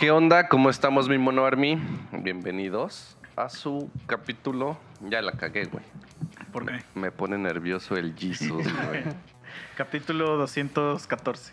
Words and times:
¿Qué 0.00 0.10
onda? 0.10 0.48
¿Cómo 0.48 0.70
estamos, 0.70 1.10
mi 1.10 1.18
mono 1.18 1.44
army? 1.44 1.78
Bienvenidos 2.10 3.18
a 3.36 3.50
su 3.50 3.90
capítulo. 4.06 4.78
Ya 5.02 5.20
la 5.20 5.32
cagué, 5.32 5.66
güey. 5.66 5.84
¿Por 6.50 6.64
qué? 6.64 6.78
Me 6.94 7.12
pone 7.12 7.36
nervioso 7.36 7.96
el 7.96 8.14
Jesus, 8.16 8.64
güey. 8.88 9.02
Capítulo 9.76 10.38
214. 10.38 11.52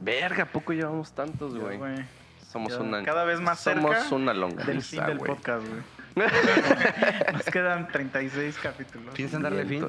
Verga, 0.00 0.42
¿a 0.42 0.46
poco 0.46 0.72
llevamos 0.72 1.12
tantos, 1.12 1.54
Ya, 1.54 1.60
güey? 1.60 2.04
Somos 2.50 2.72
Ya, 2.72 2.80
una. 2.80 3.04
cada 3.04 3.22
vez 3.24 3.40
más 3.40 3.60
cerca 3.60 3.80
Somos 3.80 4.10
una 4.12 4.32
Del 4.64 4.82
fin 4.82 5.06
del 5.06 5.18
güey. 5.18 5.32
podcast, 5.36 5.64
güey. 5.64 5.80
Nos 7.32 7.44
quedan 7.44 7.86
36 7.86 8.58
capítulos. 8.60 9.14
¿Piensan 9.14 9.42
darle 9.42 9.64
fin? 9.64 9.86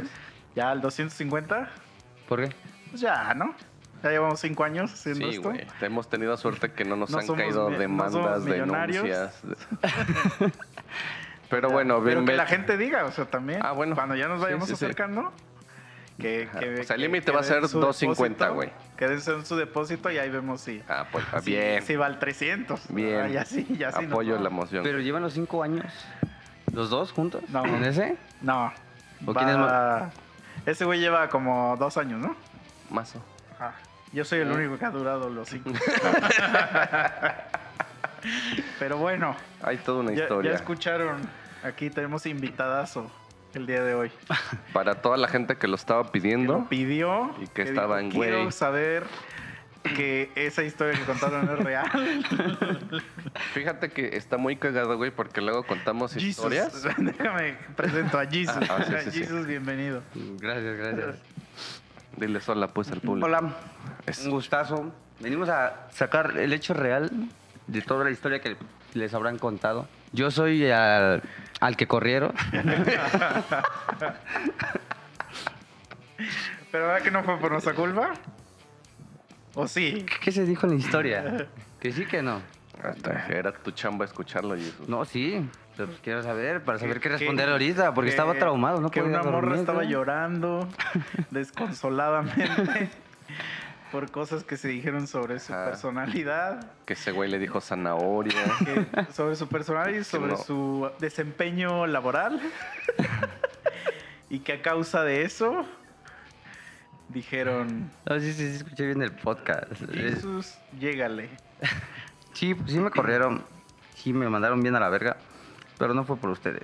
Ya 0.56 0.70
al 0.70 0.80
250, 0.80 1.70
¿Por 2.28 2.48
qué? 2.48 2.56
pues 2.92 3.02
ya, 3.02 3.34
¿no? 3.34 3.56
Ya 4.04 4.10
llevamos 4.12 4.40
5 4.40 4.64
años 4.64 4.94
haciendo 4.94 5.26
Sí, 5.30 5.36
esto. 5.36 5.50
güey. 5.50 5.68
Hemos 5.82 6.10
tenido 6.10 6.36
suerte 6.38 6.72
que 6.72 6.86
no 6.86 6.96
nos 6.96 7.10
No 7.10 7.20
han 7.20 7.28
caído 7.28 7.70
no 7.70 7.78
demandas, 7.78 8.44
millonarios. 8.44 9.04
denuncias. 9.04 9.42
Pero 11.50 11.68
Ya, 11.70 11.74
bueno, 11.74 12.02
Pero 12.04 12.18
ven, 12.20 12.26
que 12.26 12.36
la 12.36 12.46
gente 12.46 12.78
diga, 12.78 13.06
o 13.06 13.12
sea, 13.12 13.26
también. 13.26 13.60
Ah, 13.64 13.72
bueno. 13.72 13.96
Cuando 13.96 14.16
ya 14.16 14.28
nos 14.28 14.40
vayamos 14.42 14.68
sí, 14.68 14.76
sí. 14.76 14.86
acercando. 14.86 15.34
Que, 16.20 16.50
que- 16.60 16.82
O 16.82 16.84
sea, 16.84 16.96
el 16.96 17.02
límite 17.02 17.32
va 17.32 17.40
a 17.40 17.44
ser 17.44 17.66
su 17.68 17.80
250, 17.80 18.46
depósito, 18.46 18.54
güey. 18.56 18.70
Quédense 18.98 19.32
en 19.34 19.46
su 19.46 19.56
depósito 19.56 20.12
y 20.12 20.18
ahí 20.18 20.30
vemos 20.30 20.62
si. 20.62 20.84
Ah, 20.88 21.06
pues, 21.12 21.26
ah, 21.32 21.40
si- 21.42 21.52
bien. 21.52 21.82
Si 21.84 21.96
va 21.96 22.06
al 22.08 22.20
300. 22.20 22.82
Bien. 22.94 23.22
Ah, 23.22 23.28
ya 23.30 23.46
sí, 23.46 23.66
ya 23.80 23.92
sí. 23.94 24.06
Apoyo 24.06 24.36
va. 24.36 24.42
la 24.42 24.50
moción. 24.50 24.84
¿Pero 24.84 25.00
llevan 25.00 25.24
los 25.24 25.34
cinco 25.34 25.64
años? 25.64 25.86
¿Los 26.74 26.90
dos 26.90 27.12
juntos? 27.14 27.42
No. 27.50 27.66
¿En 27.66 27.84
ese? 27.86 28.18
No. 28.42 28.72
¿O 29.26 29.34
quién 29.34 29.50
es 29.50 29.58
va- 29.58 30.12
Ese 30.66 30.86
güey 30.86 31.00
lleva 31.00 31.30
como 31.30 31.76
dos 31.78 31.98
años, 31.98 32.20
¿no? 32.20 32.36
Mazo. 32.92 33.24
Ah, 33.60 33.72
yo 34.14 34.26
soy 34.26 34.40
el 34.40 34.50
Eh. 34.50 34.54
único 34.56 34.78
que 34.78 34.86
ha 34.86 34.90
durado 34.92 35.30
los 35.30 35.50
cinco. 35.50 35.72
Pero 38.80 38.98
bueno, 38.98 39.36
Hay 39.62 39.78
toda 39.78 40.02
una 40.02 40.12
ya, 40.14 40.24
historia. 40.24 40.52
ya 40.52 40.58
escucharon. 40.58 41.18
Aquí 41.64 41.90
tenemos 41.90 42.26
invitadazo 42.26 43.12
el 43.54 43.66
día 43.66 43.84
de 43.84 43.94
hoy. 43.94 44.12
Para 44.74 44.96
toda 45.02 45.18
la 45.18 45.28
gente 45.28 45.56
que 45.58 45.68
lo 45.68 45.76
estaba 45.76 46.04
Que 46.06 46.12
pidiendo. 46.12 46.54
lo 46.54 46.70
pidió. 46.70 47.34
Y 47.42 47.48
que 47.48 47.62
estaba 47.64 48.00
en 48.02 48.12
Quiero 48.12 48.40
güey". 48.40 48.52
saber 48.52 49.04
que 49.96 50.30
esa 50.36 50.64
historia 50.64 50.98
que 51.00 51.06
contaron 51.06 51.50
es 51.50 51.60
real. 51.60 51.90
Fíjate 53.54 53.90
que 53.90 54.18
está 54.18 54.38
muy 54.38 54.58
cagado, 54.58 54.98
güey, 54.98 55.12
porque 55.12 55.40
luego 55.42 55.64
contamos 55.64 56.14
Jesus. 56.14 56.30
historias. 56.30 56.84
Déjame 56.98 57.56
presento 57.78 58.20
a 58.20 58.26
Jesus. 58.26 58.58
Ah, 58.70 58.78
ah, 58.80 58.84
sí, 58.86 58.94
sí, 59.06 59.12
sí. 59.12 59.20
Jesus, 59.20 59.48
bienvenido. 59.48 60.04
Gracias, 60.40 60.78
gracias. 60.78 61.16
Diles 62.18 62.48
hola, 62.50 62.68
pues, 62.68 62.92
al 62.92 63.00
público. 63.02 63.26
Hola, 63.28 63.56
Es- 64.06 64.26
un 64.26 64.32
gustazo. 64.32 64.92
Venimos 65.20 65.50
a 65.50 65.88
sacar 65.92 66.38
el 66.38 66.54
hecho 66.54 66.74
real 66.74 67.12
de 67.68 67.82
toda 67.82 68.04
la 68.06 68.12
historia 68.12 68.40
que 68.42 68.56
les 68.94 69.14
habrán 69.14 69.38
contado. 69.38 69.88
Yo 70.14 70.32
soy 70.32 70.70
al, 70.72 71.22
al 71.60 71.78
que 71.78 71.88
corrieron. 71.88 72.34
¿Pero 76.72 76.88
verdad 76.88 77.02
que 77.04 77.12
no 77.12 77.24
fue 77.24 77.38
por 77.38 77.52
nuestra 77.52 77.74
culpa? 77.74 78.14
¿O 79.56 79.68
sí? 79.68 80.06
¿Qué 80.22 80.32
se 80.32 80.46
dijo 80.46 80.68
en 80.68 80.74
la 80.74 80.80
historia? 80.80 81.48
Que 81.80 81.92
sí, 81.92 82.06
que 82.06 82.22
no. 82.22 82.42
Hasta 82.84 83.28
era 83.28 83.52
tu 83.52 83.72
chamba 83.72 84.06
escucharlo, 84.06 84.56
Jesus. 84.56 84.88
No, 84.88 85.04
sí. 85.06 85.48
Pero 85.76 85.88
pues 85.90 86.00
quiero 86.02 86.24
saber, 86.24 86.64
para 86.64 86.78
saber 86.80 87.00
qué 87.00 87.10
responder 87.10 87.50
ahorita, 87.50 87.94
porque 87.94 88.08
que- 88.08 88.16
estaba 88.16 88.34
traumado, 88.36 88.82
no 88.82 88.90
Que 88.92 89.02
una 89.02 89.20
morra 89.24 89.32
dormir, 89.32 89.60
estaba 89.60 89.84
¿no? 89.84 89.90
llorando 89.90 90.68
desconsoladamente 91.32 92.90
por 93.92 94.12
cosas 94.12 94.44
que 94.44 94.56
se 94.58 94.68
dijeron 94.68 95.08
sobre 95.08 95.40
su 95.40 95.52
personalidad, 95.54 96.72
Que 96.86 96.94
ese 96.94 97.12
güey 97.12 97.30
le 97.30 97.40
dijo 97.40 97.60
zanahoria. 97.62 98.34
que- 98.66 99.14
sobre 99.14 99.36
su 99.36 99.48
personalidad 99.48 100.00
y 100.00 100.04
sobre 100.04 100.32
no. 100.34 100.38
su 100.38 100.90
desempeño 101.00 101.88
laboral. 101.88 102.40
y 104.30 104.40
que 104.40 104.54
a 104.54 104.62
causa 104.62 105.04
de 105.04 105.24
eso 105.24 105.66
dijeron, 107.10 107.90
No, 108.06 108.20
sí, 108.20 108.34
sí, 108.34 108.50
sí, 108.52 108.56
escuché 108.58 108.86
bien 108.86 109.02
el 109.02 109.12
podcast. 109.14 109.72
Es- 109.72 109.90
Jesús, 110.16 110.56
llégale. 110.80 111.30
Sí, 112.34 112.54
pues 112.56 112.72
sí 112.72 112.80
me 112.80 112.90
corrieron. 112.92 113.44
Sí 113.96 114.14
me 114.14 114.30
mandaron 114.30 114.62
bien 114.62 114.76
a 114.76 114.80
la 114.80 114.90
verga. 114.90 115.18
Pero 115.78 115.94
no 115.94 116.04
fue 116.04 116.18
por 116.18 116.30
ustedes. 116.30 116.64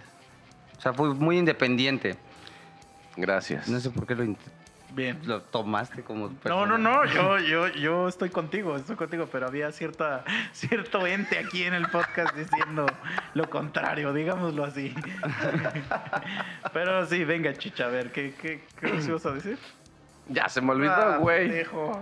O 0.78 0.82
sea, 0.82 0.94
fue 0.94 1.14
muy 1.14 1.38
independiente. 1.38 2.18
Gracias. 3.18 3.68
No 3.70 3.80
sé 3.80 3.90
por 3.90 4.06
qué 4.06 4.14
lo, 4.16 4.24
int- 4.26 4.38
Bien. 4.94 5.20
lo 5.24 5.42
tomaste 5.42 6.04
como... 6.04 6.28
No, 6.28 6.36
persona. 6.36 6.66
no, 6.66 6.78
no, 6.78 7.06
yo, 7.06 7.40
yo, 7.40 7.68
yo 7.70 8.08
estoy 8.10 8.30
contigo, 8.30 8.76
estoy 8.76 8.96
contigo, 8.98 9.28
pero 9.32 9.48
había 9.48 9.72
cierta, 9.72 10.24
cierto 10.52 11.08
ente 11.08 11.38
aquí 11.40 11.64
en 11.64 11.74
el 11.74 11.88
podcast 11.90 12.36
diciendo 12.36 12.86
lo 13.34 13.50
contrario, 13.50 14.12
digámoslo 14.14 14.66
así. 14.66 14.94
Pero 16.74 17.06
sí, 17.06 17.24
venga, 17.24 17.54
chicha, 17.54 17.86
a 17.86 17.90
ver, 17.90 18.12
¿qué, 18.12 18.34
qué, 18.42 18.64
qué 18.80 18.92
nos 18.92 19.08
ibas 19.08 19.26
a 19.26 19.32
decir? 19.32 19.58
Ya 20.28 20.50
se 20.50 20.60
me 20.62 20.72
Ah, 20.72 20.76
olvidó, 20.76 21.20
güey. 21.20 21.48
pendejo. 21.48 22.00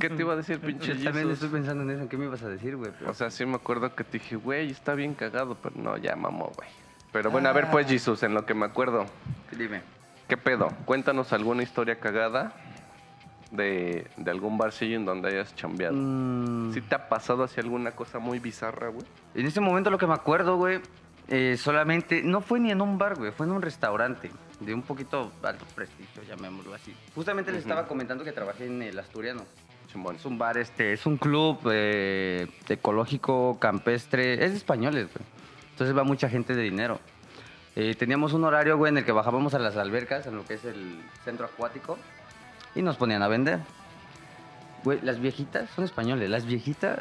¿Qué 0.00 0.10
te 0.10 0.22
iba 0.22 0.32
a 0.32 0.36
decir, 0.36 0.58
pinche 0.60 0.88
Yo 0.96 1.04
también 1.04 1.28
Jesus? 1.28 1.32
estoy 1.44 1.48
pensando 1.60 1.84
en 1.84 1.90
eso. 1.90 2.02
¿En 2.02 2.08
qué 2.08 2.16
me 2.16 2.24
ibas 2.26 2.42
a 2.42 2.48
decir, 2.48 2.76
güey? 2.76 2.90
Pero- 2.98 3.10
O 3.10 3.14
sea, 3.14 3.30
sí 3.30 3.46
me 3.46 3.54
acuerdo 3.56 3.94
que 3.94 4.04
te 4.04 4.18
dije, 4.18 4.36
güey, 4.36 4.70
está 4.70 4.94
bien 4.94 5.14
cagado, 5.14 5.56
pero 5.62 5.74
no, 5.76 5.96
ya 5.96 6.16
mamó, 6.16 6.50
güey. 6.56 6.68
Pero 7.12 7.30
bueno, 7.30 7.48
a 7.48 7.52
ver, 7.52 7.68
pues, 7.70 7.86
Jesus, 7.88 8.22
en 8.22 8.34
lo 8.34 8.44
que 8.46 8.54
me 8.54 8.66
acuerdo. 8.66 9.06
Dime. 9.56 9.82
¿Qué 10.28 10.36
pedo? 10.36 10.68
Cuéntanos 10.84 11.32
alguna 11.32 11.62
historia 11.64 11.98
cagada 11.98 12.52
de, 13.50 14.06
de 14.16 14.30
algún 14.30 14.58
barcillo 14.58 14.94
en 14.96 15.04
donde 15.04 15.28
hayas 15.28 15.54
chambeado. 15.56 15.94
Mm, 15.96 16.72
¿Sí 16.72 16.80
te 16.82 16.94
ha 16.94 17.08
pasado 17.08 17.42
así 17.42 17.58
alguna 17.60 17.90
cosa 17.92 18.18
muy 18.20 18.38
bizarra, 18.38 18.88
güey? 18.88 19.04
En 19.34 19.46
ese 19.46 19.60
momento 19.60 19.90
lo 19.90 19.98
que 19.98 20.06
me 20.06 20.14
acuerdo, 20.14 20.56
güey, 20.56 20.80
eh, 21.28 21.56
solamente... 21.56 22.22
No 22.22 22.40
fue 22.42 22.60
ni 22.60 22.70
en 22.70 22.80
un 22.80 22.96
bar, 22.96 23.16
güey. 23.16 23.32
Fue 23.32 23.44
en 23.46 23.52
un 23.52 23.62
restaurante. 23.62 24.30
De 24.60 24.74
un 24.74 24.82
poquito 24.82 25.32
alto 25.42 25.64
prestigio, 25.74 26.22
llamémoslo 26.22 26.74
así. 26.74 26.94
Justamente 27.14 27.50
les 27.50 27.62
estaba 27.62 27.86
comentando 27.86 28.24
que 28.24 28.32
trabajé 28.32 28.66
en 28.66 28.82
el 28.82 28.98
Asturiano. 28.98 29.44
Es 30.14 30.24
un 30.24 30.38
bar, 30.38 30.56
este, 30.56 30.92
es 30.92 31.04
un 31.04 31.16
club 31.16 31.58
eh, 31.72 32.46
ecológico, 32.68 33.58
campestre, 33.58 34.44
es 34.44 34.52
de 34.52 34.56
españoles, 34.58 35.08
güey. 35.12 35.26
Entonces 35.72 35.96
va 35.96 36.04
mucha 36.04 36.28
gente 36.28 36.54
de 36.54 36.62
dinero. 36.62 37.00
Eh, 37.74 37.96
teníamos 37.96 38.32
un 38.32 38.44
horario, 38.44 38.76
güey, 38.76 38.90
en 38.90 38.98
el 38.98 39.04
que 39.04 39.10
bajábamos 39.10 39.54
a 39.54 39.58
las 39.58 39.76
albercas, 39.76 40.26
en 40.26 40.36
lo 40.36 40.44
que 40.44 40.54
es 40.54 40.64
el 40.64 41.00
centro 41.24 41.46
acuático, 41.46 41.98
y 42.76 42.82
nos 42.82 42.96
ponían 42.98 43.22
a 43.22 43.28
vender. 43.28 43.58
Güey, 44.84 45.00
las 45.02 45.20
viejitas 45.20 45.68
son 45.70 45.84
españoles, 45.84 46.30
las 46.30 46.46
viejitas 46.46 47.00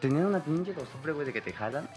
tenían 0.00 0.26
una 0.26 0.40
pinche 0.40 0.74
costumbre, 0.74 1.12
güey, 1.12 1.26
de 1.26 1.32
que 1.32 1.40
te 1.40 1.52
jalan. 1.52 1.88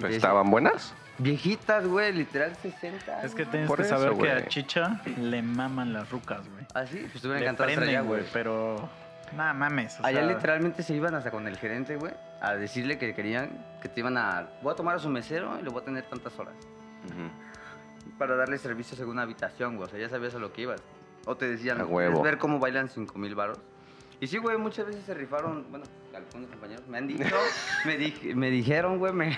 ¿Estaban 0.00 0.50
buenas? 0.50 0.94
Viejitas, 1.18 1.86
güey, 1.86 2.12
literal 2.12 2.54
60. 2.54 3.22
Es 3.24 3.34
que 3.34 3.44
tienes 3.44 3.66
Por 3.68 3.78
que 3.78 3.82
eso, 3.86 3.96
saber 3.96 4.10
que 4.10 4.14
güey. 4.16 4.30
a 4.30 4.46
Chicha 4.46 5.00
le 5.16 5.42
maman 5.42 5.92
las 5.92 6.08
rucas, 6.10 6.48
güey. 6.48 6.64
Así, 6.74 6.98
pues 6.98 7.16
estuvieran 7.16 7.40
Le 7.42 7.46
encantados 7.46 7.76
de 7.76 7.88
allá, 7.88 8.00
güey. 8.02 8.22
pero... 8.32 8.88
Nada 9.36 9.52
mames, 9.52 9.98
o 10.00 10.06
Allá 10.06 10.20
sea, 10.24 10.28
literalmente 10.28 10.82
se 10.82 10.94
iban 10.94 11.14
hasta 11.14 11.30
con 11.30 11.46
el 11.46 11.58
gerente, 11.58 11.96
güey, 11.96 12.14
a 12.40 12.54
decirle 12.54 12.96
que 12.98 13.14
querían 13.14 13.50
que 13.82 13.88
te 13.90 14.00
iban 14.00 14.16
a... 14.16 14.48
Voy 14.62 14.72
a 14.72 14.76
tomar 14.76 14.96
a 14.96 14.98
su 15.00 15.08
mesero 15.10 15.58
y 15.60 15.64
lo 15.64 15.70
voy 15.72 15.82
a 15.82 15.84
tener 15.84 16.04
tantas 16.04 16.38
horas. 16.38 16.54
Para 18.16 18.36
darle 18.36 18.56
servicio 18.58 18.96
según 18.96 19.12
una 19.14 19.22
habitación, 19.22 19.76
güey. 19.76 19.86
O 19.86 19.90
sea, 19.90 19.98
ya 20.00 20.08
sabías 20.08 20.34
a 20.34 20.38
lo 20.38 20.52
que 20.52 20.62
ibas. 20.62 20.80
O 21.26 21.36
te 21.36 21.46
decían, 21.48 21.76
A 21.80 21.84
¿quieres 21.84 21.94
huevo. 21.94 22.22
ver 22.22 22.38
cómo 22.38 22.58
bailan 22.58 22.88
5 22.88 23.18
mil 23.18 23.34
varos? 23.34 23.58
Y 24.20 24.26
sí, 24.28 24.38
güey, 24.38 24.56
muchas 24.56 24.86
veces 24.86 25.04
se 25.04 25.14
rifaron, 25.14 25.66
bueno, 25.70 25.84
algunos 26.14 26.48
compañeros 26.50 26.86
me 26.88 26.98
han 26.98 27.06
dicho, 27.06 27.24
me, 27.84 27.96
di- 27.98 28.34
me 28.34 28.50
dijeron, 28.50 28.98
güey, 28.98 29.12
me, 29.12 29.36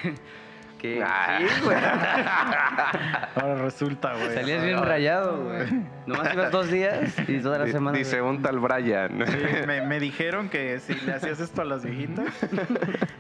que 0.81 1.03
Ah. 1.05 1.39
sí, 1.39 1.61
güey. 1.65 1.77
Ahora 3.37 3.55
resulta, 3.63 4.15
güey. 4.15 4.35
Salías 4.35 4.65
bien 4.65 4.83
rayado, 4.83 5.45
güey. 5.45 5.67
Nomás 6.07 6.35
ibas 6.35 6.51
dos 6.51 6.71
días 6.71 7.15
y 7.29 7.39
toda 7.41 7.59
la 7.59 7.67
semana... 7.69 7.97
Dice 7.99 8.23
un 8.23 8.41
tal 8.43 8.59
Brian. 8.59 9.25
Sí, 9.27 9.39
me, 9.67 9.83
me 9.83 10.01
dijeron 10.01 10.49
que 10.49 10.79
si 10.81 10.95
le 10.95 11.15
hacías 11.15 11.41
esto 11.41 11.63
a 11.63 11.65
las 11.65 11.85
viejitas, 11.85 12.27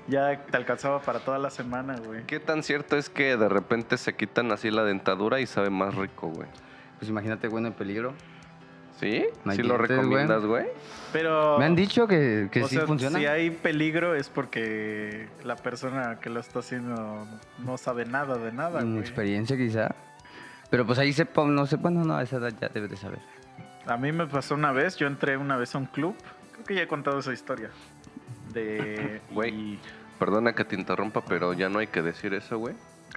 ya 0.08 0.38
te 0.50 0.56
alcanzaba 0.56 1.00
para 1.00 1.20
toda 1.20 1.38
la 1.38 1.50
semana, 1.50 1.96
güey. 2.04 2.22
¿Qué 2.26 2.40
tan 2.40 2.62
cierto 2.62 2.96
es 2.96 3.10
que 3.10 3.36
de 3.36 3.48
repente 3.48 3.96
se 3.98 4.14
quitan 4.14 4.50
así 4.52 4.70
la 4.70 4.84
dentadura 4.84 5.40
y 5.40 5.46
sabe 5.46 5.70
más 5.70 5.94
rico, 5.94 6.28
güey? 6.28 6.48
Pues 6.98 7.08
imagínate, 7.10 7.48
bueno, 7.48 7.68
en 7.68 7.74
peligro. 7.74 8.14
¿Sí? 9.00 9.24
No 9.44 9.50
hay 9.52 9.56
¿Sí 9.56 9.62
lo 9.62 9.74
dientes, 9.78 9.96
recomiendas, 9.96 10.44
güey? 10.44 10.66
Pero. 11.12 11.58
Me 11.58 11.64
han 11.64 11.74
dicho 11.74 12.06
que, 12.06 12.48
que 12.52 12.62
o 12.62 12.68
sí 12.68 12.76
sea, 12.76 12.86
funciona. 12.86 13.18
Si 13.18 13.26
hay 13.26 13.50
peligro 13.50 14.14
es 14.14 14.28
porque 14.28 15.26
la 15.42 15.56
persona 15.56 16.20
que 16.20 16.28
lo 16.30 16.38
está 16.40 16.58
haciendo 16.60 17.26
no 17.58 17.78
sabe 17.78 18.04
nada 18.04 18.36
de 18.36 18.52
nada, 18.52 18.82
güey. 18.82 18.98
experiencia 18.98 19.56
quizá. 19.56 19.94
Pero 20.70 20.86
pues 20.86 20.98
ahí 20.98 21.12
sepa, 21.12 21.44
no 21.46 21.66
sé, 21.66 21.76
bueno, 21.76 22.04
no, 22.04 22.14
a 22.14 22.22
esa 22.22 22.36
edad 22.36 22.52
ya 22.60 22.68
debes 22.68 22.90
de 22.90 22.96
saber. 22.96 23.18
A 23.86 23.96
mí 23.96 24.12
me 24.12 24.26
pasó 24.26 24.54
una 24.54 24.70
vez, 24.70 24.96
yo 24.96 25.06
entré 25.08 25.36
una 25.36 25.56
vez 25.56 25.74
a 25.74 25.78
un 25.78 25.86
club. 25.86 26.14
Creo 26.52 26.64
que 26.64 26.74
ya 26.76 26.82
he 26.82 26.86
contado 26.86 27.18
esa 27.18 27.32
historia. 27.32 27.70
De. 28.52 29.20
Güey. 29.32 29.50
y- 29.54 29.80
Perdona 30.18 30.52
que 30.52 30.66
te 30.66 30.76
interrumpa, 30.76 31.22
pero 31.24 31.54
ya 31.54 31.70
no 31.70 31.78
hay 31.78 31.86
que 31.86 32.02
decir 32.02 32.34
eso, 32.34 32.58
güey. 32.58 32.74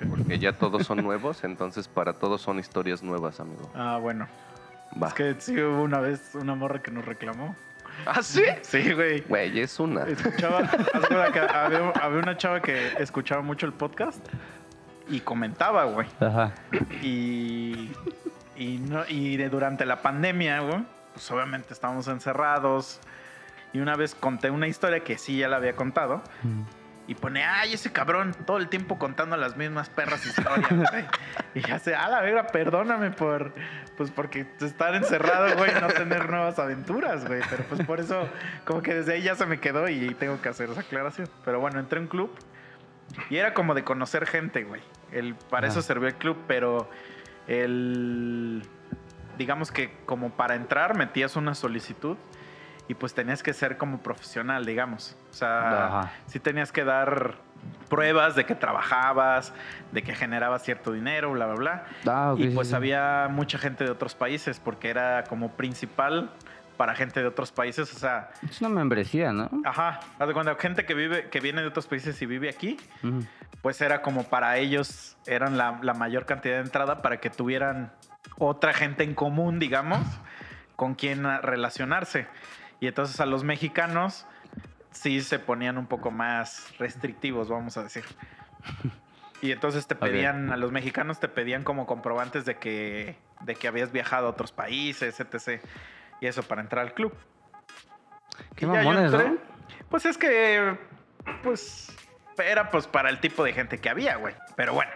Porque 0.09 0.39
ya 0.39 0.53
todos 0.53 0.85
son 0.87 1.03
nuevos, 1.03 1.43
entonces 1.43 1.89
para 1.89 2.13
todos 2.13 2.41
son 2.41 2.59
historias 2.59 3.03
nuevas, 3.03 3.41
amigo. 3.41 3.69
Ah, 3.75 3.99
bueno. 4.01 4.25
Va. 5.01 5.07
Es 5.09 5.13
que 5.13 5.35
sí 5.39 5.59
hubo 5.61 5.83
una 5.83 5.99
vez 5.99 6.31
una 6.35 6.55
morra 6.55 6.81
que 6.81 6.91
nos 6.91 7.05
reclamó. 7.05 7.55
¿Ah, 8.05 8.21
sí? 8.23 8.43
Sí, 8.61 8.91
güey. 8.93 9.21
Güey, 9.21 9.59
es 9.59 9.79
una. 9.79 10.03
Escuchaba, 10.03 10.59
había, 11.53 11.89
había 11.89 12.19
una 12.19 12.35
chava 12.37 12.61
que 12.61 12.93
escuchaba 12.99 13.41
mucho 13.41 13.65
el 13.65 13.73
podcast 13.73 14.25
y 15.07 15.19
comentaba, 15.19 15.83
güey. 15.85 16.07
Ajá. 16.19 16.53
Y, 17.01 17.91
y, 18.55 18.77
no, 18.79 19.03
y 19.07 19.37
de- 19.37 19.49
durante 19.49 19.85
la 19.85 20.01
pandemia, 20.01 20.59
güey, 20.61 20.83
pues 21.13 21.29
obviamente 21.31 21.73
estábamos 21.73 22.07
encerrados. 22.07 22.99
Y 23.73 23.79
una 23.79 23.95
vez 23.95 24.15
conté 24.15 24.49
una 24.51 24.67
historia 24.67 24.99
que 25.01 25.17
sí 25.17 25.37
ya 25.37 25.47
la 25.47 25.57
había 25.57 25.75
contado. 25.75 26.21
Y 27.05 27.15
pone, 27.15 27.43
ay, 27.43 27.73
ese 27.73 27.91
cabrón, 27.91 28.33
todo 28.45 28.57
el 28.57 28.69
tiempo 28.69 28.97
contando 28.97 29.35
las 29.35 29.57
mismas 29.57 29.89
perras 29.89 30.25
historias, 30.25 30.69
güey. 30.91 31.05
Y 31.53 31.61
ya 31.61 31.77
sé, 31.79 31.95
a 31.95 32.07
la 32.07 32.21
verga, 32.21 32.47
perdóname 32.47 33.11
por, 33.11 33.53
pues 33.97 34.09
porque 34.09 34.45
estar 34.61 34.95
encerrado, 34.95 35.57
güey, 35.57 35.73
no 35.81 35.87
tener 35.87 36.29
nuevas 36.29 36.59
aventuras, 36.59 37.27
güey. 37.27 37.41
Pero 37.49 37.63
pues 37.65 37.85
por 37.85 37.99
eso, 37.99 38.29
como 38.63 38.81
que 38.81 38.93
desde 38.93 39.15
ahí 39.15 39.23
ya 39.23 39.35
se 39.35 39.45
me 39.45 39.59
quedó 39.59 39.89
y 39.89 40.13
tengo 40.15 40.41
que 40.41 40.47
hacer 40.47 40.69
esa 40.69 40.81
aclaración. 40.81 41.27
Pero 41.43 41.59
bueno, 41.59 41.79
entré 41.79 41.99
a 41.99 42.01
un 42.01 42.07
club 42.07 42.31
y 43.29 43.37
era 43.37 43.53
como 43.53 43.73
de 43.73 43.83
conocer 43.83 44.25
gente, 44.25 44.63
güey. 44.63 44.81
El, 45.11 45.35
para 45.35 45.67
eso 45.67 45.81
sirvió 45.81 46.07
el 46.07 46.15
club, 46.15 46.37
pero 46.47 46.89
el, 47.47 48.63
digamos 49.37 49.71
que 49.71 49.93
como 50.05 50.31
para 50.31 50.55
entrar 50.55 50.97
metías 50.97 51.35
una 51.35 51.53
solicitud 51.53 52.17
y 52.87 52.93
pues 52.95 53.13
tenías 53.13 53.43
que 53.43 53.53
ser 53.53 53.77
como 53.77 53.99
profesional, 53.99 54.65
digamos. 54.65 55.15
O 55.31 55.33
sea, 55.33 55.87
Ajá. 55.87 56.11
sí 56.27 56.39
tenías 56.39 56.71
que 56.71 56.83
dar 56.83 57.35
pruebas 57.89 58.35
de 58.35 58.45
que 58.45 58.55
trabajabas, 58.55 59.53
de 59.91 60.01
que 60.03 60.13
generabas 60.15 60.63
cierto 60.63 60.91
dinero, 60.91 61.31
bla, 61.31 61.45
bla, 61.47 61.55
bla. 61.55 61.83
Ah, 62.05 62.33
ok, 62.33 62.39
y 62.39 62.43
sí, 62.49 62.55
pues 62.55 62.69
sí. 62.69 62.75
había 62.75 63.27
mucha 63.29 63.57
gente 63.57 63.83
de 63.85 63.91
otros 63.91 64.15
países 64.15 64.59
porque 64.59 64.89
era 64.89 65.23
como 65.25 65.51
principal 65.51 66.29
para 66.77 66.95
gente 66.95 67.21
de 67.21 67.27
otros 67.27 67.51
países, 67.51 67.93
o 67.95 67.99
sea, 67.99 68.31
Es 68.49 68.59
una 68.59 68.69
membresía, 68.69 69.31
¿no? 69.31 69.47
ajá, 69.63 69.99
cuenta, 70.33 70.55
gente 70.55 70.85
que 70.85 70.95
vive, 70.95 71.29
que 71.29 71.39
viene 71.39 71.61
de 71.61 71.67
otros 71.67 71.85
países 71.85 72.19
y 72.21 72.25
vive 72.25 72.49
aquí, 72.49 72.77
Ujú. 73.03 73.23
pues 73.61 73.79
era 73.79 74.01
como 74.01 74.23
para 74.23 74.57
ellos, 74.57 75.15
eran 75.27 75.55
la, 75.57 75.77
la 75.83 75.93
mayor 75.93 76.25
cantidad 76.25 76.55
de 76.55 76.61
entrada 76.61 77.03
para 77.03 77.17
que 77.17 77.29
tuvieran 77.29 77.93
otra 78.39 78.73
gente 78.73 79.03
en 79.03 79.13
común, 79.13 79.59
digamos, 79.59 80.01
con 80.75 80.95
quien 80.95 81.23
relacionarse. 81.43 82.27
Y 82.83 82.87
entonces 82.87 83.17
a 83.21 83.25
los 83.25 83.45
mexicanos 83.45 84.27
sí 84.91 85.21
se 85.21 85.39
ponían 85.39 85.77
un 85.77 85.87
poco 85.87 86.11
más 86.11 86.77
restrictivos, 86.79 87.47
vamos 87.47 87.77
a 87.77 87.83
decir. 87.83 88.03
Y 89.41 89.53
entonces 89.53 89.87
te 89.87 89.95
pedían, 89.95 90.51
a 90.51 90.57
los 90.57 90.73
mexicanos 90.73 91.17
te 91.21 91.29
pedían 91.29 91.63
como 91.63 91.85
comprobantes 91.85 92.43
de 92.43 92.57
que, 92.57 93.15
de 93.39 93.55
que 93.55 93.69
habías 93.69 93.93
viajado 93.93 94.27
a 94.27 94.31
otros 94.31 94.51
países, 94.51 95.17
etc. 95.21 95.63
Y 96.19 96.27
eso 96.27 96.43
para 96.43 96.59
entrar 96.59 96.85
al 96.85 96.93
club. 96.93 97.13
Qué 98.57 98.67
mamones. 98.67 99.13
¿no? 99.13 99.37
Pues 99.89 100.05
es 100.05 100.17
que, 100.17 100.77
pues, 101.41 101.95
era 102.37 102.69
pues 102.69 102.85
para 102.85 103.09
el 103.09 103.21
tipo 103.21 103.45
de 103.45 103.53
gente 103.53 103.77
que 103.77 103.89
había, 103.89 104.17
güey. 104.17 104.35
Pero 104.57 104.73
bueno. 104.73 104.91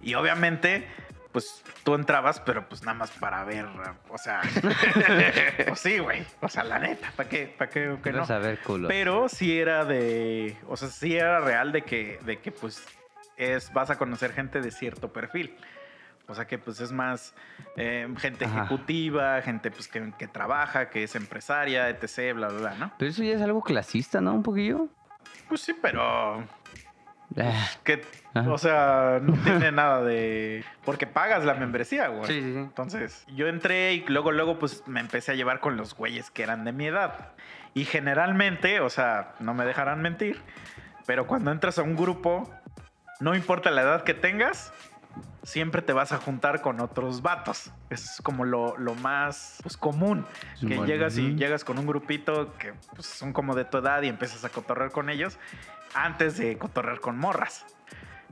Y 0.00 0.14
obviamente, 0.14 0.88
pues 1.36 1.62
tú 1.84 1.94
entrabas, 1.94 2.40
pero 2.40 2.66
pues 2.66 2.80
nada 2.82 2.96
más 2.96 3.10
para 3.10 3.44
ver, 3.44 3.66
o 4.08 4.16
sea, 4.16 4.40
pues 5.68 5.78
sí, 5.78 5.98
güey. 5.98 6.24
O 6.40 6.48
sea, 6.48 6.64
la 6.64 6.78
neta, 6.78 7.12
¿para 7.14 7.28
qué? 7.28 7.54
¿Para 7.58 7.68
qué? 7.68 7.94
que 8.02 8.10
no? 8.10 8.24
saber, 8.24 8.58
culo. 8.60 8.88
Pero 8.88 9.28
sí 9.28 9.58
era 9.58 9.84
de, 9.84 10.56
o 10.66 10.78
sea, 10.78 10.88
sí 10.88 11.14
era 11.14 11.40
real 11.40 11.72
de 11.72 11.82
que, 11.82 12.18
de 12.24 12.38
que 12.38 12.52
pues 12.52 12.82
es, 13.36 13.70
vas 13.74 13.90
a 13.90 13.98
conocer 13.98 14.32
gente 14.32 14.62
de 14.62 14.70
cierto 14.70 15.12
perfil. 15.12 15.54
O 16.26 16.34
sea 16.34 16.46
que 16.46 16.56
pues 16.56 16.80
es 16.80 16.90
más 16.90 17.34
eh, 17.76 18.08
gente 18.16 18.46
Ajá. 18.46 18.60
ejecutiva, 18.60 19.42
gente 19.42 19.70
pues 19.70 19.88
que, 19.88 20.14
que 20.18 20.28
trabaja, 20.28 20.88
que 20.88 21.02
es 21.02 21.14
empresaria, 21.16 21.90
etc, 21.90 22.34
bla, 22.34 22.48
bla, 22.48 22.58
bla, 22.60 22.74
¿no? 22.76 22.92
Pero 22.96 23.10
eso 23.10 23.22
ya 23.22 23.34
es 23.34 23.42
algo 23.42 23.60
clasista, 23.60 24.22
¿no? 24.22 24.32
Un 24.32 24.42
poquillo. 24.42 24.88
Pues 25.50 25.60
sí, 25.60 25.74
pero 25.82 26.42
que, 27.84 28.02
Ajá. 28.34 28.50
o 28.50 28.58
sea, 28.58 29.20
no 29.22 29.34
tiene 29.44 29.72
nada 29.72 30.02
de... 30.02 30.64
Porque 30.84 31.06
pagas 31.06 31.44
la 31.44 31.54
membresía, 31.54 32.08
güey. 32.08 32.26
Sí, 32.26 32.40
sí, 32.40 32.52
sí. 32.52 32.58
Entonces, 32.58 33.24
yo 33.34 33.46
entré 33.48 33.94
y 33.94 34.04
luego, 34.08 34.32
luego, 34.32 34.58
pues 34.58 34.82
me 34.86 35.00
empecé 35.00 35.32
a 35.32 35.34
llevar 35.34 35.60
con 35.60 35.76
los 35.76 35.94
güeyes 35.94 36.30
que 36.30 36.42
eran 36.42 36.64
de 36.64 36.72
mi 36.72 36.86
edad. 36.86 37.32
Y 37.74 37.84
generalmente, 37.84 38.80
o 38.80 38.88
sea, 38.88 39.34
no 39.38 39.52
me 39.52 39.66
dejarán 39.66 40.00
mentir, 40.00 40.40
pero 41.06 41.26
cuando 41.26 41.52
entras 41.52 41.78
a 41.78 41.82
un 41.82 41.94
grupo, 41.94 42.50
no 43.20 43.34
importa 43.34 43.70
la 43.70 43.82
edad 43.82 44.02
que 44.02 44.14
tengas, 44.14 44.72
siempre 45.42 45.80
te 45.80 45.92
vas 45.92 46.12
a 46.12 46.18
juntar 46.18 46.60
con 46.60 46.80
otros 46.80 47.22
vatos. 47.22 47.70
Es 47.90 48.20
como 48.22 48.44
lo, 48.44 48.76
lo 48.78 48.94
más 48.94 49.58
pues, 49.62 49.76
común. 49.76 50.26
Que 50.60 50.76
llegas 50.86 51.16
y 51.18 51.34
llegas 51.36 51.64
con 51.64 51.78
un 51.78 51.86
grupito 51.86 52.54
que 52.58 52.72
pues, 52.94 53.06
son 53.06 53.32
como 53.32 53.54
de 53.54 53.64
tu 53.64 53.78
edad 53.78 54.02
y 54.02 54.08
empiezas 54.08 54.44
a 54.44 54.48
cotorrear 54.48 54.90
con 54.90 55.08
ellos 55.08 55.38
antes 55.96 56.36
de 56.36 56.58
cotorrear 56.58 57.00
con 57.00 57.18
morras. 57.18 57.66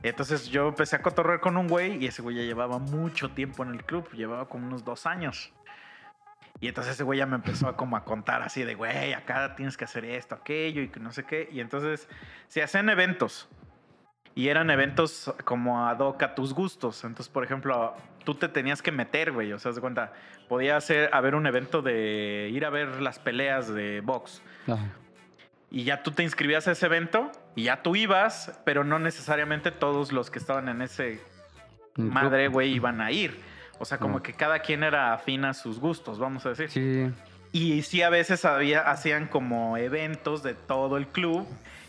Entonces 0.03 0.47
yo 0.49 0.67
empecé 0.67 0.95
a 0.95 1.01
cotorrear 1.01 1.39
con 1.39 1.57
un 1.57 1.67
güey 1.67 2.03
y 2.03 2.07
ese 2.07 2.21
güey 2.21 2.35
ya 2.35 2.43
llevaba 2.43 2.77
mucho 2.77 3.31
tiempo 3.31 3.63
en 3.63 3.71
el 3.71 3.83
club, 3.83 4.07
llevaba 4.11 4.47
como 4.47 4.67
unos 4.67 4.85
dos 4.85 5.05
años. 5.05 5.51
Y 6.61 6.67
entonces 6.67 6.93
ese 6.93 7.03
güey 7.03 7.19
ya 7.19 7.25
me 7.25 7.35
empezó 7.35 7.67
a 7.67 7.75
como 7.75 7.97
a 7.97 8.05
contar 8.05 8.41
así 8.41 8.63
de, 8.63 8.75
güey, 8.75 9.13
acá 9.13 9.55
tienes 9.55 9.77
que 9.77 9.83
hacer 9.83 10.05
esto, 10.05 10.35
aquello 10.35 10.81
y 10.81 10.89
que 10.89 10.99
no 10.99 11.11
sé 11.11 11.23
qué. 11.23 11.49
Y 11.51 11.59
entonces 11.59 12.07
se 12.47 12.61
hacían 12.61 12.89
eventos. 12.89 13.49
Y 14.35 14.49
eran 14.49 14.69
eventos 14.69 15.33
como 15.45 15.87
ad 15.87 15.99
hoc 15.99 16.21
a 16.23 16.35
tus 16.35 16.53
gustos. 16.53 17.03
Entonces, 17.03 17.31
por 17.31 17.43
ejemplo, 17.43 17.95
tú 18.25 18.35
te 18.35 18.49
tenías 18.49 18.81
que 18.81 18.91
meter, 18.91 19.31
güey. 19.31 19.53
O 19.53 19.59
sea, 19.59 19.71
de 19.71 19.79
cuenta, 19.81 20.13
podía 20.49 20.79
ser, 20.81 21.09
haber 21.13 21.35
un 21.35 21.47
evento 21.47 21.81
de 21.81 22.49
ir 22.51 22.65
a 22.65 22.69
ver 22.69 23.01
las 23.01 23.17
peleas 23.17 23.73
de 23.73 24.01
box. 24.01 24.41
Ajá. 24.67 24.85
Y 25.75 25.83
ya 25.83 26.03
tú 26.03 26.11
te 26.11 26.23
inscribías 26.23 26.67
a 26.69 26.71
ese 26.71 26.85
evento 26.85 27.31
y 27.53 27.63
ya 27.63 27.83
tú 27.83 27.97
ibas, 27.97 28.57
pero 28.63 28.85
no 28.85 28.97
necesariamente 28.97 29.71
todos 29.71 30.13
los 30.13 30.31
que 30.31 30.39
estaban 30.39 30.69
en 30.69 30.81
ese 30.81 31.19
madre, 31.97 32.47
güey, 32.47 32.71
iban 32.73 33.01
a 33.01 33.11
ir. 33.11 33.41
O 33.77 33.83
sea, 33.83 33.97
como 33.97 34.17
No. 34.19 34.23
que 34.23 34.31
cada 34.33 34.59
quien 34.59 34.83
era 34.83 35.13
afín 35.13 35.43
a 35.43 35.53
sus 35.53 35.79
gustos, 35.79 36.17
vamos 36.17 36.45
a 36.45 36.49
decir. 36.49 36.69
sí. 36.71 37.11
Y 37.51 37.83
sí, 37.83 38.01
a 38.01 38.09
veces 38.09 38.43
había, 38.45 38.81
hacían 38.89 39.27
como 39.27 39.77
eventos 39.77 40.43
de 40.43 40.53
todo 40.55 40.97
el 40.97 41.07
club. 41.07 41.47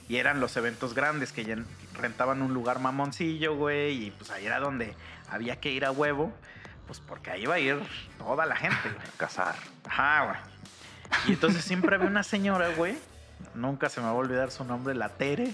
Y 0.09 0.17
eran 0.17 0.39
los 0.41 0.57
eventos 0.57 0.95
grandes 0.95 1.33
que 1.33 1.45
ya 1.45 1.57
rentaban 2.01 2.41
un 2.43 2.55
lugar 2.55 2.79
mamoncillo, 2.79 3.57
güey. 3.57 4.07
Y 4.07 4.11
pues 4.13 4.31
ahí 4.31 4.47
era 4.47 4.61
donde 4.61 4.95
había 5.29 5.57
que 5.61 5.71
ir 5.73 5.85
a 5.85 5.91
huevo. 5.91 6.33
Pues 6.87 7.01
porque 7.01 7.31
ahí 7.33 7.43
iba 7.43 7.55
a 7.55 7.59
ir 7.59 7.79
toda 8.19 8.47
la 8.47 8.55
gente, 8.55 8.77
güey. 8.85 9.07
Cazar. 9.17 9.57
Ajá, 9.89 10.25
güey. 10.27 10.39
Y 11.29 11.33
entonces 11.33 11.65
siempre 11.65 11.97
había 11.97 12.07
una 12.09 12.23
señora, 12.23 12.69
güey. 12.77 12.97
Nunca 13.55 13.89
se 13.89 14.01
me 14.01 14.07
va 14.07 14.13
a 14.13 14.17
olvidar 14.17 14.51
su 14.51 14.65
nombre, 14.65 14.95
la 14.95 15.09
Tere. 15.09 15.53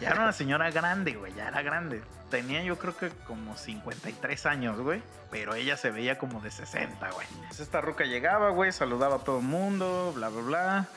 Ya 0.00 0.10
era 0.10 0.22
una 0.22 0.32
señora 0.32 0.70
grande, 0.70 1.14
güey. 1.14 1.32
Ya 1.34 1.48
era 1.48 1.62
grande. 1.62 2.02
Tenía 2.30 2.62
yo 2.62 2.78
creo 2.78 2.96
que 2.96 3.10
como 3.26 3.56
53 3.56 4.46
años, 4.46 4.80
güey. 4.80 5.02
Pero 5.30 5.54
ella 5.54 5.76
se 5.76 5.90
veía 5.90 6.18
como 6.18 6.40
de 6.40 6.50
60, 6.50 7.10
güey. 7.10 7.26
Entonces 7.34 7.60
esta 7.60 7.80
ruca 7.80 8.04
llegaba, 8.04 8.50
güey, 8.50 8.72
saludaba 8.72 9.16
a 9.16 9.18
todo 9.20 9.38
el 9.38 9.44
mundo, 9.44 10.12
bla, 10.14 10.28
bla, 10.28 10.42
bla. 10.42 10.88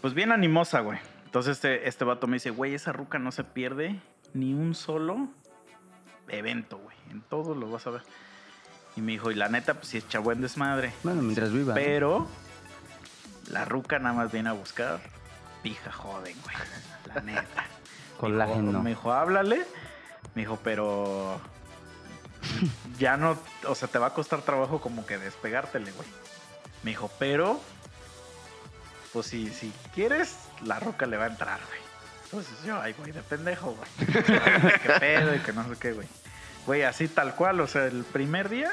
Pues 0.00 0.14
bien 0.14 0.32
animosa, 0.32 0.80
güey. 0.80 0.98
Entonces 1.24 1.56
este, 1.56 1.88
este 1.88 2.04
vato 2.04 2.26
me 2.26 2.34
dice, 2.34 2.50
güey, 2.50 2.74
esa 2.74 2.92
ruca 2.92 3.18
no 3.18 3.32
se 3.32 3.44
pierde 3.44 4.00
ni 4.34 4.54
un 4.54 4.74
solo 4.74 5.28
evento, 6.28 6.78
güey. 6.78 6.96
En 7.10 7.22
todos 7.22 7.56
los 7.56 7.70
vas 7.70 7.86
a 7.86 7.90
ver. 7.90 8.02
Y 8.96 9.00
me 9.00 9.12
dijo, 9.12 9.30
y 9.30 9.34
la 9.34 9.48
neta, 9.48 9.74
pues 9.74 9.88
sí 9.88 9.98
echa 9.98 10.18
buen 10.18 10.40
desmadre. 10.40 10.92
Bueno, 11.02 11.22
mientras 11.22 11.52
viva. 11.52 11.74
Pero 11.74 12.26
la 13.50 13.64
ruca 13.64 13.98
nada 13.98 14.14
más 14.14 14.32
viene 14.32 14.48
a 14.48 14.52
buscar 14.52 15.00
pija 15.66 15.90
joven, 15.90 16.36
güey. 16.44 16.56
La 17.12 17.20
neta. 17.22 17.64
Colágeno. 18.20 18.82
Me 18.82 18.90
dijo, 18.90 19.12
háblale. 19.12 19.66
Me 20.36 20.42
dijo, 20.42 20.60
pero 20.62 21.40
ya 22.98 23.16
no, 23.16 23.36
o 23.66 23.74
sea, 23.74 23.88
te 23.88 23.98
va 23.98 24.08
a 24.08 24.14
costar 24.14 24.42
trabajo 24.42 24.80
como 24.80 25.04
que 25.04 25.18
despegártele, 25.18 25.90
güey. 25.90 26.08
Me 26.84 26.92
dijo, 26.92 27.10
pero 27.18 27.60
pues 29.12 29.26
si, 29.26 29.50
si 29.50 29.72
quieres, 29.92 30.36
la 30.62 30.78
ruca 30.78 31.06
le 31.06 31.16
va 31.16 31.24
a 31.24 31.28
entrar, 31.28 31.58
güey. 31.66 31.80
Entonces 32.26 32.62
yo, 32.64 32.80
ay, 32.80 32.92
güey, 32.92 33.10
de 33.10 33.22
pendejo, 33.22 33.74
güey. 33.74 34.12
qué 34.82 34.92
pedo 35.00 35.34
y 35.34 35.40
que 35.40 35.52
no 35.52 35.68
sé 35.68 35.76
qué, 35.80 35.92
güey. 35.94 36.06
Güey, 36.64 36.82
así 36.84 37.08
tal 37.08 37.34
cual, 37.34 37.60
o 37.60 37.66
sea, 37.66 37.86
el 37.86 38.04
primer 38.04 38.48
día 38.48 38.72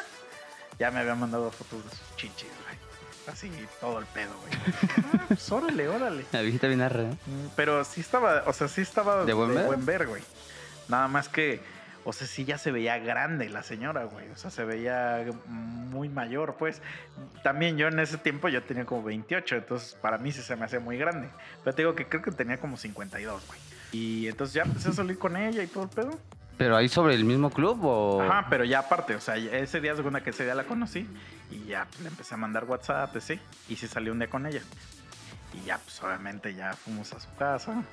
ya 0.78 0.92
me 0.92 1.00
había 1.00 1.16
mandado 1.16 1.50
fotos 1.50 1.84
de 1.86 1.90
sus 1.90 2.16
chichis. 2.18 2.50
Así 3.28 3.50
todo 3.80 4.00
el 4.00 4.06
pedo, 4.08 4.32
güey. 4.42 4.54
Ah, 5.14 5.26
pues 5.30 5.52
órale, 5.52 5.88
órale. 5.88 6.26
La 6.32 6.42
viejita 6.42 6.68
bien 6.68 6.82
arre, 6.82 7.04
¿eh? 7.04 7.18
Mm, 7.26 7.48
Pero 7.56 7.84
sí 7.86 8.02
estaba, 8.02 8.44
o 8.48 8.54
sea, 8.54 8.68
sí 8.68 8.82
estaba 8.82 9.24
¿De 9.26 9.34
buen 9.34 9.86
ver? 9.86 10.08
güey. 10.08 10.22
Nada 10.90 11.08
más 11.08 11.30
que, 11.30 11.62
o 12.04 12.12
sea, 12.12 12.28
sí 12.28 12.44
ya 12.44 12.58
se 12.58 12.72
veía 12.72 12.98
grande 13.00 13.48
la 13.50 13.64
señora, 13.64 14.04
güey. 14.04 14.30
O 14.32 14.36
sea, 14.36 14.52
se 14.52 14.66
veía 14.66 15.26
muy 15.48 16.10
mayor, 16.10 16.56
pues. 16.60 16.82
También 17.44 17.78
yo 17.78 17.88
en 17.88 18.00
ese 18.00 18.18
tiempo 18.18 18.50
yo 18.50 18.62
tenía 18.64 18.86
como 18.86 19.04
28, 19.04 19.56
entonces 19.56 19.94
para 20.02 20.18
mí 20.18 20.32
sí 20.34 20.42
se 20.42 20.56
me 20.58 20.66
hacía 20.66 20.82
muy 20.82 20.98
grande. 20.98 21.30
Pero 21.64 21.76
te 21.76 21.82
digo 21.84 21.96
que 21.96 22.08
creo 22.08 22.22
que 22.22 22.32
tenía 22.32 22.60
como 22.60 22.76
52, 22.76 23.48
güey. 23.48 23.60
Y 23.94 24.28
entonces 24.28 24.54
ya 24.54 24.64
empecé 24.64 24.90
a 24.90 24.94
salir 24.94 25.18
con 25.18 25.38
ella 25.38 25.64
y 25.64 25.68
todo 25.68 25.84
el 25.84 25.90
pedo. 25.90 26.20
¿Pero 26.58 26.76
ahí 26.78 26.88
sobre 26.88 27.16
el 27.16 27.26
mismo 27.26 27.50
club 27.50 27.84
o...? 27.84 28.22
Ajá, 28.22 28.48
pero 28.50 28.64
ya 28.64 28.80
aparte, 28.80 29.16
o 29.16 29.22
sea, 29.22 29.38
ese 29.38 29.82
día, 29.82 29.96
segunda 29.96 30.22
que 30.22 30.30
ese 30.30 30.44
día 30.44 30.56
la 30.56 30.66
conocí 30.66 31.08
y 31.50 31.66
ya 31.66 31.88
pues, 31.90 32.02
le 32.02 32.10
empecé 32.10 32.36
a 32.36 32.38
mandar 32.38 32.66
WhatsApp, 32.66 33.16
sí, 33.20 33.40
y 33.70 33.76
sí 33.76 33.88
salí 33.88 34.10
un 34.10 34.20
día 34.20 34.30
con 34.30 34.46
ella. 34.46 34.62
Y 35.54 35.66
ya, 35.66 35.78
pues 35.78 36.02
obviamente 36.04 36.54
ya 36.54 36.74
fuimos 36.74 37.14
a 37.14 37.20
su 37.20 37.34
casa. 37.36 37.84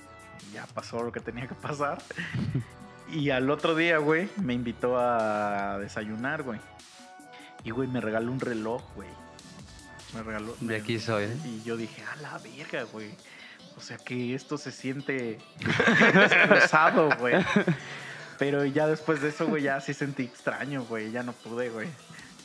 Y 0.48 0.54
ya 0.54 0.66
pasó 0.66 1.02
lo 1.02 1.12
que 1.12 1.20
tenía 1.20 1.46
que 1.46 1.54
pasar. 1.54 1.98
Y 3.12 3.30
al 3.30 3.50
otro 3.50 3.74
día, 3.74 3.98
güey, 3.98 4.28
me 4.36 4.54
invitó 4.54 4.96
a 4.96 5.78
desayunar, 5.80 6.44
güey. 6.44 6.60
Y, 7.64 7.70
güey, 7.70 7.88
me 7.88 8.00
regaló 8.00 8.30
un 8.30 8.38
reloj, 8.38 8.82
güey. 8.94 9.08
Me 10.14 10.22
regaló. 10.22 10.54
De 10.60 10.76
aquí 10.76 11.00
soy, 11.00 11.24
¿eh? 11.24 11.36
Y 11.44 11.62
yo 11.62 11.76
dije, 11.76 12.04
a 12.04 12.16
la 12.22 12.38
verga, 12.38 12.84
güey. 12.84 13.10
O 13.76 13.80
sea 13.80 13.98
que 13.98 14.34
esto 14.34 14.58
se 14.58 14.70
siente 14.70 15.38
pesado, 16.48 17.08
güey. 17.18 17.34
Pero 18.40 18.64
ya 18.64 18.88
después 18.88 19.20
de 19.22 19.28
eso, 19.28 19.46
güey, 19.46 19.62
ya 19.62 19.80
sí 19.80 19.94
sentí 19.94 20.24
extraño, 20.24 20.82
güey. 20.84 21.12
Ya 21.12 21.22
no 21.22 21.32
pude, 21.32 21.70
güey. 21.70 21.86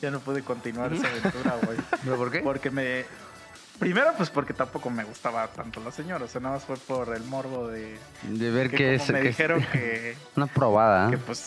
Ya 0.00 0.10
no 0.12 0.20
pude 0.20 0.42
continuar 0.42 0.92
esa 0.92 1.08
aventura, 1.08 1.56
güey. 1.64 1.78
¿Pero 2.04 2.16
por 2.16 2.30
qué? 2.30 2.38
Porque 2.40 2.70
me. 2.70 3.04
Primero, 3.78 4.12
pues 4.16 4.30
porque 4.30 4.54
tampoco 4.54 4.88
me 4.90 5.04
gustaba 5.04 5.46
tanto 5.48 5.80
la 5.82 5.90
señora. 5.90 6.24
O 6.24 6.28
sea, 6.28 6.40
nada 6.40 6.54
más 6.56 6.64
fue 6.64 6.76
por 6.76 7.16
el 7.16 7.24
morbo 7.24 7.68
de. 7.68 7.98
De 8.22 8.50
ver 8.50 8.70
que 8.70 8.76
que 8.76 8.94
es. 8.96 9.10
me 9.10 9.22
que- 9.22 9.28
dijeron 9.28 9.62
que, 9.72 10.16
Una 10.36 10.46
probada. 10.46 11.08
que 11.10 11.16
¿eh? 11.16 11.20
pues 11.24 11.38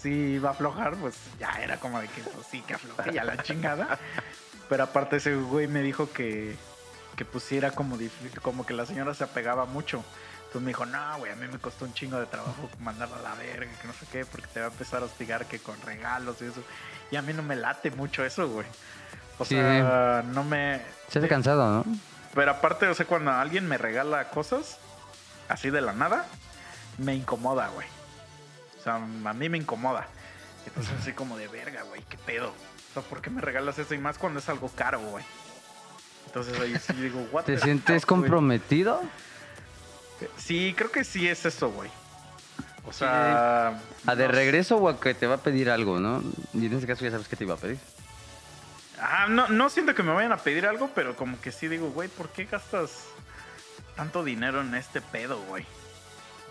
sí 0.00 0.10
iba 0.10 0.50
a 0.50 0.52
aflojar, 0.52 0.94
pues 0.96 1.14
ya 1.38 1.50
era 1.62 1.78
como 1.78 2.00
de 2.00 2.08
que 2.08 2.20
pues 2.22 2.46
sí, 2.50 2.62
que 2.62 2.74
afloje 2.74 3.12
ya 3.12 3.22
la 3.24 3.42
chingada. 3.44 3.98
Pero 4.68 4.82
aparte 4.84 5.16
ese 5.16 5.36
güey 5.36 5.68
me 5.68 5.82
dijo 5.82 6.10
que, 6.12 6.56
que 7.16 7.24
pues 7.24 7.44
sí 7.44 7.56
era 7.56 7.70
como, 7.70 7.96
como 8.42 8.66
que 8.66 8.74
la 8.74 8.86
señora 8.86 9.14
se 9.14 9.22
apegaba 9.24 9.66
mucho. 9.66 10.04
Entonces 10.54 10.66
me 10.66 10.70
dijo, 10.70 10.86
no, 10.86 11.18
güey, 11.18 11.32
a 11.32 11.34
mí 11.34 11.48
me 11.50 11.58
costó 11.58 11.84
un 11.84 11.92
chingo 11.94 12.16
de 12.20 12.26
trabajo 12.26 12.70
mandarla 12.78 13.16
a 13.16 13.22
la 13.22 13.34
verga, 13.34 13.72
que 13.82 13.88
no 13.88 13.92
sé 13.92 14.06
qué, 14.12 14.24
porque 14.24 14.46
te 14.46 14.60
va 14.60 14.66
a 14.66 14.70
empezar 14.70 15.02
a 15.02 15.06
hostigar 15.06 15.46
que 15.46 15.58
con 15.58 15.80
regalos 15.82 16.36
y 16.42 16.44
eso. 16.44 16.62
Y 17.10 17.16
a 17.16 17.22
mí 17.22 17.32
no 17.32 17.42
me 17.42 17.56
late 17.56 17.90
mucho 17.90 18.24
eso, 18.24 18.48
güey. 18.48 18.64
O 19.38 19.44
Sí. 19.44 19.56
sea, 19.56 20.22
no 20.28 20.44
me... 20.44 20.80
Se 21.08 21.18
hace 21.18 21.26
cansado, 21.26 21.82
¿no? 21.84 21.84
Pero 22.36 22.52
aparte, 22.52 22.86
o 22.86 22.94
sea, 22.94 23.04
cuando 23.04 23.32
alguien 23.32 23.66
me 23.66 23.78
regala 23.78 24.28
cosas 24.30 24.78
así 25.48 25.70
de 25.70 25.80
la 25.80 25.92
nada, 25.92 26.24
me 26.98 27.16
incomoda, 27.16 27.66
güey. 27.70 27.88
O 28.78 28.82
sea, 28.84 28.94
a 28.94 29.32
mí 29.34 29.48
me 29.48 29.58
incomoda. 29.58 30.06
Entonces, 30.68 30.94
así 31.00 31.12
como 31.14 31.36
de 31.36 31.48
verga, 31.48 31.82
güey, 31.82 32.02
qué 32.08 32.16
pedo. 32.16 32.50
O 32.50 32.92
sea, 32.94 33.02
¿por 33.02 33.20
qué 33.20 33.30
me 33.30 33.40
regalas 33.40 33.76
eso? 33.80 33.92
Y 33.92 33.98
más 33.98 34.18
cuando 34.18 34.38
es 34.38 34.48
algo 34.48 34.68
caro, 34.68 35.00
güey. 35.00 35.24
Entonces 36.26 36.56
ahí 36.60 36.76
sí 36.78 36.92
digo, 36.92 37.26
what 37.32 37.42
¿Te 37.42 37.58
sientes 37.58 38.02
fuck, 38.02 38.08
comprometido? 38.10 39.02
Sí, 40.36 40.74
creo 40.76 40.90
que 40.90 41.04
sí 41.04 41.28
es 41.28 41.44
eso, 41.46 41.70
güey. 41.70 41.90
O 42.86 42.92
sea. 42.92 43.80
¿A 44.06 44.14
de 44.14 44.26
no- 44.26 44.32
regreso 44.32 44.76
o 44.76 44.88
a 44.88 45.00
que 45.00 45.14
te 45.14 45.26
va 45.26 45.36
a 45.36 45.38
pedir 45.38 45.70
algo, 45.70 45.98
no? 46.00 46.22
Y 46.52 46.66
en 46.66 46.74
ese 46.76 46.86
caso 46.86 47.04
ya 47.04 47.10
sabes 47.10 47.28
que 47.28 47.36
te 47.36 47.44
iba 47.44 47.54
a 47.54 47.58
pedir. 47.58 47.78
Ah, 49.00 49.26
no, 49.28 49.48
no 49.48 49.68
siento 49.70 49.94
que 49.94 50.02
me 50.02 50.12
vayan 50.12 50.32
a 50.32 50.36
pedir 50.38 50.66
algo, 50.66 50.90
pero 50.94 51.16
como 51.16 51.40
que 51.40 51.50
sí 51.52 51.68
digo, 51.68 51.90
güey, 51.90 52.08
¿por 52.08 52.28
qué 52.30 52.44
gastas 52.44 53.04
tanto 53.96 54.22
dinero 54.24 54.60
en 54.60 54.74
este 54.74 55.00
pedo, 55.00 55.38
güey? 55.48 55.64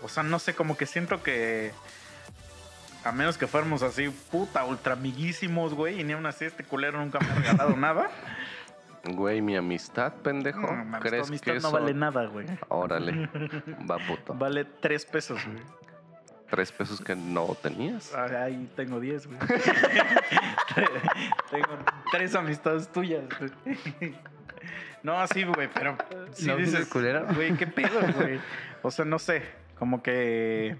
O 0.02 0.08
sea, 0.08 0.22
no 0.22 0.38
sé, 0.38 0.54
como 0.54 0.76
que 0.76 0.86
siento 0.86 1.22
que. 1.22 1.72
A 3.04 3.12
menos 3.12 3.36
que 3.36 3.46
fuéramos 3.46 3.82
así, 3.82 4.08
puta, 4.30 4.64
ultra 4.64 4.94
amiguísimos, 4.94 5.74
güey, 5.74 6.00
y 6.00 6.04
ni 6.04 6.14
aún 6.14 6.24
así 6.24 6.46
este 6.46 6.64
culero 6.64 6.98
nunca 6.98 7.18
me 7.20 7.26
ha 7.28 7.34
regalado 7.34 7.76
nada. 7.76 8.10
Güey, 9.06 9.42
mi 9.42 9.56
amistad, 9.56 10.14
pendejo. 10.14 10.60
No, 10.62 10.72
mames, 10.72 11.00
tu 11.02 11.08
¿Crees 11.08 11.28
amistad 11.28 11.52
que 11.52 11.60
no 11.60 11.68
eso... 11.68 11.72
vale 11.72 11.94
nada, 11.94 12.26
güey. 12.26 12.46
Órale, 12.68 13.28
va 13.90 13.98
puto. 13.98 14.34
Vale 14.34 14.64
tres 14.64 15.04
pesos, 15.04 15.44
güey. 15.46 15.58
Tres 16.48 16.72
pesos 16.72 17.00
que 17.00 17.14
no 17.16 17.46
tenías. 17.60 18.14
Ah, 18.14 18.44
Ahí 18.44 18.70
tengo 18.76 19.00
diez, 19.00 19.26
güey. 19.26 19.38
tengo 21.50 21.78
tres 22.10 22.34
amistades 22.34 22.88
tuyas, 22.88 23.24
güey. 23.38 24.14
No, 25.02 25.18
así, 25.18 25.44
güey, 25.44 25.68
pero 25.72 25.96
sí 26.32 26.46
¿No 26.46 26.56
dices, 26.56 26.88
güey, 26.90 27.56
qué 27.56 27.66
pedo, 27.66 28.00
güey. 28.16 28.40
O 28.82 28.90
sea, 28.90 29.04
no 29.04 29.18
sé, 29.18 29.42
como 29.78 30.02
que 30.02 30.76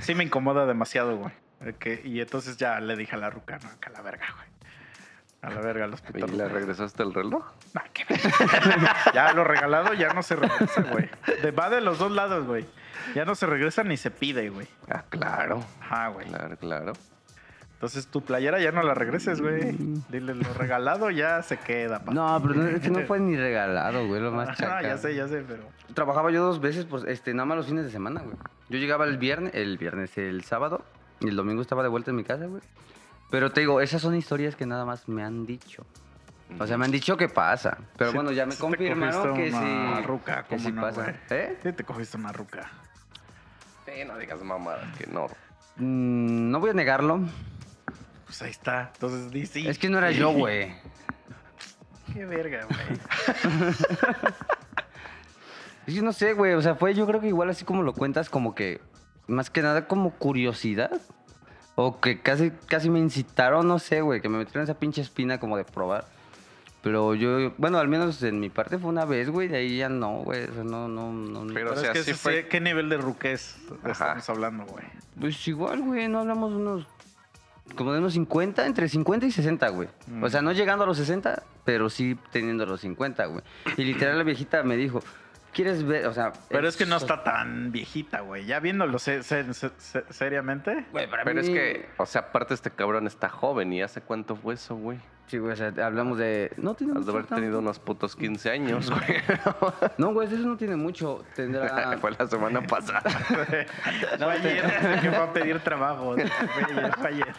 sí 0.00 0.14
me 0.14 0.24
incomoda 0.24 0.66
demasiado, 0.66 1.16
güey. 1.18 1.32
Que- 1.78 2.00
y 2.04 2.20
entonces 2.20 2.56
ya 2.56 2.80
le 2.80 2.96
dije 2.96 3.16
a 3.16 3.18
la 3.18 3.28
ruca, 3.28 3.58
no, 3.62 3.68
que 3.80 3.88
a 3.88 3.92
la 3.92 4.02
verga, 4.02 4.26
güey. 4.36 4.48
A 5.42 5.50
la 5.50 5.60
verga, 5.60 5.86
los 5.86 6.00
¿Y 6.00 6.12
pitorros. 6.12 6.36
le 6.36 6.48
regresaste 6.48 7.02
el 7.02 7.14
reloj? 7.14 7.44
Nah, 7.72 7.82
qué 7.94 8.04
ya 9.14 9.32
lo 9.32 9.44
regalado 9.44 9.94
ya 9.94 10.12
no 10.12 10.22
se 10.22 10.36
regresa, 10.36 10.82
güey. 10.82 11.08
De- 11.42 11.50
Va 11.50 11.70
de 11.70 11.80
los 11.80 11.98
dos 11.98 12.12
lados, 12.12 12.46
güey. 12.46 12.66
Ya 13.14 13.24
no 13.24 13.34
se 13.34 13.46
regresa 13.46 13.82
ni 13.82 13.96
se 13.96 14.10
pide, 14.10 14.50
güey. 14.50 14.66
Ah, 14.90 15.02
claro. 15.08 15.64
Ajá, 15.80 16.08
güey. 16.08 16.26
Claro, 16.26 16.56
claro. 16.58 16.92
Entonces 17.72 18.06
tu 18.08 18.22
playera 18.22 18.60
ya 18.60 18.72
no 18.72 18.82
la 18.82 18.92
regreses, 18.92 19.40
güey. 19.40 19.74
Dile, 20.10 20.34
lo 20.34 20.52
regalado 20.52 21.08
ya 21.10 21.42
se 21.42 21.56
queda, 21.56 22.00
pa. 22.00 22.12
No, 22.12 22.38
pero 22.42 22.54
no, 22.56 22.68
es 22.68 22.80
que 22.82 22.90
no 22.90 23.00
fue 23.06 23.18
ni 23.18 23.34
regalado, 23.38 24.06
güey, 24.06 24.20
lo 24.20 24.32
más 24.32 24.50
Ah, 24.50 24.54
chaca. 24.54 24.82
ya 24.82 24.98
sé, 24.98 25.14
ya 25.14 25.26
sé, 25.28 25.42
pero. 25.48 25.62
Trabajaba 25.94 26.30
yo 26.30 26.42
dos 26.44 26.60
veces, 26.60 26.84
pues, 26.84 27.04
este, 27.04 27.32
nada 27.32 27.46
más 27.46 27.56
los 27.56 27.66
fines 27.66 27.84
de 27.86 27.90
semana, 27.90 28.20
güey. 28.20 28.36
Yo 28.68 28.76
llegaba 28.78 29.06
el 29.06 29.16
viernes, 29.16 29.54
el 29.54 29.78
viernes, 29.78 30.18
el 30.18 30.44
sábado, 30.44 30.84
y 31.20 31.28
el 31.28 31.36
domingo 31.36 31.62
estaba 31.62 31.82
de 31.82 31.88
vuelta 31.88 32.10
en 32.10 32.18
mi 32.18 32.24
casa, 32.24 32.44
güey. 32.44 32.60
Pero 33.30 33.50
te 33.52 33.60
digo, 33.60 33.80
esas 33.80 34.02
son 34.02 34.14
historias 34.16 34.56
que 34.56 34.66
nada 34.66 34.84
más 34.84 35.08
me 35.08 35.22
han 35.22 35.46
dicho. 35.46 35.86
O 36.58 36.66
sea, 36.66 36.76
me 36.76 36.84
han 36.84 36.90
dicho 36.90 37.16
que 37.16 37.28
pasa. 37.28 37.78
Pero 37.96 38.10
Sí- 38.10 38.16
bueno, 38.16 38.32
ya 38.32 38.44
me 38.44 38.52
sí 38.52 38.58
te 38.58 38.62
confirmaron 38.62 39.36
que 39.36 39.50
una 39.50 39.96
sí. 39.98 40.02
ruca, 40.02 40.42
que 40.42 40.56
¿cómo 40.56 40.68
sí 40.68 40.72
no, 40.72 40.82
pasa. 40.82 41.14
¿Eh? 41.30 41.58
Sí, 41.62 41.72
te 41.72 41.84
cogiste 41.84 42.16
una 42.16 42.32
ruca. 42.32 42.68
Sí, 43.86 43.92
no 44.06 44.18
digas 44.18 44.42
mamadas, 44.42 44.96
que 44.96 45.06
no. 45.06 45.26
Mm, 45.76 46.50
no 46.50 46.58
voy 46.58 46.70
a 46.70 46.74
negarlo. 46.74 47.20
Pues 48.26 48.42
ahí 48.42 48.50
está. 48.50 48.90
Entonces 48.94 49.30
di 49.30 49.46
sí. 49.46 49.68
Es 49.68 49.78
que 49.78 49.88
no 49.88 49.98
era 49.98 50.10
yo, 50.10 50.32
güey. 50.32 50.74
Qué 52.12 52.26
verga, 52.26 52.66
güey. 52.66 53.00
Es 55.86 55.94
que 55.94 56.02
no 56.02 56.12
sé, 56.12 56.34
güey. 56.34 56.52
O 56.54 56.62
sea, 56.62 56.74
fue 56.74 56.94
yo 56.94 57.06
creo 57.06 57.20
que 57.20 57.28
igual 57.28 57.50
así 57.50 57.64
como 57.64 57.82
lo 57.82 57.92
cuentas, 57.94 58.28
como 58.30 58.54
que 58.54 58.80
más 59.26 59.50
que 59.50 59.62
nada 59.62 59.86
como 59.88 60.12
curiosidad. 60.12 61.00
O 61.82 61.98
que 62.00 62.20
casi, 62.20 62.50
casi 62.66 62.90
me 62.90 62.98
incitaron, 62.98 63.66
no 63.66 63.78
sé, 63.78 64.02
güey, 64.02 64.20
que 64.20 64.28
me 64.28 64.36
metieron 64.38 64.64
esa 64.64 64.74
pinche 64.74 65.00
espina 65.00 65.40
como 65.40 65.56
de 65.56 65.64
probar. 65.64 66.04
Pero 66.82 67.14
yo, 67.14 67.52
bueno, 67.58 67.78
al 67.78 67.88
menos 67.88 68.22
en 68.22 68.38
mi 68.40 68.48
parte 68.50 68.78
fue 68.78 68.88
una 68.90 69.04
vez, 69.04 69.28
güey, 69.30 69.48
de 69.48 69.58
ahí 69.58 69.76
ya 69.78 69.88
no, 69.88 70.18
güey. 70.22 70.44
O 70.44 70.52
sea, 70.54 70.64
no, 70.64 70.88
no, 70.88 71.12
no. 71.12 71.40
Pero, 71.52 71.54
Pero 71.54 71.72
o 71.72 71.76
sea, 71.76 71.92
es 71.92 71.98
que 71.98 72.04
sí 72.04 72.10
ese- 72.12 72.20
fue- 72.20 72.48
¿qué 72.48 72.60
nivel 72.60 72.88
de 72.88 72.96
ruquez 72.98 73.56
estamos 73.86 74.28
hablando, 74.28 74.64
güey? 74.64 74.84
Pues 75.18 75.46
igual, 75.48 75.80
güey, 75.82 76.08
no 76.08 76.20
hablamos 76.20 76.50
de 76.50 76.56
unos. 76.56 76.86
Como 77.76 77.92
de 77.92 77.98
unos 78.00 78.14
50, 78.14 78.66
entre 78.66 78.88
50 78.88 79.26
y 79.26 79.30
60, 79.30 79.68
güey. 79.68 79.88
Mm. 80.06 80.24
O 80.24 80.28
sea, 80.28 80.42
no 80.42 80.52
llegando 80.52 80.84
a 80.84 80.86
los 80.86 80.96
60, 80.96 81.42
pero 81.64 81.88
sí 81.88 82.18
teniendo 82.32 82.66
los 82.66 82.80
50, 82.80 83.26
güey. 83.26 83.42
Y 83.76 83.84
literal 83.84 84.18
la 84.18 84.24
viejita 84.24 84.62
me 84.64 84.76
dijo, 84.76 85.02
¿quieres 85.52 85.84
ver? 85.84 86.06
O 86.06 86.12
sea. 86.12 86.32
Pero 86.48 86.68
es 86.68 86.76
que 86.76 86.86
no 86.86 86.96
está 86.96 87.22
tan 87.24 87.72
viejita, 87.72 88.20
güey. 88.20 88.44
Ya 88.46 88.60
viéndolo 88.60 88.98
se- 88.98 89.22
se- 89.22 89.52
se- 89.54 89.70
se- 89.78 90.04
seriamente. 90.10 90.86
Güey, 90.92 91.08
para 91.08 91.24
Pero 91.24 91.40
es 91.40 91.48
que, 91.48 91.88
o 91.96 92.06
sea, 92.06 92.22
aparte 92.22 92.54
este 92.54 92.70
cabrón 92.70 93.06
está 93.06 93.28
joven 93.28 93.72
y 93.72 93.82
hace 93.82 94.00
cuánto 94.00 94.36
fue 94.36 94.54
eso, 94.54 94.76
güey. 94.76 94.98
Sí, 95.26 95.38
güey, 95.38 95.52
o 95.52 95.56
sea, 95.56 95.72
hablamos 95.86 96.18
de. 96.18 96.50
No 96.56 96.74
tiene 96.74 96.98
Has 96.98 97.06
de 97.06 97.12
haber 97.12 97.26
tenido 97.26 97.60
unos 97.60 97.78
putos 97.78 98.16
15 98.16 98.50
años, 98.50 98.90
güey. 98.90 99.18
No, 99.96 100.12
güey, 100.12 100.26
eso 100.26 100.36
no 100.38 100.56
tiene 100.56 100.74
mucho. 100.74 101.24
Tendrá. 101.36 101.96
fue 102.00 102.10
la 102.18 102.26
semana 102.26 102.60
pasada. 102.62 103.02
No, 104.18 104.28
ayer 104.28 104.62
que 105.00 105.08
fue 105.10 105.16
a 105.22 105.32
pedir 105.32 105.60
trabajo. 105.60 106.14
Fue 106.14 106.24
ayer, 106.24 106.92
fue 106.96 107.08
ayer. 107.08 107.34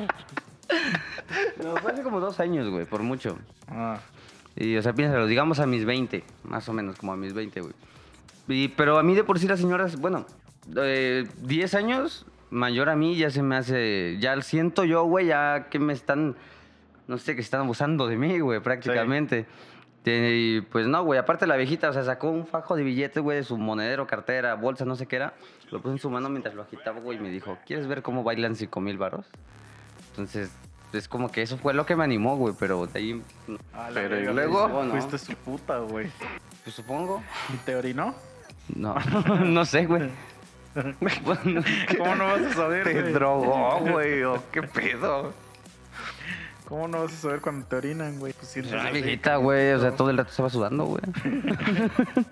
No, 1.63 1.75
fue 1.77 1.91
hace 1.91 2.01
como 2.03 2.20
dos 2.22 2.39
años, 2.39 2.70
güey, 2.70 2.86
por 2.86 3.01
mucho. 3.03 3.38
Ah, 3.68 4.00
Y, 4.56 4.77
o 4.77 4.82
sea, 4.82 4.94
piénsalo, 4.94 5.27
digamos 5.27 5.60
a 5.60 5.65
mis 5.65 5.84
20, 5.86 6.24
más 6.44 6.68
o 6.70 6.74
menos, 6.74 6.96
como 6.98 7.12
a 7.13 7.18
mis 7.18 7.34
20, 7.34 7.60
güey. 7.62 7.74
Y, 8.51 8.70
pero 8.70 8.98
a 8.98 9.03
mí 9.03 9.15
de 9.15 9.24
por 9.24 9.39
sí 9.39 9.48
las 9.48 9.60
señoras, 9.60 9.98
bueno, 10.00 10.25
eh, 10.77 11.27
10 11.41 11.74
años 11.75 12.25
mayor 12.51 12.89
a 12.89 12.96
mí 12.96 13.15
ya 13.15 13.31
se 13.31 13.41
me 13.41 13.55
hace, 13.55 14.17
ya 14.20 14.39
siento 14.41 14.84
yo, 14.84 15.05
güey, 15.05 15.27
ya 15.27 15.67
que 15.70 15.79
me 15.79 15.93
están, 15.93 16.36
no 17.08 17.17
sé, 17.17 17.34
que 17.34 17.41
están 17.41 17.62
abusando 17.62 18.08
de 18.08 18.17
mí, 18.17 18.39
güey, 18.39 18.60
prácticamente. 18.60 19.48
Y 20.03 20.62
pues 20.62 20.88
no, 20.88 21.03
güey, 21.03 21.20
aparte 21.20 21.48
la 21.48 21.55
viejita, 21.55 21.89
o 21.89 21.93
sea, 21.93 22.03
sacó 22.03 22.29
un 22.29 22.46
fajo 22.46 22.75
de 22.75 22.84
billetes, 22.84 23.22
güey, 23.22 23.38
de 23.38 23.43
su 23.43 23.58
monedero, 23.58 24.08
cartera, 24.08 24.55
bolsa, 24.55 24.84
no 24.84 24.96
sé 24.96 25.05
qué 25.05 25.15
era. 25.15 25.34
Lo 25.72 25.79
puso 25.79 25.93
en 25.93 26.00
su 26.00 26.10
mano 26.10 26.29
mientras 26.29 26.53
lo 26.55 26.63
agitaba, 26.63 27.00
güey, 27.00 27.17
y 27.17 27.22
me 27.22 27.29
dijo, 27.29 27.58
¿quieres 27.65 27.88
ver 27.88 28.01
cómo 28.01 28.24
bailan 28.24 28.55
5 28.55 28.81
mil 28.81 28.98
varos? 28.98 29.25
Entonces, 30.10 30.51
es 30.91 31.08
como 31.08 31.31
que 31.31 31.41
eso 31.41 31.58
fue 31.58 31.74
lo 31.74 31.86
que 31.86 31.96
me 31.96 32.03
animó, 32.03 32.36
güey, 32.36 32.53
pero 32.60 32.88
de 32.88 33.00
ahí, 33.00 33.22
no, 33.48 33.58
a 33.74 33.89
la 33.91 34.01
Pero, 34.01 34.20
¿y 34.20 34.34
luego? 34.34 34.86
Fuiste 34.89 35.17
su 35.17 35.36
puta, 35.36 35.77
güey. 35.79 36.10
pues 36.63 36.75
supongo. 36.75 37.24
¿Y 37.53 37.58
te 37.58 37.75
orinó? 37.75 38.15
No, 38.75 38.96
no 39.46 39.66
sé, 39.66 39.86
güey. 39.86 40.10
¿Cómo 41.98 42.16
no 42.16 42.25
vas 42.25 42.42
a 42.42 42.54
saber, 42.54 42.84
Te 42.86 43.01
güey? 43.01 43.13
drogó, 43.13 43.80
güey, 43.80 44.24
o 44.24 44.42
qué 44.51 44.63
pedo. 44.63 45.34
¿Cómo 46.66 46.88
no 46.88 47.01
vas 47.04 47.12
a 47.13 47.18
saber 47.18 47.42
cuando 47.42 47.66
te 47.68 47.75
orinan, 47.75 48.18
güey? 48.20 48.32
Pues 48.34 48.48
sientes 48.48 48.72
la 48.74 48.84
así, 48.84 48.94
viejita, 49.01 49.36
güey, 49.36 49.74
o 49.74 49.80
sea, 49.80 49.92
todo 49.92 50.10
el 50.10 50.18
rato 50.18 50.30
estaba 50.30 50.50
sudando, 50.50 50.86
güey. 50.86 51.01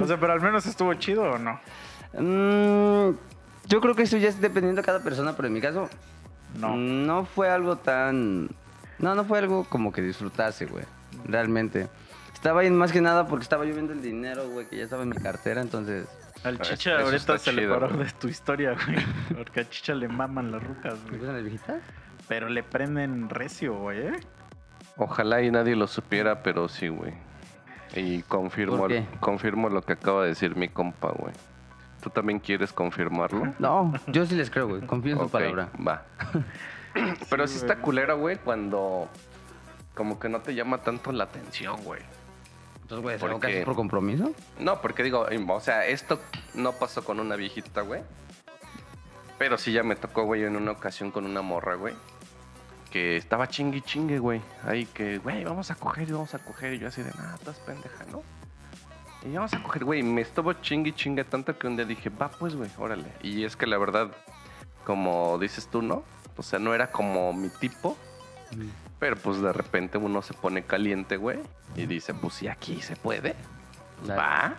O 0.00 0.06
sea, 0.06 0.18
pero 0.20 0.32
al 0.32 0.40
menos 0.40 0.64
estuvo 0.66 0.94
chido 0.94 1.24
o 1.24 1.38
no? 1.38 1.58
Mm, 2.12 3.16
yo 3.66 3.80
creo 3.80 3.96
que 3.96 4.04
eso 4.04 4.16
ya 4.16 4.28
es 4.28 4.40
dependiendo 4.40 4.80
de 4.80 4.86
cada 4.86 5.00
persona, 5.02 5.34
pero 5.34 5.48
en 5.48 5.54
mi 5.54 5.60
caso, 5.60 5.88
No. 6.60 6.76
no 6.76 7.24
fue 7.24 7.50
algo 7.50 7.74
tan... 7.76 8.48
No, 9.00 9.14
no 9.16 9.24
fue 9.24 9.40
algo 9.40 9.64
como 9.64 9.90
que 9.92 10.02
disfrutase, 10.02 10.66
güey, 10.66 10.84
realmente. 11.24 11.88
Estaba 12.46 12.60
ahí 12.60 12.70
más 12.70 12.92
que 12.92 13.00
nada 13.00 13.26
porque 13.26 13.42
estaba 13.42 13.64
yo 13.64 13.74
viendo 13.74 13.92
el 13.92 14.00
dinero, 14.00 14.48
güey, 14.48 14.68
que 14.68 14.76
ya 14.76 14.84
estaba 14.84 15.02
en 15.02 15.08
mi 15.08 15.16
cartera, 15.16 15.60
entonces... 15.60 16.06
Al 16.44 16.60
chicha 16.60 16.94
eso 16.94 17.06
ahorita 17.06 17.38
se 17.38 17.52
le 17.52 17.66
paró 17.66 17.88
de 17.88 18.08
tu 18.12 18.28
historia, 18.28 18.76
güey. 18.86 19.04
Porque 19.36 19.58
al 19.60 19.68
chicha 19.68 19.94
le 19.94 20.06
maman 20.06 20.52
las 20.52 20.62
rucas, 20.62 20.94
¿Me 21.10 21.18
güey. 21.18 21.32
las 21.32 21.42
viejitas? 21.42 21.82
Pero 22.28 22.48
le 22.48 22.62
prenden 22.62 23.28
recio, 23.28 23.74
güey, 23.74 23.98
¿eh? 23.98 24.12
Ojalá 24.96 25.42
y 25.42 25.50
nadie 25.50 25.74
lo 25.74 25.88
supiera, 25.88 26.44
pero 26.44 26.68
sí, 26.68 26.86
güey. 26.86 27.14
Y 27.96 28.22
confirmo, 28.22 28.76
¿Por 28.76 28.90
qué? 28.90 29.04
confirmo 29.18 29.68
lo 29.68 29.82
que 29.82 29.94
acaba 29.94 30.22
de 30.22 30.28
decir 30.28 30.54
mi 30.54 30.68
compa, 30.68 31.10
güey. 31.18 31.34
¿Tú 32.00 32.10
también 32.10 32.38
quieres 32.38 32.72
confirmarlo? 32.72 33.54
No, 33.58 33.92
yo 34.06 34.24
sí 34.24 34.36
les 34.36 34.50
creo, 34.50 34.68
güey. 34.68 34.82
Confío 34.82 35.14
en 35.14 35.18
su 35.18 35.30
palabra. 35.30 35.68
Va. 35.84 36.04
Pero 37.28 37.48
sí, 37.48 37.54
Sí, 37.54 37.58
está 37.62 37.78
culera, 37.78 38.14
güey, 38.14 38.36
cuando 38.36 39.10
como 39.96 40.20
que 40.20 40.28
no 40.28 40.40
te 40.42 40.54
llama 40.54 40.78
tanto 40.78 41.10
la 41.10 41.24
atención, 41.24 41.82
güey. 41.82 42.02
Entonces, 42.86 43.02
güey, 43.02 43.16
¿es 43.56 43.64
¿Por 43.64 43.74
compromiso? 43.74 44.32
No, 44.60 44.80
porque 44.80 45.02
digo, 45.02 45.26
o 45.48 45.60
sea, 45.60 45.86
esto 45.86 46.20
no 46.54 46.70
pasó 46.70 47.04
con 47.04 47.18
una 47.18 47.34
viejita, 47.34 47.80
güey. 47.80 48.02
Pero 49.38 49.58
sí 49.58 49.72
ya 49.72 49.82
me 49.82 49.96
tocó, 49.96 50.22
güey, 50.22 50.44
en 50.44 50.54
una 50.54 50.70
ocasión 50.70 51.10
con 51.10 51.26
una 51.26 51.42
morra, 51.42 51.74
güey. 51.74 51.94
Que 52.92 53.16
estaba 53.16 53.48
chingue 53.48 53.78
y 53.78 53.80
chingue, 53.80 54.20
güey. 54.20 54.40
Ahí 54.62 54.86
que, 54.86 55.18
güey, 55.18 55.42
vamos 55.42 55.72
a 55.72 55.74
coger 55.74 56.08
y 56.08 56.12
vamos 56.12 56.32
a 56.34 56.38
coger. 56.38 56.74
Y 56.74 56.78
yo 56.78 56.86
así 56.86 57.02
de, 57.02 57.10
nada, 57.10 57.34
estás 57.34 57.58
pendeja, 57.58 58.04
¿no? 58.12 58.22
Y 59.28 59.34
vamos 59.34 59.52
a 59.54 59.62
coger, 59.64 59.84
güey. 59.84 60.04
Me 60.04 60.20
estuvo 60.20 60.52
chingue 60.52 60.90
y 60.90 60.92
chingue 60.92 61.24
tanto 61.24 61.58
que 61.58 61.66
un 61.66 61.74
día 61.74 61.86
dije, 61.86 62.08
va 62.08 62.28
pues, 62.28 62.54
güey, 62.54 62.70
órale. 62.78 63.10
Y 63.20 63.42
es 63.42 63.56
que 63.56 63.66
la 63.66 63.78
verdad, 63.78 64.12
como 64.84 65.38
dices 65.40 65.66
tú, 65.66 65.82
¿no? 65.82 66.04
O 66.36 66.44
sea, 66.44 66.60
no 66.60 66.72
era 66.72 66.92
como 66.92 67.32
mi 67.32 67.48
tipo. 67.48 67.96
Pero 68.98 69.16
pues 69.16 69.40
de 69.40 69.52
repente 69.52 69.98
uno 69.98 70.22
se 70.22 70.34
pone 70.34 70.64
caliente, 70.64 71.16
güey. 71.16 71.38
Y 71.74 71.86
dice, 71.86 72.14
pues 72.14 72.34
sí, 72.34 72.48
aquí 72.48 72.80
se 72.80 72.96
puede. 72.96 73.34
Dale. 74.06 74.20
Va. 74.20 74.56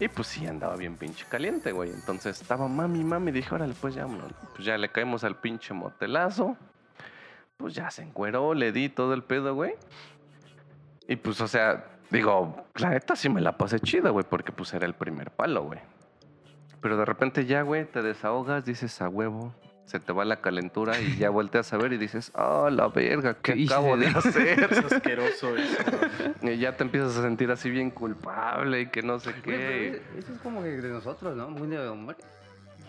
Y 0.00 0.08
pues 0.08 0.28
sí, 0.28 0.46
andaba 0.46 0.76
bien 0.76 0.96
pinche 0.96 1.24
caliente, 1.28 1.72
güey. 1.72 1.90
Entonces 1.90 2.40
estaba 2.40 2.68
mami, 2.68 3.02
mami. 3.02 3.32
Dije, 3.32 3.54
órale, 3.54 3.74
pues 3.80 3.94
ya. 3.94 4.06
Pues 4.54 4.64
ya 4.64 4.76
le 4.78 4.90
caemos 4.90 5.24
al 5.24 5.36
pinche 5.36 5.74
motelazo. 5.74 6.56
Pues 7.56 7.74
ya 7.74 7.90
se 7.90 8.02
encueró, 8.02 8.54
le 8.54 8.70
di 8.70 8.88
todo 8.88 9.14
el 9.14 9.24
pedo, 9.24 9.54
güey. 9.54 9.74
Y 11.08 11.16
pues, 11.16 11.40
o 11.40 11.48
sea, 11.48 11.86
digo, 12.10 12.64
la 12.76 12.90
neta 12.90 13.16
sí 13.16 13.28
me 13.28 13.40
la 13.40 13.56
pasé 13.56 13.80
chida, 13.80 14.10
güey, 14.10 14.24
porque 14.28 14.52
pues 14.52 14.72
era 14.74 14.86
el 14.86 14.94
primer 14.94 15.30
palo, 15.32 15.64
güey. 15.64 15.80
Pero 16.80 16.96
de 16.96 17.04
repente 17.04 17.46
ya, 17.46 17.62
güey, 17.62 17.84
te 17.84 18.02
desahogas, 18.02 18.64
dices 18.64 19.02
a 19.02 19.08
huevo, 19.08 19.52
se 19.88 19.98
te 20.00 20.12
va 20.12 20.24
la 20.24 20.36
calentura 20.36 21.00
y 21.00 21.16
ya 21.16 21.30
volteas 21.30 21.72
a 21.72 21.78
ver 21.78 21.92
y 21.94 21.96
dices, 21.96 22.30
oh, 22.34 22.68
la 22.70 22.88
verga, 22.88 23.34
¿qué, 23.42 23.54
¿Qué 23.54 23.64
acabo 23.64 23.96
de 23.96 24.06
hacer? 24.14 24.68
Es 24.70 24.92
asqueroso 24.92 25.56
eso. 25.56 25.82
Y 26.42 26.58
ya 26.58 26.76
te 26.76 26.84
empiezas 26.84 27.16
a 27.16 27.22
sentir 27.22 27.50
así 27.50 27.70
bien 27.70 27.90
culpable 27.90 28.82
y 28.82 28.86
que 28.88 29.02
no 29.02 29.18
sé 29.18 29.30
pero 29.44 29.56
qué. 29.58 29.88
eso- 29.88 30.02
Eso 30.18 30.32
es 30.34 30.38
como 30.40 30.62
que 30.62 30.68
de 30.68 30.90
nosotros, 30.90 31.34
¿no? 31.36 31.48
Muy 31.48 31.68
de 31.68 31.78
hombre. 31.88 32.16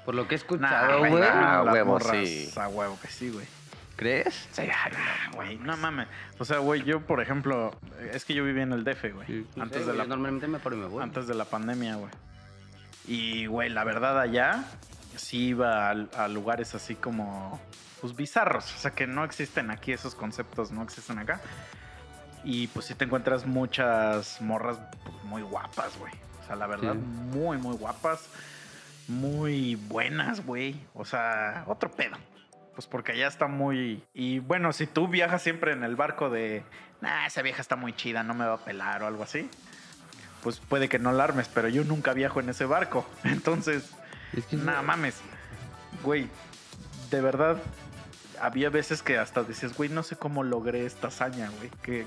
Por 0.06 0.14
lo 0.16 0.28
que 0.28 0.36
he 0.36 0.38
Nah, 0.38 0.42
escuchado, 0.44 1.00
güey, 1.00 1.12
güey. 1.12 1.24
nah. 1.24 1.64
las 1.64 1.74
huevo, 1.74 1.92
morras 1.94 2.28
sí. 2.28 2.50
A 2.58 2.68
huevo 2.68 3.00
que 3.02 3.08
sí, 3.08 3.30
güey. 3.30 3.46
¿Crees? 3.96 4.48
Sí, 4.52 4.62
ay, 4.64 4.92
güey, 5.36 5.58
no 5.58 5.76
mames. 5.78 6.08
O 6.38 6.46
sea, 6.46 6.58
güey, 6.60 6.84
yo, 6.84 7.02
por 7.02 7.22
ejemplo, 7.22 7.72
es 8.14 8.24
que 8.26 8.34
yo 8.34 8.44
viví 8.46 8.62
en 8.62 8.72
el 8.74 8.84
DF, 8.84 9.14
güey. 9.14 9.46
No 9.56 9.64
antes, 9.64 9.80
de 9.80 9.86
güey, 9.86 9.98
la, 9.98 10.06
normalmente 10.06 10.48
me 10.48 10.60
paro 10.60 10.76
y 10.76 10.80
me 10.80 10.88
voy. 10.88 11.04
antes 11.04 11.28
de 11.28 11.34
la 11.36 11.46
pandemia, 11.46 11.96
güey. 11.96 12.12
Y, 13.08 13.46
güey, 13.48 13.70
la 13.70 13.84
verdad 13.84 14.20
allá 14.20 14.64
sí 15.18 15.48
iba 15.50 15.90
a, 15.90 15.92
a 16.18 16.28
lugares 16.28 16.76
así 16.76 16.96
como, 16.96 17.60
pues, 18.02 18.16
bizarros. 18.16 18.74
O 18.76 18.78
sea, 18.78 18.92
que 18.92 19.08
no 19.08 19.24
existen 19.24 19.72
aquí 19.72 19.92
esos 19.92 20.16
conceptos, 20.16 20.72
no 20.72 20.84
existen 20.84 21.20
acá. 21.20 21.42
Y, 22.44 22.68
pues, 22.68 22.86
sí 22.86 22.96
te 22.96 23.06
encuentras 23.06 23.46
muchas 23.46 24.42
morras 24.42 24.78
pues, 25.04 25.24
muy 25.26 25.42
guapas, 25.42 25.98
güey. 25.98 26.14
O 26.42 26.48
sea, 26.48 26.56
la 26.56 26.68
verdad, 26.68 26.94
Sí. 26.94 27.00
muy, 27.00 27.58
muy 27.58 27.76
guapas. 27.76 28.28
Muy 29.08 29.76
buenas, 29.76 30.46
güey. 30.46 30.80
O 30.94 31.04
sea, 31.06 31.64
otro 31.68 31.92
pedo. 31.92 32.16
Pues 32.76 32.88
porque 32.88 33.12
allá 33.14 33.28
está 33.28 33.48
muy... 33.48 34.04
Y 34.14 34.40
bueno, 34.40 34.72
si 34.72 34.88
tú 34.88 35.08
viajas 35.08 35.42
siempre 35.42 35.74
en 35.74 35.84
el 35.84 35.96
barco 35.96 36.30
de... 36.30 36.64
Nah, 37.02 37.26
esa 37.26 37.42
vieja 37.42 37.62
está 37.62 37.76
muy 37.76 37.94
chida, 37.94 38.24
no 38.24 38.34
me 38.34 38.46
va 38.46 38.54
a 38.54 38.58
pelar 38.64 39.04
o 39.04 39.08
algo 39.08 39.24
así. 39.24 39.50
Pues 40.44 40.60
puede 40.60 40.88
que 40.88 41.00
no 41.00 41.12
la 41.12 41.26
armes, 41.26 41.50
pero 41.54 41.68
yo 41.68 41.84
nunca 41.84 42.14
viajo 42.14 42.40
en 42.40 42.50
ese 42.50 42.66
barco. 42.66 43.06
Entonces, 43.24 43.92
Es 44.36 44.46
que 44.46 44.58
mames. 44.58 45.16
Güey, 46.04 46.28
de 47.10 47.22
verdad, 47.22 47.58
había 48.42 48.70
veces 48.70 49.02
que 49.02 49.18
hasta 49.18 49.44
decías, 49.44 49.76
güey, 49.76 49.90
no 49.90 50.04
sé 50.04 50.16
cómo 50.16 50.44
logré 50.44 50.86
esta 50.86 51.08
hazaña, 51.08 51.50
güey. 51.58 51.70
¿Qué, 51.82 52.06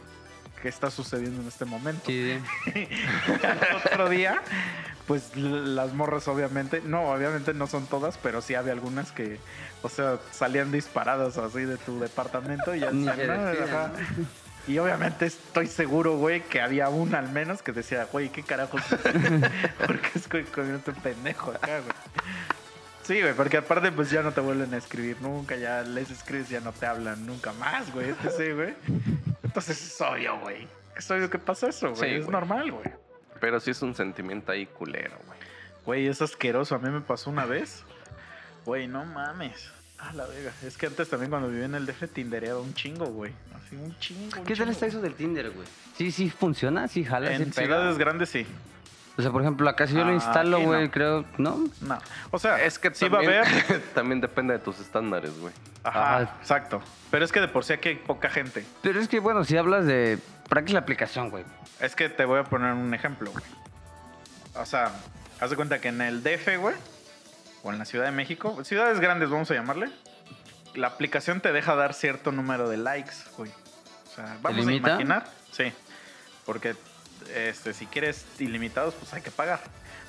qué 0.60 0.68
está 0.68 0.90
sucediendo 0.90 1.42
en 1.42 1.48
este 1.48 1.64
momento? 1.64 2.04
Sí, 2.06 2.38
otro 3.84 4.08
día, 4.08 4.40
pues 5.06 5.36
las 5.36 5.92
morras 5.92 6.28
obviamente, 6.28 6.80
no, 6.84 7.10
obviamente 7.10 7.54
no 7.54 7.66
son 7.66 7.86
todas, 7.86 8.18
pero 8.18 8.40
sí 8.40 8.54
había 8.54 8.72
algunas 8.72 9.12
que, 9.12 9.38
o 9.82 9.88
sea, 9.88 10.18
salían 10.30 10.70
disparadas 10.72 11.38
así 11.38 11.60
de 11.60 11.76
tu 11.76 11.98
departamento 12.00 12.74
y 12.74 12.80
ya 12.80 12.92
Ni 12.92 13.06
Y 14.68 14.78
obviamente 14.78 15.26
estoy 15.26 15.66
seguro, 15.66 16.16
güey, 16.16 16.42
que 16.42 16.60
había 16.60 16.88
una 16.88 17.18
al 17.18 17.30
menos 17.30 17.62
que 17.62 17.72
decía, 17.72 18.06
güey, 18.10 18.28
¿qué 18.28 18.42
carajos? 18.42 18.82
porque 19.86 20.08
es 20.14 20.28
que 20.28 20.44
con 20.44 20.72
este 20.74 20.92
pendejo 20.92 21.50
acá, 21.50 21.80
güey. 21.80 21.92
Sí, 23.02 23.20
güey, 23.20 23.34
porque 23.34 23.56
aparte 23.56 23.90
pues 23.90 24.10
ya 24.10 24.22
no 24.22 24.32
te 24.32 24.40
vuelven 24.40 24.72
a 24.74 24.76
escribir 24.76 25.20
nunca, 25.20 25.56
ya 25.56 25.82
les 25.82 26.10
escribes 26.10 26.48
ya 26.48 26.60
no 26.60 26.72
te 26.72 26.86
hablan 26.86 27.26
nunca 27.26 27.52
más, 27.54 27.92
güey. 27.92 28.14
Sí, 28.36 28.52
güey. 28.52 28.74
Entonces 29.42 29.84
es 29.84 30.00
obvio, 30.00 30.38
güey. 30.38 30.68
Es 30.96 31.10
obvio 31.10 31.28
que 31.28 31.38
pasa 31.38 31.68
eso, 31.68 31.90
güey. 31.90 32.10
Sí, 32.10 32.16
es 32.16 32.24
güey. 32.24 32.32
normal, 32.32 32.70
güey. 32.70 32.92
Pero 33.40 33.58
sí 33.58 33.72
es 33.72 33.82
un 33.82 33.96
sentimiento 33.96 34.52
ahí 34.52 34.66
culero, 34.66 35.18
güey. 35.26 35.38
Güey, 35.84 36.06
es 36.06 36.22
asqueroso. 36.22 36.76
A 36.76 36.78
mí 36.78 36.90
me 36.90 37.00
pasó 37.00 37.28
una 37.30 37.44
vez. 37.44 37.82
Güey, 38.64 38.86
no 38.86 39.04
mames. 39.04 39.72
Ah, 39.98 40.12
la 40.14 40.26
verga. 40.26 40.52
Es 40.64 40.76
que 40.76 40.86
antes 40.86 41.08
también 41.08 41.30
cuando 41.30 41.48
vivía 41.48 41.64
en 41.64 41.74
el 41.74 41.86
DF 41.86 42.04
tindereaba 42.12 42.60
un 42.60 42.72
chingo, 42.74 43.06
güey. 43.06 43.32
Un 43.76 43.98
chingo. 43.98 44.22
un 44.24 44.30
¿Qué 44.30 44.54
tal 44.54 44.56
chingo. 44.56 44.70
está 44.70 44.86
eso 44.86 45.00
del 45.00 45.14
Tinder, 45.14 45.50
güey? 45.50 45.66
Sí, 45.96 46.10
sí 46.12 46.30
funciona, 46.30 46.88
sí 46.88 47.04
jala, 47.04 47.32
En 47.32 47.52
ciudades 47.52 47.98
grandes 47.98 48.28
sí. 48.30 48.46
O 49.16 49.20
sea, 49.22 49.30
por 49.30 49.42
ejemplo, 49.42 49.68
acá 49.68 49.86
si 49.86 49.92
yo 49.94 50.04
lo 50.04 50.10
Ah, 50.10 50.14
instalo, 50.14 50.58
no. 50.58 50.64
güey, 50.64 50.88
creo, 50.88 51.24
¿no? 51.36 51.64
No. 51.82 51.98
O 52.30 52.38
sea, 52.38 52.62
Es 52.64 52.78
que 52.78 52.94
sí 52.94 53.08
va 53.08 53.18
a 53.18 53.22
también, 53.22 53.44
haber. 53.44 53.80
también 53.94 54.20
depende 54.22 54.54
de 54.54 54.58
tus 54.58 54.80
estándares, 54.80 55.38
güey. 55.38 55.52
Ajá, 55.84 56.16
Ajá. 56.22 56.36
exacto. 56.40 56.80
Pero 57.10 57.24
es 57.24 57.30
que 57.32 57.40
de 57.40 57.48
por 57.48 57.62
sí 57.64 57.74
aquí 57.74 57.90
hay 57.90 57.94
poca 57.96 58.30
gente. 58.30 58.64
Pero 58.82 58.98
es 59.00 59.08
que, 59.08 59.20
bueno, 59.20 59.44
si 59.44 59.56
hablas 59.56 59.84
de... 59.84 60.18
¿Para 60.48 60.62
qué 60.62 60.68
es 60.68 60.72
la 60.72 60.80
aplicación, 60.80 61.28
güey? 61.28 61.44
Es 61.80 61.94
que 61.94 62.08
te 62.08 62.24
voy 62.24 62.38
a 62.40 62.44
poner 62.44 62.72
un 62.72 62.94
ejemplo, 62.94 63.30
güey. 63.32 63.44
O 64.54 64.64
sea, 64.64 64.92
haz 65.40 65.50
de 65.50 65.56
cuenta 65.56 65.78
que 65.80 65.88
en 65.88 66.00
el 66.00 66.22
DF, 66.22 66.58
güey, 66.58 66.74
o 67.62 67.70
en 67.72 67.78
la 67.78 67.84
Ciudad 67.84 68.06
de 68.06 68.12
México, 68.12 68.64
ciudades 68.64 68.98
grandes, 69.00 69.28
vamos 69.30 69.50
a 69.50 69.54
llamarle, 69.54 69.90
la 70.74 70.86
aplicación 70.88 71.40
te 71.40 71.52
deja 71.52 71.74
dar 71.74 71.92
cierto 71.92 72.32
número 72.32 72.68
de 72.68 72.76
likes, 72.78 73.12
güey. 73.36 73.50
O 74.12 74.14
sea, 74.14 74.36
vamos 74.42 74.66
a 74.66 74.72
imaginar, 74.72 75.24
sí, 75.52 75.72
porque 76.44 76.76
este, 77.34 77.72
si 77.72 77.86
quieres 77.86 78.26
ilimitados, 78.38 78.94
pues 78.94 79.12
hay 79.14 79.22
que 79.22 79.30
pagar. 79.30 79.60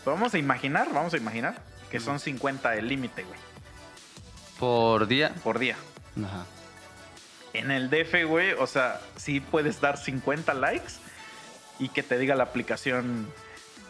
Pero 0.03 0.15
vamos 0.15 0.33
a 0.33 0.37
imaginar, 0.37 0.89
vamos 0.93 1.13
a 1.13 1.17
imaginar 1.17 1.55
que 1.89 1.99
son 2.01 2.19
50 2.19 2.75
el 2.75 2.87
límite, 2.87 3.23
güey, 3.23 3.39
Por 4.59 5.07
día. 5.07 5.33
por 5.43 5.59
día. 5.59 5.77
Ajá. 6.17 6.45
En 7.53 7.71
el 7.71 7.89
DF, 7.89 8.25
güey, 8.27 8.53
o 8.53 8.67
sea, 8.67 8.99
sí 9.15 9.39
puedes 9.39 9.79
dar 9.79 9.97
50 9.97 10.53
likes 10.55 10.93
y 11.79 11.89
que 11.89 12.01
te 12.03 12.17
diga 12.17 12.35
la 12.35 12.43
aplicación, 12.45 13.31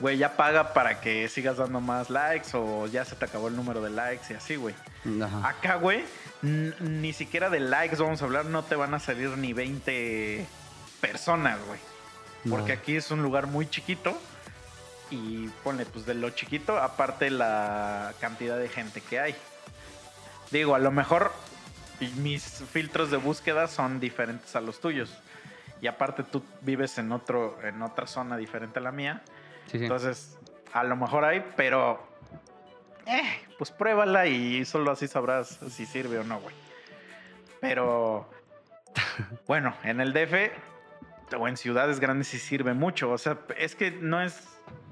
güey, 0.02 0.18
ya 0.18 0.36
paga 0.36 0.74
para 0.74 1.00
que 1.00 1.30
sigas 1.30 1.58
dando 1.58 1.80
más 1.80 2.10
likes 2.10 2.50
o 2.54 2.88
ya 2.88 3.06
se 3.06 3.16
te 3.16 3.24
acabó 3.26 3.48
el 3.48 3.56
número 3.56 3.82
de 3.82 3.90
likes 3.90 4.26
y 4.32 4.34
así, 4.36 4.58
güey. 4.58 4.76
Ajá. 5.24 5.48
Acá, 5.48 5.76
güey, 5.76 6.04
ni 6.44 7.14
siquiera 7.14 7.50
de 7.50 7.60
likes 7.62 7.96
vamos 7.96 8.22
a 8.22 8.26
hablar, 8.26 8.46
no 8.46 8.64
te 8.64 8.76
van 8.76 8.94
a 8.94 9.00
salir 9.00 9.30
ni 9.38 9.54
20 9.54 10.46
personas, 11.00 11.58
güey. 11.66 11.80
Porque 12.50 12.74
aquí 12.74 12.98
es 12.98 13.10
un 13.12 13.24
lugar 13.24 13.48
muy 13.48 13.70
chiquito 13.70 14.18
y 15.10 15.48
ponle, 15.64 15.86
pues 15.86 16.06
de 16.06 16.14
lo 16.14 16.30
chiquito, 16.32 16.78
aparte 16.78 17.30
la 17.30 18.14
cantidad 18.20 18.58
de 18.58 18.68
gente 18.68 19.00
que 19.00 19.20
hay. 19.20 19.36
Digo, 20.52 20.76
a 20.76 20.80
lo 20.80 20.92
mejor 20.92 21.32
mis 22.18 22.44
filtros 22.72 23.12
de 23.12 23.18
búsqueda 23.18 23.68
son 23.68 24.00
diferentes 24.00 24.56
a 24.56 24.62
los 24.62 24.82
tuyos. 24.82 25.18
Y 25.82 25.88
aparte 25.88 26.24
tú 26.24 26.44
vives 26.62 26.98
en, 26.98 27.12
otro, 27.12 27.58
en 27.64 27.82
otra 27.82 28.08
zona 28.08 28.38
diferente 28.38 28.80
a 28.80 28.82
la 28.82 28.92
mía. 28.92 29.22
Sí, 29.72 29.78
sí. 29.78 29.84
Entonces, 29.84 30.38
a 30.74 30.84
lo 30.84 30.96
mejor 30.96 31.24
hay, 31.26 31.46
pero... 31.56 32.06
eh, 33.06 33.42
pues 33.64 33.72
pruébala 33.78 34.28
y 34.28 34.66
solo 34.66 34.92
así 34.92 35.08
sabrás 35.08 35.60
si 35.70 35.86
sirve 35.86 36.20
o 36.20 36.24
no, 36.24 36.40
güey. 36.42 36.56
Pero... 37.62 38.30
Bueno, 39.48 39.74
en 39.84 40.02
el 40.02 40.12
DF 40.14 40.34
o 41.38 41.48
en 41.48 41.56
ciudades 41.58 42.00
grandes 42.00 42.28
sí 42.28 42.38
sirve 42.40 42.74
mucho. 42.74 43.10
O 43.12 43.18
sea, 43.18 43.38
es 43.58 43.76
que 43.76 43.90
no 43.92 44.22
es 44.22 44.48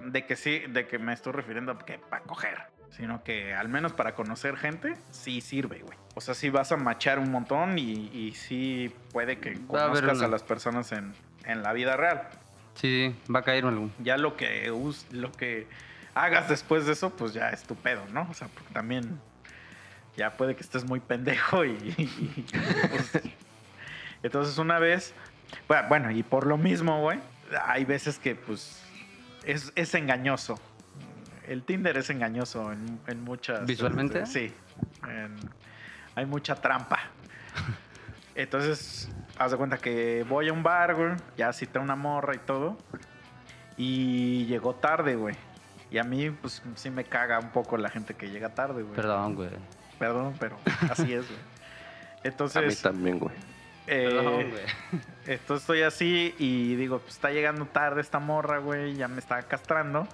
de 0.05 0.25
que 0.25 0.35
sí, 0.35 0.59
de 0.69 0.87
que 0.87 0.97
me 0.99 1.11
estoy 1.13 1.33
refiriendo 1.33 1.71
a 1.73 1.79
que 1.79 1.97
para 1.99 2.23
coger. 2.23 2.57
Sino 2.91 3.23
que 3.23 3.53
al 3.53 3.67
menos 3.69 3.93
para 3.93 4.15
conocer 4.15 4.57
gente, 4.57 4.95
sí 5.11 5.41
sirve, 5.41 5.79
güey. 5.79 5.97
O 6.15 6.21
sea, 6.21 6.33
sí 6.33 6.49
vas 6.49 6.71
a 6.71 6.77
machar 6.77 7.19
un 7.19 7.29
montón 7.31 7.77
y, 7.77 8.07
y 8.13 8.33
sí 8.33 8.93
puede 9.11 9.37
que 9.39 9.49
a 9.51 9.67
conozcas 9.67 10.21
a 10.21 10.27
las 10.27 10.43
personas 10.43 10.91
en, 10.91 11.13
en 11.45 11.61
la 11.63 11.73
vida 11.73 11.95
real. 11.97 12.27
Sí, 12.75 13.13
sí, 13.25 13.31
va 13.33 13.39
a 13.39 13.43
caer 13.43 13.65
algún. 13.65 13.93
Ya 13.99 14.17
lo 14.17 14.35
que, 14.37 14.71
us- 14.71 15.05
lo 15.11 15.31
que 15.31 15.67
hagas 16.15 16.49
después 16.49 16.85
de 16.85 16.93
eso, 16.93 17.09
pues 17.11 17.33
ya 17.33 17.49
es 17.49 17.63
tu 17.63 17.75
pedo, 17.75 18.01
¿no? 18.11 18.27
O 18.29 18.33
sea, 18.33 18.47
porque 18.49 18.73
también 18.73 19.19
ya 20.17 20.31
puede 20.37 20.55
que 20.55 20.61
estés 20.61 20.83
muy 20.85 20.99
pendejo 20.99 21.63
y... 21.65 21.71
y- 21.97 22.45
pues, 22.89 23.23
entonces 24.23 24.57
una 24.57 24.77
vez, 24.79 25.13
bueno, 25.89 26.11
y 26.11 26.21
por 26.23 26.45
lo 26.45 26.57
mismo, 26.57 27.01
güey, 27.01 27.19
hay 27.65 27.85
veces 27.85 28.19
que 28.19 28.35
pues 28.35 28.81
es, 29.43 29.71
es 29.75 29.93
engañoso. 29.95 30.59
El 31.47 31.63
Tinder 31.63 31.97
es 31.97 32.09
engañoso 32.09 32.71
en, 32.71 32.99
en 33.07 33.21
muchas... 33.23 33.65
¿Visualmente? 33.65 34.21
este, 34.21 34.49
sí. 34.49 34.55
en- 35.07 35.37
hay 36.15 36.25
mucha 36.25 36.55
trampa. 36.55 36.99
Entonces, 38.35 39.09
haz 39.37 39.51
de 39.51 39.57
cuenta 39.57 39.77
que 39.77 40.25
voy 40.27 40.47
a 40.49 40.53
un 40.53 40.63
bar, 40.63 40.93
güey, 40.95 41.11
ya 41.37 41.51
cité 41.53 41.79
una 41.79 41.95
morra 41.95 42.35
y 42.35 42.39
todo. 42.39 42.77
Y 43.77 44.45
llegó 44.45 44.75
tarde, 44.75 45.15
güey. 45.15 45.35
Y 45.91 45.97
a 45.97 46.03
mí, 46.03 46.29
pues, 46.31 46.61
sí 46.75 46.89
me 46.89 47.03
caga 47.03 47.39
un 47.39 47.49
poco 47.49 47.77
la 47.77 47.89
gente 47.89 48.13
que 48.13 48.29
llega 48.29 48.49
tarde, 48.49 48.81
güey. 48.81 48.95
Perdón, 48.95 49.35
güey. 49.35 49.49
Perdón, 49.99 50.35
pero 50.39 50.57
así 50.89 51.13
es, 51.13 51.27
güey. 51.27 51.39
A 51.39 51.43
mí 51.43 52.19
Entonces, 52.23 52.81
también, 52.81 53.19
güey. 53.19 53.35
eh, 53.87 54.09
Perdón, 54.09 54.33
güey. 54.51 54.63
entonces 55.27 55.63
estoy 55.63 55.81
así 55.81 56.33
y 56.39 56.75
digo, 56.75 56.99
pues 56.99 57.15
está 57.15 57.31
llegando 57.31 57.65
tarde 57.65 57.99
esta 58.01 58.19
morra, 58.19 58.59
güey, 58.59 58.95
ya 58.95 59.07
me 59.07 59.19
está 59.19 59.43
castrando. 59.43 60.07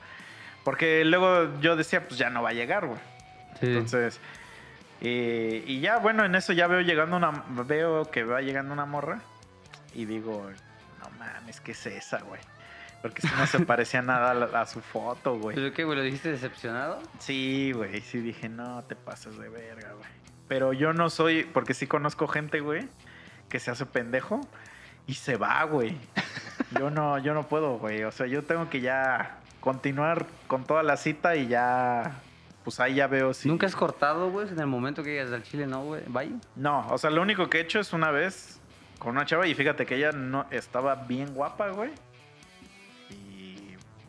Porque 0.63 1.05
luego 1.05 1.59
yo 1.61 1.75
decía, 1.75 2.05
pues 2.05 2.17
ya 2.19 2.29
no 2.29 2.41
va 2.41 2.49
a 2.49 2.53
llegar, 2.53 2.87
güey. 2.87 2.99
Sí. 3.59 3.67
Entonces, 3.67 4.19
eh, 5.01 5.63
y 5.65 5.79
ya, 5.79 5.99
bueno, 5.99 6.25
en 6.25 6.33
eso 6.35 6.53
ya 6.53 6.67
veo 6.67 6.81
llegando 6.81 7.17
una, 7.17 7.43
veo 7.65 8.09
que 8.09 8.23
va 8.23 8.41
llegando 8.41 8.73
una 8.73 8.85
morra 8.85 9.21
y 9.93 10.05
digo, 10.05 10.49
no 10.99 11.09
mames, 11.19 11.61
¿qué 11.61 11.71
es 11.71 11.85
esa, 11.85 12.19
güey? 12.21 12.41
Porque 13.01 13.21
si 13.21 13.29
no 13.37 13.45
se 13.45 13.59
parecía 13.59 14.01
nada 14.01 14.59
a, 14.59 14.65
su 14.65 14.81
foto, 14.81 15.37
güey. 15.37 15.55
¿Pero 15.55 15.73
qué, 15.73 15.83
güey? 15.83 15.97
¿Lo 15.97 16.03
dijiste 16.03 16.29
decepcionado? 16.29 16.99
Sí, 17.19 17.71
güey, 17.73 18.01
sí 18.01 18.19
dije, 18.19 18.49
no, 18.49 18.83
te 18.83 18.95
pases 18.95 19.37
de 19.37 19.49
verga, 19.49 19.93
güey. 19.93 20.09
Pero 20.47 20.73
yo 20.73 20.93
no 20.93 21.09
soy, 21.09 21.43
porque 21.43 21.73
sí 21.73 21.87
conozco 21.87 22.27
gente, 22.27 22.59
güey, 22.59 22.87
que 23.49 23.59
se 23.59 23.71
hace 23.71 23.85
pendejo 23.85 24.41
y 25.05 25.13
se 25.13 25.37
va, 25.37 25.63
güey. 25.63 25.97
Yo 26.79 26.89
no, 26.89 27.17
yo 27.17 27.33
no 27.33 27.47
puedo, 27.47 27.77
güey. 27.77 28.03
O 28.03 28.11
sea, 28.11 28.27
yo 28.27 28.43
tengo 28.43 28.69
que 28.69 28.81
ya 28.81 29.37
continuar 29.59 30.25
con 30.47 30.65
toda 30.65 30.83
la 30.83 30.97
cita 30.97 31.35
y 31.35 31.47
ya, 31.47 32.19
pues 32.63 32.79
ahí 32.79 32.95
ya 32.95 33.07
veo 33.07 33.33
si... 33.33 33.47
¿Nunca 33.47 33.67
has 33.67 33.75
cortado, 33.75 34.31
güey? 34.31 34.47
En 34.49 34.59
el 34.59 34.67
momento 34.67 35.03
que 35.03 35.11
llegas 35.11 35.31
al 35.31 35.43
Chile, 35.43 35.67
¿no, 35.67 35.83
güey? 35.83 36.03
¿Vaya? 36.07 36.31
No, 36.55 36.87
o 36.89 36.97
sea, 36.97 37.09
lo 37.09 37.21
único 37.21 37.49
que 37.49 37.59
he 37.59 37.61
hecho 37.61 37.79
es 37.79 37.93
una 37.93 38.11
vez 38.11 38.59
con 38.99 39.11
una 39.11 39.25
chava 39.25 39.47
y 39.47 39.53
fíjate 39.53 39.85
que 39.85 39.95
ella 39.95 40.11
no 40.11 40.45
estaba 40.51 40.95
bien 40.95 41.33
guapa, 41.33 41.69
güey. 41.69 41.91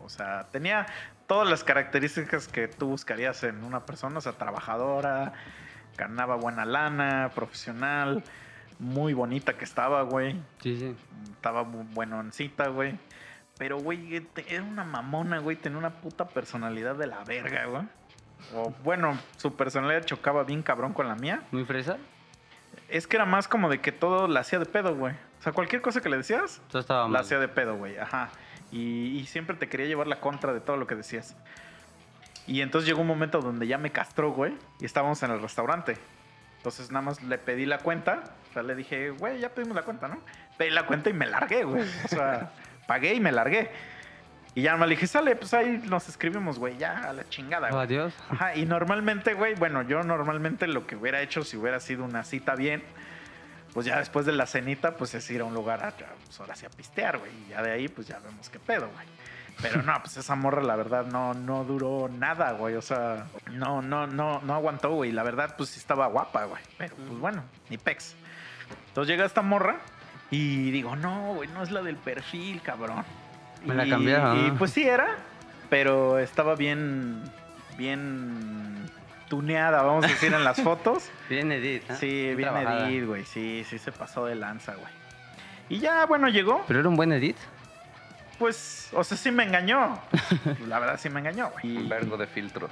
O 0.08 0.10
sea, 0.10 0.46
tenía 0.50 0.86
todas 1.26 1.46
las 1.50 1.62
características 1.64 2.48
que 2.48 2.66
tú 2.66 2.86
buscarías 2.88 3.44
en 3.44 3.62
una 3.62 3.84
persona, 3.84 4.16
o 4.16 4.20
sea, 4.22 4.32
trabajadora, 4.32 5.34
ganaba 5.98 6.36
buena 6.36 6.64
lana, 6.64 7.30
profesional, 7.34 8.24
muy 8.78 9.12
bonita 9.12 9.52
que 9.58 9.64
estaba, 9.64 10.00
güey. 10.02 10.40
Sí, 10.62 10.78
sí. 10.78 10.96
Estaba 11.32 11.62
bu- 11.62 11.86
buenoncita, 11.92 12.68
güey. 12.68 12.98
Pero, 13.58 13.76
güey, 13.78 14.26
era 14.48 14.62
una 14.62 14.84
mamona, 14.84 15.40
güey. 15.40 15.56
Tenía 15.56 15.76
una 15.78 15.90
puta 15.90 16.26
personalidad 16.28 16.94
de 16.96 17.06
la 17.08 17.22
verga, 17.24 17.66
güey. 17.66 17.82
O, 18.54 18.72
bueno, 18.82 19.18
su 19.36 19.54
personalidad 19.56 20.04
chocaba 20.06 20.44
bien 20.44 20.62
cabrón 20.62 20.94
con 20.94 21.06
la 21.06 21.16
mía. 21.16 21.42
¿Muy 21.52 21.66
fresa? 21.66 21.98
Es 22.88 23.06
que 23.06 23.16
era 23.16 23.26
más 23.26 23.46
como 23.48 23.68
de 23.68 23.82
que 23.82 23.92
todo 23.92 24.26
la 24.28 24.40
hacía 24.40 24.58
de 24.58 24.64
pedo, 24.64 24.94
güey. 24.96 25.12
O 25.40 25.42
sea, 25.42 25.52
cualquier 25.52 25.82
cosa 25.82 26.00
que 26.00 26.08
le 26.08 26.16
decías, 26.16 26.62
Todo 26.70 26.80
estaba 26.80 27.06
la 27.08 27.18
hacía 27.20 27.38
de 27.38 27.48
pedo, 27.48 27.76
güey. 27.76 27.98
Ajá. 27.98 28.30
Y, 28.70 29.18
y 29.18 29.26
siempre 29.26 29.56
te 29.56 29.68
quería 29.68 29.86
llevar 29.86 30.06
la 30.06 30.20
contra 30.20 30.52
de 30.52 30.60
todo 30.60 30.76
lo 30.76 30.86
que 30.86 30.94
decías. 30.94 31.36
Y 32.46 32.62
entonces 32.62 32.88
llegó 32.88 33.02
un 33.02 33.06
momento 33.06 33.40
donde 33.40 33.66
ya 33.66 33.78
me 33.78 33.92
castró, 33.92 34.32
güey. 34.32 34.54
Y 34.80 34.86
estábamos 34.86 35.22
en 35.22 35.30
el 35.30 35.40
restaurante. 35.40 35.96
Entonces 36.56 36.90
nada 36.90 37.02
más 37.04 37.22
le 37.22 37.38
pedí 37.38 37.66
la 37.66 37.78
cuenta. 37.78 38.24
O 38.50 38.52
sea, 38.52 38.62
le 38.62 38.74
dije, 38.74 39.10
güey, 39.10 39.38
ya 39.38 39.50
pedimos 39.50 39.76
la 39.76 39.82
cuenta, 39.82 40.08
¿no? 40.08 40.18
Pedí 40.56 40.70
la 40.70 40.86
cuenta 40.86 41.10
y 41.10 41.12
me 41.12 41.26
largué, 41.26 41.64
güey. 41.64 41.82
O 42.04 42.08
sea, 42.08 42.50
pagué 42.86 43.14
y 43.14 43.20
me 43.20 43.32
largué. 43.32 43.70
Y 44.54 44.62
ya 44.62 44.76
me 44.76 44.86
le 44.86 44.94
dije, 44.94 45.06
sale, 45.06 45.36
pues 45.36 45.54
ahí 45.54 45.80
nos 45.84 46.08
escribimos, 46.08 46.58
güey, 46.58 46.76
ya 46.78 47.10
a 47.10 47.12
la 47.12 47.28
chingada, 47.28 47.68
güey. 47.68 47.82
adiós. 47.82 48.14
Ajá, 48.30 48.56
y 48.56 48.64
normalmente, 48.66 49.34
güey, 49.34 49.54
bueno, 49.54 49.82
yo 49.82 50.02
normalmente 50.02 50.66
lo 50.66 50.86
que 50.86 50.96
hubiera 50.96 51.20
hecho 51.20 51.44
si 51.44 51.56
hubiera 51.56 51.78
sido 51.78 52.04
una 52.04 52.24
cita 52.24 52.56
bien, 52.56 52.82
pues 53.72 53.86
ya 53.86 53.98
después 53.98 54.26
de 54.26 54.32
la 54.32 54.46
cenita, 54.46 54.96
pues 54.96 55.14
es 55.14 55.30
ir 55.30 55.40
a 55.40 55.44
un 55.44 55.54
lugar 55.54 55.84
a, 55.84 55.90
pues 55.92 56.40
ahora 56.40 56.54
sí 56.56 56.66
a 56.66 56.70
pistear, 56.70 57.18
güey. 57.18 57.30
Y 57.46 57.50
ya 57.50 57.62
de 57.62 57.72
ahí, 57.72 57.88
pues 57.88 58.06
ya 58.06 58.18
vemos 58.18 58.48
qué 58.48 58.58
pedo, 58.58 58.88
güey. 58.94 59.06
Pero 59.60 59.82
no, 59.82 59.92
pues 60.00 60.16
esa 60.16 60.36
morra, 60.36 60.62
la 60.62 60.76
verdad, 60.76 61.06
no, 61.06 61.34
no 61.34 61.64
duró 61.64 62.08
nada, 62.08 62.52
güey. 62.52 62.76
O 62.76 62.82
sea, 62.82 63.26
no, 63.50 63.82
no, 63.82 64.06
no, 64.06 64.40
no 64.40 64.54
aguantó, 64.54 64.90
güey. 64.90 65.10
La 65.10 65.22
verdad, 65.22 65.54
pues 65.56 65.70
sí 65.70 65.80
estaba 65.80 66.06
guapa, 66.06 66.44
güey. 66.44 66.62
Pero, 66.76 66.94
pues 66.94 67.18
bueno, 67.18 67.42
ni 67.68 67.76
pex. 67.76 68.14
Entonces 68.88 69.10
llega 69.10 69.26
esta 69.26 69.42
morra 69.42 69.80
y 70.30 70.70
digo, 70.70 70.94
no, 70.94 71.34
güey, 71.34 71.48
no 71.48 71.62
es 71.62 71.70
la 71.70 71.82
del 71.82 71.96
perfil, 71.96 72.60
cabrón. 72.62 73.04
Me 73.64 73.74
la 73.74 73.88
cambiaron, 73.88 74.46
Y 74.46 74.50
pues 74.52 74.72
sí 74.72 74.86
era, 74.86 75.16
pero 75.68 76.18
estaba 76.18 76.54
bien, 76.54 77.24
bien 77.76 78.87
tuneada, 79.28 79.82
vamos 79.82 80.04
a 80.04 80.08
decir, 80.08 80.32
en 80.32 80.44
las 80.44 80.60
fotos. 80.60 81.10
Bien 81.28 81.52
Edith, 81.52 81.88
¿eh? 81.90 81.96
Sí, 81.98 82.34
bien 82.34 82.48
trabajada. 82.50 82.88
Edith, 82.88 83.06
güey. 83.06 83.24
Sí, 83.24 83.64
sí 83.68 83.78
se 83.78 83.92
pasó 83.92 84.26
de 84.26 84.34
lanza, 84.34 84.74
güey. 84.74 84.92
Y 85.68 85.78
ya, 85.80 86.06
bueno, 86.06 86.28
llegó. 86.28 86.64
¿Pero 86.66 86.80
era 86.80 86.88
un 86.88 86.96
buen 86.96 87.12
Edith? 87.12 87.36
Pues, 88.38 88.88
o 88.92 89.04
sea, 89.04 89.16
sí 89.16 89.30
me 89.30 89.44
engañó. 89.44 90.00
La 90.66 90.78
verdad, 90.78 90.98
sí 90.98 91.10
me 91.10 91.20
engañó, 91.20 91.50
güey. 91.50 91.76
Un 91.76 91.88
vergo 91.88 92.16
de 92.16 92.26
filtros. 92.26 92.70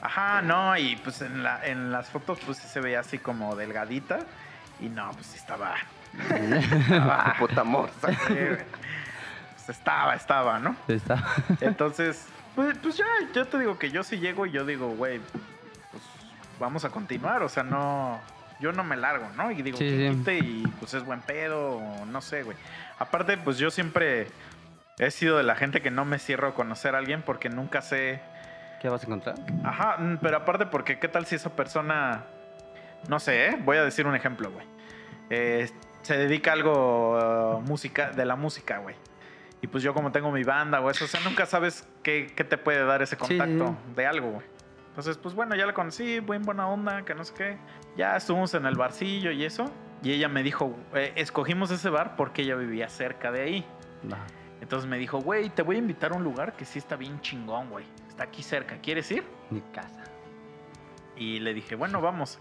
Ajá, 0.00 0.42
no, 0.42 0.76
y 0.76 0.96
pues 0.96 1.22
en, 1.22 1.42
la, 1.42 1.64
en 1.66 1.92
las 1.92 2.08
fotos, 2.08 2.38
pues 2.44 2.58
sí 2.58 2.66
se 2.68 2.80
veía 2.80 3.00
así 3.00 3.18
como 3.18 3.54
delgadita. 3.54 4.20
Y 4.80 4.88
no, 4.88 5.10
pues 5.12 5.26
sí 5.26 5.36
estaba. 5.36 5.74
estaba 6.18 7.36
Puta 7.38 7.64
morsa. 7.64 8.08
sí, 8.26 8.34
güey. 8.34 8.56
pues 9.54 9.68
estaba, 9.68 10.14
estaba, 10.14 10.58
¿no? 10.58 10.74
Está. 10.88 11.22
Entonces, 11.60 12.26
pues, 12.54 12.76
pues 12.78 12.96
ya, 12.96 13.06
yo 13.34 13.46
te 13.46 13.58
digo 13.58 13.78
que 13.78 13.90
yo 13.90 14.02
sí 14.02 14.18
llego 14.18 14.46
y 14.46 14.50
yo 14.50 14.64
digo, 14.64 14.88
güey, 14.88 15.20
vamos 16.62 16.84
a 16.84 16.90
continuar. 16.90 17.42
O 17.42 17.48
sea, 17.48 17.62
no. 17.62 18.18
Yo 18.60 18.72
no 18.72 18.84
me 18.84 18.96
largo, 18.96 19.28
¿no? 19.36 19.50
Y 19.50 19.60
digo, 19.60 19.76
Sí, 19.76 19.84
que 19.84 20.14
sí. 20.24 20.38
y 20.40 20.68
pues 20.78 20.94
es 20.94 21.04
buen 21.04 21.20
pedo, 21.20 21.78
o 21.78 22.06
no 22.06 22.20
sé, 22.20 22.44
güey. 22.44 22.56
Aparte, 22.98 23.36
pues 23.36 23.58
yo 23.58 23.72
siempre 23.72 24.28
he 24.98 25.10
sido 25.10 25.36
de 25.36 25.42
la 25.42 25.56
gente 25.56 25.82
que 25.82 25.90
no 25.90 26.04
me 26.04 26.20
cierro 26.20 26.48
a 26.48 26.54
conocer 26.54 26.94
a 26.94 26.98
alguien 26.98 27.22
porque 27.22 27.48
nunca 27.48 27.82
sé. 27.82 28.20
¿Qué 28.80 28.88
vas 28.88 29.02
a 29.02 29.06
encontrar? 29.06 29.34
Ajá, 29.64 29.96
mm, 29.98 30.18
pero 30.22 30.36
aparte, 30.36 30.66
porque 30.66 31.00
qué 31.00 31.08
tal 31.08 31.26
si 31.26 31.34
esa 31.34 31.50
persona. 31.50 32.24
No 33.08 33.18
sé, 33.18 33.48
¿eh? 33.48 33.58
Voy 33.64 33.78
a 33.78 33.84
decir 33.84 34.06
un 34.06 34.14
ejemplo, 34.14 34.50
güey. 34.52 34.66
Eh, 35.30 35.68
se 36.02 36.16
dedica 36.16 36.52
a 36.52 36.54
algo 36.54 37.56
uh, 37.56 37.60
música, 37.62 38.10
de 38.12 38.24
la 38.24 38.36
música, 38.36 38.78
güey. 38.78 38.94
Y 39.60 39.66
pues 39.66 39.82
yo 39.82 39.92
como 39.94 40.12
tengo 40.12 40.30
mi 40.30 40.44
banda 40.44 40.80
o 40.80 40.90
eso, 40.90 41.04
o 41.04 41.08
sea, 41.08 41.20
nunca 41.20 41.46
sabes 41.46 41.86
qué, 42.04 42.32
qué 42.36 42.44
te 42.44 42.58
puede 42.58 42.84
dar 42.84 43.02
ese 43.02 43.16
contacto 43.16 43.68
sí. 43.68 43.94
de 43.96 44.06
algo, 44.06 44.30
güey. 44.32 44.51
Entonces, 44.92 45.16
pues 45.16 45.34
bueno, 45.34 45.56
ya 45.56 45.64
la 45.64 45.72
conocí, 45.72 46.20
buen 46.20 46.42
buena 46.42 46.68
onda, 46.68 47.02
que 47.02 47.14
no 47.14 47.24
sé 47.24 47.32
qué. 47.32 47.58
Ya 47.96 48.14
estuvimos 48.14 48.52
en 48.52 48.66
el 48.66 48.74
barcillo 48.74 49.30
y 49.30 49.42
eso. 49.42 49.72
Y 50.02 50.12
ella 50.12 50.28
me 50.28 50.42
dijo, 50.42 50.76
eh, 50.94 51.14
escogimos 51.16 51.70
ese 51.70 51.88
bar 51.88 52.14
porque 52.14 52.42
ella 52.42 52.56
vivía 52.56 52.90
cerca 52.90 53.32
de 53.32 53.40
ahí. 53.40 53.66
Entonces 54.60 54.86
me 54.90 54.98
dijo, 54.98 55.18
güey, 55.18 55.48
te 55.48 55.62
voy 55.62 55.76
a 55.76 55.78
invitar 55.78 56.12
a 56.12 56.16
un 56.16 56.22
lugar 56.22 56.52
que 56.56 56.66
sí 56.66 56.78
está 56.78 56.96
bien 56.96 57.22
chingón, 57.22 57.70
güey. 57.70 57.86
Está 58.06 58.24
aquí 58.24 58.42
cerca, 58.42 58.76
¿quieres 58.82 59.10
ir? 59.10 59.24
Mi 59.48 59.62
casa. 59.62 60.04
Y 61.16 61.40
le 61.40 61.54
dije, 61.54 61.74
bueno, 61.74 62.02
vamos. 62.02 62.38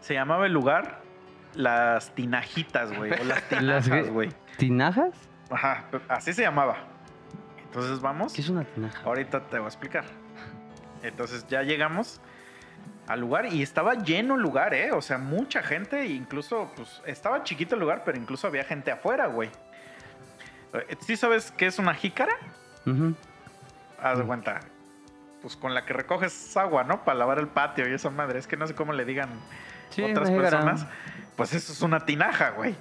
Se 0.00 0.14
llamaba 0.14 0.46
el 0.46 0.52
lugar 0.52 1.02
Las 1.54 2.12
Tinajitas, 2.16 2.96
güey. 2.96 3.12
O 3.12 3.24
Las 3.24 3.48
¿Las 3.52 3.84
Tinajas, 3.84 4.10
güey. 4.10 4.30
¿Tinajas? 4.58 5.12
Ajá, 5.50 5.84
así 6.08 6.32
se 6.32 6.42
llamaba. 6.42 6.78
Entonces 7.62 8.00
vamos. 8.00 8.32
¿Qué 8.32 8.40
es 8.40 8.48
una 8.48 8.64
tinaja? 8.64 9.02
Ahorita 9.04 9.46
te 9.46 9.58
voy 9.58 9.66
a 9.66 9.68
explicar. 9.68 10.04
Entonces 11.02 11.46
ya 11.48 11.62
llegamos 11.62 12.20
al 13.06 13.20
lugar 13.20 13.46
y 13.46 13.62
estaba 13.62 13.94
lleno 13.94 14.36
el 14.36 14.42
lugar, 14.42 14.74
¿eh? 14.74 14.92
O 14.92 15.02
sea, 15.02 15.18
mucha 15.18 15.62
gente, 15.62 16.06
incluso, 16.06 16.70
pues, 16.76 17.02
estaba 17.06 17.42
chiquito 17.42 17.74
el 17.74 17.80
lugar, 17.80 18.02
pero 18.04 18.16
incluso 18.18 18.46
había 18.46 18.64
gente 18.64 18.90
afuera, 18.92 19.26
güey. 19.26 19.50
Eh, 20.74 20.96
¿Sí 21.00 21.16
sabes 21.16 21.50
qué 21.50 21.66
es 21.66 21.78
una 21.78 21.94
jícara? 21.94 22.32
Ujú. 22.86 23.14
Haz 24.00 24.18
de 24.18 24.24
cuenta. 24.24 24.60
Pues 25.42 25.56
con 25.56 25.74
la 25.74 25.84
que 25.84 25.92
recoges 25.92 26.56
agua, 26.56 26.84
¿no? 26.84 27.04
Para 27.04 27.18
lavar 27.18 27.38
el 27.40 27.48
patio 27.48 27.88
y 27.88 27.92
esa 27.94 28.10
madre. 28.10 28.38
Es 28.38 28.46
que 28.46 28.56
no 28.56 28.66
sé 28.66 28.74
cómo 28.74 28.92
le 28.92 29.04
digan 29.04 29.28
Sí, 29.90 30.02
otras 30.02 30.30
personas. 30.30 30.86
Pues 31.36 31.52
eso 31.52 31.72
es 31.72 31.82
una 31.82 32.06
tinaja, 32.06 32.50
güey. 32.50 32.74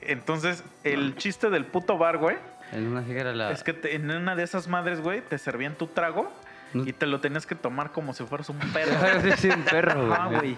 Entonces, 0.00 0.64
el 0.82 1.14
chiste 1.16 1.50
del 1.50 1.66
puto 1.66 1.98
bar, 1.98 2.16
güey, 2.16 2.36
En 2.72 2.86
una 2.86 3.02
jícara 3.02 3.32
la... 3.34 3.50
es 3.50 3.62
que 3.62 3.74
te- 3.74 3.94
en 3.94 4.10
una 4.10 4.34
de 4.34 4.42
esas 4.42 4.66
madres, 4.66 5.02
güey, 5.02 5.20
te 5.20 5.36
servían 5.36 5.74
tu 5.74 5.86
trago 5.88 6.32
y 6.74 6.92
te 6.92 7.06
lo 7.06 7.20
tenías 7.20 7.46
que 7.46 7.54
tomar 7.54 7.92
como 7.92 8.12
si 8.14 8.24
fueras 8.24 8.48
un 8.48 8.58
perro. 8.72 8.92
Sí, 9.22 9.32
sí, 9.36 9.48
un 9.50 9.62
perro, 9.62 10.30
güey. 10.30 10.56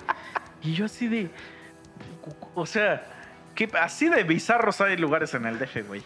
Y 0.62 0.75
yo 0.75 0.85
así 0.87 1.09
de. 1.09 1.31
O 2.55 2.66
sea, 2.66 3.05
que 3.55 3.68
así 3.81 4.09
de 4.09 4.22
bizarros 4.25 4.81
hay 4.81 4.96
lugares 4.96 5.35
en 5.35 5.46
el 5.46 5.59
DF, 5.59 5.87
güey. 5.87 6.03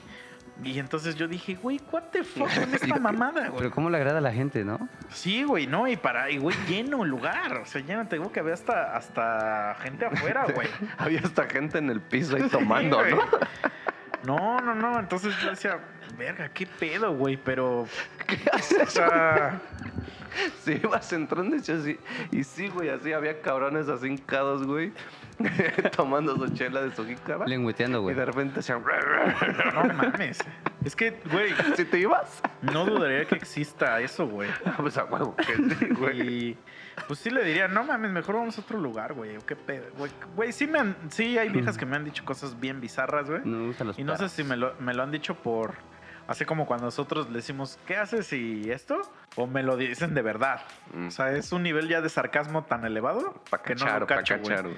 Y 0.64 0.78
entonces 0.78 1.16
yo 1.16 1.28
dije, 1.28 1.54
güey, 1.54 1.78
what 1.92 2.04
the 2.12 2.24
fuck 2.24 2.48
con 2.54 2.74
esta 2.74 2.98
mamada, 2.98 3.48
güey. 3.48 3.58
Pero 3.58 3.70
cómo 3.72 3.90
le 3.90 3.98
agrada 3.98 4.18
a 4.18 4.22
la 4.22 4.32
gente, 4.32 4.64
¿no? 4.64 4.88
Sí, 5.10 5.42
güey, 5.44 5.66
no, 5.66 5.86
y 5.86 5.96
para, 5.98 6.30
y 6.30 6.38
güey, 6.38 6.56
lleno 6.66 7.04
el 7.04 7.10
lugar. 7.10 7.58
O 7.58 7.66
sea, 7.66 7.82
lleno, 7.82 8.06
te 8.08 8.16
digo 8.16 8.32
que 8.32 8.40
había 8.40 8.54
hasta, 8.54 8.96
hasta 8.96 9.76
gente 9.82 10.06
afuera, 10.06 10.46
güey. 10.54 10.68
Había 10.96 11.20
hasta 11.20 11.44
gente 11.44 11.76
en 11.76 11.90
el 11.90 12.00
piso 12.00 12.36
ahí 12.36 12.48
tomando, 12.48 13.04
Sí, 13.04 13.10
¿no? 13.10 13.20
No, 14.24 14.60
no, 14.62 14.74
no. 14.74 14.98
Entonces 14.98 15.34
yo 15.42 15.50
decía, 15.50 15.78
verga, 16.16 16.48
qué 16.48 16.66
pedo, 16.66 17.14
güey, 17.14 17.36
pero. 17.36 17.86
¿Qué 18.26 18.38
O 18.50 18.56
haces? 18.56 18.92
sea, 18.94 19.60
Sí, 20.64 20.80
ibas 20.82 21.12
entrando 21.12 21.56
y 21.56 21.58
así. 21.60 21.98
Y 22.30 22.44
sí, 22.44 22.68
güey, 22.68 22.88
así 22.90 23.12
había 23.12 23.40
cabrones 23.40 23.88
así 23.88 24.06
hincados, 24.08 24.66
güey. 24.66 24.92
tomando 25.96 26.36
su 26.36 26.48
chela 26.54 26.82
de 26.82 26.94
su 26.94 27.04
jícara. 27.06 27.46
Lengüeteando, 27.46 27.98
Y 27.98 28.02
güey. 28.02 28.14
de 28.16 28.24
repente 28.24 28.62
se... 28.62 28.72
no 28.72 28.80
mames. 29.94 30.38
Es 30.84 30.94
que, 30.96 31.20
güey, 31.30 31.52
¿Si 31.76 31.84
te 31.84 31.98
ibas? 31.98 32.40
no 32.62 32.84
dudaría 32.86 33.24
que 33.24 33.34
exista 33.36 34.00
eso, 34.00 34.26
güey. 34.26 34.50
Pues 34.76 34.96
a 34.98 35.04
huevo 35.04 35.34
que 35.36 35.54
sí, 35.56 35.86
güey. 35.98 36.20
Y 36.50 36.58
pues 37.06 37.18
sí 37.20 37.30
le 37.30 37.44
diría, 37.44 37.68
no 37.68 37.84
mames, 37.84 38.10
mejor 38.10 38.36
vamos 38.36 38.56
a 38.58 38.60
otro 38.60 38.78
lugar, 38.78 39.14
güey. 39.14 39.36
¿Qué 39.46 39.56
pedo? 39.56 39.86
Güey, 39.98 40.10
Güey, 40.34 40.52
sí, 40.52 40.66
me 40.66 40.78
han- 40.80 40.96
sí 41.10 41.38
hay 41.38 41.48
viejas 41.50 41.76
que 41.78 41.86
me 41.86 41.96
han 41.96 42.04
dicho 42.04 42.24
cosas 42.24 42.58
bien 42.58 42.80
bizarras, 42.80 43.28
güey. 43.28 43.40
No 43.44 43.58
me 43.58 43.66
gustan 43.68 43.86
los 43.88 43.98
Y 43.98 44.04
no 44.04 44.16
sé 44.16 44.28
si 44.28 44.42
me 44.44 44.56
lo, 44.56 44.74
me 44.80 44.94
lo 44.94 45.02
han 45.02 45.10
dicho 45.10 45.34
por. 45.34 45.74
Así 46.28 46.44
como 46.44 46.66
cuando 46.66 46.86
nosotros 46.86 47.28
le 47.28 47.36
decimos, 47.36 47.78
¿qué 47.86 47.96
haces 47.96 48.32
y 48.32 48.70
esto? 48.70 49.00
O 49.36 49.46
me 49.46 49.62
lo 49.62 49.76
dicen 49.76 50.14
de 50.14 50.22
verdad. 50.22 50.62
Mm. 50.92 51.06
O 51.08 51.10
sea, 51.10 51.30
es 51.32 51.52
un 51.52 51.62
nivel 51.62 51.88
ya 51.88 52.00
de 52.00 52.08
sarcasmo 52.08 52.64
tan 52.64 52.84
elevado 52.84 53.42
Pa' 53.50 53.62
que 53.62 53.74
no 53.76 53.98
lo 54.00 54.06
cacho, 54.06 54.38
güey. 54.38 54.74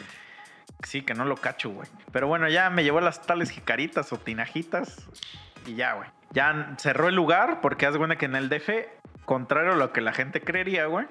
Sí, 0.85 1.03
que 1.03 1.15
no 1.15 1.25
lo 1.25 1.37
cacho, 1.37 1.71
güey. 1.71 1.89
Pero 2.13 2.29
bueno, 2.29 2.49
ya 2.49 2.69
me 2.71 2.85
llevó 2.85 3.01
las 3.01 3.23
tales 3.23 3.51
jicaritas 3.51 4.13
o 4.13 4.19
tinajitas 4.19 5.09
y 5.67 5.75
ya, 5.75 5.95
güey. 5.95 6.09
Ya 6.31 6.75
cerró 6.79 7.09
el 7.09 7.15
lugar 7.15 7.61
porque 7.63 7.87
haz 7.87 7.95
de 7.95 7.99
cuenta 7.99 8.17
que 8.17 8.27
en 8.27 8.37
el 8.37 8.49
DF, 8.51 8.69
contrario 9.25 9.73
a 9.73 9.77
lo 9.77 9.93
que 9.93 10.03
la 10.03 10.13
gente 10.13 10.43
creería, 10.43 10.87
güey, 10.87 11.07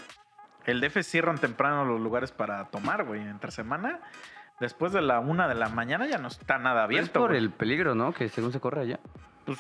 el 0.66 0.80
DF 0.82 1.02
cierran 1.02 1.38
temprano 1.40 1.84
los 1.86 2.00
lugares 2.00 2.32
para 2.32 2.66
tomar, 2.66 3.04
güey, 3.06 3.22
entre 3.22 3.52
semana. 3.52 4.00
Después 4.60 4.92
de 4.94 5.02
la 5.02 5.20
una 5.20 5.48
de 5.48 5.56
la 5.56 5.70
mañana 5.70 6.06
ya 6.08 6.18
no 6.18 6.28
está 6.28 6.58
nada 6.60 6.82
Es 6.82 6.86
abierto. 6.86 7.20
por 7.20 7.30
güey. 7.32 7.42
el 7.42 7.50
peligro, 7.52 7.96
¿no? 7.96 8.14
Que 8.14 8.30
según 8.30 8.52
se 8.54 8.60
corre 8.60 8.82
allá. 8.82 9.00
Pues 9.46 9.60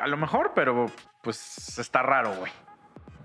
a 0.00 0.06
lo 0.06 0.16
mejor, 0.16 0.52
pero 0.54 0.86
pues 1.22 1.78
está 1.78 2.02
raro, 2.02 2.32
güey. 2.34 2.52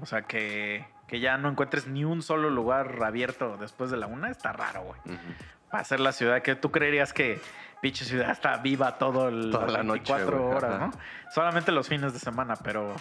O 0.01 0.05
sea, 0.05 0.21
que, 0.23 0.85
que 1.07 1.19
ya 1.19 1.37
no 1.37 1.49
encuentres 1.49 1.87
ni 1.87 2.05
un 2.05 2.21
solo 2.21 2.49
lugar 2.49 2.97
abierto 3.03 3.57
después 3.57 3.91
de 3.91 3.97
la 3.97 4.07
una, 4.07 4.29
está 4.29 4.53
raro, 4.53 4.83
güey. 4.83 4.99
Ujú. 5.05 5.33
Para 5.69 5.81
hacer 5.81 5.99
la 5.99 6.11
ciudad 6.11 6.41
que 6.41 6.55
tú 6.55 6.71
creerías 6.71 7.13
que 7.13 7.39
pinche 7.81 8.03
ciudad 8.05 8.31
está 8.31 8.57
viva 8.57 8.97
todo 8.97 9.29
el 9.29 9.51
Toda 9.51 9.67
la 9.67 9.83
noche, 9.83 10.11
24 10.13 10.37
güey, 10.41 10.55
horas, 10.57 10.73
ajá. 10.75 10.87
¿no? 10.87 10.91
Solamente 11.31 11.71
los 11.71 11.87
fines 11.87 12.11
de 12.13 12.19
semana, 12.19 12.55
pero 12.55 12.95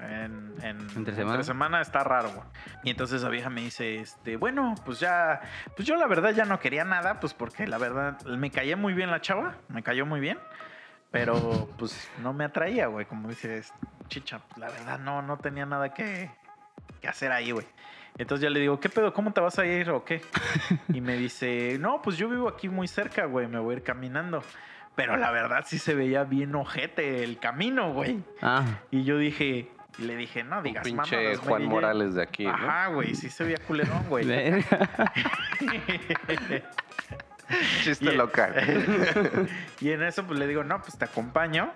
en, 0.00 0.54
en- 0.62 0.88
¿Entre 0.96 1.14
semana? 1.14 1.42
semana 1.42 1.80
está 1.80 2.02
raro, 2.04 2.30
güey. 2.30 2.46
Y 2.84 2.90
entonces 2.90 3.22
la 3.22 3.28
vieja 3.28 3.50
me 3.50 3.60
dice, 3.60 4.00
este, 4.00 4.36
bueno, 4.36 4.74
pues 4.84 5.00
ya, 5.00 5.40
pues 5.76 5.86
yo 5.86 5.96
la 5.96 6.06
verdad 6.06 6.30
ya 6.32 6.44
no 6.44 6.58
quería 6.58 6.84
nada, 6.84 7.20
pues 7.20 7.34
porque 7.34 7.66
la 7.66 7.78
verdad 7.78 8.20
me 8.26 8.50
caía 8.50 8.76
muy 8.76 8.94
bien 8.94 9.10
la 9.10 9.20
chava, 9.20 9.54
me 9.68 9.82
cayó 9.82 10.04
muy 10.06 10.20
bien, 10.20 10.38
pero 11.10 11.68
pues 11.78 12.08
no 12.22 12.32
me 12.32 12.44
atraía, 12.44 12.86
güey, 12.86 13.06
como 13.06 13.28
dices, 13.28 13.72
chicha, 14.08 14.40
pues, 14.48 14.58
la 14.58 14.68
verdad 14.68 14.98
no, 14.98 15.22
no 15.22 15.38
tenía 15.38 15.66
nada 15.66 15.94
que, 15.94 16.30
que 17.00 17.08
hacer 17.08 17.32
ahí, 17.32 17.50
güey. 17.50 17.66
Entonces 18.18 18.42
ya 18.42 18.50
le 18.50 18.58
digo, 18.60 18.80
¿qué 18.80 18.88
pedo? 18.88 19.12
¿Cómo 19.14 19.32
te 19.32 19.40
vas 19.40 19.58
a 19.58 19.66
ir 19.66 19.90
o 19.90 20.04
qué? 20.04 20.20
Y 20.92 21.00
me 21.00 21.16
dice, 21.16 21.76
no, 21.78 22.02
pues 22.02 22.16
yo 22.16 22.28
vivo 22.28 22.48
aquí 22.48 22.68
muy 22.68 22.88
cerca, 22.88 23.24
güey, 23.26 23.46
me 23.46 23.58
voy 23.58 23.74
a 23.74 23.76
ir 23.78 23.84
caminando. 23.84 24.42
Pero 24.96 25.16
la 25.16 25.30
verdad 25.30 25.64
sí 25.64 25.78
se 25.78 25.94
veía 25.94 26.24
bien 26.24 26.52
ojete 26.56 27.22
el 27.22 27.38
camino, 27.38 27.92
güey. 27.92 28.20
Ah, 28.42 28.64
Y 28.90 29.04
yo 29.04 29.16
dije, 29.16 29.70
le 29.98 30.16
dije, 30.16 30.42
no 30.42 30.58
Un 30.58 30.64
digas 30.64 30.82
pinche 30.82 31.16
mamadas, 31.16 31.38
Juan 31.38 31.52
Mary 31.52 31.64
Jane". 31.64 31.74
Morales 31.74 32.14
de 32.16 32.22
aquí, 32.22 32.44
¿no? 32.44 32.50
Ajá, 32.50 32.88
güey, 32.88 33.14
sí 33.14 33.30
se 33.30 33.44
veía 33.44 33.58
culerón, 33.64 34.08
güey. 34.08 34.26
Chiste 37.82 38.12
Y- 38.12 38.16
local. 38.16 38.54
y 39.80 39.90
en 39.90 40.02
eso 40.02 40.24
pues 40.24 40.38
le 40.38 40.46
digo, 40.46 40.64
no, 40.64 40.80
pues 40.80 40.98
te 40.98 41.04
acompaño. 41.04 41.72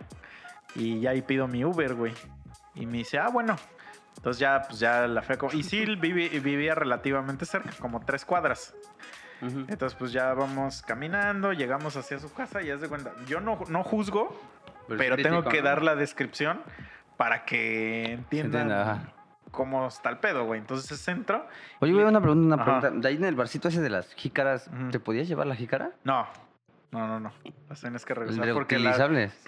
Y 0.74 1.00
ya 1.00 1.11
ahí 1.11 1.22
pido 1.22 1.46
mi 1.48 1.64
Uber, 1.64 1.94
güey. 1.94 2.14
Y 2.74 2.87
me 2.87 2.98
dice, 2.98 3.18
ah, 3.18 3.28
bueno. 3.28 3.56
Entonces 4.16 4.40
ya, 4.40 4.62
pues 4.66 4.78
ya 4.78 5.06
la 5.06 5.22
fue. 5.22 5.37
Y 5.52 5.62
sí, 5.62 5.85
vivía 5.96 6.74
relativamente 6.74 7.44
cerca, 7.44 7.70
como 7.78 8.00
tres 8.04 8.24
cuadras. 8.24 8.74
Entonces 9.42 9.98
pues 9.98 10.12
ya 10.12 10.32
vamos 10.35 10.82
caminando, 10.82 11.52
llegamos 11.52 11.96
hacia 11.96 12.20
su 12.20 12.32
casa 12.32 12.62
y 12.62 12.70
haz 12.70 12.80
de 12.80 12.88
cuenta. 12.88 13.12
Yo 13.26 13.40
no, 13.40 13.58
no 13.68 13.82
juzgo, 13.82 14.40
pero 14.87 15.16
tengo 15.16 15.42
que 15.42 15.58
¿no? 15.58 15.64
dar 15.64 15.82
la 15.82 15.96
descripción 15.96 16.61
para 17.16 17.44
que 17.44 18.12
entiendan 18.12 18.70
entienda. 18.70 19.12
Cómo 19.52 19.86
está 19.86 20.10
el 20.10 20.18
pedo, 20.18 20.44
güey. 20.44 20.58
Entonces 20.58 20.98
centro... 21.00 21.46
Oye, 21.78 21.92
güey, 21.92 22.04
una 22.04 22.20
pregunta, 22.20 22.56
una 22.56 22.64
pregunta. 22.64 22.90
De 22.90 23.08
ahí 23.08 23.14
en 23.14 23.24
el 23.24 23.36
barcito 23.36 23.68
ese 23.68 23.80
de 23.80 23.90
las 23.90 24.12
jícaras. 24.14 24.68
¿te 24.90 24.98
podías 24.98 25.28
llevar 25.28 25.46
la 25.46 25.54
jícara? 25.54 25.92
No, 26.02 26.26
no, 26.90 27.06
no, 27.06 27.20
no. 27.20 27.32
Las 27.68 27.80
tienes 27.80 28.04
que 28.04 28.14
regresar 28.14 28.52
porque 28.54 28.80
las, 28.80 28.98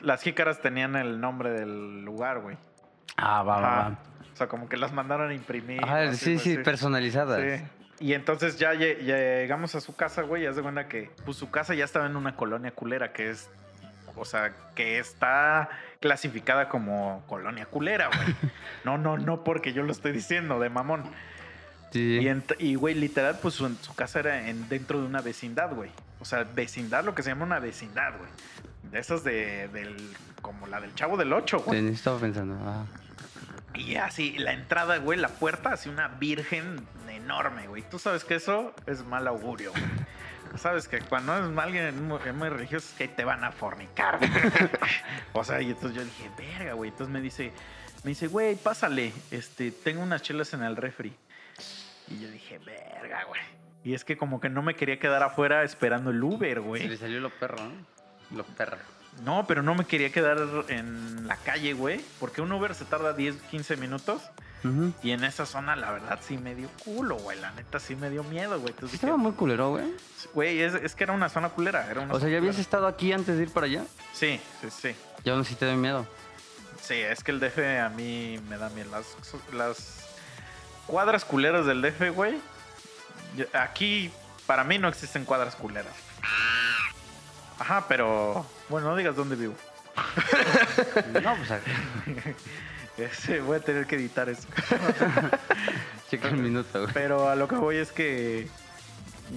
las 0.01 0.23
jícaras 0.23 0.61
tenían 0.61 0.95
el 0.95 1.21
nombre 1.21 1.51
del 1.51 2.05
lugar, 2.05 2.41
güey. 2.41 2.57
Ah, 3.17 3.43
va, 3.43 3.61
va, 3.61 3.69
va. 3.77 3.99
O 4.33 4.37
sea, 4.37 4.47
como 4.49 4.69
que 4.69 4.77
las 4.77 4.93
mandaron 4.93 5.31
a 5.31 5.35
imprimir. 5.35 5.85
Así, 5.85 6.39
sí, 6.39 6.39
sí, 6.39 6.59
personalizadas. 6.59 7.41
Sí. 7.41 7.65
Y 8.01 8.13
entonces 8.15 8.59
ya 8.59 8.75
lle- 8.75 8.99
llegamos 8.99 9.75
a 9.77 9.81
su 9.81 9.95
casa, 9.95 10.23
güey, 10.23 10.43
y 10.43 10.47
haz 10.47 10.57
de 10.57 10.63
cuenta 10.63 10.89
que 10.89 11.11
pues, 11.25 11.37
su 11.37 11.51
casa 11.51 11.75
ya 11.75 11.85
estaba 11.85 12.07
en 12.07 12.17
una 12.17 12.35
colonia 12.35 12.73
culera, 12.73 13.13
que 13.13 13.31
es, 13.31 13.49
o 14.17 14.25
sea, 14.25 14.53
que 14.75 14.99
está 14.99 15.69
clasificada 16.05 16.69
como 16.69 17.25
colonia 17.27 17.65
culera, 17.65 18.11
güey. 18.15 18.37
No, 18.85 18.99
no, 18.99 19.17
no 19.17 19.43
porque 19.43 19.73
yo 19.73 19.83
lo 19.83 19.93
estoy 19.93 20.13
diciendo, 20.13 20.61
de 20.61 20.69
mamón. 20.69 21.05
Sí. 21.93 22.21
Y, 22.59 22.75
güey, 22.75 22.95
literal, 22.95 23.39
pues 23.41 23.55
su, 23.55 23.75
su 23.77 23.95
casa 23.95 24.19
era 24.19 24.51
en, 24.51 24.69
dentro 24.69 25.01
de 25.01 25.07
una 25.07 25.23
vecindad, 25.23 25.73
güey. 25.75 25.91
O 26.21 26.27
sea, 26.27 26.45
vecindad, 26.45 27.03
lo 27.05 27.15
que 27.15 27.23
se 27.23 27.31
llama 27.31 27.47
una 27.47 27.59
vecindad, 27.59 28.13
güey. 28.19 28.29
De 28.83 28.99
esas 28.99 29.25
de, 29.25 29.69
del, 29.69 29.97
como 30.43 30.67
la 30.67 30.83
del 30.83 30.95
Chavo 30.95 31.17
del 31.17 31.33
Ocho, 31.33 31.61
güey. 31.61 31.81
Sí, 31.81 31.95
estaba 31.95 32.19
pensando. 32.19 32.59
ah. 32.61 32.85
Y 33.75 33.97
así, 33.97 34.37
la 34.37 34.53
entrada, 34.53 34.99
güey, 34.99 35.19
la 35.19 35.29
puerta, 35.29 35.71
así 35.71 35.89
una 35.89 36.09
virgen 36.09 36.87
enorme, 37.09 37.67
güey. 37.67 37.83
Tú 37.91 37.99
sabes 37.99 38.25
que 38.25 38.35
eso 38.35 38.75
es 38.85 39.03
mal 39.07 39.27
augurio, 39.27 39.71
güey. 39.71 39.83
Sabes 40.57 40.89
que 40.89 41.01
cuando 41.01 41.37
es 41.37 41.59
alguien 41.59 42.07
muy, 42.07 42.19
muy 42.33 42.49
religioso 42.49 42.87
es 42.91 42.95
que 42.99 43.09
te 43.09 43.25
van 43.25 43.43
a 43.45 43.53
fornicar. 43.53 44.19
güey. 44.19 44.31
o 45.33 45.45
sea, 45.45 45.61
y 45.61 45.71
entonces 45.71 45.97
yo 45.97 46.05
dije, 46.05 46.31
verga, 46.37 46.73
güey. 46.75 46.91
Entonces 46.91 47.13
me 47.13 47.21
dice, 47.21 47.53
me 48.05 48.11
dice, 48.11 48.29
güey, 48.29 48.57
pásale. 48.57 49.13
Este, 49.31 49.71
tengo 49.71 50.03
unas 50.03 50.23
chelas 50.23 50.53
en 50.55 50.63
el 50.63 50.77
refri. 50.77 51.15
Y 52.09 52.21
yo 52.21 52.31
dije, 52.31 52.59
verga, 52.59 53.25
güey. 53.25 53.41
Y 53.83 53.95
es 53.95 54.05
que 54.05 54.17
como 54.17 54.41
que 54.41 54.49
no 54.49 54.63
me 54.63 54.75
quería 54.77 54.99
quedar 54.99 55.23
afuera 55.23 55.63
esperando 55.63 56.11
el 56.11 56.23
Uber, 56.23 56.55
Se 56.57 56.61
le 56.61 56.67
güey. 56.67 56.97
salió 56.97 57.21
lo 57.21 57.31
perro, 57.31 57.57
¿no? 57.59 58.37
Lo 58.37 58.45
perro. 58.45 58.79
No, 59.25 59.47
pero 59.47 59.63
no 59.63 59.75
me 59.75 59.85
quería 59.85 60.11
quedar 60.11 60.39
en 60.69 61.27
la 61.29 61.37
calle, 61.37 61.73
güey. 61.75 62.01
Porque 62.19 62.41
un 62.41 62.51
Uber 62.51 62.75
se 62.75 62.85
tarda 62.85 63.13
10, 63.13 63.37
15 63.51 63.77
minutos. 63.77 64.23
Y 65.03 65.11
en 65.11 65.25
esa 65.25 65.45
zona, 65.47 65.77
la 65.77 65.91
verdad, 65.91 66.19
sí 66.27 66.39
me 66.39 66.55
dio 66.55 66.69
culo, 66.85 67.17
güey. 67.17 67.39
La 67.39 67.53
neta, 67.53 67.79
sí 67.79 67.95
me 67.97 68.09
dio 68.09 68.25
miedo, 68.25 68.59
güey. 68.59 68.73
Entonces 68.73 68.95
Estaba 68.95 69.13
dije, 69.15 69.23
muy 69.23 69.33
culero, 69.33 69.71
güey. 69.71 69.85
güey, 70.33 70.63
es, 70.63 70.75
es 70.75 70.95
que 70.95 71.05
era 71.05 71.13
una 71.13 71.29
zona 71.29 71.51
culera. 71.51 71.91
Era 71.91 72.01
una 72.01 72.15
O 72.15 72.19
sea, 72.21 72.29
¿ya 72.31 72.39
habías 72.39 72.55
culera. 72.55 72.63
estado 72.63 72.87
aquí 72.87 73.13
antes 73.13 73.37
de 73.37 73.43
ir 73.43 73.51
para 73.51 73.67
allá? 73.67 73.85
Sí, 74.15 74.41
sí, 74.63 74.69
sí. 74.71 74.97
Ya 75.25 75.35
aún 75.35 75.45
sí 75.45 75.55
te 75.55 75.67
doy 75.67 75.77
miedo. 75.77 76.07
Sí, 76.81 76.95
es 76.95 77.23
que 77.23 77.31
el 77.33 77.41
DF 77.41 77.59
a 77.85 77.89
mí 77.91 78.41
me 78.49 78.57
da 78.57 78.69
miedo. 78.71 78.91
Las, 78.91 79.07
las 79.53 80.05
cuadras 80.87 81.25
culeras 81.25 81.67
del 81.67 81.83
DF, 81.83 82.15
güey. 82.15 82.39
Aquí, 83.53 84.11
para 84.47 84.65
mí, 84.65 84.79
no 84.79 84.89
existen 84.89 85.25
cuadras 85.25 85.57
culeras. 85.57 85.93
Ajá, 87.59 87.85
pero... 87.89 88.47
Bueno, 88.69 88.89
no 88.91 88.97
digas 88.97 89.15
dónde 89.17 89.37
vivo. 89.37 89.55
No, 91.23 91.37
pues 91.37 91.51
acá. 91.51 91.71
Ese, 92.97 93.41
voy 93.41 93.57
a 93.57 93.61
tener 93.61 93.87
que 93.87 93.97
editar 93.97 94.29
eso. 94.29 94.47
Checa 96.11 96.29
el 96.29 96.37
minuto, 96.37 96.83
güey. 96.83 96.93
Pero 96.95 97.29
a 97.29 97.35
lo 97.35 97.49
que 97.49 97.57
voy 97.57 97.77
es 97.77 97.91
que, 97.91 98.49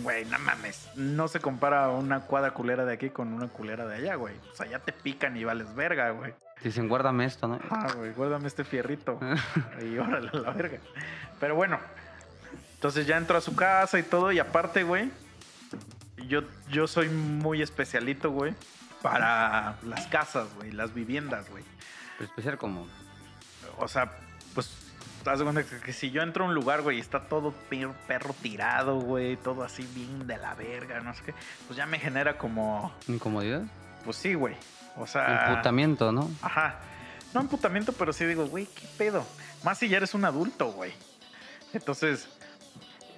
güey, 0.04 0.26
no 0.26 0.38
mames. 0.40 0.90
No 0.96 1.28
se 1.28 1.40
compara 1.40 1.90
una 1.90 2.22
cuadra 2.22 2.52
culera 2.52 2.86
de 2.86 2.94
aquí 2.94 3.10
con 3.10 3.34
una 3.34 3.48
culera 3.48 3.88
de 3.88 3.96
allá, 3.96 4.16
güey. 4.16 4.36
O 4.52 4.56
sea, 4.56 4.68
ya 4.68 4.80
te 4.80 4.92
pican 4.92 5.36
y 5.38 5.44
vales 5.44 5.74
verga, 5.76 6.12
güey. 6.12 6.34
Dicen, 6.64 6.88
guárdame 6.88 7.26
esto, 7.26 7.48
¿no? 7.48 7.60
Ah, 7.70 7.88
güey, 7.96 8.14
guárdame 8.14 8.48
este 8.48 8.64
fierrito. 8.64 9.20
y 9.82 9.98
órale 9.98 10.30
a 10.32 10.38
la 10.38 10.52
verga. 10.52 10.78
Pero 11.40 11.56
bueno, 11.56 11.80
entonces 12.76 13.08
ya 13.08 13.18
entro 13.18 13.38
a 13.38 13.42
su 13.42 13.56
casa 13.56 13.98
y 13.98 14.04
todo. 14.04 14.32
Y 14.32 14.40
aparte, 14.40 14.84
güey, 14.84 15.10
yo, 16.28 16.42
yo 16.70 16.88
soy 16.88 17.10
muy 17.10 17.62
especialito, 17.62 18.32
güey, 18.32 18.54
para 19.02 19.78
las 19.84 20.08
casas, 20.08 20.48
güey, 20.56 20.72
las 20.72 20.94
viviendas, 20.94 21.50
güey. 21.50 21.64
Pero 22.18 22.30
especial 22.30 22.58
como. 22.58 22.88
O 23.80 23.88
sea, 23.88 24.12
pues, 24.56 24.70
das 25.24 25.42
cuenta 25.42 25.64
que, 25.64 25.94
si 25.94 26.10
yo 26.12 26.22
entro 26.22 26.46
a 26.46 26.48
un 26.48 26.54
lugar, 26.54 26.82
güey, 26.82 26.98
y 26.98 27.00
está 27.02 27.20
todo 27.22 27.52
per- 27.70 27.92
perro 28.08 28.34
tirado, 28.42 29.00
güey, 29.00 29.36
todo 29.38 29.64
así 29.64 29.88
bien 29.94 30.26
de 30.28 30.38
la 30.38 30.54
verga, 30.56 31.00
no 31.02 31.14
sé 31.14 31.22
qué, 31.26 31.34
pues 31.68 31.78
ya 31.78 31.86
me 31.86 32.00
genera 32.00 32.38
como, 32.38 32.94
Incomodidad. 33.08 33.62
pues 34.06 34.18
sí, 34.18 34.34
güey. 34.34 34.56
O 34.96 35.06
sea, 35.06 35.50
Emputamiento, 35.50 36.12
¿no? 36.12 36.30
ajá. 36.42 36.80
no 37.34 37.42
emputamiento, 37.42 37.94
pero 37.94 38.12
sí 38.14 38.26
digo, 38.26 38.48
güey, 38.48 38.66
¿qué 38.66 38.88
pedo? 38.98 39.24
Más 39.64 39.78
si 39.78 39.90
ya 39.90 39.98
eres 39.98 40.14
un 40.16 40.26
adulto, 40.26 40.72
güey. 40.72 40.92
Entonces, 41.74 42.28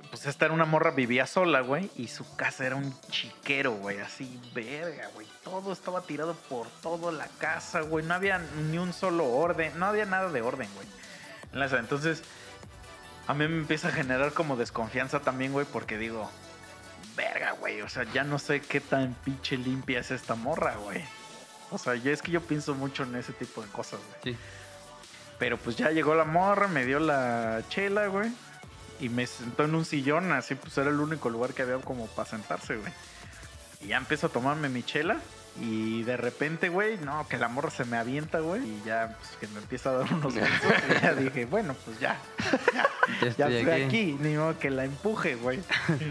pues 0.09 0.25
esta 0.25 0.45
era 0.45 0.53
una 0.53 0.65
morra, 0.65 0.91
vivía 0.91 1.27
sola, 1.27 1.61
güey, 1.61 1.91
y 1.95 2.07
su 2.07 2.35
casa 2.35 2.65
era 2.65 2.75
un 2.75 2.99
chiquero, 3.11 3.73
güey, 3.73 3.99
así, 3.99 4.41
verga, 4.53 5.07
güey. 5.13 5.27
Todo 5.43 5.71
estaba 5.71 6.01
tirado 6.01 6.33
por 6.49 6.67
toda 6.81 7.11
la 7.11 7.27
casa, 7.39 7.81
güey. 7.81 8.05
No 8.05 8.15
había 8.15 8.39
ni 8.39 8.77
un 8.77 8.91
solo 8.91 9.25
orden, 9.25 9.77
no 9.77 9.85
había 9.85 10.05
nada 10.05 10.31
de 10.31 10.41
orden, 10.41 10.69
güey. 10.75 10.87
Entonces, 11.77 12.23
a 13.27 13.33
mí 13.33 13.47
me 13.47 13.57
empieza 13.57 13.89
a 13.89 13.91
generar 13.91 14.33
como 14.33 14.55
desconfianza 14.55 15.19
también, 15.19 15.51
güey, 15.51 15.65
porque 15.71 15.97
digo, 15.97 16.29
verga, 17.15 17.51
güey, 17.51 17.81
o 17.81 17.89
sea, 17.89 18.03
ya 18.11 18.23
no 18.23 18.39
sé 18.39 18.61
qué 18.61 18.81
tan 18.81 19.13
pinche 19.23 19.57
limpia 19.57 19.99
es 19.99 20.09
esta 20.11 20.35
morra, 20.35 20.75
güey. 20.75 21.03
O 21.71 21.77
sea, 21.77 21.93
ya 21.95 22.11
es 22.11 22.23
que 22.23 22.31
yo 22.31 22.41
pienso 22.41 22.73
mucho 22.73 23.03
en 23.03 23.15
ese 23.15 23.33
tipo 23.33 23.61
de 23.61 23.67
cosas, 23.67 23.99
güey. 24.09 24.35
Sí. 24.35 24.41
Pero 25.37 25.57
pues 25.57 25.75
ya 25.75 25.91
llegó 25.91 26.15
la 26.15 26.25
morra, 26.25 26.67
me 26.67 26.85
dio 26.85 26.99
la 26.99 27.61
chela, 27.69 28.07
güey. 28.07 28.31
Y 28.99 29.09
me 29.09 29.25
sentó 29.27 29.63
en 29.63 29.75
un 29.75 29.85
sillón, 29.85 30.31
así 30.31 30.55
pues 30.55 30.77
era 30.77 30.89
el 30.89 30.99
único 30.99 31.29
lugar 31.29 31.53
que 31.53 31.61
había 31.61 31.77
como 31.77 32.07
para 32.07 32.29
sentarse, 32.29 32.75
güey. 32.77 32.91
Y 33.81 33.87
ya 33.87 33.97
empiezo 33.97 34.27
a 34.27 34.29
tomarme 34.29 34.67
mi 34.69 34.83
chela. 34.83 35.17
Y 35.61 36.03
de 36.03 36.15
repente, 36.15 36.69
güey, 36.69 36.97
no, 36.99 37.27
que 37.27 37.37
la 37.37 37.47
morra 37.49 37.69
se 37.69 37.83
me 37.85 37.97
avienta, 37.97 38.39
güey. 38.39 38.61
Y 38.61 38.81
ya, 38.85 39.15
pues 39.17 39.31
que 39.39 39.47
me 39.47 39.59
empieza 39.59 39.89
a 39.89 39.93
dar 39.93 40.13
unos 40.13 40.33
besos. 40.35 40.49
y 40.89 41.01
ya 41.01 41.13
dije, 41.15 41.45
bueno, 41.45 41.75
pues 41.85 41.99
ya. 41.99 42.17
Ya 43.21 43.21
Ya 43.21 43.27
estoy 43.27 43.55
estoy 43.55 43.71
aquí. 43.71 43.83
aquí. 43.83 44.17
Ni 44.21 44.35
modo 44.35 44.57
que 44.59 44.69
la 44.69 44.85
empuje, 44.85 45.35
güey. 45.35 45.59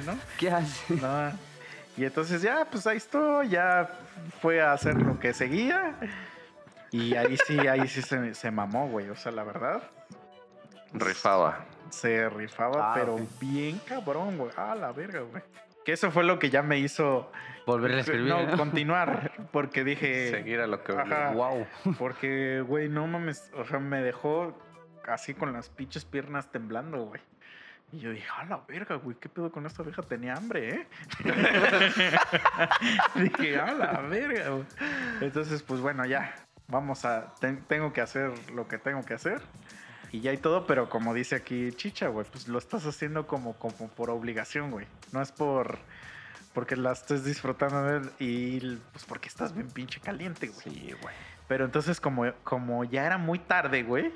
¿No? 0.06 0.18
¿Qué 0.38 0.50
hace? 0.50 0.94
No. 0.96 1.32
Y 1.96 2.04
entonces 2.04 2.42
ya, 2.42 2.64
pues 2.70 2.86
ahí 2.86 2.96
estoy, 2.96 3.48
ya 3.48 3.90
fue 4.40 4.60
a 4.62 4.72
hacer 4.72 4.96
lo 4.96 5.18
que 5.18 5.32
seguía. 5.34 5.94
Y 6.90 7.14
ahí 7.16 7.38
sí, 7.46 7.58
ahí 7.58 7.86
sí 7.88 8.02
se, 8.02 8.34
se 8.34 8.50
mamó, 8.50 8.88
güey. 8.88 9.08
O 9.10 9.16
sea, 9.16 9.32
la 9.32 9.44
verdad, 9.44 9.82
Rifaba. 10.92 11.64
Se 11.90 12.28
rifaba, 12.30 12.92
Ah, 12.92 12.94
pero 12.94 13.16
bien 13.40 13.80
cabrón, 13.86 14.36
güey. 14.38 14.50
Ah, 14.56 14.74
la 14.74 14.92
verga, 14.92 15.20
güey. 15.20 15.42
Que 15.84 15.92
eso 15.92 16.10
fue 16.10 16.24
lo 16.24 16.38
que 16.38 16.50
ya 16.50 16.62
me 16.62 16.78
hizo 16.78 17.30
Volver 17.66 17.92
a 17.92 18.00
escribir. 18.00 18.28
no, 18.28 18.56
continuar. 18.56 19.32
Porque 19.52 19.84
dije. 19.84 20.30
Seguir 20.30 20.60
a 20.60 20.66
lo 20.66 20.82
que 20.84 20.92
Ajá. 20.92 21.30
Wow. 21.32 21.66
Porque, 21.98 22.62
güey, 22.66 22.88
no 22.88 23.06
mames. 23.06 23.50
O 23.54 23.64
sea, 23.64 23.78
me 23.78 24.02
dejó 24.02 24.56
así 25.06 25.34
con 25.34 25.52
las 25.52 25.68
pinches 25.70 26.04
piernas 26.04 26.50
temblando, 26.52 27.04
güey. 27.06 27.20
Y 27.90 28.00
yo 28.00 28.10
dije, 28.10 28.26
a 28.36 28.44
la 28.44 28.60
verga, 28.68 28.96
güey, 28.96 29.16
¿qué 29.18 29.30
pedo 29.30 29.50
con 29.50 29.64
esta 29.64 29.82
vieja? 29.82 30.02
Tenía 30.02 30.34
hambre, 30.34 30.74
¿eh? 30.74 30.86
dije, 33.14 33.58
a 33.58 33.72
la 33.72 34.00
verga, 34.02 34.50
güey. 34.50 34.64
Entonces, 35.20 35.62
pues 35.62 35.80
bueno, 35.80 36.04
ya. 36.04 36.34
Vamos 36.66 37.04
a. 37.06 37.32
ten- 37.40 37.64
tengo 37.66 37.92
que 37.94 38.02
hacer 38.02 38.30
lo 38.52 38.68
que 38.68 38.76
tengo 38.78 39.02
que 39.02 39.14
hacer. 39.14 39.40
Y 40.10 40.20
ya 40.20 40.32
y 40.32 40.38
todo, 40.38 40.66
pero 40.66 40.88
como 40.88 41.12
dice 41.12 41.36
aquí 41.36 41.70
Chicha, 41.72 42.08
güey, 42.08 42.26
pues 42.30 42.48
lo 42.48 42.58
estás 42.58 42.86
haciendo 42.86 43.26
como, 43.26 43.54
como 43.54 43.88
por 43.88 44.10
obligación, 44.10 44.70
güey. 44.70 44.86
No 45.12 45.20
es 45.20 45.32
por. 45.32 45.78
Porque 46.54 46.76
la 46.76 46.92
estés 46.92 47.24
disfrutando 47.24 47.82
de 47.82 47.96
él 47.98 48.10
y 48.18 48.76
pues 48.92 49.04
porque 49.04 49.28
estás 49.28 49.54
bien 49.54 49.68
pinche 49.70 50.00
caliente, 50.00 50.48
güey. 50.48 50.74
Sí, 50.74 50.94
güey. 51.00 51.14
Pero 51.46 51.64
entonces, 51.64 52.00
como, 52.00 52.32
como 52.42 52.84
ya 52.84 53.04
era 53.06 53.18
muy 53.18 53.38
tarde, 53.38 53.82
güey. 53.82 54.12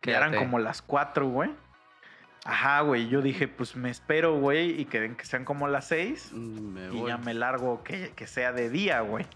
Que 0.00 0.12
eran 0.12 0.34
como 0.34 0.58
las 0.58 0.82
4, 0.82 1.26
güey. 1.28 1.50
Ajá, 2.44 2.80
güey. 2.82 3.08
Yo 3.08 3.22
dije, 3.22 3.48
pues 3.48 3.74
me 3.76 3.90
espero, 3.90 4.38
güey. 4.38 4.80
Y 4.80 4.84
que, 4.86 5.14
que 5.16 5.24
sean 5.24 5.44
como 5.44 5.66
las 5.68 5.88
6. 5.88 6.30
Mm, 6.32 6.78
Y 6.92 7.00
voy. 7.00 7.08
ya 7.08 7.18
me 7.18 7.34
largo 7.34 7.82
que, 7.82 8.12
que 8.14 8.26
sea 8.26 8.52
de 8.52 8.70
día, 8.70 9.00
güey. 9.00 9.26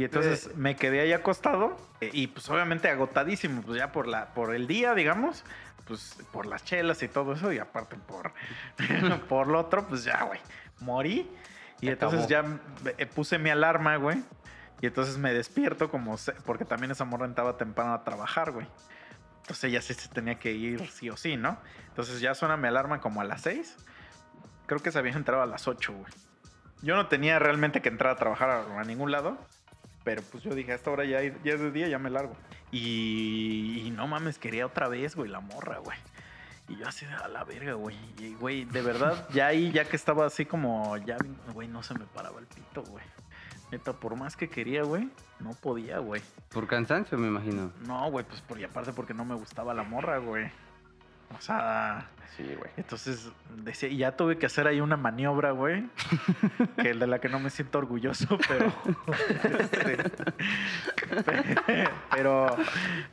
Y 0.00 0.04
entonces 0.04 0.46
Eh. 0.46 0.52
me 0.56 0.76
quedé 0.76 1.00
ahí 1.00 1.12
acostado. 1.12 1.76
eh, 2.00 2.08
Y 2.14 2.28
pues 2.28 2.48
obviamente 2.48 2.88
agotadísimo. 2.88 3.60
Pues 3.60 3.76
ya 3.78 3.92
por, 3.92 4.06
la, 4.08 4.32
por 4.32 4.54
el 4.54 4.66
día, 4.66 4.94
digamos. 4.94 5.44
Pues 5.84 6.16
por 6.32 6.46
las 6.46 6.64
chelas 6.64 7.02
y 7.02 7.08
todo 7.08 7.34
eso. 7.34 7.52
Y 7.52 7.58
aparte 7.58 7.96
por, 7.96 8.32
por 9.28 9.46
lo 9.48 9.60
otro, 9.60 9.86
pues 9.86 10.04
ya, 10.04 10.22
güey. 10.24 10.40
Morí. 10.80 11.30
Y 11.82 11.86
Se 11.86 11.92
entonces 11.92 12.24
acabó. 12.24 12.58
ya 12.84 12.92
eh, 12.96 13.04
puse 13.04 13.38
mi 13.38 13.50
alarma, 13.50 13.96
güey. 13.96 14.22
Y 14.80 14.86
entonces 14.86 15.18
me 15.18 15.34
despierto 15.34 15.90
como... 15.90 16.16
Porque 16.46 16.64
también 16.64 16.90
esa 16.92 17.04
morra 17.04 17.26
entraba 17.26 17.58
temprano 17.58 17.92
a 17.92 18.02
trabajar, 18.02 18.52
güey. 18.52 18.66
Entonces 19.42 19.64
ella 19.64 19.82
sí 19.82 19.92
se 19.92 20.08
tenía 20.08 20.38
que 20.38 20.52
ir 20.52 20.88
sí 20.90 21.10
o 21.10 21.16
sí, 21.18 21.36
¿no? 21.36 21.58
Entonces 21.88 22.20
ya 22.22 22.34
suena 22.34 22.56
mi 22.56 22.68
alarma 22.68 23.00
como 23.02 23.20
a 23.20 23.24
las 23.24 23.42
6. 23.42 23.76
Creo 24.64 24.80
que 24.80 24.90
se 24.92 24.98
había 24.98 25.12
entrado 25.12 25.42
a 25.42 25.46
las 25.46 25.68
8, 25.68 25.92
güey. 25.92 26.12
Yo 26.80 26.96
no 26.96 27.08
tenía 27.08 27.38
realmente 27.38 27.82
que 27.82 27.90
entrar 27.90 28.12
a 28.12 28.16
trabajar 28.16 28.48
a, 28.48 28.80
a 28.80 28.84
ningún 28.84 29.10
lado. 29.10 29.36
Pero 30.04 30.22
pues 30.22 30.42
yo 30.42 30.54
dije, 30.54 30.72
a 30.72 30.74
esta 30.74 30.90
hora 30.90 31.04
ya, 31.04 31.22
ya 31.22 31.52
es 31.52 31.60
de 31.60 31.70
día, 31.70 31.88
ya 31.88 31.98
me 31.98 32.10
largo. 32.10 32.34
Y, 32.70 33.82
y 33.84 33.90
no 33.90 34.06
mames, 34.06 34.38
quería 34.38 34.66
otra 34.66 34.88
vez, 34.88 35.14
güey, 35.14 35.30
la 35.30 35.40
morra, 35.40 35.78
güey. 35.78 35.98
Y 36.68 36.76
yo 36.76 36.86
así, 36.86 37.04
a 37.04 37.28
la 37.28 37.44
verga, 37.44 37.74
güey. 37.74 37.96
Y, 38.18 38.34
güey, 38.34 38.64
de 38.64 38.80
verdad, 38.80 39.28
ya 39.34 39.48
ahí, 39.48 39.72
ya 39.72 39.84
que 39.84 39.96
estaba 39.96 40.24
así 40.26 40.46
como, 40.46 40.96
ya, 40.98 41.16
güey, 41.52 41.68
no 41.68 41.82
se 41.82 41.94
me 41.94 42.06
paraba 42.06 42.40
el 42.40 42.46
pito, 42.46 42.82
güey. 42.84 43.04
Neta, 43.72 43.92
por 43.92 44.16
más 44.16 44.36
que 44.36 44.48
quería, 44.48 44.82
güey, 44.82 45.08
no 45.38 45.50
podía, 45.54 45.98
güey. 45.98 46.22
Por 46.52 46.66
cansancio, 46.66 47.18
me 47.18 47.28
imagino. 47.28 47.72
No, 47.86 48.10
güey, 48.10 48.24
pues 48.24 48.40
por 48.40 48.58
y 48.58 48.64
aparte 48.64 48.92
porque 48.92 49.14
no 49.14 49.24
me 49.24 49.34
gustaba 49.34 49.74
la 49.74 49.82
morra, 49.82 50.18
güey. 50.18 50.50
O 51.36 51.40
sea, 51.40 52.08
Sí, 52.36 52.44
güey. 52.56 52.70
entonces 52.76 53.28
decía, 53.64 53.88
y 53.88 53.98
ya 53.98 54.16
tuve 54.16 54.38
que 54.38 54.46
hacer 54.46 54.66
ahí 54.66 54.80
una 54.80 54.96
maniobra, 54.96 55.50
güey. 55.50 55.84
que 56.76 56.94
de 56.94 57.06
la 57.06 57.18
que 57.18 57.28
no 57.28 57.40
me 57.40 57.50
siento 57.50 57.78
orgulloso, 57.78 58.38
pero. 58.48 58.72
este, 59.58 59.98
pero, 62.10 62.56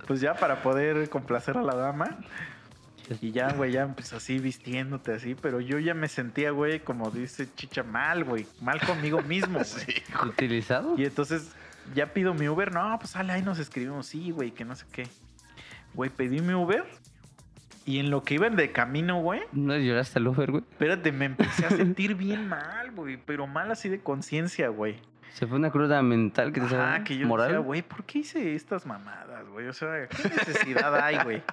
pues 0.06 0.22
ya 0.22 0.36
para 0.36 0.62
poder 0.62 1.10
complacer 1.10 1.58
a 1.58 1.62
la 1.62 1.76
dama. 1.76 2.18
Y 3.22 3.32
ya, 3.32 3.54
güey, 3.54 3.72
ya 3.72 3.88
pues 3.88 4.12
así 4.12 4.38
vistiéndote 4.38 5.14
así, 5.14 5.34
pero 5.34 5.62
yo 5.62 5.80
ya 5.80 5.94
me 5.94 6.10
sentía, 6.10 6.52
güey, 6.52 6.82
como 6.82 7.10
dice 7.10 7.48
Chicha, 7.56 7.82
mal, 7.84 8.26
güey, 8.26 8.46
mal 8.62 8.82
conmigo 8.82 9.22
mismo. 9.22 9.60
¿Utilizado? 10.26 10.96
Y 10.98 11.06
entonces 11.06 11.54
ya 11.96 12.12
pido 12.14 12.34
mi 12.34 12.50
Uber. 12.50 12.74
No, 12.74 12.98
pues 13.00 13.12
sale 13.12 13.32
ahí 13.32 13.42
nos 13.42 13.60
escribimos. 13.60 14.08
Sí, 14.08 14.32
güey, 14.32 14.52
que 14.52 14.66
no 14.66 14.76
sé 14.76 14.86
qué. 14.92 15.08
Güey, 15.94 16.10
pedí 16.10 16.42
mi 16.42 16.54
Uber. 16.54 16.86
Y 17.88 18.00
en 18.00 18.10
lo 18.12 18.22
que 18.22 18.34
iban 18.36 18.56
de 18.56 18.72
camino, 18.72 19.22
güey, 19.22 19.42
¿No 19.54 19.76
lloraste 19.78 20.20
al 20.20 20.28
Uber, 20.28 20.52
güey? 20.52 20.64
espérate, 20.70 21.12
me 21.12 21.26
empecé 21.26 21.66
a 21.66 21.70
sentir 21.72 22.14
bien 22.16 22.48
mal, 22.48 22.92
güey. 22.92 23.18
Pero 23.18 23.48
mal 23.48 23.72
así 23.72 23.88
de 23.90 24.00
conciencia, 24.02 24.68
güey. 24.68 24.98
Se 25.34 25.48
fue 25.48 25.58
una 25.58 25.72
cruda 25.72 26.02
mental 26.04 26.52
que 26.52 26.60
te 26.62 26.76
Ah, 26.76 27.02
que 27.06 27.18
yo 27.18 27.26
moral. 27.28 27.48
decía, 27.48 27.60
güey, 27.60 27.82
¿por 27.84 28.04
qué 28.04 28.20
hice 28.20 28.56
estas 28.56 28.86
mamadas, 28.86 29.48
güey? 29.50 29.68
O 29.68 29.74
sea, 29.74 30.08
¿qué 30.08 30.30
necesidad 30.30 30.96
hay, 30.96 31.18
güey? 31.24 31.42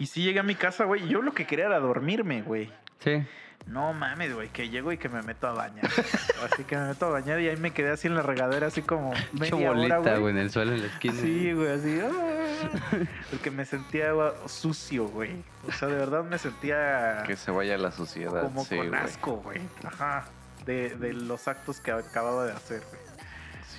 Y 0.00 0.06
sí 0.06 0.22
llegué 0.22 0.38
a 0.38 0.44
mi 0.44 0.54
casa, 0.54 0.84
güey. 0.84 1.04
y 1.04 1.08
Yo 1.08 1.22
lo 1.22 1.32
que 1.32 1.44
quería 1.44 1.66
era 1.66 1.80
dormirme, 1.80 2.42
güey. 2.42 2.70
Sí. 3.00 3.22
No 3.66 3.92
mames, 3.92 4.34
güey, 4.34 4.48
que 4.48 4.70
llego 4.70 4.92
y 4.92 4.96
que 4.98 5.08
me 5.10 5.20
meto 5.22 5.46
a 5.46 5.52
bañar. 5.52 5.84
Así 6.50 6.64
que 6.64 6.76
me 6.76 6.86
meto 6.88 7.06
a 7.06 7.10
bañar 7.10 7.38
y 7.40 7.48
ahí 7.48 7.56
me 7.56 7.72
quedé 7.72 7.90
así 7.90 8.06
en 8.06 8.14
la 8.14 8.22
regadera, 8.22 8.68
así 8.68 8.80
como 8.82 9.12
media 9.32 9.70
bolita, 9.70 10.00
hora, 10.00 10.16
güey, 10.18 10.32
en 10.32 10.38
el 10.38 10.50
suelo, 10.50 10.72
en 10.72 10.80
la 10.80 10.86
esquina. 10.86 11.14
Sí, 11.20 11.52
güey, 11.52 11.68
así. 11.72 12.00
ah, 12.02 12.98
porque 13.30 13.50
me 13.50 13.64
sentía 13.66 14.12
sucio, 14.46 15.06
güey. 15.08 15.42
O 15.68 15.72
sea, 15.72 15.88
de 15.88 15.96
verdad 15.96 16.24
me 16.24 16.38
sentía 16.38 17.22
Que 17.26 17.36
se 17.36 17.50
vaya 17.50 17.76
la 17.76 17.92
suciedad. 17.92 18.42
como 18.42 18.64
sí, 18.64 18.76
con 18.76 18.94
asco, 18.94 19.36
güey. 19.36 19.60
Ajá. 19.84 20.24
De, 20.64 20.90
de 20.96 21.12
los 21.12 21.46
actos 21.48 21.80
que 21.80 21.90
acababa 21.90 22.46
de 22.46 22.52
hacer, 22.52 22.82
güey. 22.88 23.02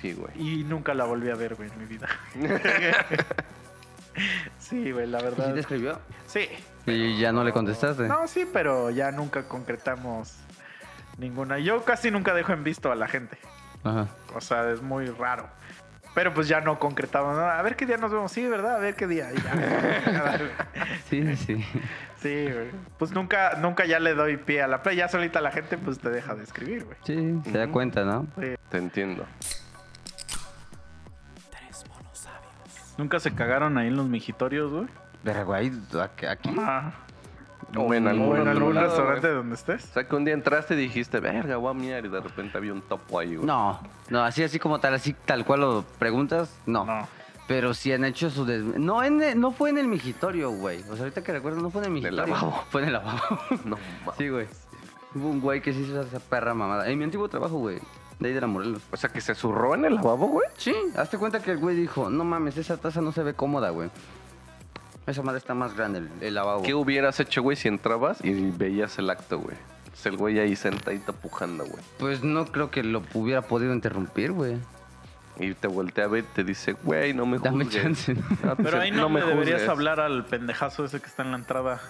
Sí, 0.00 0.12
güey. 0.12 0.32
Y 0.36 0.64
nunca 0.64 0.94
la 0.94 1.04
volví 1.04 1.30
a 1.30 1.34
ver, 1.34 1.56
güey, 1.56 1.68
en 1.68 1.78
mi 1.78 1.84
vida. 1.86 2.08
sí, 4.58 4.90
güey, 4.92 5.06
la 5.06 5.18
¿Sí 5.20 5.24
te 5.26 5.30
verdad. 5.30 5.58
escribió? 5.58 5.98
Sí. 6.26 6.48
Y 6.90 7.18
ya 7.18 7.32
no 7.32 7.44
le 7.44 7.52
contestaste. 7.52 8.08
No, 8.08 8.26
sí, 8.26 8.48
pero 8.52 8.90
ya 8.90 9.10
nunca 9.12 9.44
concretamos 9.44 10.36
ninguna. 11.18 11.58
Yo 11.58 11.84
casi 11.84 12.10
nunca 12.10 12.34
dejo 12.34 12.52
en 12.52 12.64
visto 12.64 12.90
a 12.90 12.94
la 12.94 13.08
gente. 13.08 13.38
Ajá. 13.84 14.08
O 14.34 14.40
sea, 14.40 14.70
es 14.70 14.82
muy 14.82 15.06
raro. 15.06 15.48
Pero 16.14 16.34
pues 16.34 16.48
ya 16.48 16.60
no 16.60 16.78
concretamos. 16.78 17.36
¿no? 17.36 17.42
A 17.42 17.62
ver 17.62 17.76
qué 17.76 17.86
día 17.86 17.96
nos 17.96 18.10
vemos. 18.10 18.32
Sí, 18.32 18.46
¿verdad? 18.46 18.76
A 18.76 18.78
ver 18.78 18.94
qué 18.94 19.06
día. 19.06 19.30
Sí, 21.08 21.36
sí. 21.36 21.64
sí, 22.22 22.44
güey. 22.44 22.70
Pues 22.98 23.10
nunca, 23.10 23.56
nunca 23.56 23.84
ya 23.84 23.98
le 23.98 24.14
doy 24.14 24.36
pie 24.36 24.62
a 24.62 24.68
la 24.68 24.82
play. 24.82 24.96
Ya 24.96 25.08
solita 25.08 25.40
la 25.40 25.50
gente 25.50 25.76
pues 25.76 25.98
te 25.98 26.08
deja 26.08 26.34
de 26.36 26.44
escribir, 26.44 26.84
güey. 26.84 26.96
Sí, 27.02 27.40
se 27.50 27.58
da 27.58 27.66
cuenta, 27.68 28.04
¿no? 28.04 28.28
Te 28.68 28.78
entiendo. 28.78 29.26
Nunca 32.96 33.18
se 33.18 33.34
cagaron 33.34 33.78
ahí 33.78 33.88
en 33.88 33.96
los 33.96 34.08
mijitorios, 34.08 34.70
güey. 34.70 34.86
Pero, 35.24 35.44
güey, 35.46 35.72
aquí. 36.28 36.48
Ajá. 36.58 36.92
O 37.76 37.94
en 37.94 38.06
O 38.06 38.10
algún, 38.10 38.34
en 38.36 38.40
otro 38.40 38.50
algún 38.50 38.74
lado, 38.74 38.86
restaurante 38.88 39.26
güey. 39.28 39.34
donde 39.38 39.54
estés. 39.54 39.84
O 39.84 39.92
sea, 39.94 40.04
que 40.08 40.16
un 40.16 40.24
día 40.24 40.34
entraste 40.34 40.74
y 40.74 40.76
dijiste, 40.78 41.20
verga, 41.20 41.56
voy 41.56 41.70
a 41.70 41.74
mirar 41.74 42.04
y 42.04 42.08
de 42.08 42.20
repente 42.20 42.58
había 42.58 42.72
un 42.72 42.82
topo 42.82 43.18
ahí, 43.18 43.36
güey. 43.36 43.46
No, 43.46 43.78
no, 44.08 44.24
así, 44.24 44.42
así 44.42 44.58
como 44.58 44.80
tal, 44.80 44.94
así 44.94 45.14
tal 45.24 45.44
cual 45.44 45.60
lo 45.60 45.84
preguntas, 45.98 46.58
no. 46.66 46.84
No. 46.84 47.06
Pero 47.46 47.74
sí 47.74 47.92
han 47.92 48.04
hecho 48.04 48.30
su 48.30 48.44
des... 48.44 48.62
No, 48.64 49.02
en 49.02 49.20
el- 49.22 49.40
no 49.40 49.50
fue 49.52 49.70
en 49.70 49.78
el 49.78 49.86
migitorio, 49.88 50.50
güey. 50.52 50.80
O 50.88 50.94
sea, 50.94 51.00
ahorita 51.00 51.22
que 51.22 51.32
recuerdo, 51.32 51.60
no 51.60 51.70
fue 51.70 51.82
en 51.84 51.92
el 51.92 51.98
En 51.98 52.04
el 52.06 52.12
migitorio. 52.12 52.34
lavabo. 52.34 52.64
Fue 52.70 52.80
en 52.82 52.86
el 52.88 52.92
lavabo. 52.94 53.20
No, 53.64 53.76
mames. 54.06 54.14
sí, 54.18 54.28
güey. 54.28 54.46
Hubo 55.14 55.28
un 55.28 55.40
güey 55.40 55.60
que 55.60 55.72
sí 55.72 55.80
hizo 55.80 56.00
esa 56.00 56.20
perra 56.20 56.54
mamada. 56.54 56.88
En 56.88 56.96
mi 56.98 57.04
antiguo 57.04 57.28
trabajo, 57.28 57.58
güey. 57.58 57.78
de 58.20 58.28
ahí 58.28 58.34
de 58.34 58.40
la 58.40 58.46
Morelos. 58.46 58.82
O 58.92 58.96
sea, 58.96 59.10
que 59.10 59.20
se 59.20 59.34
zurró 59.34 59.74
en 59.74 59.84
el 59.84 59.96
lavabo, 59.96 60.28
güey. 60.28 60.46
Sí, 60.56 60.72
hazte 60.96 61.18
cuenta 61.18 61.40
que 61.40 61.50
el 61.50 61.58
güey 61.58 61.74
dijo, 61.74 62.08
no 62.08 62.22
mames, 62.24 62.56
esa 62.56 62.76
taza 62.76 63.00
no 63.00 63.10
se 63.12 63.22
ve 63.24 63.34
cómoda, 63.34 63.70
güey. 63.70 63.90
Esa 65.10 65.22
madre 65.22 65.38
está 65.38 65.54
más 65.54 65.74
grande, 65.74 65.98
el, 65.98 66.08
el 66.20 66.34
lavabo. 66.34 66.62
¿Qué 66.62 66.74
hubieras 66.74 67.18
hecho, 67.20 67.42
güey, 67.42 67.56
si 67.56 67.68
entrabas 67.68 68.24
y 68.24 68.32
veías 68.50 68.98
el 68.98 69.10
acto, 69.10 69.38
güey? 69.38 69.56
Es 69.92 70.06
el 70.06 70.16
güey 70.16 70.38
ahí 70.38 70.54
sentadito 70.56 71.12
pujando, 71.12 71.64
güey. 71.64 71.82
Pues 71.98 72.22
no 72.22 72.46
creo 72.46 72.70
que 72.70 72.82
lo 72.84 73.02
hubiera 73.14 73.42
podido 73.42 73.74
interrumpir, 73.74 74.32
güey. 74.32 74.56
Y 75.38 75.54
te 75.54 75.68
voltea 75.68 76.04
a 76.04 76.08
ver 76.08 76.24
y 76.24 76.34
te 76.34 76.44
dice, 76.44 76.72
güey, 76.84 77.14
no 77.14 77.26
me 77.26 77.38
Dame 77.38 77.64
juzgues. 77.64 77.82
chance. 77.82 78.14
No, 78.44 78.56
te 78.56 78.62
Pero 78.62 78.80
ahí 78.80 78.90
no, 78.90 79.08
me 79.08 79.20
le 79.20 79.26
deberías 79.26 79.68
hablar 79.68 79.98
al 79.98 80.24
pendejazo 80.26 80.84
ese 80.84 81.00
que 81.00 81.06
está 81.06 81.22
en 81.22 81.30
la 81.32 81.38
entrada 81.38 81.80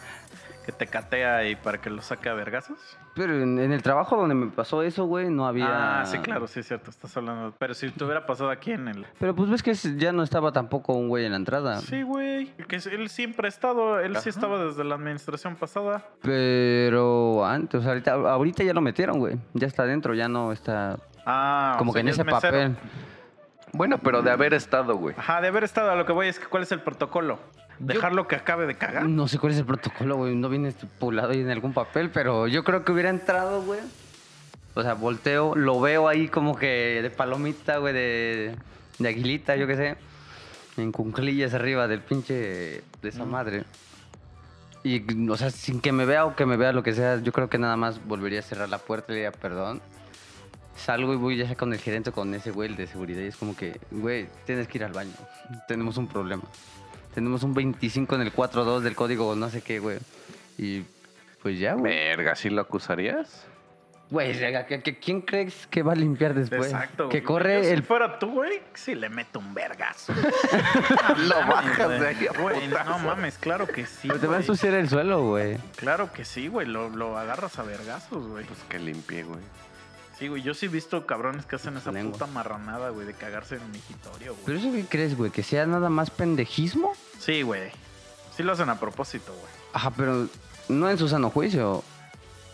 que 0.70 0.76
te 0.76 0.86
catea 0.86 1.48
y 1.48 1.56
para 1.56 1.78
que 1.80 1.90
lo 1.90 2.00
saque 2.02 2.28
a 2.28 2.34
vergazos. 2.34 2.78
Pero 3.14 3.34
en, 3.42 3.58
en 3.58 3.72
el 3.72 3.82
trabajo 3.82 4.16
donde 4.16 4.34
me 4.34 4.46
pasó 4.50 4.82
eso, 4.82 5.04
güey, 5.04 5.28
no 5.30 5.46
había... 5.46 6.00
Ah, 6.02 6.06
sí, 6.06 6.18
claro, 6.18 6.46
sí 6.46 6.60
es 6.60 6.68
cierto, 6.68 6.90
estás 6.90 7.16
hablando. 7.16 7.52
Pero 7.58 7.74
si 7.74 7.90
te 7.90 8.04
hubiera 8.04 8.24
pasado 8.26 8.50
aquí 8.50 8.72
en 8.72 8.88
el. 8.88 9.06
Pero 9.18 9.34
pues 9.34 9.50
ves 9.50 9.62
que 9.62 9.74
ya 9.74 10.12
no 10.12 10.22
estaba 10.22 10.52
tampoco 10.52 10.92
un 10.94 11.08
güey 11.08 11.24
en 11.24 11.32
la 11.32 11.36
entrada. 11.38 11.78
Sí, 11.80 12.02
güey. 12.02 12.46
Que 12.68 12.76
él 12.76 13.08
siempre 13.08 13.46
ha 13.46 13.48
estado, 13.48 13.98
él 14.00 14.16
sí 14.16 14.28
estaba 14.28 14.64
desde 14.64 14.84
la 14.84 14.94
administración 14.94 15.56
pasada. 15.56 16.04
Pero 16.22 17.44
antes, 17.44 17.80
o 17.80 17.82
sea, 17.82 17.90
ahorita, 17.92 18.12
ahorita 18.12 18.62
ya 18.64 18.72
lo 18.74 18.80
metieron, 18.80 19.18
güey. 19.18 19.36
Ya 19.54 19.66
está 19.66 19.82
adentro, 19.82 20.14
ya 20.14 20.28
no 20.28 20.52
está 20.52 20.98
Ah, 21.26 21.74
como 21.78 21.90
o 21.90 21.94
que 21.94 22.00
en 22.00 22.08
ese 22.08 22.24
mesero. 22.24 22.40
papel. 22.40 22.76
Bueno, 23.72 23.98
pero 23.98 24.22
de 24.22 24.30
haber 24.30 24.54
estado, 24.54 24.96
güey. 24.96 25.14
Ajá, 25.18 25.40
de 25.40 25.48
haber 25.48 25.64
estado 25.64 25.90
a 25.90 25.96
lo 25.96 26.04
que 26.06 26.12
voy 26.12 26.28
es 26.28 26.38
que 26.40 26.46
cuál 26.46 26.62
es 26.62 26.72
el 26.72 26.80
protocolo. 26.80 27.38
Dejarlo 27.80 28.28
que 28.28 28.36
acabe 28.36 28.66
de 28.66 28.76
cagar. 28.76 29.06
No 29.08 29.26
sé 29.26 29.38
cuál 29.38 29.52
es 29.52 29.58
el 29.58 29.64
protocolo, 29.64 30.16
güey. 30.16 30.36
No 30.36 30.50
viene 30.50 30.68
estipulado 30.68 31.32
ahí 31.32 31.40
en 31.40 31.50
algún 31.50 31.72
papel, 31.72 32.10
pero 32.10 32.46
yo 32.46 32.62
creo 32.62 32.84
que 32.84 32.92
hubiera 32.92 33.08
entrado, 33.08 33.62
güey. 33.62 33.80
O 34.74 34.82
sea, 34.82 34.94
volteo, 34.94 35.56
lo 35.56 35.80
veo 35.80 36.06
ahí 36.06 36.28
como 36.28 36.56
que 36.56 37.00
de 37.02 37.10
palomita, 37.10 37.78
güey, 37.78 37.94
de, 37.94 38.54
de 38.98 39.08
aguilita, 39.08 39.56
yo 39.56 39.66
qué 39.66 39.76
sé. 39.76 39.96
En 40.76 40.92
cunclillas 40.92 41.54
arriba 41.54 41.88
del 41.88 42.00
pinche 42.00 42.82
de 43.02 43.08
esa 43.08 43.24
madre. 43.24 43.64
Y, 44.82 45.28
o 45.28 45.36
sea, 45.36 45.50
sin 45.50 45.80
que 45.80 45.92
me 45.92 46.04
vea 46.04 46.26
o 46.26 46.36
que 46.36 46.46
me 46.46 46.56
vea 46.56 46.72
lo 46.72 46.82
que 46.82 46.94
sea, 46.94 47.20
yo 47.20 47.32
creo 47.32 47.48
que 47.48 47.58
nada 47.58 47.76
más 47.76 48.06
volvería 48.06 48.40
a 48.40 48.42
cerrar 48.42 48.68
la 48.68 48.78
puerta 48.78 49.12
y 49.12 49.14
le 49.14 49.22
diría 49.22 49.32
perdón. 49.32 49.80
Salgo 50.76 51.12
y 51.12 51.16
voy 51.16 51.36
ya 51.36 51.54
con 51.56 51.72
el 51.72 51.78
gerente 51.78 52.12
con 52.12 52.32
ese 52.34 52.50
güey 52.50 52.70
el 52.70 52.76
de 52.76 52.86
seguridad 52.86 53.22
y 53.22 53.26
es 53.26 53.36
como 53.36 53.56
que, 53.56 53.78
güey, 53.90 54.28
tienes 54.46 54.68
que 54.68 54.78
ir 54.78 54.84
al 54.84 54.92
baño. 54.92 55.12
Tenemos 55.68 55.96
un 55.98 56.06
problema. 56.06 56.44
Tenemos 57.14 57.42
un 57.42 57.54
25 57.54 58.14
en 58.14 58.20
el 58.22 58.32
4.2 58.32 58.80
del 58.80 58.94
código 58.94 59.34
no 59.34 59.50
sé 59.50 59.62
qué, 59.62 59.78
güey. 59.78 59.98
Y 60.58 60.84
pues 61.42 61.58
ya, 61.58 61.74
güey. 61.74 61.92
Verga, 61.92 62.36
¿sí 62.36 62.50
lo 62.50 62.60
acusarías? 62.60 63.46
Güey, 64.10 64.32
rega, 64.32 64.66
¿que- 64.66 64.82
que- 64.82 64.98
¿quién 64.98 65.20
crees 65.20 65.68
que 65.68 65.84
va 65.84 65.92
a 65.92 65.94
limpiar 65.94 66.34
después? 66.34 66.66
Exacto. 66.66 67.08
Que 67.08 67.18
güey. 67.20 67.26
corre 67.26 67.58
Yo, 67.58 67.64
Si 67.64 67.70
el... 67.70 67.82
fuera 67.84 68.18
tú, 68.18 68.32
güey, 68.32 68.60
sí 68.74 68.96
le 68.96 69.08
meto 69.08 69.38
un 69.38 69.54
vergazo. 69.54 70.12
Lo 71.16 71.36
bajas 71.46 71.88
de 72.00 72.08
ahí 72.08 72.26
a 72.26 72.40
Güey, 72.40 72.68
no 72.68 72.98
mames, 72.98 73.38
claro 73.38 73.68
que 73.68 73.86
sí. 73.86 74.08
Te 74.08 74.26
va 74.26 74.34
a 74.36 74.38
ensuciar 74.38 74.74
el 74.74 74.88
suelo, 74.88 75.22
güey. 75.24 75.58
Claro 75.76 76.12
que 76.12 76.24
sí, 76.24 76.48
güey. 76.48 76.66
Lo, 76.66 76.88
lo 76.88 77.16
agarras 77.18 77.56
a 77.60 77.62
vergazos, 77.62 78.26
güey. 78.26 78.44
Pues 78.44 78.58
que 78.68 78.80
limpie, 78.80 79.22
güey. 79.22 79.40
Sí, 80.20 80.28
güey. 80.28 80.42
Yo 80.42 80.54
sí 80.54 80.66
he 80.66 80.68
visto 80.68 81.04
cabrones 81.06 81.46
que 81.46 81.56
hacen 81.56 81.76
esa 81.76 81.90
Lengua. 81.90 82.12
puta 82.12 82.26
marranada, 82.26 82.90
güey, 82.90 83.06
de 83.06 83.14
cagarse 83.14 83.56
en 83.56 83.64
mi 83.72 83.78
migitorio, 83.78 84.34
güey. 84.34 84.44
¿Pero 84.46 84.58
eso 84.60 84.70
qué 84.72 84.84
crees, 84.84 85.16
güey? 85.16 85.30
¿Que 85.32 85.42
sea 85.42 85.66
nada 85.66 85.88
más 85.88 86.10
pendejismo? 86.10 86.92
Sí, 87.18 87.42
güey. 87.42 87.70
Sí 88.36 88.42
lo 88.44 88.52
hacen 88.52 88.68
a 88.68 88.78
propósito, 88.78 89.32
güey. 89.32 89.52
Ajá, 89.72 89.90
pero 89.96 90.28
no 90.68 90.88
en 90.90 90.98
su 90.98 91.08
sano 91.08 91.30
juicio. 91.30 91.82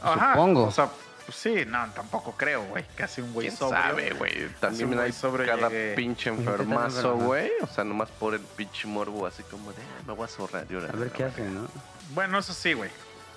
Ajá, 0.00 0.32
Supongo. 0.34 0.64
O 0.64 0.70
sea, 0.70 0.88
pues 1.24 1.36
sí, 1.36 1.64
no, 1.66 1.84
tampoco 1.92 2.32
creo, 2.36 2.62
güey. 2.66 2.84
Que 2.96 3.02
hace 3.02 3.20
un 3.20 3.32
güey 3.32 3.48
¿Quién 3.48 3.58
sobrio. 3.58 3.82
sabe, 3.82 4.10
güey? 4.12 4.44
Un 4.44 4.52
También 4.60 4.88
güey 4.92 5.00
hay 5.00 5.12
sobrio 5.12 5.46
cada 5.46 5.68
llegue- 5.68 5.94
pinche 5.96 6.30
enfermazo, 6.30 6.98
enferma. 7.14 7.24
güey. 7.26 7.50
O 7.62 7.66
sea, 7.66 7.82
nomás 7.82 8.10
por 8.12 8.34
el 8.34 8.40
pinche 8.40 8.86
morbo, 8.86 9.26
así 9.26 9.42
como 9.44 9.72
de, 9.72 9.78
"Ah, 9.82 10.02
me 10.06 10.12
voy 10.14 10.24
a 10.24 10.28
zorrar. 10.28 10.66
y 10.70 10.74
ahora 10.74 10.90
A 10.90 10.96
ver 10.96 11.10
qué 11.10 11.24
verga". 11.24 11.34
hace, 11.42 11.50
¿no? 11.50 11.66
Bueno, 12.14 12.38
eso 12.38 12.54
sí, 12.54 12.74
güey. 12.74 12.90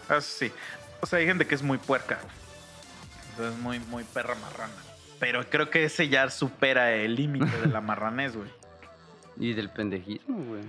Eso 0.07 0.21
sí. 0.21 0.51
O 1.01 1.07
sea, 1.07 1.17
hay 1.17 1.25
gente 1.25 1.47
que 1.47 1.55
es 1.55 1.63
muy 1.63 1.80
puerca, 1.80 2.19
güey. 2.21 2.38
Entonces, 3.39 3.61
muy, 3.61 3.79
muy 3.79 4.03
perra 4.03 4.35
marrana. 4.35 4.73
Pero 5.17 5.49
creo 5.49 5.69
que 5.69 5.85
ese 5.85 6.09
ya 6.09 6.29
supera 6.29 6.91
el 6.91 7.15
límite 7.15 7.61
de 7.61 7.67
la 7.67 7.79
marranés, 7.81 8.35
güey. 8.35 8.49
Y 9.37 9.53
del 9.53 9.69
pendejismo, 9.69 10.43
güey. 10.43 10.63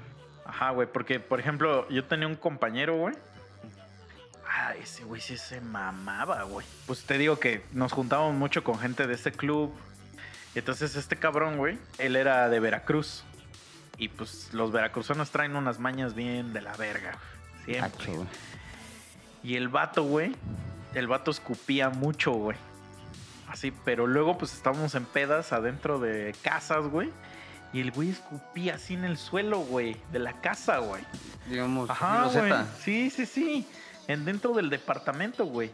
Ajá, 0.44 0.70
güey, 0.70 0.86
porque, 0.86 1.18
por 1.18 1.40
ejemplo, 1.40 1.88
yo 1.88 2.04
tenía 2.04 2.28
un 2.28 2.36
compañero, 2.36 2.96
güey. 2.96 3.16
Ah, 4.48 4.74
ese 4.80 5.02
güey 5.02 5.20
sí 5.20 5.36
se 5.36 5.60
mamaba, 5.60 6.44
güey. 6.44 6.64
Pues 6.86 7.02
te 7.02 7.18
digo 7.18 7.40
que 7.40 7.64
nos 7.72 7.90
juntábamos 7.90 8.36
mucho 8.36 8.62
con 8.62 8.78
gente 8.78 9.08
de 9.08 9.14
ese 9.14 9.32
club. 9.32 9.74
Entonces, 10.54 10.94
este 10.94 11.16
cabrón, 11.16 11.56
güey, 11.56 11.76
él 11.98 12.14
era 12.14 12.48
de 12.48 12.60
Veracruz. 12.60 13.24
Y 13.98 14.10
pues 14.10 14.50
los 14.52 14.70
veracruzanos 14.70 15.32
traen 15.32 15.56
unas 15.56 15.80
mañas 15.80 16.14
bien 16.14 16.52
de 16.52 16.60
la 16.60 16.76
verga, 16.76 17.18
güey. 17.66 17.78
Siempre. 17.80 18.12
Güey. 18.12 18.28
Y 19.42 19.56
el 19.56 19.68
vato, 19.68 20.04
güey, 20.04 20.36
el 20.94 21.06
vato 21.06 21.30
escupía 21.30 21.90
mucho, 21.90 22.32
güey. 22.32 22.56
Así, 23.48 23.72
pero 23.84 24.06
luego 24.06 24.38
pues 24.38 24.54
estábamos 24.54 24.94
en 24.94 25.04
pedas 25.04 25.52
adentro 25.52 25.98
de 25.98 26.34
casas, 26.42 26.86
güey. 26.86 27.10
Y 27.72 27.80
el 27.80 27.90
güey 27.90 28.10
escupía 28.10 28.74
así 28.74 28.94
en 28.94 29.04
el 29.04 29.16
suelo, 29.16 29.60
güey, 29.60 29.96
de 30.12 30.18
la 30.18 30.40
casa, 30.40 30.78
güey. 30.78 31.02
Digamos, 31.48 31.88
Ajá, 31.90 32.26
güey. 32.26 32.52
Sí, 32.80 33.10
sí, 33.10 33.26
sí. 33.26 33.66
En 34.08 34.24
dentro 34.24 34.52
del 34.54 34.70
departamento, 34.70 35.44
güey. 35.46 35.70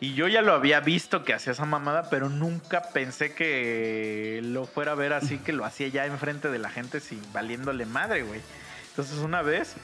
Y 0.00 0.14
yo 0.14 0.28
ya 0.28 0.40
lo 0.40 0.54
había 0.54 0.80
visto 0.80 1.24
que 1.24 1.34
hacía 1.34 1.52
esa 1.52 1.66
mamada, 1.66 2.08
pero 2.08 2.30
nunca 2.30 2.82
pensé 2.94 3.34
que 3.34 4.40
lo 4.42 4.64
fuera 4.64 4.92
a 4.92 4.94
ver 4.94 5.12
así, 5.12 5.38
que 5.38 5.52
lo 5.52 5.66
hacía 5.66 5.88
ya 5.88 6.06
enfrente 6.06 6.50
de 6.50 6.58
la 6.58 6.70
gente 6.70 7.00
sin 7.00 7.20
valiéndole 7.34 7.84
madre, 7.84 8.22
güey. 8.22 8.40
Entonces 8.90 9.18
una 9.18 9.42
vez 9.42 9.76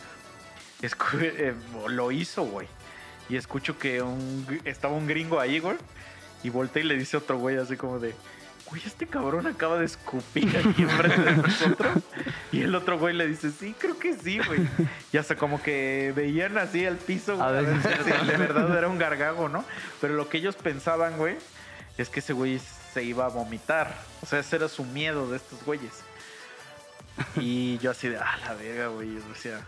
eh, 0.83 1.55
lo 1.89 2.13
hizo, 2.13 2.45
güey. 2.45 2.67
Y 3.29 3.37
escucho 3.37 3.79
que 3.79 4.03
un 4.03 4.61
estaba 4.65 4.95
un 4.95 5.07
gringo 5.07 5.41
ahí, 5.41 5.59
güey. 5.59 5.77
Y 6.43 6.51
voltea 6.51 6.83
y 6.83 6.87
le 6.87 6.97
dice 6.97 7.17
a 7.17 7.21
otro 7.21 7.39
güey 7.39 7.57
así 7.57 7.77
como 7.77 7.99
de, 7.99 8.15
güey, 8.71 8.83
este 8.85 9.07
cabrón 9.07 9.47
acaba 9.47 9.79
de 9.79 9.87
escupir 9.87 10.57
aquí 10.57 10.83
enfrente 10.83 11.21
de 11.23 11.37
nosotros. 11.37 12.03
Y 12.53 12.63
el 12.63 12.75
otro 12.75 12.99
güey 12.99 13.15
le 13.15 13.27
dice, 13.27 13.51
sí, 13.51 13.75
creo 13.79 13.99
que 13.99 14.15
sí, 14.15 14.39
güey. 14.39 14.61
Y 15.13 15.19
hasta 15.19 15.37
como 15.37 15.63
que 15.63 16.13
veían 16.15 16.57
así 16.59 16.87
al 16.87 16.97
piso, 16.97 17.37
güey, 17.37 17.49
A 17.49 17.51
ver 17.51 17.83
si 17.83 18.11
de 18.31 18.37
verdad 18.37 18.77
era 18.77 18.89
un 18.89 18.99
gargajo, 18.99 19.49
¿no? 19.49 19.65
Pero 20.01 20.15
lo 20.15 20.29
que 20.29 20.39
ellos 20.39 20.57
pensaban, 20.57 21.17
güey, 21.17 21.37
es 21.99 22.09
que 22.09 22.21
ese 22.21 22.33
güey 22.33 22.61
se 22.93 23.03
iba 23.03 23.27
a 23.27 23.29
vomitar. 23.29 23.97
O 24.23 24.27
sea, 24.27 24.39
ese 24.41 24.57
era 24.57 24.69
su 24.69 24.85
miedo 24.85 25.29
de 25.31 25.37
estos 25.37 25.65
güeyes. 25.65 25.93
Y 27.37 27.79
yo 27.79 27.91
así 27.91 28.09
de, 28.09 28.19
ah, 28.19 28.39
la 28.45 28.55
verga, 28.55 28.89
güey. 28.89 29.15
Yo 29.15 29.21
decía, 29.29 29.61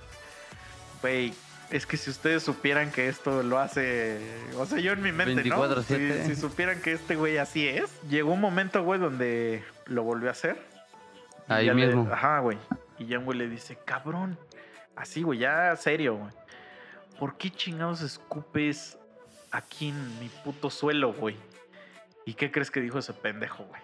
güey, 1.00 1.32
es 1.70 1.86
que 1.86 1.96
si 1.96 2.10
ustedes 2.10 2.42
supieran 2.42 2.90
que 2.90 3.08
esto 3.08 3.42
lo 3.42 3.58
hace, 3.58 4.18
o 4.56 4.64
sea, 4.66 4.78
yo 4.78 4.92
en 4.92 5.02
mi 5.02 5.12
mente, 5.12 5.44
¿no? 5.44 5.56
24/7. 5.64 6.22
Si, 6.24 6.34
si 6.34 6.40
supieran 6.40 6.80
que 6.80 6.92
este 6.92 7.16
güey 7.16 7.36
así 7.38 7.66
es, 7.68 7.90
llegó 8.08 8.32
un 8.32 8.40
momento, 8.40 8.82
güey, 8.82 8.98
donde 9.00 9.62
lo 9.86 10.02
volvió 10.02 10.28
a 10.28 10.32
hacer. 10.32 10.56
Ahí 11.46 11.66
le- 11.66 11.74
mismo. 11.74 12.08
ajá, 12.12 12.38
güey. 12.40 12.58
Y 12.98 13.06
ya 13.06 13.18
un 13.18 13.24
güey 13.24 13.38
le 13.38 13.48
dice, 13.48 13.78
cabrón, 13.84 14.38
así, 14.96 15.22
güey, 15.22 15.38
ya 15.40 15.74
serio, 15.76 16.16
güey. 16.16 16.32
¿Por 17.18 17.36
qué 17.36 17.50
chingados 17.50 18.00
escupes 18.02 18.98
aquí 19.50 19.88
en 19.88 20.20
mi 20.20 20.28
puto 20.28 20.70
suelo, 20.70 21.12
güey? 21.12 21.36
¿Y 22.24 22.34
qué 22.34 22.50
crees 22.50 22.70
que 22.70 22.80
dijo 22.80 22.98
ese 22.98 23.12
pendejo, 23.12 23.64
güey? 23.64 23.80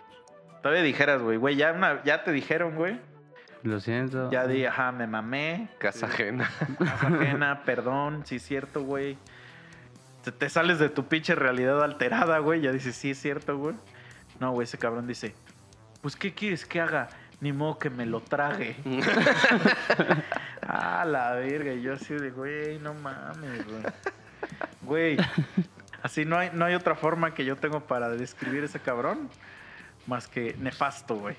Todavía 0.62 0.82
dijeras, 0.82 1.20
güey, 1.20 1.36
güey, 1.36 1.56
ya, 1.56 1.72
una- 1.72 2.02
ya 2.04 2.24
te 2.24 2.32
dijeron, 2.32 2.74
güey. 2.76 2.98
Lo 3.64 3.80
siento. 3.80 4.30
Ya 4.30 4.46
di, 4.46 4.66
ajá, 4.66 4.92
me 4.92 5.06
mamé. 5.06 5.68
Casa 5.78 6.04
ajena. 6.04 6.50
Casa 6.78 7.06
ajena, 7.06 7.62
perdón, 7.64 8.22
sí 8.26 8.36
es 8.36 8.42
cierto, 8.42 8.82
güey. 8.82 9.16
Te, 10.22 10.32
te 10.32 10.50
sales 10.50 10.78
de 10.78 10.90
tu 10.90 11.06
pinche 11.06 11.34
realidad 11.34 11.82
alterada, 11.82 12.38
güey. 12.40 12.60
Ya 12.60 12.72
dices, 12.72 12.94
sí 12.94 13.12
es 13.12 13.18
cierto, 13.18 13.56
güey. 13.56 13.74
No, 14.38 14.52
güey, 14.52 14.64
ese 14.64 14.76
cabrón 14.76 15.06
dice, 15.06 15.34
pues, 16.02 16.14
¿qué 16.14 16.34
quieres 16.34 16.66
que 16.66 16.82
haga? 16.82 17.08
Ni 17.40 17.54
modo 17.54 17.78
que 17.78 17.88
me 17.88 18.04
lo 18.04 18.20
trague. 18.20 18.76
ah, 20.68 21.06
la 21.06 21.32
verga. 21.32 21.72
Y 21.72 21.80
yo 21.80 21.94
así 21.94 22.12
de, 22.12 22.30
güey, 22.30 22.78
no 22.80 22.92
mames, 22.92 23.66
güey. 23.66 23.82
Güey, 24.82 25.16
así 26.02 26.26
no 26.26 26.36
hay, 26.36 26.50
no 26.52 26.66
hay 26.66 26.74
otra 26.74 26.96
forma 26.96 27.32
que 27.32 27.46
yo 27.46 27.56
tengo 27.56 27.80
para 27.80 28.10
describir 28.10 28.64
ese 28.64 28.78
cabrón 28.78 29.30
más 30.06 30.28
que 30.28 30.54
nefasto, 30.58 31.16
güey. 31.16 31.36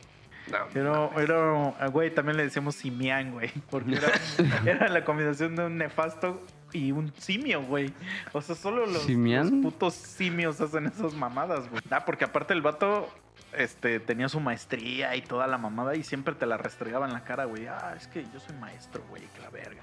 No, 0.52 0.80
Era, 0.80 1.10
era, 1.22 1.88
güey, 1.88 2.14
también 2.14 2.38
le 2.38 2.43
decíamos 2.43 2.76
simián, 2.76 3.32
güey, 3.32 3.52
porque 3.70 3.96
era, 3.96 4.12
era 4.66 4.88
la 4.89 5.04
combinación 5.04 5.56
de 5.56 5.66
un 5.66 5.78
nefasto 5.78 6.41
y 6.72 6.91
un 6.91 7.12
simio, 7.18 7.64
güey. 7.64 7.93
O 8.34 8.41
sea, 8.41 8.56
solo 8.56 8.86
los, 8.86 9.10
los 9.10 9.52
putos 9.62 9.93
simios 9.93 10.62
hacen 10.62 10.86
esas 10.88 11.14
mamadas, 11.14 11.70
güey. 11.70 11.82
Ah, 11.89 12.06
porque 12.06 12.26
aparte 12.26 12.54
el 12.54 12.62
vato 12.62 13.10
este, 13.54 14.00
tenía 14.00 14.30
su 14.30 14.39
maestría 14.39 15.16
y 15.16 15.22
toda 15.22 15.48
la 15.48 15.58
mamada 15.58 15.96
y 15.96 16.04
siempre 16.04 16.36
te 16.36 16.46
la 16.46 16.58
restregaba 16.58 17.08
en 17.08 17.14
la 17.14 17.24
cara, 17.24 17.46
güey. 17.46 17.68
Ah, 17.68 17.96
es 17.98 18.08
que 18.08 18.24
yo 18.24 18.39
soy 18.39 18.56
maestro, 18.58 19.04
güey, 19.10 19.24
que 19.24 19.41
la 19.41 19.50
verga. 19.50 19.82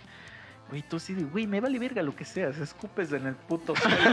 Güey, 0.68 0.82
tú 0.82 0.98
sí, 0.98 1.14
de, 1.14 1.24
güey, 1.24 1.46
me 1.46 1.60
vale 1.60 1.78
verga 1.78 2.02
lo 2.02 2.14
que 2.14 2.24
seas, 2.24 2.58
escupes 2.58 3.12
en 3.12 3.26
el 3.26 3.34
puto 3.34 3.74
suelo. 3.74 3.96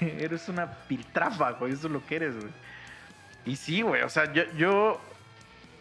Eres 0.00 0.48
una 0.48 0.70
piltrafa, 0.70 1.52
güey, 1.52 1.72
eso 1.72 1.86
es 1.86 1.92
lo 1.92 2.04
que 2.04 2.16
eres, 2.16 2.36
güey. 2.36 2.52
Y 3.46 3.56
sí, 3.56 3.82
güey, 3.82 4.02
o 4.02 4.08
sea, 4.08 4.32
yo, 4.32 4.42
yo 4.56 5.00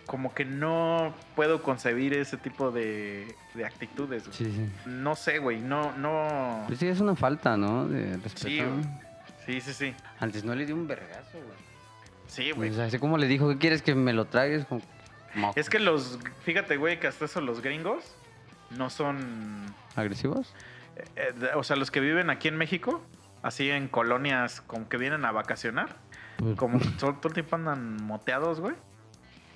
como 0.06 0.34
que 0.34 0.44
no 0.46 1.14
puedo 1.36 1.64
concebir 1.64 2.14
ese 2.14 2.36
tipo 2.38 2.72
de, 2.72 3.34
de 3.54 3.66
actitudes. 3.66 4.24
Sí, 4.32 4.46
sí. 4.46 4.70
No 4.86 5.16
sé, 5.16 5.40
güey, 5.40 5.60
no, 5.62 5.96
no... 5.98 6.64
Pues 6.68 6.80
sí, 6.80 6.88
es 6.88 7.00
una 7.00 7.16
falta, 7.16 7.56
¿no? 7.56 7.88
De 7.88 8.18
respeto. 8.18 8.48
Sí. 8.48 8.62
Sí, 9.46 9.62
sí, 9.62 9.74
sí. 9.74 9.96
Antes 10.20 10.44
no 10.44 10.56
le 10.56 10.66
dio 10.66 10.76
un 10.76 10.88
vergazo, 10.88 11.32
güey. 11.34 11.58
Sí, 12.28 12.52
güey. 12.52 12.70
O 12.70 12.74
sea, 12.74 12.86
así 12.86 12.98
como 13.00 13.18
le 13.18 13.28
dijo, 13.28 13.48
¿qué 13.50 13.58
quieres 13.58 13.82
que 13.82 13.94
me 13.96 14.12
lo 14.14 14.26
tragues? 14.26 14.66
Como, 14.66 14.82
Es 15.56 15.70
que 15.70 15.80
los, 15.80 16.20
fíjate, 16.44 16.78
güey, 16.78 17.00
que 17.00 17.08
hasta 17.08 17.26
eso 17.26 17.42
los 17.42 17.62
gringos 17.62 18.04
no 18.72 18.90
son, 18.90 19.74
¿Agresivos? 19.96 20.54
eh, 21.16 21.34
eh, 21.42 21.50
o 21.56 21.64
sea, 21.64 21.76
los 21.76 21.92
que 21.92 22.00
viven 22.00 22.30
aquí 22.30 22.48
en 22.48 22.56
México, 22.58 23.02
así 23.42 23.70
en 23.70 23.88
colonias 23.88 24.62
como 24.62 24.88
que 24.90 24.98
vienen 24.98 25.26
a 25.26 25.32
vacacionar, 25.32 25.88
Pues, 25.90 25.98
como 26.56 26.80
que 26.80 26.88
todo, 27.00 27.18
el 27.24 27.34
tiempo 27.34 27.56
andan 27.56 27.98
moteados, 28.04 28.60
güey. 28.60 28.76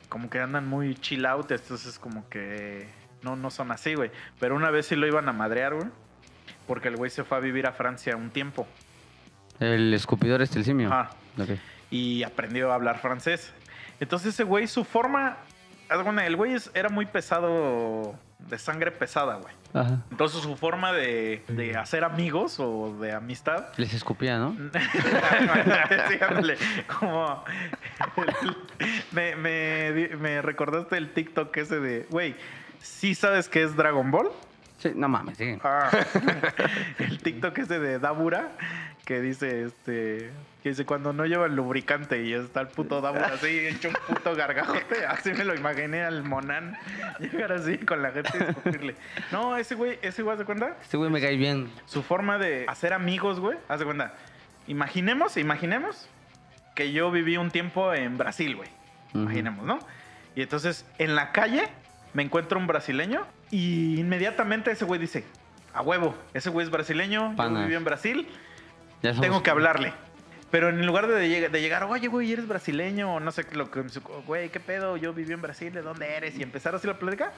Como 0.09 0.29
que 0.29 0.39
andan 0.39 0.67
muy 0.67 0.95
chill 0.95 1.25
out, 1.25 1.51
entonces 1.51 1.99
como 1.99 2.27
que 2.29 2.87
no, 3.21 3.35
no 3.35 3.51
son 3.51 3.71
así, 3.71 3.95
güey. 3.95 4.11
Pero 4.39 4.55
una 4.55 4.71
vez 4.71 4.87
sí 4.87 4.95
lo 4.95 5.05
iban 5.07 5.27
a 5.27 5.33
madrear, 5.33 5.75
güey. 5.75 5.87
Porque 6.65 6.87
el 6.87 6.95
güey 6.95 7.11
se 7.11 7.23
fue 7.23 7.37
a 7.37 7.39
vivir 7.39 7.67
a 7.67 7.73
Francia 7.73 8.15
un 8.15 8.29
tiempo. 8.29 8.67
El 9.59 9.93
escupidor 9.93 10.41
es 10.41 10.55
el 10.55 10.63
simio. 10.63 10.91
Ajá. 10.91 11.11
Ok. 11.39 11.49
y 11.91 12.23
aprendió 12.23 12.71
a 12.71 12.75
hablar 12.75 12.99
francés. 12.99 13.53
Entonces 13.99 14.33
ese 14.33 14.43
güey, 14.43 14.67
su 14.67 14.83
forma, 14.83 15.37
el 15.89 16.35
güey 16.35 16.55
era 16.73 16.89
muy 16.89 17.05
pesado, 17.05 18.15
de 18.39 18.57
sangre 18.57 18.91
pesada, 18.91 19.35
güey. 19.35 19.53
Ajá. 19.73 20.03
Entonces 20.11 20.41
su 20.41 20.55
forma 20.55 20.93
de, 20.93 21.43
de 21.47 21.75
hacer 21.75 22.03
amigos 22.03 22.59
o 22.59 22.95
de 22.99 23.13
amistad... 23.13 23.67
Les 23.77 23.93
escupía, 23.93 24.37
¿no? 24.37 24.55
sí, 26.09 26.17
ándale, 26.21 26.57
como... 26.99 27.43
me, 29.11 29.35
me, 29.35 30.09
me 30.17 30.41
recordaste 30.41 30.97
el 30.97 31.13
TikTok 31.13 31.55
ese 31.57 31.79
de, 31.79 32.07
güey, 32.09 32.35
¿sí 32.79 33.15
sabes 33.15 33.49
qué 33.49 33.63
es 33.63 33.75
Dragon 33.75 34.09
Ball? 34.11 34.29
Sí, 34.77 34.91
no 34.95 35.09
mames, 35.09 35.37
sí. 35.37 35.57
Ah, 35.63 35.89
el 36.99 37.21
TikTok 37.21 37.57
ese 37.57 37.79
de 37.79 37.99
Dabura 37.99 38.51
que 39.07 39.21
dice 39.21 39.63
este 39.63 40.31
que 40.61 40.69
dice 40.69 40.85
cuando 40.85 41.13
no 41.13 41.25
lleva 41.25 41.45
el 41.45 41.55
lubricante 41.55 42.23
y 42.23 42.33
está 42.33 42.59
el 42.59 42.67
puto 42.67 42.99
Dabura 42.99 43.27
así 43.35 43.47
hecho 43.47 43.87
un 43.87 43.95
puto 44.05 44.35
gargajote, 44.35 45.05
así 45.05 45.31
me 45.31 45.45
lo 45.45 45.55
imaginé 45.55 46.03
al 46.03 46.23
Monan 46.23 46.77
llegar 47.19 47.53
así 47.53 47.77
con 47.77 48.01
la 48.01 48.11
gente 48.11 48.29
y 48.35 48.43
discutirle. 48.43 48.95
No, 49.31 49.55
ese 49.55 49.75
güey, 49.75 49.97
ese 50.01 50.23
güey, 50.23 50.33
¿haz 50.33 50.39
de 50.39 50.45
cuenta? 50.45 50.75
Este 50.81 50.97
güey 50.97 51.09
me 51.09 51.21
cae 51.21 51.37
bien. 51.37 51.71
Su 51.85 52.03
forma 52.03 52.37
de 52.37 52.65
hacer 52.67 52.91
amigos, 52.91 53.39
güey, 53.39 53.57
haz 53.69 53.79
de 53.79 53.85
cuenta. 53.85 54.13
Imaginemos, 54.67 55.37
imaginemos 55.37 56.09
que 56.75 56.91
yo 56.91 57.09
viví 57.09 57.37
un 57.37 57.49
tiempo 57.49 57.93
en 57.93 58.17
Brasil, 58.17 58.57
güey. 58.57 58.69
Imaginemos, 59.13 59.65
¿no? 59.65 59.79
Y 60.35 60.41
entonces 60.41 60.85
en 60.97 61.15
la 61.15 61.31
calle 61.31 61.69
me 62.13 62.23
encuentro 62.23 62.59
un 62.59 62.67
brasileño 62.67 63.25
y 63.51 64.01
inmediatamente 64.01 64.69
ese 64.71 64.83
güey 64.83 64.99
dice, 64.99 65.23
a 65.73 65.81
huevo, 65.81 66.13
ese 66.33 66.49
güey 66.49 66.65
es 66.65 66.71
brasileño, 66.71 67.33
yo 67.37 67.49
viví 67.49 67.75
en 67.75 67.85
Brasil, 67.85 68.27
somos- 69.01 69.21
tengo 69.21 69.43
que 69.43 69.49
hablarle. 69.49 69.93
Pero 70.49 70.69
en 70.69 70.85
lugar 70.85 71.07
de, 71.07 71.27
lleg- 71.27 71.49
de 71.51 71.61
llegar, 71.61 71.83
oye, 71.83 72.07
güey, 72.07 72.31
eres 72.31 72.47
brasileño, 72.47 73.15
o 73.15 73.19
no 73.19 73.31
sé 73.31 73.43
qué, 73.43 73.55
lo 73.55 73.69
que, 73.69 73.83
güey, 74.25 74.49
¿qué 74.49 74.61
pedo? 74.61 74.95
Yo 74.95 75.13
viví 75.13 75.33
en 75.33 75.41
Brasil, 75.41 75.73
¿de 75.73 75.81
dónde 75.81 76.15
eres? 76.15 76.37
Y 76.39 76.43
empezar 76.43 76.73
así 76.73 76.87
la 76.87 76.97
plática, 76.97 77.33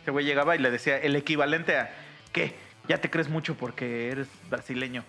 ese 0.00 0.10
güey 0.12 0.24
llegaba 0.24 0.54
y 0.54 0.60
le 0.60 0.70
decía 0.70 0.96
el 0.98 1.16
equivalente 1.16 1.76
a, 1.76 1.90
¿qué? 2.32 2.54
Ya 2.88 2.98
te 2.98 3.10
crees 3.10 3.28
mucho 3.28 3.56
porque 3.56 4.10
eres 4.10 4.28
brasileño. 4.48 5.02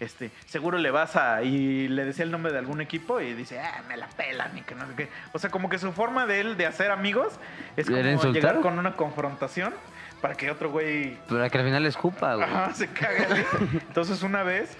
Este, 0.00 0.30
seguro 0.46 0.78
le 0.78 0.90
vas 0.92 1.16
a. 1.16 1.42
Y 1.42 1.88
le 1.88 2.04
decía 2.04 2.24
el 2.24 2.30
nombre 2.30 2.52
de 2.52 2.58
algún 2.58 2.80
equipo 2.80 3.20
y 3.20 3.32
dice, 3.34 3.58
ah, 3.58 3.82
me 3.88 3.96
la 3.96 4.06
pelan 4.08 4.56
y 4.56 4.62
que 4.62 4.74
no 4.74 4.86
sé 4.86 4.94
qué. 4.94 5.08
O 5.32 5.38
sea, 5.40 5.50
como 5.50 5.68
que 5.68 5.78
su 5.78 5.92
forma 5.92 6.26
de 6.26 6.40
él 6.40 6.56
de 6.56 6.66
hacer 6.66 6.90
amigos 6.92 7.32
es 7.76 7.86
como 7.86 8.32
llegar 8.32 8.60
con 8.60 8.78
una 8.78 8.94
confrontación 8.94 9.74
para 10.20 10.34
que 10.34 10.50
otro 10.50 10.70
güey 10.70 11.16
Para 11.28 11.48
que 11.50 11.58
al 11.58 11.64
final 11.64 11.84
escupa, 11.86 12.34
güey. 12.36 12.46
Ajá, 12.48 12.72
se 12.74 12.86
caga. 12.88 13.26
Entonces 13.72 14.22
una 14.22 14.42
vez 14.44 14.76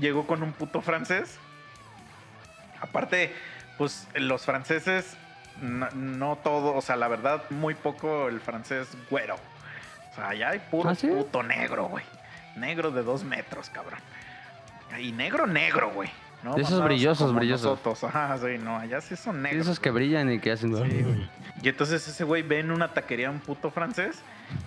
llegó 0.00 0.26
con 0.26 0.42
un 0.42 0.52
puto 0.52 0.80
francés. 0.80 1.38
Aparte, 2.80 3.32
pues 3.78 4.08
los 4.14 4.44
franceses, 4.44 5.16
no, 5.60 5.88
no 5.90 6.36
todo, 6.36 6.74
o 6.74 6.80
sea, 6.80 6.96
la 6.96 7.08
verdad, 7.08 7.42
muy 7.50 7.74
poco 7.74 8.28
el 8.28 8.40
francés 8.40 8.88
güero. 9.10 9.36
O 10.10 10.14
sea, 10.14 10.30
allá 10.30 10.50
hay 10.50 10.58
puro 10.58 10.90
¿Ah, 10.90 10.94
sí? 10.94 11.06
puto 11.06 11.42
negro, 11.42 11.86
güey. 11.86 12.04
Negro 12.56 12.90
de 12.90 13.02
dos 13.02 13.22
metros, 13.22 13.70
cabrón. 13.70 14.00
Y 14.98 15.12
negro, 15.12 15.46
negro, 15.46 15.90
güey. 15.90 16.10
¿no? 16.42 16.54
De 16.54 16.62
esos 16.62 16.82
brillosos, 16.82 17.28
como 17.28 17.38
brillosos. 17.38 17.78
nosotros. 17.78 18.04
Ajá, 18.04 18.36
sí, 18.38 18.58
no, 18.58 18.76
allá 18.76 19.00
sí 19.00 19.14
son 19.14 19.42
negros. 19.42 19.66
esos 19.66 19.78
que 19.78 19.90
brillan 19.90 20.32
y 20.32 20.40
que 20.40 20.52
hacen... 20.52 20.74
Sí, 20.74 21.02
güey. 21.02 21.30
Y 21.62 21.68
entonces 21.68 22.06
ese 22.08 22.24
güey 22.24 22.42
ve 22.42 22.60
en 22.60 22.70
una 22.70 22.88
taquería 22.94 23.30
un 23.30 23.40
puto 23.40 23.70
francés 23.70 24.18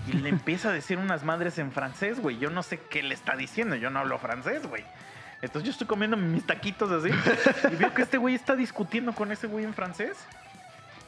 y 0.08 0.14
le 0.14 0.30
empieza 0.30 0.70
a 0.70 0.72
decir 0.72 0.98
unas 0.98 1.24
madres 1.24 1.58
en 1.58 1.72
francés, 1.72 2.20
güey. 2.20 2.38
Yo 2.38 2.50
no 2.50 2.64
sé 2.64 2.80
qué 2.80 3.04
le 3.04 3.14
está 3.14 3.36
diciendo, 3.36 3.76
yo 3.76 3.90
no 3.90 4.00
hablo 4.00 4.18
francés, 4.20 4.66
güey. 4.68 4.84
Entonces 5.44 5.64
yo 5.66 5.72
estoy 5.72 5.88
comiendo 5.88 6.16
mis 6.16 6.48
taquitos 6.48 6.90
así 6.90 7.10
y 7.74 7.76
veo 7.76 7.94
que 7.94 8.04
este 8.04 8.18
güey 8.18 8.34
está 8.34 8.56
discutiendo 8.56 9.14
con 9.14 9.30
ese 9.30 9.46
güey 9.48 9.66
en 9.66 9.74
francés. 9.74 10.18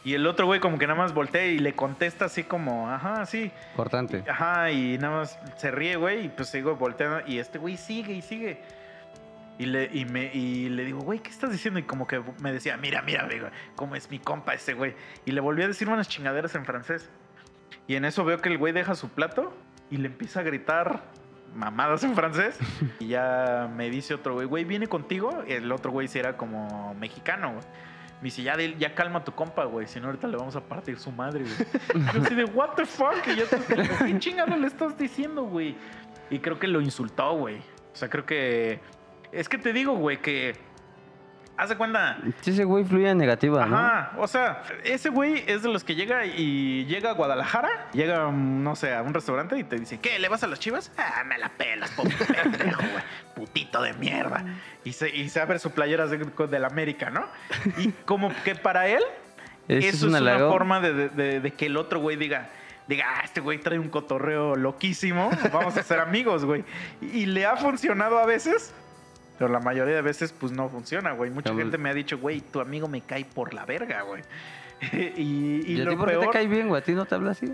Y 0.04 0.14
el 0.14 0.28
otro 0.28 0.46
güey 0.46 0.60
como 0.60 0.78
que 0.78 0.86
nada 0.86 1.00
más 1.00 1.14
voltea 1.14 1.46
y 1.46 1.58
le 1.58 1.74
contesta 1.74 2.26
así 2.26 2.44
como, 2.44 2.90
ajá, 2.90 3.26
sí. 3.26 3.50
Cortante. 3.78 4.26
Ajá, 4.30 4.72
y 4.72 4.98
nada 4.98 5.20
más 5.20 5.40
se 5.56 5.72
ríe, 5.72 5.96
güey, 5.96 6.26
y 6.26 6.30
pues 6.30 6.50
sigo 6.50 6.76
volteando 6.76 7.26
y 7.26 7.40
este 7.40 7.58
güey 7.58 7.78
sigue 7.78 8.14
y 8.14 8.22
sigue. 8.22 8.62
Y 9.58 9.68
le, 9.68 9.90
y 9.94 10.04
me, 10.04 10.26
y 10.34 10.68
le 10.68 10.84
digo, 10.84 11.00
güey, 11.00 11.20
¿qué 11.20 11.30
estás 11.30 11.50
diciendo? 11.50 11.80
Y 11.80 11.84
como 11.84 12.06
que 12.06 12.22
me 12.42 12.52
decía, 12.52 12.76
mira, 12.76 13.02
mira, 13.04 13.24
amigo, 13.24 13.48
cómo 13.78 13.96
es 13.96 14.12
mi 14.12 14.20
compa 14.20 14.54
ese 14.54 14.74
güey. 14.74 14.96
Y 15.26 15.32
le 15.32 15.40
volví 15.40 15.64
a 15.64 15.68
decir 15.70 15.88
unas 15.88 16.10
chingaderas 16.10 16.54
en 16.56 16.66
francés. 16.66 17.10
Y 17.88 17.96
en 17.96 18.04
eso 18.04 18.26
veo 18.26 18.42
que 18.42 18.50
el 18.50 18.58
güey 18.58 18.74
deja 18.74 18.96
su 18.96 19.08
plato 19.08 19.56
y 19.90 19.96
le 19.96 20.08
empieza 20.08 20.42
a 20.42 20.44
gritar 20.44 21.04
mamadas 21.56 22.04
en 22.04 22.14
francés. 22.14 22.60
Y 23.00 23.08
ya 23.08 23.70
me 23.76 23.90
dice 23.90 24.14
otro 24.14 24.34
güey, 24.36 24.46
güey, 24.48 24.64
¿viene 24.66 24.88
contigo? 24.88 25.44
El 25.48 25.72
otro 25.72 25.92
güey 25.92 26.08
sí 26.08 26.20
era 26.20 26.38
como 26.38 26.94
mexicano, 26.96 27.54
güey. 27.54 27.64
Me 28.22 28.26
dice, 28.26 28.44
ya, 28.44 28.56
ya 28.58 28.96
calma 28.96 29.20
a 29.20 29.24
tu 29.24 29.34
compa, 29.34 29.66
güey. 29.66 29.88
Si 29.88 30.00
no, 30.00 30.08
ahorita 30.08 30.28
le 30.28 30.38
vamos 30.38 30.56
a 30.56 30.62
partir 30.62 30.98
su 30.98 31.12
madre, 31.12 31.44
güey. 31.44 32.04
Yo 32.14 32.22
así 32.22 32.36
de, 32.36 32.46
what 32.46 32.70
the 32.76 32.86
fuck? 32.86 33.16
Y 33.28 33.36
yo 33.36 33.46
¿qué 33.50 34.20
chingado 34.20 34.56
le 34.56 34.68
estás 34.68 34.98
diciendo, 34.98 35.44
güey? 35.44 35.76
Y 36.30 36.40
creo 36.40 36.58
que 36.58 36.68
lo 36.68 36.82
insultó, 36.82 37.38
güey. 37.38 37.58
O 37.58 37.96
sea, 37.96 38.10
creo 38.10 38.26
que... 38.26 38.80
Es 39.32 39.50
que 39.50 39.58
te 39.58 39.74
digo, 39.74 39.96
güey, 39.96 40.22
que... 40.22 40.56
Haz 41.58 41.70
de 41.70 41.78
cuenta... 41.78 42.18
Sí, 42.42 42.52
ese 42.52 42.66
güey 42.66 42.84
fluye 42.84 43.10
en 43.10 43.18
negativa, 43.18 43.66
¿no? 43.66 43.78
Ajá, 43.78 44.12
o 44.18 44.28
sea, 44.28 44.64
ese 44.84 45.08
güey 45.10 45.44
es 45.48 45.64
de 45.64 45.70
los 45.70 45.84
que 45.86 45.96
llega 45.96 46.26
y 46.26 46.86
llega 46.86 47.12
a 47.12 47.14
Guadalajara, 47.14 47.88
llega, 47.94 48.28
mm, 48.30 48.62
no 48.64 48.76
sé, 48.76 48.94
a 48.94 49.02
un 49.02 49.14
restaurante 49.14 49.58
y 49.58 49.64
te 49.64 49.78
dice, 49.78 49.98
¿qué? 50.00 50.20
¿Le 50.20 50.28
vas 50.28 50.44
a 50.44 50.48
las 50.48 50.60
chivas? 50.60 50.92
Ah, 50.98 51.24
me 51.26 51.38
la 51.38 51.48
pelas, 51.50 51.92
pendejo, 52.44 52.82
güey. 52.82 53.04
Putito 53.36 53.82
de 53.82 53.94
mierda. 53.94 54.44
Y 54.84 54.92
se, 54.94 55.10
y 55.16 55.30
se 55.30 55.40
abre 55.40 55.60
su 55.60 55.72
playera 55.72 56.08
de, 56.08 56.18
de 56.18 56.60
la 56.60 56.68
América, 56.68 57.10
¿no? 57.10 57.26
Y 57.78 57.90
como 58.06 58.32
que 58.44 58.56
para 58.56 58.88
él, 58.88 59.02
eso 59.70 59.88
es 59.88 60.04
una 60.04 60.18
halago. 60.18 60.52
forma 60.52 60.82
de, 60.82 60.94
de- 60.94 61.10
de- 61.10 61.40
de 61.40 61.52
que 61.52 61.68
el 61.68 61.78
otro 61.78 62.00
güey 62.02 62.18
diga, 62.18 62.50
diga, 62.88 63.06
ah, 63.08 63.22
este 63.24 63.40
güey 63.40 63.60
trae 63.60 63.80
un 63.80 63.90
cotorreo 63.90 64.56
loquísimo, 64.58 65.32
vamos 65.54 65.78
a 65.78 65.84
ser 65.84 66.00
amigos, 66.02 66.44
güey. 66.44 66.66
Y 67.02 67.26
le 67.28 67.46
ha 67.46 67.56
funcionado 67.56 68.20
a 68.20 68.26
veces, 68.26 68.74
pero 69.38 69.52
la 69.52 69.60
mayoría 69.60 69.96
de 69.96 70.02
veces, 70.02 70.34
pues 70.34 70.52
no 70.52 70.70
funciona, 70.70 71.12
güey. 71.12 71.30
Mucha 71.30 71.50
Como- 71.50 71.62
gente 71.62 71.78
me 71.78 71.90
ha 71.90 71.94
dicho, 71.94 72.18
güey, 72.18 72.42
tu 72.42 72.60
amigo 72.62 72.88
me 72.88 73.02
cae 73.02 73.26
por 73.26 73.54
la 73.54 73.66
verga, 73.66 74.02
güey. 74.04 74.24
y, 74.92 75.72
y 75.72 75.78
¿Y, 75.78 75.82
a 75.82 75.86
lo 75.86 75.92
ti 75.92 75.98
por 75.98 76.10
qué 76.10 76.18
te 76.18 76.30
cae 76.30 76.48
bien, 76.48 76.68
güey? 76.68 76.82
¿A 76.82 76.84
ti 76.84 76.94
no 76.94 77.06
te 77.06 77.16
habla 77.16 77.32
así? 77.32 77.54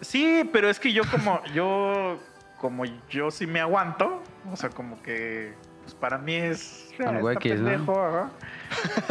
Sí, 0.00 0.48
pero 0.52 0.68
es 0.68 0.78
que 0.78 0.92
yo 0.92 1.02
como, 1.10 1.42
yo, 1.54 2.18
como 2.58 2.84
yo 3.08 3.30
sí 3.30 3.46
me 3.46 3.60
aguanto, 3.60 4.22
o 4.50 4.56
sea, 4.56 4.68
como 4.70 5.00
que, 5.02 5.54
pues 5.82 5.94
para 5.94 6.18
mí 6.18 6.34
es, 6.34 6.88
está 6.92 7.12
¿no? 7.12 7.26
pendejo, 7.38 8.04
ajá. 8.04 8.30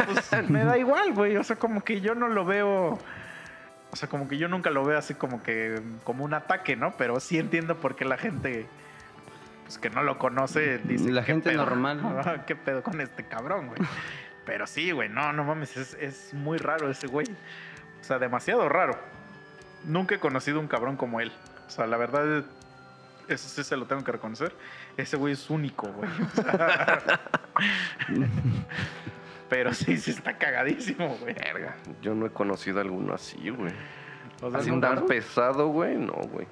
Pues 0.06 0.30
me 0.50 0.64
da 0.64 0.78
igual, 0.78 1.12
güey, 1.12 1.36
o 1.36 1.44
sea, 1.44 1.56
como 1.56 1.82
que 1.82 2.00
yo 2.00 2.14
no 2.14 2.28
lo 2.28 2.44
veo, 2.44 2.98
o 3.90 3.96
sea, 3.96 4.08
como 4.08 4.28
que 4.28 4.38
yo 4.38 4.46
nunca 4.48 4.70
lo 4.70 4.84
veo 4.84 4.98
así 4.98 5.14
como 5.14 5.42
que, 5.42 5.80
como 6.04 6.24
un 6.24 6.34
ataque, 6.34 6.76
¿no? 6.76 6.92
Pero 6.96 7.18
sí 7.18 7.38
entiendo 7.38 7.76
por 7.78 7.96
qué 7.96 8.04
la 8.04 8.16
gente, 8.16 8.66
pues 9.66 9.78
que 9.78 9.90
no 9.90 10.02
lo 10.02 10.16
conoce, 10.18 10.78
dice, 10.78 11.10
La 11.10 11.22
"¿Qué 11.22 11.26
gente 11.32 11.50
pedo? 11.50 11.64
normal, 11.64 12.44
¿Qué 12.46 12.54
pedo 12.56 12.82
con 12.82 13.00
este 13.00 13.24
cabrón, 13.26 13.66
güey? 13.66 13.80
Pero 14.44 14.66
sí, 14.66 14.92
güey, 14.92 15.08
no, 15.08 15.32
no 15.32 15.42
mames, 15.44 15.76
es, 15.76 15.94
es 15.94 16.32
muy 16.32 16.56
raro 16.58 16.88
ese 16.88 17.08
güey. 17.08 17.26
O 18.00 18.04
sea, 18.04 18.18
demasiado 18.20 18.68
raro. 18.68 18.96
Nunca 19.84 20.14
he 20.14 20.18
conocido 20.20 20.60
un 20.60 20.68
cabrón 20.68 20.96
como 20.96 21.20
él. 21.20 21.32
O 21.66 21.70
sea, 21.70 21.86
la 21.88 21.96
verdad, 21.96 22.44
eso 23.26 23.48
sí 23.48 23.64
se 23.64 23.76
lo 23.76 23.86
tengo 23.86 24.04
que 24.04 24.12
reconocer. 24.12 24.54
Ese 24.96 25.16
güey 25.16 25.32
es 25.32 25.50
único, 25.50 25.88
güey. 25.88 26.08
O 26.08 26.42
sea, 26.42 27.20
Pero 29.48 29.72
sí, 29.74 29.96
sí 29.96 30.10
está 30.10 30.36
cagadísimo, 30.38 31.16
güey. 31.20 31.34
Verga, 31.34 31.76
yo 32.02 32.14
no 32.14 32.26
he 32.26 32.30
conocido 32.30 32.80
alguno 32.80 33.14
así, 33.14 33.50
güey. 33.50 33.72
O 34.42 34.50
sea, 34.50 34.60
Así 34.60 34.70
¿no, 34.70 34.80
tan 34.80 35.06
pesado, 35.06 35.68
güey, 35.68 35.96
no, 35.96 36.12
güey. 36.12 36.46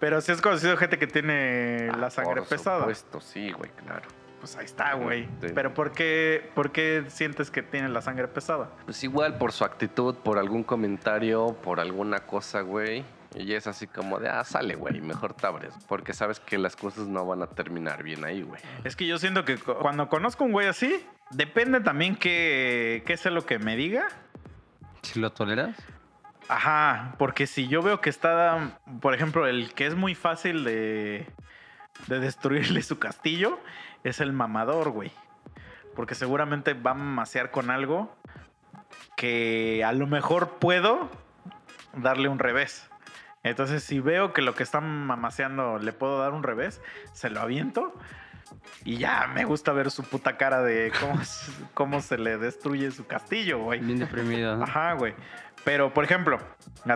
Pero 0.00 0.20
sí 0.20 0.30
has 0.32 0.40
conocido 0.40 0.76
gente 0.76 0.98
que 0.98 1.06
tiene 1.06 1.90
la 1.98 2.06
Ah, 2.06 2.10
sangre 2.10 2.40
por 2.42 2.48
pesada. 2.48 2.78
supuesto, 2.80 3.20
sí, 3.20 3.50
güey, 3.52 3.70
claro. 3.84 4.06
pues 4.40 4.56
ahí 4.56 4.64
está, 4.64 4.94
güey. 4.94 5.24
Sí. 5.40 5.48
Pero 5.54 5.74
¿por 5.74 5.90
qué, 5.90 6.48
¿por 6.54 6.70
qué 6.70 7.04
sientes 7.08 7.50
que 7.50 7.62
tiene 7.62 7.88
la 7.88 8.00
sangre 8.02 8.28
pesada? 8.28 8.70
Pues 8.84 9.02
igual 9.02 9.36
por 9.38 9.50
su 9.52 9.64
actitud, 9.64 10.14
por 10.14 10.38
algún 10.38 10.62
comentario, 10.62 11.56
por 11.62 11.80
alguna 11.80 12.20
cosa, 12.20 12.60
güey. 12.60 13.04
Y 13.34 13.52
es 13.54 13.66
así 13.66 13.86
como 13.88 14.18
de, 14.20 14.28
ah, 14.28 14.42
sale, 14.44 14.74
güey, 14.76 15.00
mejor 15.00 15.34
te 15.34 15.46
abres. 15.46 15.74
Porque 15.88 16.14
sabes 16.14 16.38
que 16.40 16.56
las 16.56 16.76
cosas 16.76 17.08
no 17.08 17.26
van 17.26 17.42
a 17.42 17.48
terminar 17.48 18.02
bien 18.04 18.24
ahí, 18.24 18.42
güey. 18.42 18.60
Es 18.84 18.94
que 18.96 19.06
yo 19.06 19.18
siento 19.18 19.44
que 19.44 19.58
cu- 19.58 19.74
cuando 19.74 20.08
conozco 20.08 20.44
a 20.44 20.46
un 20.46 20.52
güey 20.52 20.68
así, 20.68 21.04
depende 21.30 21.80
también 21.80 22.14
qué, 22.16 23.02
qué 23.04 23.16
sea 23.16 23.32
lo 23.32 23.44
que 23.44 23.58
me 23.58 23.74
diga. 23.76 24.06
Si 25.02 25.18
lo 25.20 25.30
toleras. 25.32 25.76
Ajá, 26.48 27.14
porque 27.18 27.46
si 27.46 27.68
yo 27.68 27.82
veo 27.82 28.00
que 28.00 28.10
está, 28.10 28.78
por 29.00 29.14
ejemplo, 29.14 29.46
el 29.46 29.74
que 29.74 29.86
es 29.86 29.94
muy 29.94 30.14
fácil 30.14 30.64
de, 30.64 31.26
de 32.06 32.20
destruirle 32.20 32.82
su 32.82 32.98
castillo, 32.98 33.58
es 34.04 34.20
el 34.20 34.32
mamador, 34.32 34.90
güey. 34.90 35.12
Porque 35.94 36.14
seguramente 36.14 36.74
va 36.74 36.92
a 36.92 36.94
mamasear 36.94 37.50
con 37.50 37.70
algo 37.70 38.16
que 39.16 39.82
a 39.84 39.92
lo 39.92 40.06
mejor 40.06 40.58
puedo 40.58 41.10
darle 41.94 42.28
un 42.28 42.38
revés. 42.38 42.88
Entonces, 43.42 43.82
si 43.84 44.00
veo 44.00 44.32
que 44.32 44.42
lo 44.42 44.54
que 44.54 44.62
está 44.62 44.80
mamaseando 44.80 45.78
le 45.78 45.92
puedo 45.92 46.18
dar 46.20 46.32
un 46.32 46.42
revés, 46.42 46.80
se 47.12 47.30
lo 47.30 47.40
aviento. 47.40 47.92
Y 48.84 48.96
ya 48.96 49.26
me 49.34 49.44
gusta 49.44 49.72
ver 49.72 49.90
su 49.90 50.02
puta 50.04 50.36
cara 50.36 50.62
de 50.62 50.92
cómo, 51.00 51.20
se- 51.24 51.52
cómo 51.74 52.00
se 52.00 52.16
le 52.18 52.38
destruye 52.38 52.90
su 52.90 53.06
castillo, 53.06 53.58
güey. 53.58 53.80
Bien 53.80 53.98
deprimido. 53.98 54.56
¿no? 54.56 54.64
Ajá, 54.64 54.94
güey. 54.94 55.14
Pero, 55.68 55.92
por 55.92 56.02
ejemplo, 56.02 56.38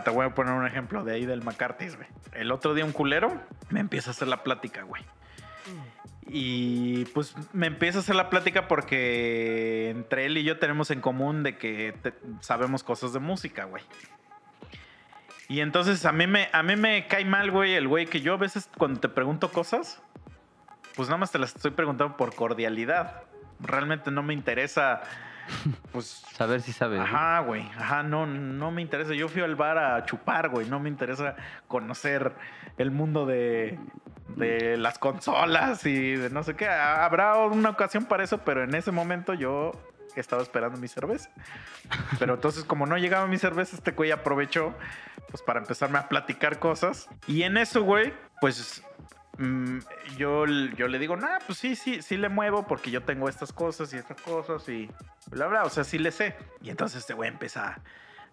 te 0.03 0.09
voy 0.09 0.25
a 0.25 0.31
poner 0.35 0.55
un 0.55 0.67
ejemplo 0.67 1.05
de 1.05 1.13
ahí 1.13 1.27
del 1.27 1.43
McCarthy's, 1.43 1.95
güey. 1.95 2.09
El 2.33 2.51
otro 2.51 2.73
día 2.73 2.87
un 2.87 2.93
culero 2.93 3.31
me 3.69 3.81
empieza 3.81 4.09
a 4.09 4.13
hacer 4.13 4.29
la 4.29 4.43
plática, 4.43 4.83
güey. 4.85 5.03
Y 6.27 7.05
pues 7.07 7.35
me 7.53 7.67
empieza 7.67 7.99
a 7.99 8.01
hacer 8.01 8.15
la 8.15 8.31
plática 8.31 8.69
porque 8.69 9.91
entre 9.91 10.25
él 10.25 10.39
y 10.39 10.45
yo 10.45 10.59
tenemos 10.59 10.91
en 10.91 11.03
común 11.03 11.43
de 11.43 11.59
que 11.59 11.95
te- 12.03 12.15
sabemos 12.41 12.83
cosas 12.83 13.13
de 13.13 13.19
música, 13.19 13.65
güey. 13.65 13.83
Y 15.49 15.61
entonces 15.61 16.07
a 16.07 16.13
mí 16.13 16.27
me, 16.27 16.49
a 16.51 16.63
mí 16.63 16.75
me 16.75 17.07
cae 17.09 17.27
mal, 17.27 17.51
güey, 17.51 17.75
el 17.75 17.87
güey 17.89 18.07
que 18.07 18.23
yo 18.23 18.33
a 18.33 18.39
veces 18.39 18.71
cuando 18.79 19.01
te 19.01 19.11
pregunto 19.11 19.53
cosas, 19.53 20.01
pues 20.97 21.11
nada 21.11 21.19
más 21.19 21.31
te 21.31 21.39
las 21.39 21.55
estoy 21.55 21.73
preguntando 21.73 22.17
por 22.17 22.35
cordialidad. 22.35 23.25
Realmente 23.61 24.11
no 24.11 24.23
me 24.23 24.33
interesa, 24.33 25.03
pues 25.93 26.23
Saber 26.33 26.61
si 26.63 26.73
sabes. 26.73 27.01
Ajá, 27.01 27.41
güey. 27.41 27.63
Ajá, 27.77 28.03
no, 28.03 28.27
no 28.27 28.71
me 28.71 28.83
interesa. 28.83 29.15
Yo 29.15 29.29
fui 29.29 29.43
al 29.43 29.57
bar 29.57 29.79
a 29.79 30.05
chupar, 30.05 30.49
güey. 30.49 30.69
No 30.69 30.81
me 30.81 30.89
interesa 30.89 31.37
conocer 31.69 32.33
el 32.79 32.91
mundo 32.91 33.27
de, 33.27 33.79
de 34.37 34.77
las 34.77 34.99
consolas 34.99 35.85
y 35.87 36.17
de 36.17 36.31
no 36.31 36.43
sé 36.43 36.55
qué. 36.55 36.69
Habrá 36.69 37.37
una 37.37 37.71
ocasión 37.71 38.07
para 38.07 38.25
eso, 38.25 38.39
pero 38.39 38.65
en 38.65 38.75
ese 38.75 38.93
momento 38.93 39.35
yo 39.35 39.73
estaba 40.17 40.43
esperando 40.43 40.79
mi 40.79 40.89
cerveza. 40.89 41.31
Pero 42.19 42.35
entonces, 42.35 42.65
como 42.65 42.87
no 42.87 42.97
llegaba 42.99 43.27
mi 43.27 43.39
cerveza, 43.39 43.77
este 43.77 43.93
güey 43.93 44.11
aprovechó 44.11 44.75
pues 45.31 45.43
para 45.43 45.61
empezarme 45.61 45.99
a 45.99 46.09
platicar 46.09 46.59
cosas. 46.59 47.09
Y 47.27 47.43
en 47.43 47.57
eso, 47.57 47.83
güey, 47.83 48.13
pues 48.41 48.85
mm, 49.43 49.79
yo, 50.17 50.47
yo 50.47 50.89
le 50.89 50.99
digo, 50.99 51.17
nah, 51.17 51.39
pues 51.47 51.59
sí, 51.59 51.77
sí, 51.77 52.03
sí 52.03 52.17
le 52.17 52.29
muevo 52.29 52.67
porque 52.67 52.91
yo 52.91 53.03
tengo 53.03 53.29
estas 53.29 53.53
cosas 53.53 53.93
y 53.93 53.97
estas 53.97 54.21
cosas 54.21 54.69
y 54.69 54.89
bla, 55.31 55.47
bla, 55.47 55.65
o 55.65 55.71
sea, 55.71 55.85
sí 55.85 55.99
le 55.99 56.11
sé. 56.11 56.35
Y 56.61 56.71
entonces 56.71 57.01
este 57.01 57.15
güey 57.15 57.29
empieza 57.29 57.81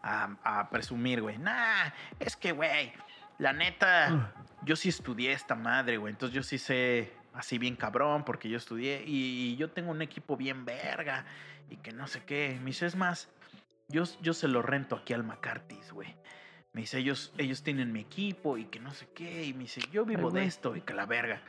a, 0.02 0.30
a 0.44 0.70
presumir, 0.70 1.22
güey, 1.22 1.38
nah, 1.38 1.90
es 2.20 2.36
que, 2.36 2.52
güey, 2.52 2.94
la 3.38 3.54
neta, 3.54 4.34
yo 4.64 4.76
sí 4.76 4.90
estudié 4.90 5.32
esta 5.32 5.56
madre, 5.56 5.98
güey, 5.98 6.12
entonces 6.12 6.36
yo 6.36 6.44
sí 6.44 6.58
sé 6.58 7.14
así 7.34 7.58
bien 7.58 7.76
cabrón 7.76 8.24
porque 8.26 8.50
yo 8.50 8.58
estudié 8.58 9.04
y, 9.06 9.56
yo 9.56 9.70
tengo 9.70 9.92
un 9.92 10.02
equipo 10.02 10.38
bien 10.38 10.66
verga 10.66 11.26
y 11.70 11.78
que 11.78 11.92
no 11.92 12.08
sé 12.08 12.24
qué. 12.26 12.58
Me 12.60 12.68
dice, 12.68 12.86
es 12.86 12.96
más, 12.96 13.30
yo, 13.88 14.04
yo 14.22 14.34
se 14.34 14.48
lo 14.48 14.62
rento 14.62 14.96
aquí 14.96 15.14
al 15.14 15.24
McCarthy's, 15.24 15.92
güey. 15.92 16.16
Me 16.74 16.82
dice, 16.82 17.00
ellos, 17.00 17.34
ellos 17.38 17.64
tienen 17.64 17.92
mi 17.92 18.02
equipo 18.02 18.58
y 18.58 18.66
que 18.66 18.80
no 18.80 18.94
sé 18.94 19.08
qué. 19.16 19.46
Y 19.46 19.54
me 19.54 19.62
dice, 19.64 19.82
yo 19.92 20.06
vivo 20.06 20.30
de 20.32 20.44
esto 20.46 20.76
y 20.76 20.82
que 20.82 20.94
la 20.94 21.06
verga. 21.06 21.42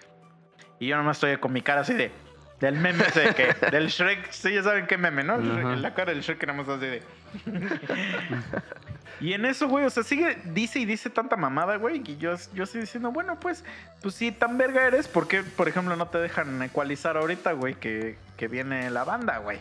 Y 0.79 0.87
yo 0.87 0.97
nomás 0.97 1.18
estoy 1.18 1.37
con 1.37 1.53
mi 1.53 1.61
cara 1.62 1.83
así 1.83 1.93
de. 1.95 2.11
Del 2.59 2.77
meme 2.77 3.05
ese 3.05 3.21
de 3.21 3.35
que. 3.35 3.55
Del 3.71 3.89
Shrek. 3.89 4.31
Sí, 4.33 4.53
ya 4.55 4.62
saben 4.62 4.87
qué 4.87 4.97
meme, 4.99 5.23
¿no? 5.23 5.39
Shrek- 5.39 5.59
Ajá. 5.66 5.77
La 5.77 5.95
cara 5.95 6.12
del 6.12 6.23
Shrek 6.23 6.39
que 6.39 6.47
nada 6.47 6.59
más 6.62 6.68
así 6.68 6.87
de. 6.87 7.03
y 9.21 9.33
en 9.35 9.45
eso, 9.45 9.68
güey, 9.68 9.85
o 9.85 9.91
sea, 9.91 10.03
sigue, 10.03 10.39
dice 10.47 10.79
y 10.79 10.85
dice 10.87 11.11
tanta 11.11 11.37
mamada, 11.37 11.77
güey. 11.77 12.03
Y 12.07 12.16
yo, 12.16 12.35
yo 12.55 12.64
estoy 12.64 12.83
diciendo, 12.83 13.12
bueno, 13.12 13.39
pues, 13.41 13.64
pues 14.03 14.14
si 14.14 14.33
tan 14.33 14.57
verga 14.59 14.87
eres, 14.87 15.09
¿por 15.09 15.29
qué, 15.29 15.43
por 15.43 15.68
ejemplo, 15.68 15.97
no 15.97 16.09
te 16.09 16.18
dejan 16.18 16.62
ecualizar 16.62 17.16
ahorita, 17.16 17.53
güey? 17.53 17.75
Que, 17.75 18.16
que 18.37 18.49
viene 18.49 18.91
la 18.91 19.05
banda, 19.05 19.39
güey. 19.39 19.59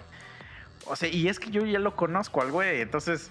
O 0.86 0.96
sea, 0.96 1.10
y 1.10 1.28
es 1.28 1.40
que 1.40 1.52
yo 1.52 1.66
ya 1.66 1.80
lo 1.80 1.96
conozco 1.96 2.42
al 2.42 2.52
güey, 2.52 2.82
entonces. 2.82 3.30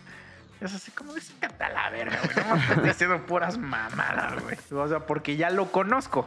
Es 0.61 0.75
así 0.75 0.91
como 0.91 1.15
de 1.15 1.21
"Sácate 1.21 1.65
a 1.65 1.69
la 1.71 1.91
verga, 1.91 2.19
güey. 2.25 2.67
No 2.77 2.83
me 2.83 2.89
diciendo 2.89 3.25
puras 3.27 3.57
mamadas, 3.59 4.43
güey. 4.43 4.57
O 4.73 4.89
sea, 4.89 5.01
porque 5.07 5.37
ya 5.37 5.51
lo 5.51 5.71
conozco. 5.71 6.27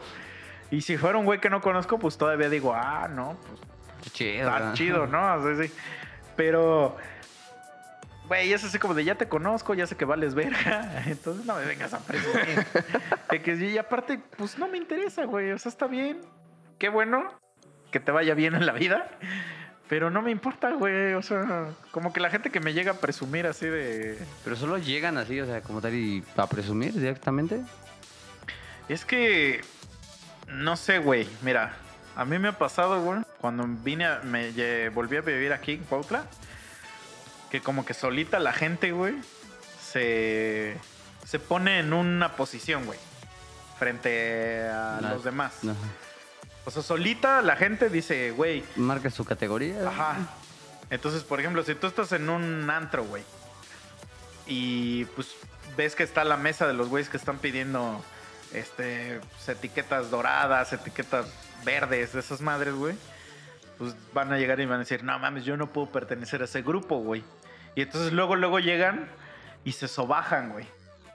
Y 0.69 0.82
si 0.82 0.97
fuera 0.97 1.17
un 1.17 1.25
güey 1.25 1.39
que 1.41 1.49
no 1.49 1.59
conozco, 1.61 1.99
pues 1.99 2.17
todavía 2.17 2.49
digo, 2.49 2.73
ah, 2.73 3.09
no, 3.09 3.38
pues 3.45 3.59
Qué 4.03 4.09
chido. 4.09 4.39
está 4.39 4.53
¿verdad? 4.53 4.73
chido, 4.73 5.07
¿no? 5.07 5.34
O 5.36 5.43
sea, 5.55 5.65
sí. 5.65 5.73
Pero, 6.38 6.95
güey, 8.27 8.53
es 8.53 8.63
así 8.63 8.79
como 8.79 8.93
de 8.93 9.03
ya 9.03 9.15
te 9.15 9.27
conozco, 9.27 9.73
ya 9.73 9.86
sé 9.86 9.97
que 9.97 10.05
vales 10.05 10.34
verga. 10.34 11.03
Entonces 11.05 11.45
no 11.45 11.55
me 11.55 11.65
vengas 11.65 11.93
a 11.93 11.99
presumir. 11.99 12.65
Que, 13.43 13.55
y 13.55 13.77
aparte, 13.77 14.19
pues 14.38 14.57
no 14.57 14.67
me 14.69 14.77
interesa, 14.77 15.25
güey. 15.25 15.51
O 15.51 15.57
sea, 15.59 15.69
está 15.69 15.88
bien. 15.88 16.21
Qué 16.79 16.88
bueno 16.88 17.25
que 17.91 17.99
te 17.99 18.11
vaya 18.13 18.34
bien 18.34 18.55
en 18.55 18.65
la 18.65 18.71
vida. 18.71 19.09
Pero 19.91 20.09
no 20.09 20.21
me 20.21 20.31
importa, 20.31 20.71
güey. 20.71 21.15
O 21.15 21.21
sea, 21.21 21.65
como 21.91 22.13
que 22.13 22.21
la 22.21 22.29
gente 22.29 22.49
que 22.49 22.61
me 22.61 22.71
llega 22.71 22.93
a 22.93 22.95
presumir 23.01 23.45
así 23.45 23.65
de. 23.65 24.17
Pero 24.45 24.55
solo 24.55 24.77
llegan 24.77 25.17
así, 25.17 25.37
o 25.41 25.45
sea, 25.45 25.59
como 25.59 25.81
tal 25.81 25.93
y 25.93 26.23
a 26.37 26.47
presumir 26.47 26.93
directamente. 26.93 27.59
Es 28.87 29.03
que. 29.03 29.59
No 30.47 30.77
sé, 30.77 30.99
güey. 30.99 31.27
Mira, 31.41 31.73
a 32.15 32.23
mí 32.23 32.39
me 32.39 32.47
ha 32.47 32.57
pasado, 32.57 33.03
güey, 33.03 33.19
cuando 33.41 33.65
vine, 33.67 34.05
a- 34.05 34.21
me 34.23 34.87
volví 34.91 35.17
a 35.17 35.21
vivir 35.21 35.51
aquí 35.51 35.73
en 35.73 35.83
Cuautla, 35.83 36.23
que 37.49 37.59
como 37.59 37.83
que 37.83 37.93
solita 37.93 38.39
la 38.39 38.53
gente, 38.53 38.93
güey, 38.93 39.15
se, 39.81 40.77
se 41.25 41.37
pone 41.39 41.79
en 41.79 41.91
una 41.91 42.37
posición, 42.37 42.85
güey, 42.85 42.99
frente 43.77 44.69
a 44.69 44.99
los 45.01 45.25
demás. 45.25 45.53
Ajá. 45.65 45.73
O 46.66 46.72
sea, 46.72 46.84
solita 46.84 47.41
la 47.41 47.55
gente 47.55 47.89
dice, 47.89 48.32
güey, 48.32 48.64
Marca 48.76 49.09
su 49.09 49.26
categoría. 49.26 49.88
Ajá. 49.88 50.18
Entonces, 50.89 51.24
por 51.24 51.39
ejemplo, 51.39 51.64
si 51.64 51.74
tú 51.74 51.88
estás 51.88 52.12
en 52.12 52.30
un 52.30 52.70
antro, 52.70 53.05
güey, 53.05 53.24
y 54.45 55.05
pues 55.05 55.36
ves 55.78 55.95
que 55.95 56.03
está 56.03 56.24
la 56.24 56.38
mesa 56.38 56.68
de 56.68 56.74
los 56.74 56.89
güeyes 56.89 57.09
que 57.09 57.18
están 57.18 57.38
pidiendo 57.38 58.03
este 58.53 59.22
pues, 59.32 59.49
etiquetas 59.49 60.12
doradas, 60.12 60.74
etiquetas 60.74 61.28
verdes, 61.64 62.14
de 62.14 62.20
esas 62.20 62.41
madres, 62.41 62.74
güey, 62.74 62.95
pues 63.78 63.95
van 64.14 64.32
a 64.34 64.38
llegar 64.38 64.59
y 64.59 64.66
van 64.66 64.76
a 64.76 64.80
decir, 64.80 65.03
no 65.03 65.18
mames, 65.18 65.45
yo 65.45 65.57
no 65.57 65.68
puedo 65.68 65.89
pertenecer 65.89 66.41
a 66.41 66.45
ese 66.45 66.62
grupo, 66.62 66.97
güey. 66.97 67.24
Y 67.76 67.82
entonces 67.82 68.12
luego, 68.12 68.36
luego 68.36 68.59
llegan 68.59 69.07
y 69.64 69.72
se 69.72 69.88
sobajan, 69.88 70.51
güey. 70.51 70.66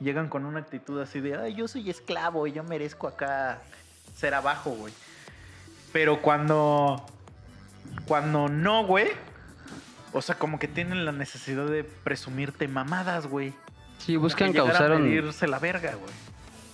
Llegan 0.00 0.28
con 0.28 0.44
una 0.44 0.60
actitud 0.60 1.00
así 1.00 1.20
de, 1.20 1.36
ay, 1.36 1.54
yo 1.54 1.68
soy 1.68 1.90
esclavo 1.90 2.46
y 2.46 2.52
yo 2.52 2.64
merezco 2.64 3.08
acá 3.08 3.60
ser 4.16 4.34
abajo, 4.34 4.70
güey. 4.70 4.92
Pero 5.96 6.20
cuando 6.20 7.02
cuando 8.06 8.50
no, 8.50 8.84
güey. 8.84 9.08
O 10.12 10.20
sea, 10.20 10.34
como 10.34 10.58
que 10.58 10.68
tienen 10.68 11.06
la 11.06 11.12
necesidad 11.12 11.64
de 11.64 11.84
presumirte 11.84 12.68
mamadas, 12.68 13.26
güey. 13.26 13.54
Sí, 13.96 14.16
buscan 14.16 14.50
a 14.50 14.52
causar 14.52 14.92
un... 14.92 15.04
medirse 15.04 15.48
la 15.48 15.58
verga, 15.58 15.94
güey. 15.94 16.12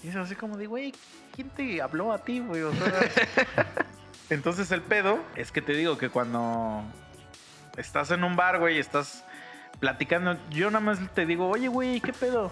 Y 0.03 0.09
es 0.09 0.16
así 0.16 0.35
como 0.35 0.57
de, 0.57 0.66
güey, 0.66 0.93
¿quién 1.37 1.51
te 1.51 1.81
habló 1.81 2.12
a 2.12 2.18
ti, 2.18 2.41
güey? 2.41 2.62
O 2.62 2.73
sea, 2.73 2.93
entonces 4.31 4.73
el 4.73 4.83
pedo 4.83 5.20
es 5.37 5.53
que 5.53 5.62
te 5.62 5.75
digo 5.75 5.99
que 5.99 6.09
cuando 6.09 6.83
estás 7.77 8.11
en 8.11 8.25
un 8.25 8.35
bar, 8.35 8.59
güey, 8.59 8.79
y 8.79 8.81
estás 8.81 9.23
platicando, 9.79 10.37
yo 10.51 10.68
nada 10.73 10.85
más 10.85 10.99
te 11.14 11.27
digo, 11.27 11.49
oye, 11.49 11.68
güey, 11.68 12.01
¿qué 12.01 12.12
pedo? 12.12 12.51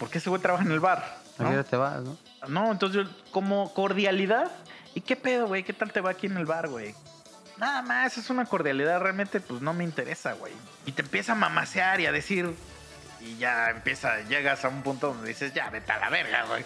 ¿Por 0.00 0.10
qué 0.10 0.18
ese 0.18 0.28
güey 0.28 0.42
trabaja 0.42 0.64
en 0.64 0.72
el 0.72 0.80
bar? 0.80 1.22
¿A 1.38 1.42
¿No? 1.44 1.48
qué 1.50 1.54
hora 1.54 1.64
te 1.64 1.76
vas, 1.76 2.02
no? 2.02 2.16
No, 2.48 2.72
entonces 2.72 3.06
yo, 3.06 3.10
como 3.30 3.72
cordialidad. 3.72 4.50
¿Y 4.94 5.00
qué 5.00 5.16
pedo, 5.16 5.48
güey? 5.48 5.64
¿Qué 5.64 5.72
tal 5.72 5.92
te 5.92 6.00
va 6.00 6.10
aquí 6.10 6.26
en 6.26 6.36
el 6.36 6.46
bar, 6.46 6.68
güey? 6.68 6.94
Nada 7.58 7.82
más, 7.82 8.16
es 8.18 8.30
una 8.30 8.44
cordialidad, 8.46 9.00
realmente, 9.00 9.40
pues 9.40 9.60
no 9.60 9.72
me 9.74 9.84
interesa, 9.84 10.32
güey. 10.32 10.52
Y 10.86 10.92
te 10.92 11.02
empieza 11.02 11.32
a 11.32 11.34
mamasear 11.36 12.00
y 12.00 12.06
a 12.06 12.12
decir. 12.12 12.52
Y 13.20 13.36
ya 13.38 13.70
empieza, 13.70 14.20
llegas 14.22 14.64
a 14.64 14.68
un 14.68 14.82
punto 14.82 15.08
donde 15.08 15.28
dices, 15.28 15.54
ya 15.54 15.70
vete 15.70 15.90
a 15.92 15.98
la 15.98 16.10
verga, 16.10 16.44
güey. 16.44 16.64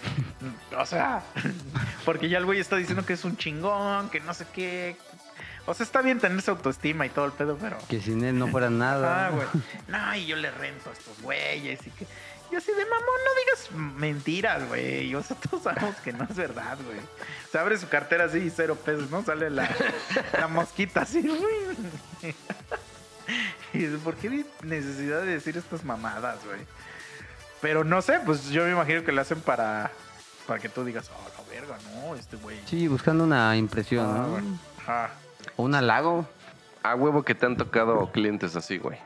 O 0.77 0.87
sea, 0.87 1.23
porque 2.05 2.29
ya 2.29 2.39
el 2.39 2.47
güey 2.47 2.59
está 2.59 2.77
diciendo 2.77 3.07
que 3.07 3.13
es 3.13 3.25
un 3.25 3.37
chingón, 3.37 4.11
que 4.11 4.21
no 4.21 4.35
sé 4.35 4.47
qué. 4.53 4.97
O 5.67 5.75
sea, 5.75 5.85
está 5.85 6.01
bien 6.01 6.19
tener 6.19 6.39
esa 6.39 6.53
autoestima 6.53 7.05
y 7.07 7.11
todo 7.11 7.27
el 7.27 7.33
pedo, 7.33 7.59
pero. 7.61 7.79
Que 7.89 8.01
sin 8.01 8.25
él 8.25 8.39
no 8.39 8.49
fuera 8.49 8.71
nada. 8.71 9.27
Ah, 9.27 9.31
güey. 9.31 9.47
No, 9.87 10.15
y 10.17 10.27
yo 10.27 10.37
le 10.37 10.51
rento 10.51 10.91
a 10.91 10.93
estos 10.95 11.21
güeyes 11.23 11.87
y 11.87 11.91
que. 11.91 12.07
Y 12.51 12.57
así 12.57 12.73
de 12.73 12.85
mamón, 12.85 13.01
no 13.25 13.35
digas 13.45 13.71
mentiras, 13.99 14.67
güey. 14.69 15.15
O 15.15 15.23
sea, 15.23 15.37
todos 15.37 15.63
sabemos 15.65 15.97
que 15.97 16.13
no 16.13 16.25
es 16.25 16.35
verdad, 16.37 16.79
güey. 16.87 16.99
Se 17.53 17.59
abre 17.59 17.77
su 17.77 17.89
cartera 17.89 18.25
así 18.25 18.39
y 18.39 18.51
cero 18.51 18.77
pesos, 18.77 19.11
¿no? 19.11 19.23
Sale 19.23 19.51
la, 19.51 19.69
la 20.33 20.49
mosquita 20.49 21.03
así, 21.03 21.21
güey. 21.23 21.87
Y 23.75 23.79
dices, 23.79 24.01
¿por 24.03 24.15
qué 24.15 24.47
necesidad 24.63 25.21
de 25.21 25.27
decir 25.33 25.57
estas 25.59 25.85
mamadas, 25.85 26.39
güey? 26.47 26.61
Pero 27.61 27.85
no 27.85 28.01
sé, 28.01 28.21
pues 28.25 28.49
yo 28.51 28.65
me 28.65 28.71
imagino 28.71 29.05
que 29.05 29.13
lo 29.13 29.21
hacen 29.21 29.41
para, 29.41 29.91
para 30.47 30.59
que 30.61 30.69
tú 30.71 30.85
digas, 30.85 31.11
oh, 31.15 31.29
la 31.37 31.51
verga, 31.55 31.77
no, 31.95 32.15
este 32.15 32.37
güey. 32.37 32.59
Sí, 32.67 32.89
buscando 32.89 33.25
una 33.25 33.55
impresión, 33.57 34.07
Ah, 34.09 34.19
¿no? 34.19 34.29
güey. 34.31 34.45
Ajá. 34.81 35.11
O 35.57 35.65
un 35.65 35.75
halago. 35.75 36.27
A 36.83 36.95
huevo 36.95 37.23
que 37.25 37.35
te 37.35 37.45
han 37.45 37.57
tocado 37.57 38.11
clientes 38.13 38.57
así, 38.57 38.79
güey. 38.79 38.99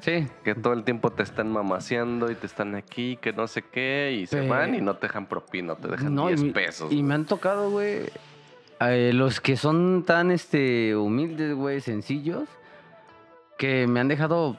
Sí. 0.00 0.26
Que 0.44 0.54
todo 0.54 0.72
el 0.72 0.84
tiempo 0.84 1.10
te 1.10 1.22
están 1.22 1.50
mamaseando 1.50 2.30
y 2.30 2.34
te 2.34 2.46
están 2.46 2.74
aquí, 2.74 3.16
que 3.20 3.32
no 3.32 3.46
sé 3.48 3.62
qué, 3.62 4.16
y 4.22 4.26
se 4.26 4.42
Pe- 4.42 4.48
van 4.48 4.74
y 4.74 4.80
no 4.80 4.96
te 4.96 5.06
dejan 5.08 5.26
propina, 5.26 5.74
te 5.76 5.88
dejan 5.88 6.14
No, 6.14 6.28
10 6.28 6.42
y, 6.42 6.50
pesos. 6.50 6.92
y 6.92 7.02
me 7.02 7.14
han 7.14 7.24
tocado, 7.24 7.70
güey, 7.70 8.00
eh, 8.80 9.12
los 9.14 9.40
que 9.40 9.56
son 9.56 10.04
tan 10.04 10.30
este 10.30 10.94
humildes, 10.94 11.54
güey, 11.54 11.80
sencillos, 11.80 12.44
que 13.58 13.86
me 13.86 14.00
han 14.00 14.08
dejado 14.08 14.58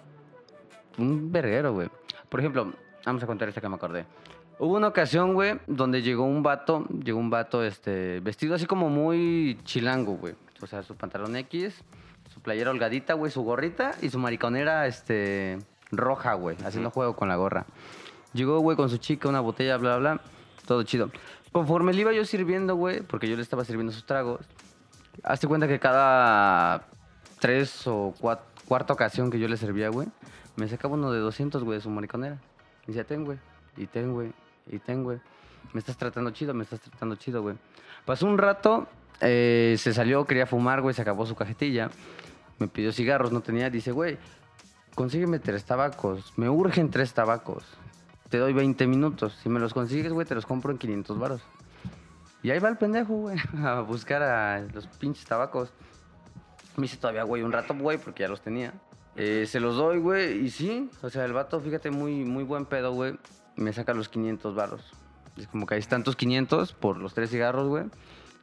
un 0.97 1.31
verguero, 1.31 1.73
güey. 1.73 1.87
Por 2.29 2.39
ejemplo, 2.39 2.73
vamos 3.05 3.23
a 3.23 3.27
contar 3.27 3.47
esta 3.47 3.61
que 3.61 3.69
me 3.69 3.75
acordé. 3.75 4.05
Hubo 4.59 4.75
una 4.75 4.87
ocasión, 4.87 5.35
güey, 5.35 5.59
donde 5.67 6.01
llegó 6.01 6.23
un 6.23 6.41
vato, 6.41 6.83
llegó 7.03 7.19
un 7.19 7.29
vato, 7.29 7.63
este, 7.63 8.19
vestido 8.21 8.55
así 8.55 8.65
como 8.65 8.89
muy 8.89 9.59
chilango, 9.63 10.13
güey. 10.17 10.33
O 10.61 10.65
sea, 10.65 10.81
su 10.81 10.95
pantalón 10.95 11.35
X, 11.35 11.83
playera 12.47 12.71
holgadita, 12.71 13.13
güey, 13.13 13.29
su 13.29 13.41
gorrita 13.43 13.91
y 14.01 14.09
su 14.09 14.19
mariconera, 14.19 14.87
este, 14.87 15.59
roja, 15.91 16.33
güey, 16.35 16.55
haciendo 16.63 16.91
juego 16.91 17.13
con 17.13 17.27
la 17.27 17.35
gorra. 17.35 17.65
Llegó, 18.31 18.59
güey, 18.59 18.77
con 18.77 18.89
su 18.89 18.95
chica, 18.99 19.27
una 19.27 19.41
botella, 19.41 19.75
bla, 19.75 19.97
bla, 19.97 20.13
bla. 20.13 20.21
Todo 20.65 20.83
chido. 20.83 21.11
Conforme 21.51 21.91
le 21.91 21.99
iba 22.01 22.13
yo 22.13 22.23
sirviendo, 22.23 22.77
güey, 22.77 23.01
porque 23.01 23.27
yo 23.27 23.35
le 23.35 23.41
estaba 23.41 23.65
sirviendo 23.65 23.91
sus 23.91 24.05
tragos, 24.05 24.45
hazte 25.23 25.45
cuenta 25.45 25.67
que 25.67 25.77
cada 25.77 26.85
tres 27.39 27.85
o 27.85 28.13
cua- 28.21 28.39
cuarta 28.65 28.93
ocasión 28.93 29.29
que 29.29 29.39
yo 29.39 29.49
le 29.49 29.57
servía, 29.57 29.89
güey, 29.89 30.07
me 30.55 30.69
sacaba 30.69 30.93
uno 30.93 31.11
de 31.11 31.19
200, 31.19 31.65
güey, 31.65 31.79
de 31.79 31.83
su 31.83 31.89
mariconera. 31.89 32.37
Y 32.85 32.87
decía, 32.87 33.03
ten, 33.03 33.25
güey, 33.25 33.39
y 33.75 33.87
ten, 33.87 34.13
güey, 34.13 34.31
y 34.71 34.79
ten, 34.79 35.03
güey. 35.03 35.19
Me 35.73 35.79
estás 35.79 35.97
tratando 35.97 36.31
chido, 36.31 36.53
me 36.53 36.63
estás 36.63 36.79
tratando 36.79 37.15
chido, 37.17 37.41
güey. 37.41 37.57
Pasó 38.05 38.25
un 38.25 38.37
rato, 38.37 38.87
eh, 39.19 39.75
se 39.77 39.93
salió, 39.93 40.23
quería 40.23 40.45
fumar, 40.45 40.79
güey, 40.79 40.93
se 40.93 41.01
acabó 41.01 41.25
su 41.25 41.35
cajetilla. 41.35 41.89
Me 42.59 42.67
pidió 42.67 42.91
cigarros, 42.91 43.31
no 43.31 43.41
tenía. 43.41 43.69
Dice, 43.69 43.91
güey, 43.91 44.17
consígueme 44.95 45.39
tres 45.39 45.65
tabacos. 45.65 46.33
Me 46.37 46.49
urgen 46.49 46.89
tres 46.89 47.13
tabacos. 47.13 47.63
Te 48.29 48.37
doy 48.37 48.53
20 48.53 48.87
minutos. 48.87 49.37
Si 49.41 49.49
me 49.49 49.59
los 49.59 49.73
consigues, 49.73 50.11
güey, 50.11 50.25
te 50.25 50.35
los 50.35 50.45
compro 50.45 50.71
en 50.71 50.77
500 50.77 51.19
varos. 51.19 51.41
Y 52.43 52.51
ahí 52.51 52.59
va 52.59 52.69
el 52.69 52.77
pendejo, 52.77 53.13
güey, 53.13 53.37
a 53.63 53.81
buscar 53.81 54.21
a 54.23 54.59
los 54.59 54.87
pinches 54.87 55.25
tabacos. 55.25 55.71
Me 56.75 56.85
hice 56.85 56.97
todavía, 56.97 57.23
güey, 57.23 57.41
un 57.41 57.51
rato, 57.51 57.75
güey, 57.75 57.97
porque 57.97 58.23
ya 58.23 58.29
los 58.29 58.41
tenía. 58.41 58.73
Eh, 59.15 59.45
se 59.47 59.59
los 59.59 59.75
doy, 59.75 59.97
güey, 59.97 60.45
y 60.45 60.51
sí, 60.51 60.91
o 61.01 61.09
sea, 61.09 61.25
el 61.25 61.33
vato, 61.33 61.59
fíjate, 61.59 61.89
muy, 61.89 62.23
muy 62.23 62.43
buen 62.43 62.65
pedo, 62.65 62.93
güey, 62.93 63.17
me 63.55 63.73
saca 63.73 63.95
los 63.95 64.09
500 64.09 64.53
varos. 64.53 64.83
Es 65.35 65.47
como 65.47 65.65
que 65.65 65.75
hay 65.75 65.81
tantos 65.81 66.15
500 66.15 66.73
por 66.73 66.97
los 66.97 67.13
tres 67.15 67.31
cigarros, 67.31 67.67
güey. 67.67 67.85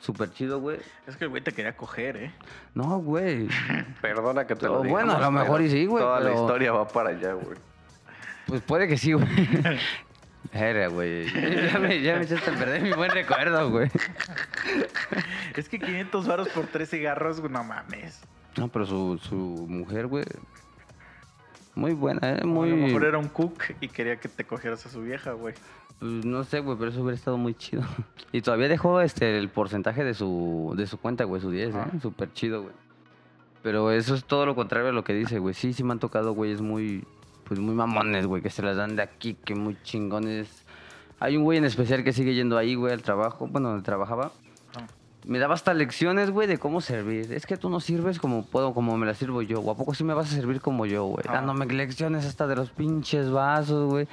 Súper 0.05 0.31
chido, 0.35 0.61
güey. 0.61 0.79
Es 1.07 1.17
que 1.17 1.25
el 1.25 1.31
güey 1.31 1.43
te 1.43 1.53
quería 1.53 1.75
coger, 1.79 2.17
¿eh? 2.19 2.31
No, 2.75 2.99
güey. 2.99 3.49
Perdona 4.03 4.47
que 4.47 4.55
te 4.55 4.67
lo 4.67 4.81
Oh, 4.81 4.83
diga. 4.83 4.93
bueno, 4.93 5.13
a 5.17 5.19
lo 5.21 5.31
mejor 5.31 5.63
y 5.63 5.71
sí, 5.71 5.87
güey, 5.87 6.05
Toda 6.05 6.21
la 6.21 6.35
historia 6.35 6.73
va 6.73 6.87
para 6.87 7.09
allá, 7.09 7.33
güey. 7.33 7.57
Pues 8.47 8.61
puede 8.61 8.87
que 8.87 8.99
sí, 8.99 9.15
güey. 9.15 9.27
Verga, 10.53 10.89
güey. 10.89 11.25
Ya 11.73 11.79
me, 11.79 12.03
ya 12.03 12.17
me 12.17 12.25
echaste 12.25 12.51
a 12.51 12.55
perder 12.55 12.83
mi 12.83 12.93
buen 12.93 13.11
recuerdo, 13.13 13.71
güey. 13.71 13.91
Es 15.57 15.71
que 15.71 15.79
500 15.79 16.27
varos 16.27 16.49
por 16.51 16.67
tres 16.67 16.91
cigarros, 16.91 17.41
güey, 17.41 17.51
no 17.51 17.65
mames. 17.65 18.21
No, 18.59 18.69
pero 18.69 18.85
su, 18.85 19.19
su 19.23 19.35
mujer, 19.37 20.07
güey. 20.07 20.25
Muy 21.75 21.95
buena, 21.95 22.35
¿eh? 22.35 22.45
Muy... 22.45 22.69
Muy. 22.71 22.73
A 22.73 22.77
lo 22.83 22.87
mejor 22.89 23.05
era 23.07 23.19
un 23.19 23.29
cook 23.29 23.63
y 23.81 23.89
quería 23.89 24.17
que 24.21 24.29
te 24.29 24.45
cogieras 24.45 24.85
a 24.85 24.91
su 24.91 25.01
vieja, 25.01 25.33
güey. 25.33 25.55
Pues 25.99 26.25
no 26.25 26.45
sé, 26.45 26.61
güey, 26.61 26.77
pero 26.79 26.91
eso 26.91 27.01
hubiera 27.03 27.17
estado 27.17 27.37
muy 27.37 27.55
chido. 27.55 27.83
Y 28.33 28.43
todavía 28.43 28.69
dejó 28.69 29.01
este 29.01 29.39
el 29.39 29.49
porcentaje 29.49 30.03
de 30.03 30.13
su, 30.13 30.75
de 30.77 30.89
su 30.89 30.99
cuenta, 30.99 31.23
güey, 31.23 31.41
su 31.41 31.53
10, 31.53 31.73
Ajá. 31.73 31.91
¿eh? 31.95 32.01
Súper 32.03 32.33
chido, 32.33 32.63
güey. 32.63 32.75
Pero 33.63 33.93
eso 33.93 34.17
es 34.17 34.25
todo 34.25 34.45
lo 34.45 34.57
contrario 34.57 34.89
a 34.89 34.93
lo 34.93 35.05
que 35.05 35.15
dice, 35.15 35.39
güey. 35.39 35.55
Sí, 35.55 35.73
sí 35.73 35.85
me 35.85 35.93
han 35.93 36.01
tocado, 36.01 36.33
güey, 36.33 36.51
es 36.51 36.61
muy, 36.61 37.07
pues 37.45 37.61
muy 37.61 37.75
mamones, 37.75 38.27
güey, 38.27 38.43
que 38.43 38.51
se 38.51 38.61
las 38.63 38.77
dan 38.77 38.97
de 38.97 39.03
aquí, 39.03 39.35
que 39.35 39.55
muy 39.55 39.77
chingones. 39.85 40.65
Hay 41.21 41.37
un 41.37 41.45
güey 41.45 41.59
en 41.59 41.65
especial 41.65 42.03
que 42.03 42.13
sigue 42.13 42.35
yendo 42.35 42.59
ahí, 42.59 42.75
güey, 42.75 42.93
al 42.93 43.03
trabajo, 43.03 43.47
bueno, 43.47 43.69
donde 43.69 43.85
trabajaba. 43.85 44.33
Ajá. 44.75 44.87
Me 45.27 45.39
daba 45.39 45.55
hasta 45.55 45.73
lecciones, 45.73 46.31
güey, 46.31 46.47
de 46.47 46.59
cómo 46.59 46.83
servir. 46.83 47.33
Es 47.33 47.47
que 47.47 47.57
tú 47.57 47.71
no 47.71 47.81
sirves 47.81 48.19
como 48.19 48.45
puedo, 48.45 48.75
como 48.75 48.97
me 48.99 49.07
la 49.07 49.15
sirvo 49.15 49.41
yo. 49.41 49.61
¿O 49.61 49.71
a 49.71 49.77
poco 49.77 49.95
sí 49.95 50.05
me 50.05 50.13
vas 50.13 50.31
a 50.31 50.35
servir 50.35 50.61
como 50.61 50.85
yo, 50.85 51.05
güey? 51.05 51.25
Dándome 51.25 51.65
lecciones 51.67 52.27
hasta 52.27 52.47
de 52.47 52.57
los 52.57 52.71
pinches 52.71 53.31
vasos, 53.31 53.89
güey. 53.89 54.07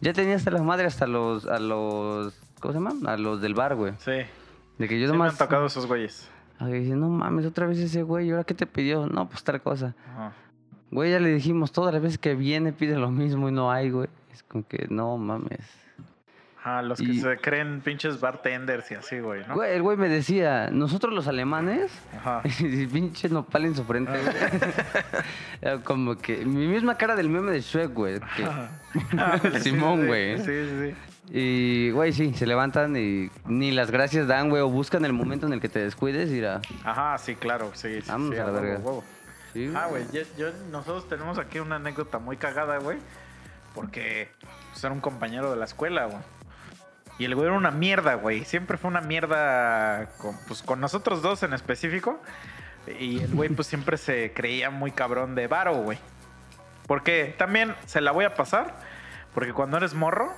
Ya 0.00 0.12
tenía 0.12 0.36
hasta 0.36 0.50
las 0.50 0.62
madres, 0.62 0.94
hasta 0.94 1.06
los, 1.06 1.46
a 1.46 1.58
los, 1.58 2.34
¿cómo 2.60 2.72
se 2.72 2.78
llama? 2.80 3.12
A 3.12 3.16
los 3.16 3.40
del 3.40 3.54
bar, 3.54 3.74
güey. 3.74 3.94
Sí. 3.98 4.12
De 4.78 4.88
que 4.88 5.00
yo 5.00 5.06
Sí 5.06 5.12
me 5.12 5.18
nomás... 5.18 5.32
han 5.32 5.38
tocado 5.38 5.66
esos 5.66 5.86
güeyes. 5.86 6.28
Ay, 6.58 6.80
dice, 6.80 6.94
no 6.96 7.08
mames, 7.08 7.46
otra 7.46 7.66
vez 7.66 7.78
ese 7.78 8.02
güey, 8.02 8.28
¿y 8.28 8.30
ahora 8.30 8.44
qué 8.44 8.54
te 8.54 8.66
pidió? 8.66 9.06
No, 9.06 9.28
pues 9.28 9.42
tal 9.44 9.60
cosa. 9.62 9.94
Ajá. 10.12 10.32
Güey, 10.90 11.10
ya 11.10 11.20
le 11.20 11.28
dijimos, 11.30 11.72
todas 11.72 11.92
las 11.92 12.02
veces 12.02 12.18
que 12.18 12.34
viene 12.34 12.72
pide 12.72 12.96
lo 12.96 13.10
mismo 13.10 13.48
y 13.48 13.52
no 13.52 13.70
hay, 13.70 13.90
güey. 13.90 14.08
Es 14.32 14.42
como 14.42 14.66
que, 14.66 14.86
no 14.88 15.16
mames. 15.18 15.60
Ajá, 16.60 16.82
los 16.82 16.98
que 16.98 17.04
Y- 17.12 17.20
se 17.20 17.36
creen 17.38 17.80
pinches 17.82 18.20
bartenders 18.20 18.90
y 18.90 18.94
así, 18.94 19.20
güey, 19.20 19.46
¿no? 19.46 19.54
Güey, 19.54 19.74
el 19.76 19.82
güey 19.82 19.96
me 19.96 20.08
decía, 20.08 20.70
nosotros 20.72 21.14
los 21.14 21.28
alemanes, 21.28 21.90
Ajá. 22.16 22.42
y 22.58 22.86
pinche 22.86 23.28
nopal 23.28 23.64
en 23.66 23.74
su 23.76 23.84
frente, 23.84 24.12
güey. 24.12 25.78
Como 25.84 26.16
que, 26.16 26.44
mi 26.44 26.66
misma 26.66 26.96
cara 26.96 27.14
del 27.16 27.28
meme 27.28 27.52
de 27.52 27.60
Shrek, 27.60 27.92
güey. 27.94 28.20
que- 28.36 28.44
Ah, 29.18 29.38
Simón, 29.60 30.00
sí, 30.02 30.06
güey. 30.06 30.38
Sí, 30.38 30.44
sí, 30.44 30.70
sí. 30.90 30.94
Y, 31.30 31.90
güey, 31.90 32.12
sí, 32.12 32.32
se 32.34 32.46
levantan 32.46 32.96
y 32.96 33.30
ni 33.46 33.70
las 33.70 33.90
gracias 33.90 34.26
dan, 34.26 34.48
güey, 34.48 34.62
o 34.62 34.68
buscan 34.70 35.04
el 35.04 35.12
momento 35.12 35.46
en 35.46 35.52
el 35.52 35.60
que 35.60 35.68
te 35.68 35.78
descuides 35.78 36.30
y 36.30 36.36
irá. 36.36 36.60
Ajá, 36.84 37.18
sí, 37.18 37.34
claro, 37.36 37.70
sí. 37.74 38.00
sí, 38.00 38.10
Vámonos 38.10 38.34
sí, 38.34 38.40
a 38.40 38.44
la 38.46 38.52
huevo, 38.52 38.62
verga. 38.62 38.78
huevo. 38.78 39.04
Sí, 39.52 39.72
Ah, 39.76 39.86
güey, 39.90 40.04
yo, 40.12 40.22
yo- 40.38 40.52
nosotros 40.70 41.08
tenemos 41.08 41.38
aquí 41.38 41.58
una 41.60 41.76
anécdota 41.76 42.18
muy 42.18 42.36
cagada, 42.36 42.78
güey. 42.78 42.98
Porque 43.74 44.30
pues, 44.72 44.82
era 44.82 44.92
un 44.92 45.00
compañero 45.00 45.50
de 45.50 45.56
la 45.56 45.66
escuela, 45.66 46.06
güey. 46.06 46.18
Y 47.18 47.24
el 47.24 47.34
güey 47.34 47.48
era 47.48 47.56
una 47.56 47.72
mierda, 47.72 48.14
güey. 48.14 48.44
Siempre 48.44 48.78
fue 48.78 48.88
una 48.88 49.00
mierda 49.00 50.06
con, 50.18 50.36
pues, 50.46 50.62
con 50.62 50.80
nosotros 50.80 51.20
dos 51.20 51.42
en 51.42 51.52
específico. 51.52 52.22
Y 52.98 53.20
el 53.20 53.34
güey, 53.34 53.48
pues 53.50 53.66
siempre 53.66 53.98
se 53.98 54.32
creía 54.32 54.70
muy 54.70 54.92
cabrón 54.92 55.34
de 55.34 55.48
varo, 55.48 55.74
güey. 55.74 55.98
Porque 56.86 57.34
también 57.36 57.74
se 57.86 58.00
la 58.00 58.12
voy 58.12 58.24
a 58.24 58.34
pasar. 58.34 58.76
Porque 59.34 59.52
cuando 59.52 59.76
eres 59.76 59.94
morro, 59.94 60.32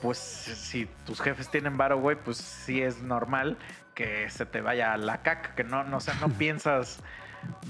pues 0.00 0.18
si 0.18 0.86
tus 1.04 1.20
jefes 1.20 1.50
tienen 1.50 1.76
varo, 1.76 1.98
güey, 1.98 2.16
pues 2.16 2.38
sí 2.38 2.80
es 2.80 3.02
normal 3.02 3.58
que 3.94 4.30
se 4.30 4.46
te 4.46 4.60
vaya 4.60 4.92
a 4.92 4.96
la 4.96 5.22
caca. 5.22 5.54
Que 5.56 5.64
no, 5.64 5.82
no, 5.82 5.96
o 5.96 6.00
sea, 6.00 6.14
no 6.20 6.28
piensas 6.38 7.00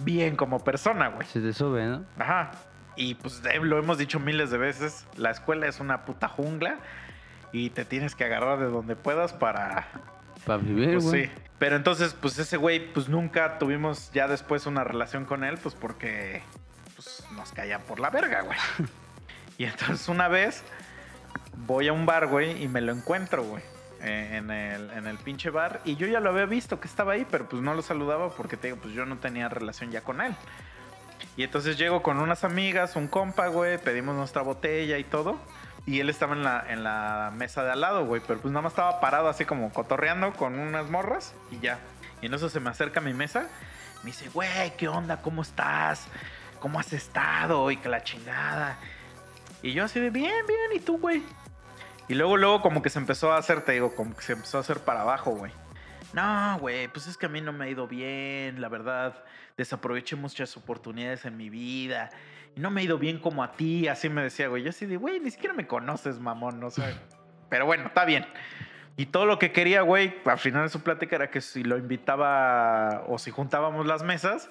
bien 0.05 0.37
como 0.37 0.63
persona, 0.63 1.09
güey. 1.09 1.27
Se 1.27 1.41
te 1.41 1.55
sube, 1.55 1.87
¿no? 1.87 2.05
Ajá. 2.19 2.51
Y 2.97 3.15
pues 3.15 3.43
lo 3.63 3.79
hemos 3.79 3.97
dicho 3.97 4.21
miles 4.21 4.51
de 4.51 4.59
veces, 4.59 5.07
la 5.17 5.31
escuela 5.31 5.67
es 5.67 5.81
una 5.81 6.05
puta 6.05 6.29
jungla 6.29 6.77
y 7.53 7.71
te 7.71 7.85
tienes 7.85 8.15
que 8.15 8.25
agarrar 8.25 8.59
de 8.59 8.67
donde 8.67 8.97
puedas 8.97 9.33
para... 9.33 9.89
Para 10.47 10.59
vivir, 10.63 10.93
Pues 10.95 11.05
güey. 11.05 11.25
sí. 11.27 11.31
Pero 11.59 11.77
entonces, 11.77 12.15
pues 12.19 12.39
ese 12.39 12.57
güey, 12.57 12.93
pues 12.93 13.09
nunca 13.09 13.59
tuvimos 13.59 14.11
ya 14.13 14.27
después 14.29 14.65
una 14.67 14.83
relación 14.85 15.27
con 15.27 15.45
él, 15.45 15.59
pues 15.59 15.75
porque 15.75 16.43
pues, 16.97 17.25
nos 17.33 17.53
caían 17.53 17.83
por 17.83 18.01
la 18.01 18.11
verga, 18.11 18.43
güey. 18.43 18.59
Y 19.59 19.65
entonces 19.65 20.09
una 20.09 20.27
vez 20.29 20.63
voy 21.67 21.89
a 21.89 21.93
un 21.93 22.07
bar, 22.07 22.29
güey, 22.29 22.63
y 22.63 22.69
me 22.69 22.81
lo 22.81 22.93
encuentro, 22.93 23.45
güey. 23.45 23.63
En 24.03 24.51
el, 24.51 24.91
en 24.93 25.07
el 25.07 25.19
pinche 25.19 25.51
bar. 25.51 25.83
Y 25.85 25.97
yo 25.97 26.07
ya 26.07 26.21
lo 26.21 26.31
había 26.31 26.47
visto 26.47 26.81
que 26.81 26.89
estaba 26.89 27.13
ahí, 27.13 27.27
pero 27.31 27.47
pues 27.47 27.61
no 27.61 27.75
lo 27.75 27.83
saludaba 27.83 28.31
porque 28.31 28.57
te 28.57 28.69
digo, 28.69 28.79
pues 28.81 28.95
yo 28.95 29.05
no 29.05 29.19
tenía 29.19 29.51
relación 29.51 29.91
ya 29.91 30.01
con 30.01 30.23
él. 30.23 30.35
Y 31.37 31.43
entonces 31.43 31.77
llego 31.77 32.03
con 32.03 32.19
unas 32.19 32.43
amigas, 32.45 32.97
un 32.97 33.07
compa, 33.09 33.49
güey, 33.49 33.77
pedimos 33.77 34.17
nuestra 34.17 34.41
botella 34.41 34.97
y 34.97 35.05
todo. 35.05 35.39
Y 35.87 36.01
él 36.01 36.11
estaba 36.11 36.35
en 36.35 36.45
la, 36.45 36.65
en 36.69 36.85
la 36.85 37.33
mesa 37.35 37.65
de 37.65 37.73
al 37.73 37.81
lado, 37.81 38.05
güey, 38.05 38.23
pero 38.27 38.41
pues 38.41 38.53
nada 38.53 38.63
más 38.63 38.73
estaba 38.73 39.01
parado 39.01 39.29
así 39.29 39.45
como 39.45 39.73
cotorreando 39.73 40.33
con 40.35 40.59
unas 40.59 40.91
morras 40.91 41.35
y 41.51 41.59
ya. 41.59 41.79
Y 42.21 42.27
en 42.27 42.35
eso 42.35 42.49
se 42.49 42.61
me 42.61 42.71
acerca 42.71 43.01
a 43.01 43.03
mi 43.03 43.15
mesa. 43.15 43.49
Me 44.03 44.11
dice, 44.11 44.29
güey, 44.29 44.77
¿qué 44.77 44.89
onda? 44.89 45.21
¿Cómo 45.23 45.43
estás? 45.43 46.07
¿Cómo 46.61 46.79
has 46.79 46.93
estado? 46.93 47.71
Y 47.71 47.77
que 47.79 47.89
la 47.89 48.03
chingada. 48.03 48.79
Y 49.63 49.73
yo 49.73 49.85
así 49.85 50.01
de, 50.01 50.11
bien, 50.11 50.47
bien, 50.47 50.73
¿y 50.75 50.81
tú, 50.81 50.99
güey? 50.99 51.23
Y 52.09 52.15
luego, 52.15 52.37
luego 52.37 52.61
como 52.61 52.83
que 52.83 52.91
se 52.91 52.99
empezó 52.99 53.33
a 53.33 53.39
hacer, 53.39 53.63
te 53.63 53.73
digo, 53.73 53.95
como 53.95 54.17
que 54.17 54.23
se 54.23 54.33
empezó 54.33 54.59
a 54.59 54.61
hacer 54.63 54.81
para 54.81 55.03
abajo, 55.03 55.33
güey. 55.33 55.53
no, 56.13 56.59
güey, 56.59 56.89
pues 56.89 57.07
es 57.07 57.17
que 57.17 57.27
a 57.27 57.29
mí 57.29 57.41
no 57.41 57.53
me 57.53 57.67
ha 57.67 57.69
ido 57.69 57.87
bien, 57.87 58.61
la 58.61 58.69
verdad, 58.69 59.23
desaproveché 59.57 60.17
muchas 60.17 60.57
oportunidades 60.57 61.25
en 61.25 61.37
mi 61.37 61.51
vida. 61.51 62.11
No 62.57 62.71
me 62.71 62.81
ha 62.81 62.85
ido 62.85 62.99
bien 62.99 63.19
como 63.19 63.43
a 63.43 63.53
ti, 63.53 63.89
así 63.89 64.09
me 64.09 64.23
decía, 64.23 64.49
güey. 64.49 64.63
Yo 64.63 64.71
así 64.71 64.87
de, 64.87 64.97
güey, 64.97 65.21
ni 65.21 65.31
siquiera 65.31 65.55
me 65.55 65.67
conoces, 65.67 66.19
mamón, 66.19 66.61
no 66.61 66.71
sé. 66.71 66.95
Pero 67.49 67.67
bueno, 67.67 67.87
está 67.87 68.05
bien. 68.05 68.27
Y 68.97 69.07
todo 69.07 69.25
lo 69.25 69.39
que 69.39 69.53
quería, 69.53 69.83
güey, 69.83 70.15
al 70.25 70.39
final 70.39 70.65
de 70.65 70.69
su 70.69 70.83
plática 70.83 71.17
era 71.17 71.31
que 71.31 71.41
si 71.41 71.63
lo 71.63 71.79
invitaba 71.79 73.05
o 73.09 73.19
si 73.19 73.31
juntábamos 73.31 73.87
las 73.87 74.03
mesas, 74.03 74.51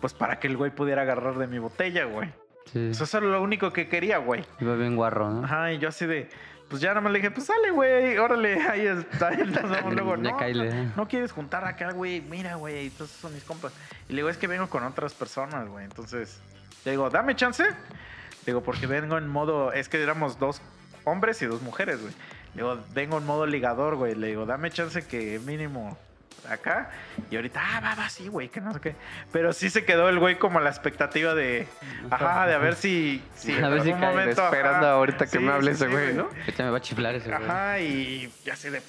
pues 0.00 0.14
para 0.14 0.38
que 0.38 0.46
el 0.46 0.56
güey 0.56 0.70
pudiera 0.70 1.02
agarrar 1.02 1.36
de 1.36 1.46
mi 1.46 1.58
botella, 1.58 2.04
güey. 2.04 2.32
Sí. 2.72 2.90
Eso 2.90 3.18
era 3.18 3.26
lo 3.26 3.42
único 3.42 3.72
que 3.72 3.88
quería, 3.88 4.18
güey. 4.18 4.44
Iba 4.60 4.74
bien 4.76 4.96
guarro, 4.96 5.30
¿no? 5.30 5.44
Ajá, 5.44 5.72
y 5.72 5.78
yo 5.78 5.88
así 5.88 6.06
de, 6.06 6.28
pues 6.70 6.80
ya 6.80 6.90
nada 6.90 7.00
más 7.00 7.12
le 7.12 7.18
dije, 7.18 7.32
pues 7.32 7.46
sale, 7.46 7.72
güey, 7.72 8.16
órale, 8.16 8.62
ahí 8.62 8.86
está, 8.86 9.28
ahí 9.28 9.38
nos 9.38 9.68
vemos 9.68 9.92
luego. 9.94 10.16
No, 10.16 10.38
no 10.96 11.08
quieres 11.08 11.32
juntar 11.32 11.64
acá, 11.64 11.90
güey, 11.92 12.20
mira, 12.20 12.54
güey, 12.54 12.86
entonces 12.86 13.16
son 13.16 13.34
mis 13.34 13.42
compas. 13.42 13.72
Y 14.08 14.12
le 14.12 14.18
digo, 14.18 14.28
es 14.28 14.36
que 14.36 14.46
vengo 14.46 14.68
con 14.68 14.84
otras 14.84 15.12
personas, 15.14 15.68
güey, 15.68 15.84
entonces, 15.84 16.40
le 16.84 16.90
digo, 16.92 17.10
dame 17.10 17.36
chance. 17.36 17.64
Le 17.64 18.46
digo, 18.46 18.62
porque 18.62 18.86
vengo 18.86 19.18
en 19.18 19.28
modo, 19.28 19.72
es 19.72 19.88
que 19.88 20.02
éramos 20.02 20.38
dos 20.38 20.60
hombres 21.04 21.40
y 21.42 21.46
dos 21.46 21.62
mujeres, 21.62 22.00
güey. 22.00 22.12
Le 22.54 22.62
digo, 22.62 22.78
vengo 22.94 23.18
en 23.18 23.26
modo 23.26 23.46
ligador, 23.46 23.96
güey. 23.96 24.14
Le 24.14 24.28
digo, 24.28 24.46
dame 24.46 24.70
chance 24.70 25.06
que 25.06 25.38
mínimo 25.40 25.96
acá. 26.48 26.90
Y 27.30 27.36
ahorita, 27.36 27.60
ah, 27.62 27.80
va, 27.80 27.94
va, 27.94 28.08
sí, 28.08 28.28
güey, 28.28 28.48
que 28.48 28.60
no 28.60 28.72
sé 28.72 28.80
qué. 28.80 28.94
Pero 29.32 29.52
sí 29.52 29.70
se 29.70 29.84
quedó 29.84 30.08
el 30.08 30.18
güey 30.18 30.38
como 30.38 30.58
a 30.58 30.62
la 30.62 30.70
expectativa 30.70 31.34
de, 31.34 31.68
ajá, 32.10 32.46
de 32.46 32.54
a 32.54 32.58
ver 32.58 32.74
si, 32.76 33.22
si 33.34 33.52
A 33.52 33.68
ver 33.68 33.82
si 33.82 33.92
cae, 33.92 34.00
momento, 34.00 34.42
esperando 34.44 34.86
ajá. 34.86 34.92
ahorita 34.92 35.26
que 35.26 35.38
Sí, 35.38 35.38
me 35.38 35.52
hable 35.52 35.74
sí, 35.74 35.84
ese 35.84 35.86
sí, 35.86 35.92
güey, 35.92 36.14
¿no? 36.14 36.28
Ahorita 36.40 36.64
me 36.64 36.70
va 36.70 36.78
a 36.78 36.80
chiflar 36.80 37.14
ese 37.14 37.28
güey. 37.28 37.42
Ajá, 37.42 37.80
y 37.80 38.32
ya 38.44 38.54
así 38.54 38.70
de, 38.70 38.82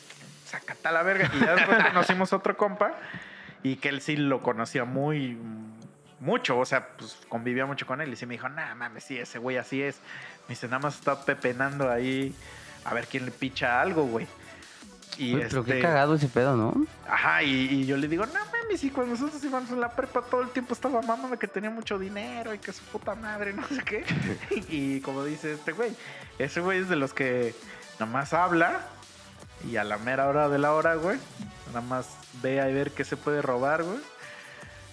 sacata 0.45 0.91
la 0.91 1.03
verga. 1.03 1.29
Y 1.33 1.39
ya 1.39 1.55
después 1.55 1.77
conocimos 1.87 2.33
otro 2.33 2.57
compa 2.57 2.93
y 3.63 3.75
que 3.75 3.89
él 3.89 4.01
sí 4.01 4.15
lo 4.15 4.41
conocía 4.41 4.85
muy, 4.85 5.37
mucho. 6.21 6.57
O 6.57 6.65
sea, 6.65 6.87
pues 6.97 7.17
convivía 7.27 7.65
mucho 7.65 7.85
con 7.85 7.99
él. 7.99 8.13
Y 8.13 8.15
sí 8.15 8.25
me 8.25 8.35
dijo, 8.35 8.47
nah, 8.47 8.73
mames, 8.75 9.03
sí, 9.03 9.17
ese 9.17 9.39
güey 9.39 9.57
así 9.57 9.81
es. 9.81 9.97
Me 10.47 10.53
dice, 10.55 10.67
nada 10.67 10.79
más 10.79 10.95
está 10.95 11.25
pepenando 11.25 11.91
ahí 11.91 12.33
a 12.85 12.93
ver 12.93 13.07
quién 13.07 13.25
le 13.25 13.31
picha 13.31 13.81
algo, 13.81 14.03
güey. 14.05 14.27
Y 15.17 15.33
Güey, 15.33 15.47
Pero 15.49 15.63
qué 15.65 15.71
este, 15.71 15.81
cagado 15.81 16.15
ese 16.15 16.27
pedo, 16.27 16.55
¿no? 16.55 16.85
Ajá, 17.07 17.43
y, 17.43 17.49
y 17.49 17.85
yo 17.85 17.97
le 17.97 18.07
digo, 18.07 18.25
no 18.25 18.33
mames, 18.33 18.83
y 18.83 18.89
cuando 18.89 19.13
nosotros 19.13 19.43
íbamos 19.43 19.69
en 19.69 19.81
la 19.81 19.89
prepa 19.89 20.21
todo 20.21 20.41
el 20.41 20.49
tiempo 20.49 20.73
estaba 20.73 21.01
mamando 21.01 21.37
que 21.37 21.47
tenía 21.47 21.69
mucho 21.69 21.99
dinero 21.99 22.53
y 22.53 22.59
que 22.59 22.71
su 22.71 22.81
puta 22.83 23.13
madre, 23.15 23.53
no 23.53 23.67
sé 23.67 23.83
qué. 23.83 24.05
y 24.69 25.01
como 25.01 25.25
dice 25.25 25.53
este 25.53 25.73
güey, 25.73 25.91
ese 26.39 26.61
güey 26.61 26.79
es 26.79 26.89
de 26.89 26.95
los 26.95 27.13
que 27.13 27.53
nomás 27.99 28.33
habla 28.33 28.81
y 29.69 29.75
a 29.75 29.83
la 29.83 29.97
mera 29.97 30.27
hora 30.27 30.49
de 30.49 30.57
la 30.57 30.73
hora, 30.73 30.95
güey, 30.95 31.19
nada 31.67 31.81
más 31.81 32.07
ve 32.41 32.61
a 32.61 32.65
ver 32.65 32.91
qué 32.91 33.03
se 33.03 33.17
puede 33.17 33.41
robar, 33.41 33.83
güey. 33.83 33.99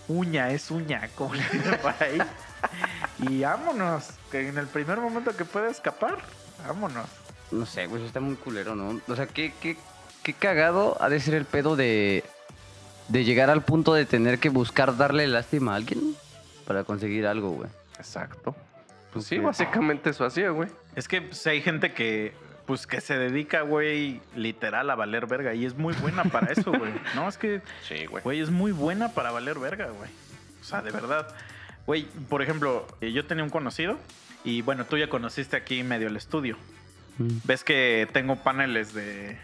Uña, 0.08 0.50
es 0.50 0.70
uña, 0.70 1.08
como 1.14 1.34
le 1.36 1.42
dicen 1.52 1.78
por 1.82 1.94
ahí. 2.02 2.18
Y 3.28 3.42
vámonos, 3.42 4.10
que 4.30 4.48
en 4.48 4.58
el 4.58 4.66
primer 4.66 4.98
momento 4.98 5.36
que 5.36 5.44
pueda 5.44 5.68
escapar, 5.70 6.16
vámonos. 6.66 7.06
No 7.50 7.66
sé, 7.66 7.86
güey, 7.86 8.00
eso 8.02 8.06
está 8.08 8.20
muy 8.20 8.36
culero, 8.36 8.74
¿no? 8.74 9.00
O 9.08 9.16
sea, 9.16 9.26
qué, 9.26 9.52
qué, 9.60 9.76
qué 10.22 10.32
cagado 10.34 10.96
ha 11.00 11.08
de 11.08 11.20
ser 11.20 11.34
el 11.34 11.44
pedo 11.44 11.76
de, 11.76 12.24
de 13.08 13.24
llegar 13.24 13.50
al 13.50 13.62
punto 13.62 13.94
de 13.94 14.04
tener 14.06 14.38
que 14.38 14.48
buscar 14.50 14.96
darle 14.96 15.26
lástima 15.26 15.72
a 15.72 15.76
alguien 15.76 16.14
para 16.66 16.84
conseguir 16.84 17.26
algo, 17.26 17.50
güey. 17.50 17.70
Exacto. 17.98 18.54
Pues 19.12 19.24
sí, 19.24 19.36
Sí. 19.36 19.40
básicamente 19.40 20.10
eso 20.10 20.24
hacía, 20.26 20.50
güey. 20.50 20.68
Es 20.94 21.08
que 21.08 21.22
pues, 21.22 21.46
hay 21.46 21.62
gente 21.62 21.92
que, 21.94 22.34
pues, 22.68 22.86
que 22.86 23.00
se 23.00 23.18
dedica, 23.18 23.62
güey, 23.62 24.20
literal 24.36 24.90
a 24.90 24.94
valer 24.94 25.26
verga. 25.26 25.54
Y 25.54 25.64
es 25.64 25.74
muy 25.74 25.94
buena 25.94 26.24
para 26.24 26.46
eso, 26.52 26.70
güey. 26.70 26.92
No, 27.14 27.26
es 27.26 27.38
que, 27.38 27.62
Sí, 27.82 28.04
güey. 28.04 28.22
güey, 28.22 28.40
es 28.40 28.50
muy 28.50 28.72
buena 28.72 29.08
para 29.14 29.30
valer 29.30 29.58
verga, 29.58 29.86
güey. 29.86 30.10
O 30.60 30.64
sea, 30.64 30.82
de 30.82 30.90
verdad. 30.90 31.34
Güey, 31.86 32.04
por 32.28 32.42
ejemplo, 32.42 32.86
eh, 33.00 33.10
yo 33.10 33.24
tenía 33.26 33.42
un 33.42 33.48
conocido. 33.48 33.98
Y 34.44 34.60
bueno, 34.60 34.84
tú 34.84 34.98
ya 34.98 35.08
conociste 35.08 35.56
aquí 35.56 35.82
medio 35.82 36.08
el 36.08 36.16
estudio. 36.18 36.58
Mm. 37.16 37.38
Ves 37.44 37.64
que 37.64 38.06
tengo 38.12 38.36
paneles 38.36 38.92
de... 38.92 39.38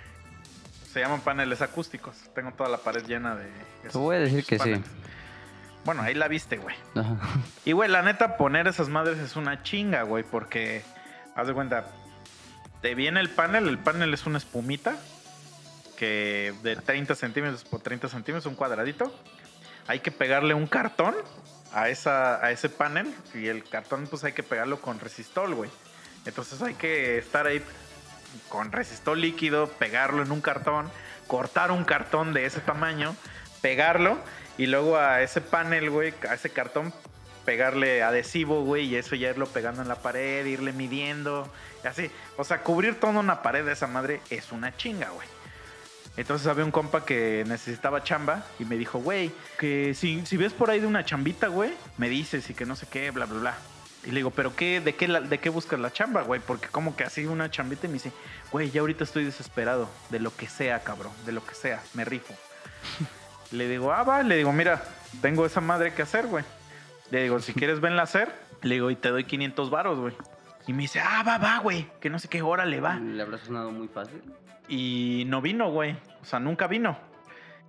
Se 0.93 1.01
llaman 1.01 1.22
paneles 1.22 1.62
acústicos. 1.62 2.14
Tengo 2.35 2.53
toda 2.53 2.68
la 2.68 2.77
pared 2.77 3.07
llena 3.07 3.35
de... 3.37 3.49
Te 3.91 3.97
voy 3.97 4.16
a 4.16 4.18
decir 4.20 4.41
esos 4.41 4.49
que 4.51 4.57
sí. 4.57 4.64
paneles. 4.64 4.91
Bueno, 5.87 6.03
ahí 6.03 6.12
la 6.12 6.29
viste, 6.29 6.59
güey. 6.59 6.77
Ajá. 6.95 7.16
Y, 7.64 7.72
güey, 7.72 7.91
la 7.91 8.03
neta, 8.03 8.37
poner 8.37 8.68
esas 8.68 8.91
madres 8.91 9.18
es 9.18 9.35
una 9.35 9.62
chinga, 9.62 10.03
güey, 10.03 10.25
porque, 10.25 10.83
haz 11.35 11.47
de 11.47 11.55
cuenta, 11.55 11.87
te 12.85 12.95
viene 12.95 13.18
el 13.18 13.30
panel, 13.30 13.66
el 13.66 13.78
panel 13.78 14.12
es 14.12 14.26
una 14.26 14.37
espumita 14.37 14.95
que 15.97 16.53
de 16.62 16.76
30 16.76 17.14
centímetros 17.14 17.64
por 17.64 17.80
30 17.80 18.11
centímetros, 18.11 18.45
un 18.45 18.57
cuadradito. 18.57 19.11
Hay 19.87 20.01
que 20.01 20.11
pegarle 20.11 20.53
un 20.53 20.66
cartón 20.66 21.14
a, 21.72 21.89
esa, 21.89 22.45
a 22.45 22.51
ese 22.51 22.68
panel 22.68 23.11
y 23.32 23.47
el 23.47 23.64
cartón, 23.64 24.07
pues 24.07 24.22
hay 24.24 24.35
que 24.35 24.43
pegarlo 24.43 24.82
con 24.82 25.01
resistol, 25.01 25.55
güey. 25.55 25.70
Entonces 26.26 26.61
hay 26.61 26.74
que 26.74 27.16
estar 27.16 27.47
ahí 27.47 27.62
con 28.51 28.70
resistol 28.70 29.18
líquido, 29.18 29.66
pegarlo 29.66 30.22
en 30.22 30.30
un 30.30 30.43
cartón, 30.43 30.91
cortar 31.26 31.70
un 31.70 31.85
cartón 31.85 32.35
de 32.35 32.45
ese 32.45 32.61
tamaño, 32.61 33.16
pegarlo 33.62 34.18
y 34.59 34.66
luego 34.66 34.99
a 34.99 35.22
ese 35.22 35.41
panel, 35.41 35.89
güey, 35.89 36.12
a 36.28 36.35
ese 36.35 36.51
cartón, 36.51 36.93
pegarle 37.47 38.03
adhesivo, 38.03 38.62
güey, 38.62 38.85
y 38.89 38.97
eso 38.97 39.16
ya 39.16 39.30
irlo 39.30 39.47
pegando 39.47 39.80
en 39.80 39.89
la 39.89 40.03
pared, 40.03 40.45
irle 40.45 40.74
midiendo, 40.74 41.51
así. 41.89 42.11
O 42.37 42.45
sea, 42.45 42.62
cubrir 42.62 42.99
toda 42.99 43.18
una 43.20 43.43
pared 43.43 43.64
de 43.64 43.72
esa 43.72 43.87
madre 43.87 44.20
es 44.30 44.53
una 44.53 44.76
chinga, 44.76 45.11
güey. 45.11 45.28
Entonces 46.16 46.47
había 46.47 46.64
un 46.64 46.70
compa 46.70 47.05
que 47.05 47.45
necesitaba 47.47 48.05
chamba 48.05 48.47
y 48.61 48.64
me 48.64 48.76
dijo, 48.76 49.01
güey, 49.01 49.32
que 49.59 49.95
si, 49.95 50.24
si 50.26 50.37
ves 50.37 50.53
por 50.53 50.70
ahí 50.70 50.78
de 50.78 50.87
una 50.87 51.05
chambita, 51.05 51.49
güey, 51.49 51.72
me 51.99 52.09
dices 52.09 52.49
y 52.51 52.55
que 52.55 52.64
no 52.64 52.76
sé 52.76 52.87
qué, 52.89 53.11
bla, 53.11 53.26
bla, 53.26 53.41
bla. 53.41 53.55
Y 54.05 54.09
le 54.09 54.16
digo, 54.16 54.30
¿pero 54.30 54.55
qué, 54.55 54.80
de, 54.80 54.95
qué 54.95 55.09
de 55.09 55.39
qué 55.39 55.49
buscas 55.49 55.80
la 55.80 55.93
chamba, 55.93 56.22
güey? 56.22 56.41
Porque 56.41 56.68
como 56.68 56.95
que 56.95 57.05
así 57.05 57.24
una 57.26 57.51
chambita 57.51 57.87
y 57.87 57.89
me 57.89 57.95
dice, 57.95 58.12
güey, 58.53 58.70
ya 58.70 58.82
ahorita 58.82 59.03
estoy 59.03 59.24
desesperado, 59.24 59.89
de 60.11 60.20
lo 60.20 60.35
que 60.37 60.47
sea, 60.47 60.80
cabrón, 60.80 61.12
de 61.26 61.32
lo 61.32 61.45
que 61.45 61.55
sea, 61.55 61.82
me 61.95 62.05
rifo. 62.05 62.35
le 63.51 63.68
digo, 63.68 63.93
ah, 63.93 64.03
va, 64.03 64.22
le 64.22 64.37
digo, 64.37 64.53
mira, 64.53 64.85
tengo 65.20 65.47
esa 65.47 65.61
madre 65.61 65.95
que 65.95 66.03
hacer, 66.03 66.26
güey. 66.26 66.45
Le 67.11 67.22
digo, 67.22 67.41
si 67.41 67.55
quieres 67.55 67.80
venla 67.80 68.03
a 68.03 68.05
hacer, 68.05 68.32
le 68.62 68.74
digo, 68.74 68.91
y 68.91 68.97
te 68.97 69.09
doy 69.09 69.24
500 69.24 69.70
varos, 69.70 69.99
güey. 69.99 70.14
Y 70.66 70.72
me 70.72 70.82
dice, 70.82 71.00
ah, 71.00 71.22
va, 71.26 71.38
va, 71.38 71.58
güey, 71.58 71.88
que 72.00 72.08
no 72.08 72.18
sé 72.18 72.28
qué 72.28 72.42
hora 72.42 72.64
le 72.64 72.80
va. 72.80 72.94
¿Le 72.96 73.22
habrá 73.22 73.38
sonado 73.38 73.70
muy 73.70 73.88
fácil? 73.88 74.22
Y 74.68 75.24
no 75.26 75.40
vino, 75.40 75.70
güey. 75.70 75.96
O 76.22 76.24
sea, 76.24 76.40
nunca 76.40 76.66
vino. 76.66 76.96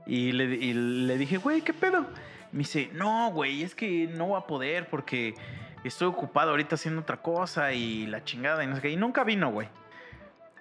Y 0.06 0.32
le, 0.32 0.46
y 0.46 0.74
le 0.74 1.18
dije, 1.18 1.38
güey, 1.38 1.62
¿qué 1.62 1.74
pedo? 1.74 2.06
Me 2.52 2.60
dice, 2.60 2.90
no, 2.94 3.32
güey, 3.32 3.64
es 3.64 3.76
que 3.76 4.08
no 4.08 4.30
va 4.30 4.40
a 4.40 4.48
poder 4.48 4.88
porque 4.90 5.36
estoy 5.84 6.08
ocupado 6.08 6.52
ahorita 6.52 6.76
haciendo 6.76 7.02
otra 7.02 7.18
cosa 7.18 7.74
y 7.74 8.06
la 8.08 8.24
chingada 8.24 8.64
y 8.64 8.68
no 8.68 8.76
sé 8.76 8.82
qué. 8.82 8.90
Y 8.90 8.96
nunca 8.96 9.24
vino, 9.24 9.52
güey. 9.52 9.68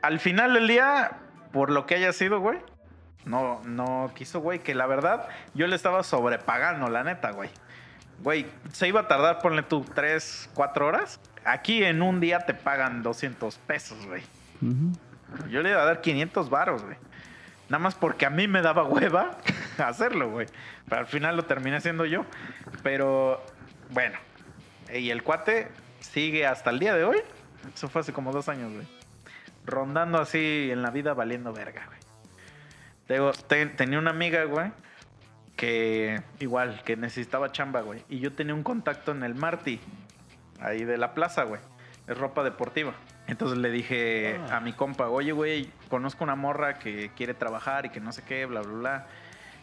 Al 0.02 0.18
final 0.18 0.54
del 0.54 0.66
día, 0.66 1.18
por 1.52 1.70
lo 1.70 1.86
que 1.86 1.94
haya 1.94 2.12
sido, 2.12 2.40
güey, 2.40 2.58
no, 3.24 3.62
no 3.64 4.10
quiso, 4.14 4.40
güey, 4.40 4.58
que 4.58 4.74
la 4.74 4.86
verdad 4.86 5.28
yo 5.54 5.66
le 5.66 5.76
estaba 5.76 6.02
sobrepagando, 6.02 6.88
la 6.88 7.04
neta, 7.04 7.30
güey. 7.30 7.50
Güey, 8.22 8.46
se 8.72 8.88
iba 8.88 9.00
a 9.00 9.08
tardar, 9.08 9.38
ponle 9.38 9.62
tú, 9.62 9.84
3, 9.94 10.50
4 10.54 10.86
horas. 10.86 11.20
Aquí 11.44 11.84
en 11.84 12.02
un 12.02 12.20
día 12.20 12.40
te 12.40 12.54
pagan 12.54 13.02
200 13.02 13.56
pesos, 13.58 14.06
güey. 14.06 14.22
Yo 15.50 15.62
le 15.62 15.70
iba 15.70 15.82
a 15.82 15.84
dar 15.84 16.00
500 16.00 16.48
varos, 16.50 16.82
güey. 16.84 16.96
Nada 17.68 17.78
más 17.82 17.94
porque 17.94 18.24
a 18.26 18.30
mí 18.30 18.46
me 18.48 18.62
daba 18.62 18.84
hueva 18.84 19.38
hacerlo, 19.78 20.30
güey. 20.30 20.46
Pero 20.88 21.00
al 21.00 21.06
final 21.06 21.36
lo 21.36 21.44
terminé 21.44 21.76
haciendo 21.76 22.04
yo. 22.06 22.24
Pero, 22.82 23.44
bueno. 23.90 24.18
Y 24.94 25.10
el 25.10 25.22
cuate 25.22 25.68
sigue 26.00 26.46
hasta 26.46 26.70
el 26.70 26.78
día 26.78 26.94
de 26.94 27.04
hoy. 27.04 27.18
Eso 27.74 27.88
fue 27.88 28.02
hace 28.02 28.12
como 28.12 28.32
dos 28.32 28.48
años, 28.48 28.72
güey. 28.72 28.86
Rondando 29.66 30.18
así 30.20 30.68
en 30.70 30.82
la 30.82 30.90
vida 30.90 31.14
valiendo 31.14 31.52
verga, 31.52 31.86
güey. 31.86 31.98
Tengo- 33.06 33.32
te- 33.32 33.66
tenía 33.66 33.98
una 33.98 34.10
amiga, 34.10 34.44
güey, 34.44 34.70
que 35.56 36.22
igual, 36.40 36.82
que 36.84 36.96
necesitaba 36.96 37.52
chamba, 37.52 37.80
güey. 37.82 38.02
Y 38.08 38.18
yo 38.20 38.32
tenía 38.32 38.54
un 38.54 38.62
contacto 38.62 39.12
en 39.12 39.22
el 39.22 39.34
Marty, 39.34 39.80
ahí 40.60 40.84
de 40.84 40.96
la 40.96 41.14
plaza, 41.14 41.44
güey. 41.44 41.60
Es 42.06 42.18
ropa 42.18 42.42
deportiva. 42.42 42.92
Entonces 43.26 43.56
le 43.58 43.70
dije 43.70 44.38
Ah. 44.50 44.56
a 44.58 44.60
mi 44.60 44.72
compa, 44.74 45.08
oye, 45.08 45.32
güey, 45.32 45.70
conozco 45.88 46.24
una 46.24 46.34
morra 46.34 46.78
que 46.78 47.10
quiere 47.16 47.32
trabajar 47.34 47.86
y 47.86 47.90
que 47.90 48.00
no 48.00 48.12
sé 48.12 48.22
qué, 48.22 48.44
bla, 48.46 48.60
bla, 48.60 48.72
bla. 48.78 49.06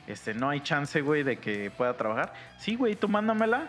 Este, 0.07 0.33
no 0.33 0.49
hay 0.49 0.61
chance, 0.61 0.99
güey, 1.01 1.21
de 1.23 1.37
que 1.37 1.69
pueda 1.71 1.95
trabajar. 1.95 2.33
Sí, 2.57 2.75
güey, 2.75 2.95
tú 2.95 3.07
mándamela. 3.07 3.67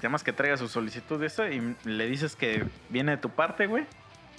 Temas 0.00 0.22
que 0.24 0.32
traiga 0.32 0.56
su 0.56 0.68
solicitud 0.68 1.18
de 1.20 1.26
eso 1.26 1.46
y 1.48 1.74
le 1.84 2.06
dices 2.06 2.36
que 2.36 2.64
viene 2.90 3.12
de 3.12 3.16
tu 3.18 3.30
parte, 3.30 3.66
güey. 3.66 3.86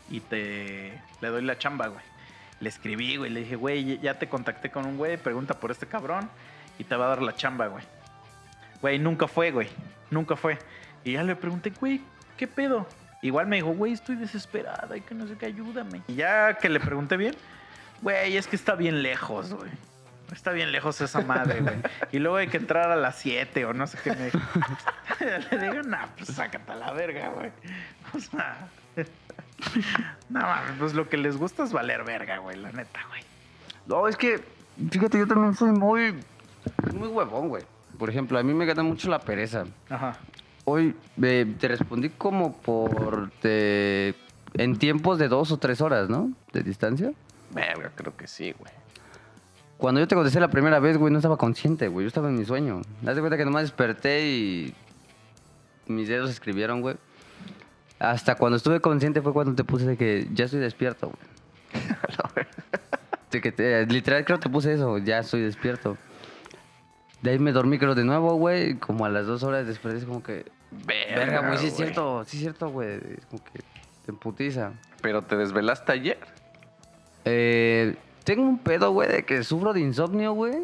Y 0.09 0.19
te 0.19 1.01
le 1.21 1.27
doy 1.29 1.41
la 1.43 1.57
chamba, 1.57 1.87
güey. 1.87 2.03
Le 2.59 2.69
escribí, 2.69 3.15
güey, 3.17 3.31
le 3.31 3.41
dije, 3.41 3.55
güey, 3.55 3.99
ya 3.99 4.19
te 4.19 4.27
contacté 4.27 4.69
con 4.69 4.85
un 4.85 4.97
güey, 4.97 5.17
pregunta 5.17 5.59
por 5.59 5.71
este 5.71 5.87
cabrón 5.87 6.29
y 6.77 6.83
te 6.83 6.95
va 6.95 7.05
a 7.05 7.09
dar 7.09 7.21
la 7.21 7.35
chamba, 7.35 7.67
güey. 7.67 7.83
Güey, 8.81 8.99
nunca 8.99 9.27
fue, 9.27 9.51
güey. 9.51 9.69
Nunca 10.11 10.35
fue. 10.35 10.57
Y 11.07 11.13
ya 11.13 11.23
le 11.23 11.37
pregunté, 11.37 11.71
güey, 11.79 12.01
¿qué 12.35 12.47
pedo? 12.47 12.85
Igual 13.21 13.47
me 13.47 13.55
dijo, 13.55 13.69
güey, 13.69 13.93
estoy 13.93 14.17
desesperada 14.17 14.97
y 14.97 14.99
que 14.99 15.15
no 15.15 15.25
sé 15.25 15.37
qué, 15.37 15.45
ayúdame. 15.45 16.01
Y 16.09 16.15
ya 16.15 16.55
que 16.55 16.67
le 16.67 16.81
pregunté 16.81 17.15
bien, 17.15 17.33
güey, 18.01 18.35
es 18.35 18.45
que 18.45 18.57
está 18.57 18.75
bien 18.75 19.01
lejos, 19.01 19.53
güey. 19.53 19.71
Está 20.33 20.51
bien 20.51 20.73
lejos 20.73 20.99
esa 20.99 21.21
madre, 21.21 21.61
güey. 21.61 21.75
Y 22.11 22.19
luego 22.19 22.35
hay 22.35 22.47
que 22.47 22.57
entrar 22.57 22.91
a 22.91 22.97
las 22.97 23.15
7 23.19 23.63
o 23.63 23.73
no 23.73 23.87
sé 23.87 23.97
qué 24.03 24.11
me 24.11 24.25
dijo. 24.25 24.39
Le 25.51 25.57
digo, 25.59 25.81
nah, 25.83 26.07
pues 26.17 26.27
sácate 26.27 26.73
a 26.73 26.75
la 26.75 26.91
verga, 26.91 27.29
güey. 27.29 27.51
O 28.13 28.19
sea, 28.19 28.67
no 30.29 30.41
mames, 30.41 30.73
pues 30.77 30.93
lo 30.93 31.07
que 31.07 31.15
les 31.15 31.37
gusta 31.37 31.63
es 31.63 31.71
valer 31.71 32.03
verga, 32.03 32.39
güey, 32.39 32.57
la 32.57 32.73
neta, 32.73 32.99
güey. 33.07 33.23
No, 33.85 34.09
es 34.09 34.17
que, 34.17 34.43
fíjate, 34.91 35.19
yo 35.19 35.25
también 35.25 35.55
soy 35.55 35.71
muy, 35.71 36.21
muy 36.93 37.07
huevón, 37.07 37.47
güey. 37.47 37.63
Por 37.97 38.09
ejemplo, 38.09 38.37
a 38.37 38.43
mí 38.43 38.53
me 38.53 38.65
gana 38.65 38.83
mucho 38.83 39.09
la 39.09 39.19
pereza. 39.19 39.63
Ajá. 39.89 40.17
Hoy 40.69 40.95
eh, 41.21 41.55
te 41.57 41.69
respondí 41.69 42.09
como 42.09 42.51
por... 42.57 43.31
te- 43.41 44.13
en 44.55 44.77
tiempos 44.77 45.17
de 45.17 45.29
dos 45.29 45.51
o 45.53 45.57
tres 45.57 45.79
horas, 45.79 46.09
¿no? 46.09 46.31
De 46.51 46.61
distancia. 46.61 47.13
Verga, 47.51 47.91
creo 47.95 48.17
que 48.17 48.27
sí, 48.27 48.53
güey. 48.59 48.71
Cuando 49.77 50.01
yo 50.01 50.07
te 50.09 50.15
contesté 50.15 50.41
la 50.41 50.49
primera 50.49 50.79
vez, 50.79 50.97
güey, 50.97 51.11
no 51.13 51.19
estaba 51.19 51.37
consciente, 51.37 51.87
güey. 51.87 52.03
Yo 52.03 52.07
estaba 52.07 52.27
en 52.27 52.35
mi 52.37 52.43
sueño. 52.43 52.81
De 53.01 53.13
cuenta 53.19 53.37
que 53.37 53.45
nomás 53.45 53.61
desperté 53.63 54.27
y 54.27 54.73
mis 55.85 56.09
dedos 56.09 56.29
escribieron, 56.29 56.81
güey. 56.81 56.97
Hasta 57.99 58.35
cuando 58.35 58.57
estuve 58.57 58.81
consciente 58.81 59.21
fue 59.21 59.31
cuando 59.31 59.55
te 59.55 59.63
puse 59.63 59.85
de 59.85 59.95
que 59.95 60.27
ya 60.33 60.45
estoy 60.45 60.59
despierto, 60.59 61.07
güey. 61.13 61.83
De 63.31 63.41
que 63.41 63.51
te- 63.51 63.85
literal 63.85 64.23
creo 64.25 64.37
que 64.39 64.43
te 64.43 64.49
puse 64.49 64.73
eso, 64.73 64.97
ya 64.97 65.19
estoy 65.19 65.41
despierto. 65.41 65.97
De 67.21 67.31
ahí 67.31 67.39
me 67.39 67.51
dormí 67.51 67.77
creo 67.79 67.93
de 67.95 68.03
nuevo, 68.05 68.35
güey. 68.35 68.75
Como 68.75 69.05
a 69.05 69.09
las 69.09 69.25
dos 69.27 69.43
horas 69.43 69.65
después 69.67 69.93
es 69.95 70.05
como 70.05 70.23
que... 70.23 70.45
Verga, 70.71 71.47
güey, 71.47 71.57
sí 71.59 71.67
es 71.67 71.75
cierto, 71.75 72.23
sí 72.25 72.37
es 72.37 72.41
cierto, 72.43 72.69
güey. 72.69 72.95
Es 73.17 73.25
como 73.27 73.43
que 73.43 73.59
te 74.05 74.11
emputiza. 74.11 74.73
Pero 75.01 75.21
te 75.23 75.35
desvelaste 75.37 75.91
ayer. 75.91 76.17
Eh, 77.25 77.95
tengo 78.23 78.43
un 78.43 78.57
pedo, 78.59 78.91
güey, 78.91 79.09
de 79.09 79.23
que 79.25 79.43
sufro 79.43 79.73
de 79.73 79.79
insomnio, 79.81 80.33
güey. 80.33 80.55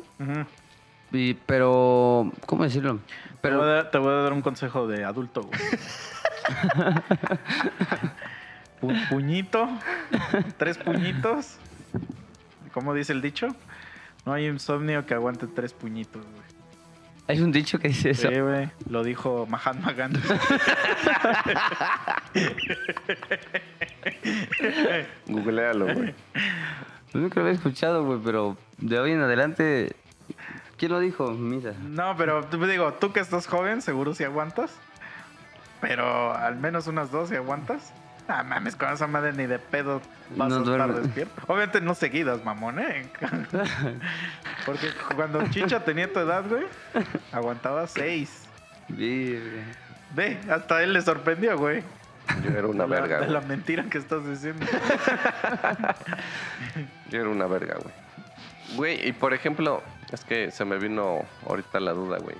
Y, 1.12 1.34
pero, 1.46 2.32
¿cómo 2.46 2.64
decirlo? 2.64 3.00
te, 3.42 3.50
voy 3.52 3.62
a 3.64 3.66
dar, 3.66 3.92
te 3.92 3.98
voy 3.98 4.10
a 4.12 4.16
dar 4.24 4.34
un 4.34 4.42
consejo 4.42 4.88
de 4.88 5.04
adulto, 5.06 5.44
güey. 5.44 5.60
Pu- 8.82 9.10
puñito, 9.10 9.70
tres 10.58 10.78
puñitos. 10.78 11.58
¿Cómo 12.74 12.94
dice 12.94 13.14
el 13.14 13.22
dicho? 13.22 13.48
No 14.26 14.34
hay 14.34 14.48
insomnio 14.48 15.06
que 15.06 15.14
aguante 15.14 15.48
tres 15.48 15.74
puñitos, 15.74 16.24
güey. 16.26 16.43
Hay 17.28 17.42
un 17.42 17.52
dicho 17.52 17.80
que 17.80 17.88
dice 17.88 18.12
eso. 18.12 18.30
Sí, 18.30 18.40
güey. 18.40 18.70
Lo 18.90 19.04
dijo 19.04 19.48
Mahatma 19.48 19.94
Gandhi. 19.94 20.20
Googlealo, 25.28 25.94
güey. 25.94 26.14
Nunca 27.14 27.40
lo 27.40 27.46
había 27.46 27.56
escuchado, 27.56 28.04
güey, 28.04 28.20
pero 28.24 28.58
de 28.78 29.00
hoy 29.00 29.12
en 29.12 29.22
adelante, 29.22 29.96
¿quién 30.78 30.92
lo 30.92 31.00
dijo? 31.00 31.32
Misa. 31.32 31.74
No, 31.82 32.16
pero 32.18 32.44
te 32.46 32.58
digo, 32.68 32.94
tú 32.94 33.14
que 33.14 33.22
estás 33.22 33.48
joven, 33.48 33.82
seguro 33.82 34.14
si 34.14 34.26
aguantas. 34.26 34.76
Pero 35.80 36.36
al 36.36 36.58
menos 36.58 36.88
unas 36.88 37.12
dos 37.12 37.30
si 37.30 37.36
aguantas. 37.36 37.94
Ah, 38.28 38.44
mames, 38.44 38.76
con 38.76 38.90
esa 38.92 39.06
madre 39.08 39.34
ni 39.34 39.46
de 39.48 39.60
pedo 39.60 40.02
vas 40.38 40.50
No 40.50 40.60
a 40.60 40.62
estar 40.62 40.94
despierto. 41.02 41.42
Obviamente 41.48 41.82
no 41.82 41.94
seguidas, 41.94 42.44
mamón, 42.46 42.80
¿eh? 42.80 43.06
Porque 44.66 44.88
cuando 45.16 45.46
Chicha 45.50 45.84
tenía 45.84 46.12
tu 46.12 46.20
edad, 46.20 46.44
güey, 46.48 46.64
aguantaba 47.32 47.86
seis. 47.88 48.44
Virga. 48.88 49.64
Ve, 50.16 50.38
hasta 50.50 50.82
él 50.84 50.94
le 50.94 51.02
sorprendió, 51.02 51.58
güey. 51.58 51.84
Yo 52.44 52.52
era 52.52 52.68
una 52.68 52.88
la- 52.88 53.02
verga, 53.02 53.20
De 53.20 53.28
la 53.28 53.40
güey. 53.40 53.50
mentira 53.50 53.84
que 53.90 53.98
estás 53.98 54.26
diciendo. 54.26 54.66
Yo 57.10 57.20
era 57.20 57.30
una 57.30 57.48
verga, 57.48 57.76
güey. 57.82 57.94
Güey, 58.76 59.08
y 59.10 59.14
por 59.14 59.34
ejemplo, 59.34 59.82
es 60.12 60.24
que 60.24 60.52
se 60.52 60.66
me 60.66 60.78
vino 60.78 61.26
ahorita 61.48 61.80
la 61.80 61.92
duda, 61.92 62.18
güey. 62.20 62.36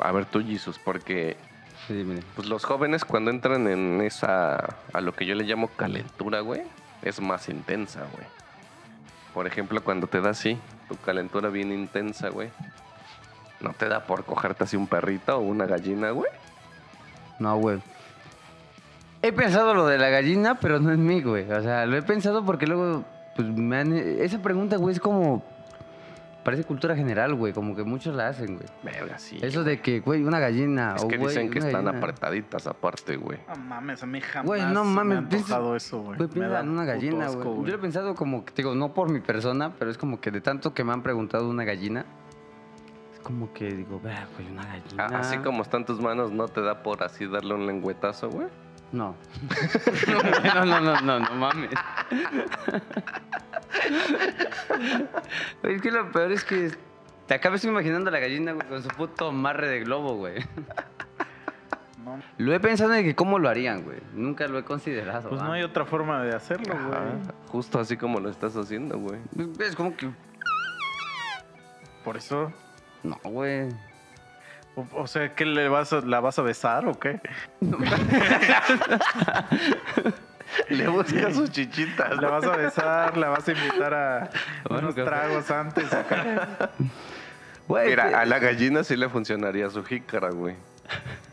A 0.00 0.12
ver 0.12 0.24
tú, 0.26 0.42
Jesus, 0.44 0.78
porque 0.78 1.36
Sí, 1.86 1.92
mire. 1.92 2.22
pues 2.34 2.48
los 2.48 2.64
jóvenes 2.64 3.04
cuando 3.04 3.30
entran 3.30 3.66
en 3.66 4.00
esa, 4.00 4.76
a 4.92 5.00
lo 5.00 5.12
que 5.12 5.26
yo 5.26 5.34
le 5.34 5.44
llamo 5.44 5.68
calentura, 5.68 6.40
güey, 6.40 6.62
es 7.02 7.20
más 7.20 7.48
intensa, 7.48 8.00
güey. 8.12 8.26
Por 9.34 9.46
ejemplo, 9.46 9.82
cuando 9.82 10.06
te 10.06 10.20
da 10.20 10.30
así, 10.30 10.58
tu 10.88 10.96
calentura 10.96 11.48
bien 11.50 11.72
intensa, 11.72 12.28
güey. 12.28 12.50
¿No 13.60 13.72
te 13.72 13.88
da 13.88 14.04
por 14.04 14.24
cogerte 14.24 14.64
así 14.64 14.76
un 14.76 14.86
perrito 14.86 15.36
o 15.36 15.40
una 15.40 15.66
gallina, 15.66 16.10
güey? 16.10 16.30
No, 17.38 17.56
güey. 17.56 17.80
He 19.22 19.32
pensado 19.32 19.74
lo 19.74 19.86
de 19.86 19.98
la 19.98 20.10
gallina, 20.10 20.60
pero 20.60 20.78
no 20.78 20.92
en 20.92 21.04
mí, 21.04 21.22
güey. 21.22 21.50
O 21.50 21.62
sea, 21.62 21.86
lo 21.86 21.96
he 21.96 22.02
pensado 22.02 22.44
porque 22.44 22.66
luego, 22.66 23.04
pues 23.34 23.48
me 23.48 23.78
han... 23.78 23.92
Esa 23.92 24.40
pregunta, 24.40 24.76
güey, 24.76 24.94
es 24.94 25.00
como... 25.00 25.42
Parece 26.44 26.64
cultura 26.64 26.94
general, 26.94 27.34
güey. 27.34 27.54
Como 27.54 27.74
que 27.74 27.84
muchos 27.84 28.14
la 28.14 28.28
hacen, 28.28 28.56
güey. 28.56 28.68
Verga, 28.82 29.18
sí. 29.18 29.38
Eso 29.40 29.64
de 29.64 29.80
que, 29.80 30.00
güey, 30.00 30.22
una 30.24 30.38
gallina. 30.38 30.94
Es 30.94 31.04
que 31.06 31.16
güey, 31.16 31.28
dicen 31.34 31.50
que 31.50 31.58
están 31.60 31.86
gallina. 31.86 31.98
apretaditas 31.98 32.66
aparte, 32.66 33.16
güey. 33.16 33.38
No 33.48 33.56
mames, 33.56 34.02
a 34.02 34.06
mí 34.06 34.20
jamás 34.20 34.46
Güey, 34.46 34.62
no 34.62 34.82
se 34.82 34.88
me 34.90 34.94
mames, 34.94 35.16
ha 35.16 35.20
antojado 35.20 35.74
eso, 35.74 36.02
güey. 36.02 36.18
Güey, 36.18 36.28
piensa 36.28 36.60
en 36.60 36.68
una 36.68 36.84
gallina, 36.84 37.26
asco, 37.26 37.44
güey. 37.54 37.64
Yo 37.64 37.72
lo 37.72 37.78
he 37.78 37.80
pensado 37.80 38.14
como 38.14 38.44
que, 38.44 38.52
digo, 38.56 38.74
no 38.74 38.92
por 38.92 39.08
mi 39.10 39.20
persona, 39.20 39.72
pero 39.78 39.90
es 39.90 39.96
como 39.96 40.20
que 40.20 40.30
de 40.30 40.42
tanto 40.42 40.74
que 40.74 40.84
me 40.84 40.92
han 40.92 41.02
preguntado 41.02 41.48
una 41.48 41.64
gallina, 41.64 42.04
es 43.14 43.20
como 43.20 43.52
que 43.54 43.70
digo, 43.70 43.98
vea, 44.00 44.28
güey, 44.36 44.50
una 44.52 44.64
gallina. 44.66 45.06
Ah, 45.06 45.20
Así 45.20 45.38
como 45.38 45.62
están 45.62 45.86
tus 45.86 45.98
manos, 45.98 46.30
¿no 46.30 46.46
te 46.48 46.60
da 46.60 46.82
por 46.82 47.02
así 47.02 47.26
darle 47.26 47.54
un 47.54 47.66
lengüetazo, 47.66 48.28
güey? 48.28 48.48
No. 48.94 49.16
no, 50.54 50.64
no, 50.64 50.80
no, 50.80 51.00
no, 51.00 51.18
no 51.18 51.34
mames. 51.34 51.70
Es 55.64 55.82
que 55.82 55.90
lo 55.90 56.12
peor 56.12 56.30
es 56.30 56.44
que 56.44 56.70
te 57.26 57.34
acabas 57.34 57.64
imaginando 57.64 58.10
a 58.10 58.12
la 58.12 58.20
gallina, 58.20 58.52
güey, 58.52 58.68
con 58.68 58.82
su 58.84 58.88
puto 58.90 59.32
marre 59.32 59.68
de 59.68 59.80
globo, 59.80 60.14
güey. 60.14 60.44
No, 62.04 62.22
Lo 62.38 62.54
he 62.54 62.60
pensado 62.60 62.94
en 62.94 63.04
que 63.04 63.16
cómo 63.16 63.40
lo 63.40 63.48
harían, 63.48 63.82
güey. 63.82 63.98
Nunca 64.14 64.46
lo 64.46 64.60
he 64.60 64.62
considerado. 64.62 65.28
pues 65.28 65.42
¿va? 65.42 65.46
no 65.46 65.52
hay 65.54 65.64
otra 65.64 65.86
forma 65.86 66.22
de 66.22 66.32
hacerlo, 66.36 66.74
güey. 66.86 67.34
Justo 67.48 67.80
así 67.80 67.96
como 67.96 68.20
lo 68.20 68.28
estás 68.28 68.56
haciendo, 68.56 68.96
güey. 68.98 69.18
Es 69.58 69.74
como 69.74 69.96
que. 69.96 70.08
Por 72.04 72.16
eso. 72.16 72.52
No, 73.02 73.18
güey. 73.24 73.70
O, 74.76 74.86
o 74.94 75.06
sea, 75.06 75.34
¿qué 75.34 75.44
le 75.46 75.68
vas 75.68 75.92
a, 75.92 76.00
la 76.00 76.20
vas 76.20 76.38
a 76.38 76.42
besar 76.42 76.86
o 76.88 76.98
qué? 76.98 77.20
Le 80.68 80.86
buscas 80.88 81.34
sus 81.34 81.50
chichitas. 81.50 82.16
La 82.20 82.28
vas 82.30 82.44
a 82.44 82.56
besar, 82.56 83.16
la 83.16 83.28
vas 83.28 83.48
a 83.48 83.52
invitar 83.52 83.94
a 83.94 84.30
Bueno, 84.68 84.88
unos 84.90 84.94
tragos 84.94 85.50
antes. 85.50 85.92
acá. 85.92 86.70
Güey, 87.66 87.88
Mira, 87.90 88.08
que- 88.10 88.14
a 88.14 88.24
la 88.24 88.38
gallina 88.38 88.84
sí 88.84 88.96
le 88.96 89.08
funcionaría 89.08 89.68
su 89.70 89.82
jícara, 89.84 90.30
güey. 90.30 90.54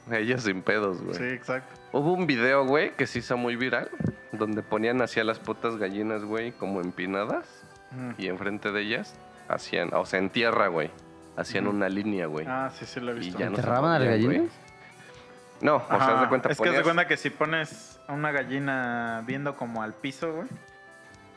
A 0.10 0.18
ella 0.18 0.38
sin 0.38 0.62
pedos, 0.62 1.02
güey. 1.02 1.16
Sí, 1.18 1.24
exacto. 1.26 1.76
Hubo 1.92 2.14
un 2.14 2.26
video, 2.26 2.66
güey, 2.66 2.92
que 2.96 3.06
se 3.06 3.20
hizo 3.20 3.36
muy 3.38 3.56
viral, 3.58 3.90
donde 4.32 4.64
ponían 4.64 5.02
hacia 5.02 5.24
las 5.24 5.40
putas 5.40 5.76
gallinas, 5.78 6.24
güey, 6.24 6.52
como 6.54 6.82
empinadas, 6.82 7.46
Mm. 7.92 8.12
y 8.18 8.28
enfrente 8.28 8.72
de 8.72 8.82
ellas 8.82 9.14
hacían, 9.50 9.94
o 9.94 10.06
sea, 10.06 10.20
en 10.20 10.30
tierra, 10.30 10.68
güey, 10.70 10.90
hacían 11.38 11.68
una 11.68 11.88
línea, 11.90 12.26
güey. 12.28 12.46
Ah, 12.48 12.70
sí, 12.74 12.86
sí 12.86 13.00
lo 13.00 13.12
he 13.12 13.16
y 13.16 13.20
visto. 13.20 13.40
ya 13.40 13.50
no 13.50 13.56
se 13.56 13.62
¿Enterraban 13.62 13.92
a 13.92 14.00
las 14.00 14.08
güey. 14.08 14.24
gallinas? 14.28 14.54
No, 15.62 15.76
o 15.76 15.88
sea, 15.88 15.98
haz 16.16 16.22
de 16.22 16.28
cuenta, 16.28 16.50
es 16.50 16.58
que 16.60 16.64
haz 16.70 16.76
de 16.76 16.82
ponías- 16.82 16.84
cuenta 16.84 17.08
que 17.08 17.18
si 17.18 17.30
pones 17.30 18.00
a 18.08 18.14
una 18.14 18.32
gallina 18.32 19.24
viendo 19.28 19.56
como 19.56 19.84
al 19.84 19.94
piso, 19.94 20.34
güey, 20.34 20.48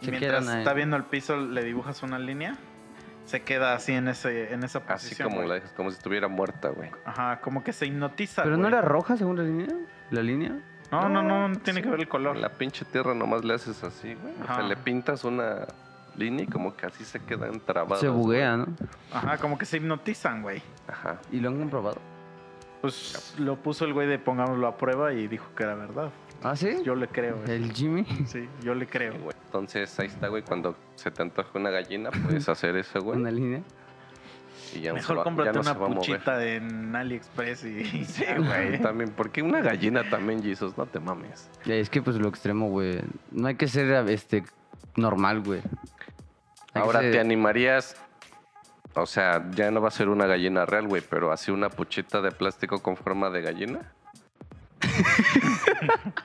y 0.01 0.05
Se 0.07 0.11
mientras 0.11 0.43
quedan 0.45 0.55
ahí. 0.55 0.59
está 0.63 0.73
viendo 0.73 0.97
al 0.97 1.05
piso 1.05 1.37
le 1.37 1.63
dibujas 1.63 2.03
una 2.03 2.19
línea, 2.19 2.57
se 3.27 3.43
queda 3.43 3.75
así 3.75 3.93
en 3.93 4.09
ese 4.09 4.53
en 4.55 4.65
esa 4.65 4.79
así 4.79 4.89
posición. 5.09 5.29
como 5.29 5.37
güey. 5.39 5.49
la 5.49 5.55
dejas, 5.57 5.73
como 5.73 5.91
si 5.91 5.99
estuviera 5.99 6.29
muerta, 6.29 6.69
güey. 6.71 6.91
Ajá, 7.05 7.41
como 7.41 7.63
que 7.63 7.73
se 7.75 7.87
hipnotiza. 7.87 8.43
¿Pero 8.43 8.57
no 8.57 8.63
güey. 8.65 8.73
era 8.73 8.83
roja 8.83 9.17
según 9.17 9.37
la 9.37 9.43
línea? 9.45 9.69
¿La 10.11 10.23
línea? 10.23 10.59
No, 10.91 11.09
no, 11.09 11.23
no, 11.23 11.49
no 11.49 11.59
tiene 11.59 11.83
que 11.83 11.89
ver 11.91 12.01
el 12.01 12.09
color. 12.09 12.37
La 12.37 12.51
pinche 12.51 12.85
tierra 12.85 13.15
nomás 13.15 13.45
le 13.45 13.55
haces 13.55 13.83
así, 13.85 14.15
güey. 14.15 14.33
O 14.43 14.45
sea, 14.47 14.55
Ajá. 14.59 14.63
le 14.63 14.77
pintas 14.77 15.25
una 15.25 15.67
línea 16.17 16.45
y 16.45 16.47
como 16.49 16.77
que 16.77 16.87
así 16.87 17.05
se 17.05 17.21
quedan 17.21 17.61
trabadas. 17.61 18.01
Se 18.01 18.09
buguea. 18.09 18.57
¿no? 18.57 18.67
Ajá, 19.13 19.39
como 19.39 19.59
que 19.59 19.65
se 19.67 19.77
hipnotizan, 19.79 20.43
güey. 20.43 20.63
Ajá. 20.89 21.19
¿Y 21.33 21.41
lo 21.41 21.49
han 21.51 21.59
comprobado? 21.59 21.99
Pues 22.81 23.35
lo 23.39 23.57
puso 23.57 23.85
el 23.87 23.95
güey 23.95 24.07
de 24.07 24.19
pongámoslo 24.19 24.67
a 24.67 24.77
prueba 24.77 25.13
y 25.15 25.27
dijo 25.27 25.47
que 25.57 25.63
era 25.63 25.75
verdad. 25.75 26.11
¿Ah, 26.43 26.55
sí? 26.55 26.83
Yo 26.85 26.95
le 26.95 27.09
creo. 27.09 27.37
güey. 27.39 27.51
¿El 27.51 27.73
Jimmy? 27.73 28.05
Sí, 28.27 28.47
yo 28.63 28.75
le 28.75 28.87
creo. 28.87 29.15
güey. 29.19 29.35
Entonces 29.47 29.99
ahí 29.99 30.09
está, 30.09 30.29
güey. 30.29 30.43
Cuando 30.43 30.77
se 30.95 31.11
te 31.11 31.23
antoja 31.23 31.49
una 31.55 31.71
gallina, 31.71 32.11
puedes 32.11 32.49
hacer 32.49 32.77
eso, 32.77 33.01
güey. 33.01 33.19
¿Una 33.19 33.31
línea? 33.31 33.63
Y 34.75 34.81
ya 34.81 34.91
no 34.91 34.97
Mejor 34.97 35.17
va- 35.17 35.21
ya 35.21 35.25
cómprate 35.25 35.53
no 35.53 35.63
se 35.63 35.71
una 35.71 35.79
va 35.79 35.87
puchita 35.95 36.45
en 36.45 36.95
AliExpress 36.97 37.65
y... 37.65 37.85
Sí, 38.05 38.25
güey. 38.37 38.81
También, 38.83 39.11
porque 39.17 39.41
una 39.43 39.61
gallina 39.61 40.03
también, 40.11 40.43
Jesus, 40.43 40.77
no 40.77 40.85
te 40.87 40.99
mames. 41.01 41.49
Ya, 41.65 41.75
Es 41.77 41.89
que 41.89 42.03
pues 42.03 42.17
lo 42.17 42.29
extremo, 42.29 42.69
güey. 42.69 43.01
No 43.31 43.47
hay 43.47 43.55
que 43.55 43.69
ser 43.69 43.93
este 44.11 44.45
normal, 44.97 45.41
güey. 45.43 45.63
Ahora, 46.75 47.01
¿te 47.01 47.21
animarías? 47.21 47.97
O 48.95 49.07
sea, 49.07 49.45
ya 49.53 49.71
no 49.71 49.81
va 49.81 49.89
a 49.89 49.91
ser 49.91 50.09
una 50.09 50.27
gallina 50.27 50.67
real, 50.67 50.87
güey, 50.87 51.03
pero 51.09 51.33
así 51.33 51.51
una 51.51 51.69
puchita 51.69 52.21
de 52.21 52.31
plástico 52.31 52.81
con 52.83 52.97
forma 52.97 53.31
de 53.31 53.43
gallina. 53.43 53.81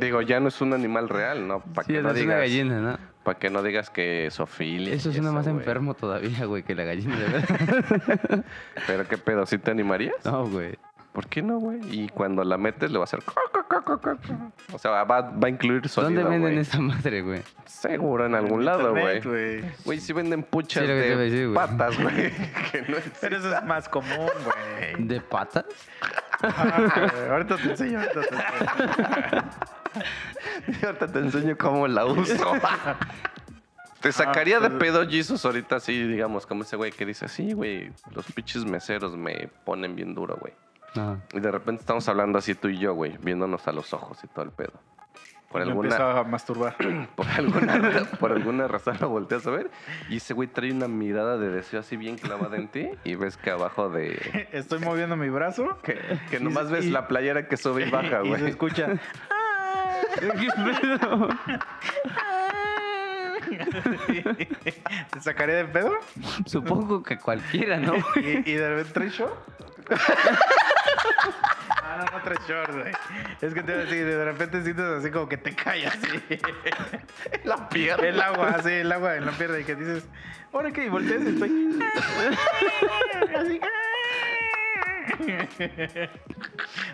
Digo, 0.00 0.22
ya 0.22 0.40
no 0.40 0.48
es 0.48 0.60
un 0.60 0.72
animal 0.72 1.08
real, 1.08 1.46
¿no? 1.46 1.60
Para 1.60 1.86
Sí, 1.86 1.92
que, 1.92 1.98
es 1.98 2.04
no 2.04 2.10
una 2.10 2.18
digas, 2.18 2.38
gallina, 2.40 2.80
¿no? 2.80 2.98
pa' 3.22 3.38
que 3.38 3.50
no 3.50 3.62
digas 3.62 3.90
que 3.90 4.28
Sofía. 4.30 4.92
Eso 4.92 5.12
suena 5.12 5.30
más 5.32 5.46
enfermo 5.46 5.94
todavía, 5.94 6.44
güey, 6.46 6.62
que 6.62 6.74
la 6.74 6.84
gallina 6.84 7.16
de 7.18 7.28
verdad. 7.28 8.44
Pero 8.86 9.06
qué 9.06 9.18
pedo, 9.18 9.46
¿sí 9.46 9.58
te 9.58 9.70
animarías? 9.70 10.14
No, 10.24 10.46
güey. 10.48 10.76
¿Por 11.12 11.26
qué 11.26 11.42
no, 11.42 11.58
güey? 11.58 11.80
Y 11.90 12.08
cuando 12.08 12.44
la 12.44 12.58
metes 12.58 12.90
le 12.90 12.98
va 12.98 13.02
a 13.02 13.04
hacer... 13.04 13.20
O 14.72 14.78
sea, 14.78 14.90
va, 15.04 15.20
va 15.22 15.46
a 15.46 15.48
incluir 15.48 15.88
sonido, 15.88 16.22
¿Dónde 16.22 16.38
venden 16.38 16.52
güey. 16.52 16.58
esa 16.58 16.80
madre, 16.80 17.22
güey? 17.22 17.42
Seguro 17.66 18.26
en 18.26 18.34
algún 18.34 18.64
lado, 18.64 18.90
güey. 18.92 19.20
Güey. 19.84 20.00
Sí 20.00 20.12
venden 20.12 20.42
puchas 20.42 20.82
Sí, 20.84 20.88
lo 20.88 20.94
que 20.94 21.00
te 21.02 21.06
iba 21.08 21.16
a 21.16 21.18
de 21.18 21.24
decir, 21.30 21.48
güey. 21.48 21.54
patas, 21.54 22.02
güey. 22.02 22.14
que 22.72 22.82
no 22.88 22.96
existe. 22.96 23.18
Pero 23.20 23.36
eso 23.38 23.54
es 23.56 23.64
más 23.64 23.88
común, 23.88 24.30
güey. 24.44 25.06
¿De 25.06 25.20
patas? 25.20 25.64
Ah, 26.42 27.10
güey, 27.14 27.28
ahorita 27.30 27.56
te 27.56 27.62
enseño, 27.70 27.98
ahorita 28.00 28.20
te 28.20 28.34
enseño. 28.34 29.44
Ahorita 30.84 31.06
te 31.08 31.18
enseño 31.18 31.56
cómo 31.58 31.88
la 31.88 32.04
uso. 32.04 32.52
Te 34.00 34.12
sacaría 34.12 34.60
de 34.60 34.68
pues- 34.70 34.78
pedo 34.80 35.08
Jesus 35.08 35.44
ahorita 35.44 35.80
sí, 35.80 36.06
digamos, 36.06 36.46
como 36.46 36.62
ese 36.62 36.76
güey 36.76 36.92
que 36.92 37.04
dice, 37.04 37.26
sí, 37.26 37.52
güey, 37.52 37.90
los 38.14 38.30
pinches 38.30 38.64
meseros 38.64 39.16
me 39.16 39.48
ponen 39.64 39.96
bien 39.96 40.14
duro, 40.14 40.36
güey. 40.40 40.52
Y 41.32 41.40
de 41.40 41.50
repente 41.50 41.80
estamos 41.80 42.08
hablando 42.08 42.38
así 42.38 42.54
tú 42.54 42.68
y 42.68 42.78
yo, 42.78 42.94
güey, 42.94 43.16
viéndonos 43.22 43.66
a 43.68 43.72
los 43.72 43.92
ojos 43.92 44.18
y 44.24 44.26
todo 44.28 44.44
el 44.44 44.50
pedo. 44.52 44.72
Por 45.50 45.62
Me 45.64 45.70
alguna, 45.70 46.18
a 46.18 46.24
masturbar. 46.24 46.76
por 47.16 47.26
alguna, 47.26 48.04
por 48.20 48.32
alguna 48.32 48.68
razón 48.68 48.98
lo 49.00 49.08
volteas 49.08 49.46
a 49.46 49.50
ver 49.50 49.70
y 50.10 50.18
ese 50.18 50.34
güey 50.34 50.46
trae 50.48 50.70
una 50.72 50.88
mirada 50.88 51.38
de 51.38 51.48
deseo 51.48 51.80
así 51.80 51.96
bien 51.96 52.18
clavada 52.18 52.56
en 52.58 52.68
ti 52.68 52.90
y 53.04 53.14
ves 53.14 53.38
que 53.38 53.50
abajo 53.50 53.88
de... 53.88 54.48
Estoy 54.52 54.78
moviendo 54.80 55.16
mi 55.16 55.30
brazo. 55.30 55.78
Que, 55.82 55.98
que 56.30 56.36
Y- 56.36 56.42
nomás 56.42 56.70
ves 56.70 56.84
y- 56.84 56.90
la 56.90 57.08
playera 57.08 57.48
que 57.48 57.56
sube 57.56 57.86
y 57.86 57.90
baja, 57.90 58.20
Y 58.24 58.30
se 58.32 58.38
güey. 58.38 58.50
escucha. 58.50 58.88
¿Qué 60.20 60.28
pedo? 60.28 61.28
¿Te 65.10 65.20
sacaré 65.20 65.54
de 65.54 65.64
pedo? 65.66 65.92
Supongo 66.46 67.02
que 67.02 67.18
cualquiera, 67.18 67.78
¿no? 67.78 67.94
¿Y, 68.16 68.50
y 68.50 68.54
de 68.54 68.68
repente 68.68 68.92
trae 68.92 69.08
short? 69.10 69.34
Ah, 71.70 71.96
no, 71.98 72.18
no 72.18 72.22
trae 72.24 72.36
short, 72.46 72.72
güey. 72.72 72.92
Es 73.40 73.54
que 73.54 73.62
te 73.62 73.72
iba 73.72 73.80
a 73.80 73.84
decir, 73.84 74.04
de 74.04 74.24
repente 74.24 74.62
sientes 74.62 74.84
así 74.84 75.10
como 75.10 75.28
que 75.28 75.36
te 75.38 75.54
cae 75.54 75.86
así. 75.86 76.22
La 77.44 77.68
pierna. 77.68 78.06
El 78.06 78.20
agua, 78.20 78.48
así, 78.50 78.70
el 78.70 78.92
agua 78.92 79.16
en 79.16 79.26
la 79.26 79.32
pierna 79.32 79.58
y 79.58 79.64
que 79.64 79.74
dices, 79.74 80.06
¿ahora 80.52 80.70
qué? 80.70 80.84
Y 80.86 80.88
volteas 80.88 81.22
y 81.22 81.28
estoy. 81.28 81.80
Así. 83.36 83.60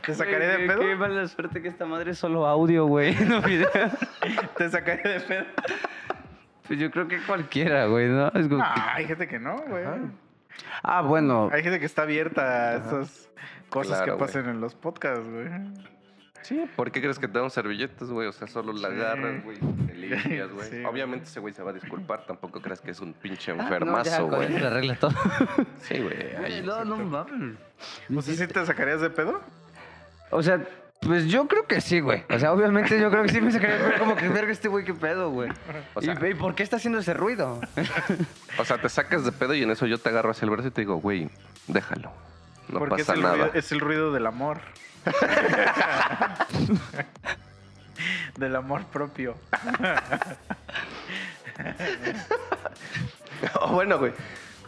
¿Te 0.06 0.14
sacaré 0.14 0.46
de 0.46 0.66
pedo? 0.66 0.80
Qué 0.80 0.94
mala 0.96 1.26
suerte 1.28 1.60
que 1.62 1.68
esta 1.68 1.84
madre 1.86 2.12
es 2.12 2.18
solo 2.18 2.46
audio, 2.46 2.86
güey, 2.86 3.14
no 3.26 3.40
video. 3.42 3.68
¿Te 4.56 4.68
sacaré 4.70 5.02
de 5.14 5.20
pedo? 5.20 5.44
Pues 6.66 6.78
yo 6.78 6.90
creo 6.90 7.06
que 7.08 7.18
cualquiera, 7.22 7.86
güey, 7.86 8.08
¿no? 8.08 8.28
Es 8.28 8.48
como 8.48 8.58
que- 8.62 8.62
Ah, 8.64 8.94
hay 8.94 9.06
gente 9.06 9.28
que 9.28 9.38
no, 9.38 9.56
güey. 9.68 9.84
Ah, 10.82 11.02
bueno. 11.02 11.50
Hay 11.52 11.62
gente 11.62 11.78
que 11.80 11.86
está 11.86 12.02
abierta 12.02 12.42
a 12.70 12.76
esas 12.76 13.28
cosas 13.74 13.98
Claro, 13.98 14.04
que 14.04 14.10
güey. 14.18 14.26
pasan 14.26 14.48
en 14.48 14.60
los 14.60 14.74
podcasts, 14.74 15.28
güey. 15.28 15.48
Sí, 16.42 16.62
¿por 16.76 16.90
qué 16.92 17.00
crees 17.00 17.18
que 17.18 17.26
te 17.26 17.38
damos 17.38 17.54
servilletas, 17.54 18.08
güey? 18.10 18.28
O 18.28 18.32
sea, 18.32 18.46
solo 18.46 18.72
la 18.74 18.88
Sí. 18.90 18.94
agarras, 18.94 19.42
güey, 19.44 19.56
te 19.86 19.94
limpias, 19.94 20.50
güey. 20.52 20.68
Sí. 20.70 20.84
Obviamente 20.84 21.26
ese 21.26 21.40
güey 21.40 21.54
se 21.54 21.62
va 21.62 21.70
a 21.70 21.72
disculpar, 21.74 22.26
tampoco 22.26 22.60
creas 22.60 22.80
que 22.82 22.90
es 22.90 23.00
un 23.00 23.14
pinche 23.14 23.52
Ah, 23.52 23.54
no, 23.54 23.60
ya, 23.60 23.64
enfermazo, 23.68 24.28
con 24.28 24.42
eso 24.42 24.48
güey. 24.52 24.60
se 24.60 24.66
arregla 24.66 24.94
todo. 24.96 25.12
sí, 25.80 25.98
güey. 26.02 26.62
no, 26.62 26.84
no 26.84 26.96
mames. 26.98 27.56
¿O 28.14 28.22
sea, 28.22 28.34
sí 28.34 28.46
te 28.46 28.66
sacarías 28.66 29.00
de 29.00 29.08
pedo? 29.10 29.40
O 30.30 30.42
sea, 30.42 30.60
pues 31.00 31.26
yo 31.26 31.48
creo 31.48 31.66
que 31.66 31.80
sí, 31.80 32.00
güey. 32.00 32.24
O 32.30 32.38
sea, 32.38 32.52
obviamente 32.52 33.00
yo 33.00 33.10
creo 33.10 33.22
que 33.22 33.28
sí 33.30 33.40
me 33.40 33.50
sacaría 33.50 33.78
pero 33.78 33.98
como 34.00 34.14
que 34.16 34.28
verga 34.28 34.52
este 34.52 34.68
güey, 34.68 34.84
qué 34.84 34.92
pedo, 34.94 35.30
güey. 35.30 35.50
O 35.94 36.00
¿Y, 36.02 36.04
sea- 36.04 36.28
¿Y 36.28 36.34
por 36.34 36.54
qué 36.54 36.62
está 36.62 36.76
haciendo 36.76 36.98
ese 36.98 37.14
ruido? 37.14 37.58
O 38.58 38.64
sea, 38.64 38.78
te 38.78 38.88
sacas 38.88 39.24
de 39.24 39.32
pedo 39.32 39.52
y 39.54 39.62
en 39.62 39.70
eso 39.70 39.86
yo 39.86 39.98
te 39.98 40.08
agarro 40.10 40.30
hacia 40.30 40.44
el 40.46 40.50
brazo 40.50 40.68
y 40.68 40.70
te 40.70 40.82
digo, 40.82 40.96
güey, 40.96 41.28
déjalo. 41.68 42.12
No 42.68 42.78
Porque 42.78 42.96
pasa 43.02 43.12
es 43.12 43.18
el, 43.18 43.22
nada. 43.22 43.34
Ruido, 43.36 43.50
es 43.54 43.72
el 43.72 43.80
ruido 43.80 44.12
del 44.12 44.26
amor. 44.26 44.58
del 48.38 48.56
amor 48.56 48.84
propio. 48.86 49.36
O 53.60 53.68
bueno, 53.72 53.98
güey, 53.98 54.12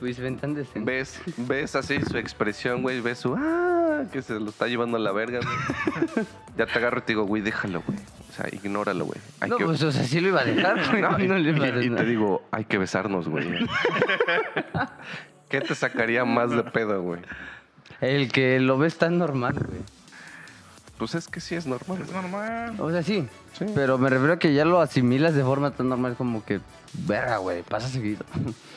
Luis, 0.01 0.19
ven 0.19 0.39
tan 0.39 0.55
decente. 0.55 0.81
ves, 0.91 1.21
ves 1.37 1.75
así 1.77 2.01
su 2.03 2.17
expresión, 2.19 2.83
güey, 2.83 3.01
ves 3.01 3.19
su, 3.19 3.35
ah, 3.37 4.03
que 4.13 4.23
se 4.23 4.39
lo 4.39 4.51
está 4.51 4.67
llevando 4.67 4.97
a 4.99 5.01
la 5.01 5.13
verga, 5.13 5.41
güey. 5.43 6.27
ya 6.57 6.67
te 6.67 6.79
agarro 6.79 6.99
y 6.99 7.03
te 7.03 7.07
digo, 7.13 7.25
güey, 7.25 7.43
déjalo, 7.43 7.83
güey. 7.87 7.99
O 8.29 8.33
sea, 8.33 8.47
ignóralo, 8.53 9.07
güey. 9.07 9.19
Hay 9.41 9.49
No, 9.51 9.57
que- 9.57 9.65
pues 9.65 9.83
o 9.83 9.91
sea, 9.91 10.05
sí 10.05 10.21
lo 10.21 10.29
iba 10.29 10.41
a 10.43 10.45
dejar, 10.45 10.91
güey. 10.91 11.01
No, 11.03 11.11
No, 11.19 11.19
le 11.19 11.25
iba 11.25 11.65
a 11.65 11.69
y- 11.69 11.71
y 11.87 11.89
dejar. 11.89 11.97
te 11.97 12.05
digo, 12.05 12.47
hay 12.51 12.67
que 12.67 12.77
besarnos, 12.79 13.29
güey. 13.29 13.67
¿Qué 15.49 15.61
te 15.61 15.75
sacaría 15.75 16.25
más 16.25 16.51
de 16.51 16.63
pedo, 16.65 17.01
güey? 17.03 17.21
El 18.01 18.31
que 18.31 18.61
lo 18.61 18.79
ves 18.79 18.97
tan 18.99 19.19
normal, 19.19 19.55
güey. 19.55 19.81
Pues 20.99 21.15
es 21.15 21.29
que 21.29 21.41
sí 21.41 21.55
es 21.55 21.67
normal. 21.67 22.01
Es 22.01 22.11
güey. 22.11 22.23
normal. 22.23 22.75
O 22.81 22.91
sea, 22.91 23.03
sí. 23.03 23.29
Sí. 23.59 23.67
Pero 23.75 23.99
me 23.99 24.09
refiero 24.11 24.35
a 24.35 24.39
que 24.39 24.53
ya 24.55 24.65
lo 24.65 24.81
asimilas 24.81 25.35
de 25.35 25.43
forma 25.43 25.71
tan 25.71 25.89
normal 25.89 26.15
como 26.17 26.45
que, 26.45 26.61
verga, 27.07 27.37
güey, 27.39 27.63
pasa 27.63 27.89
seguido. 27.89 28.25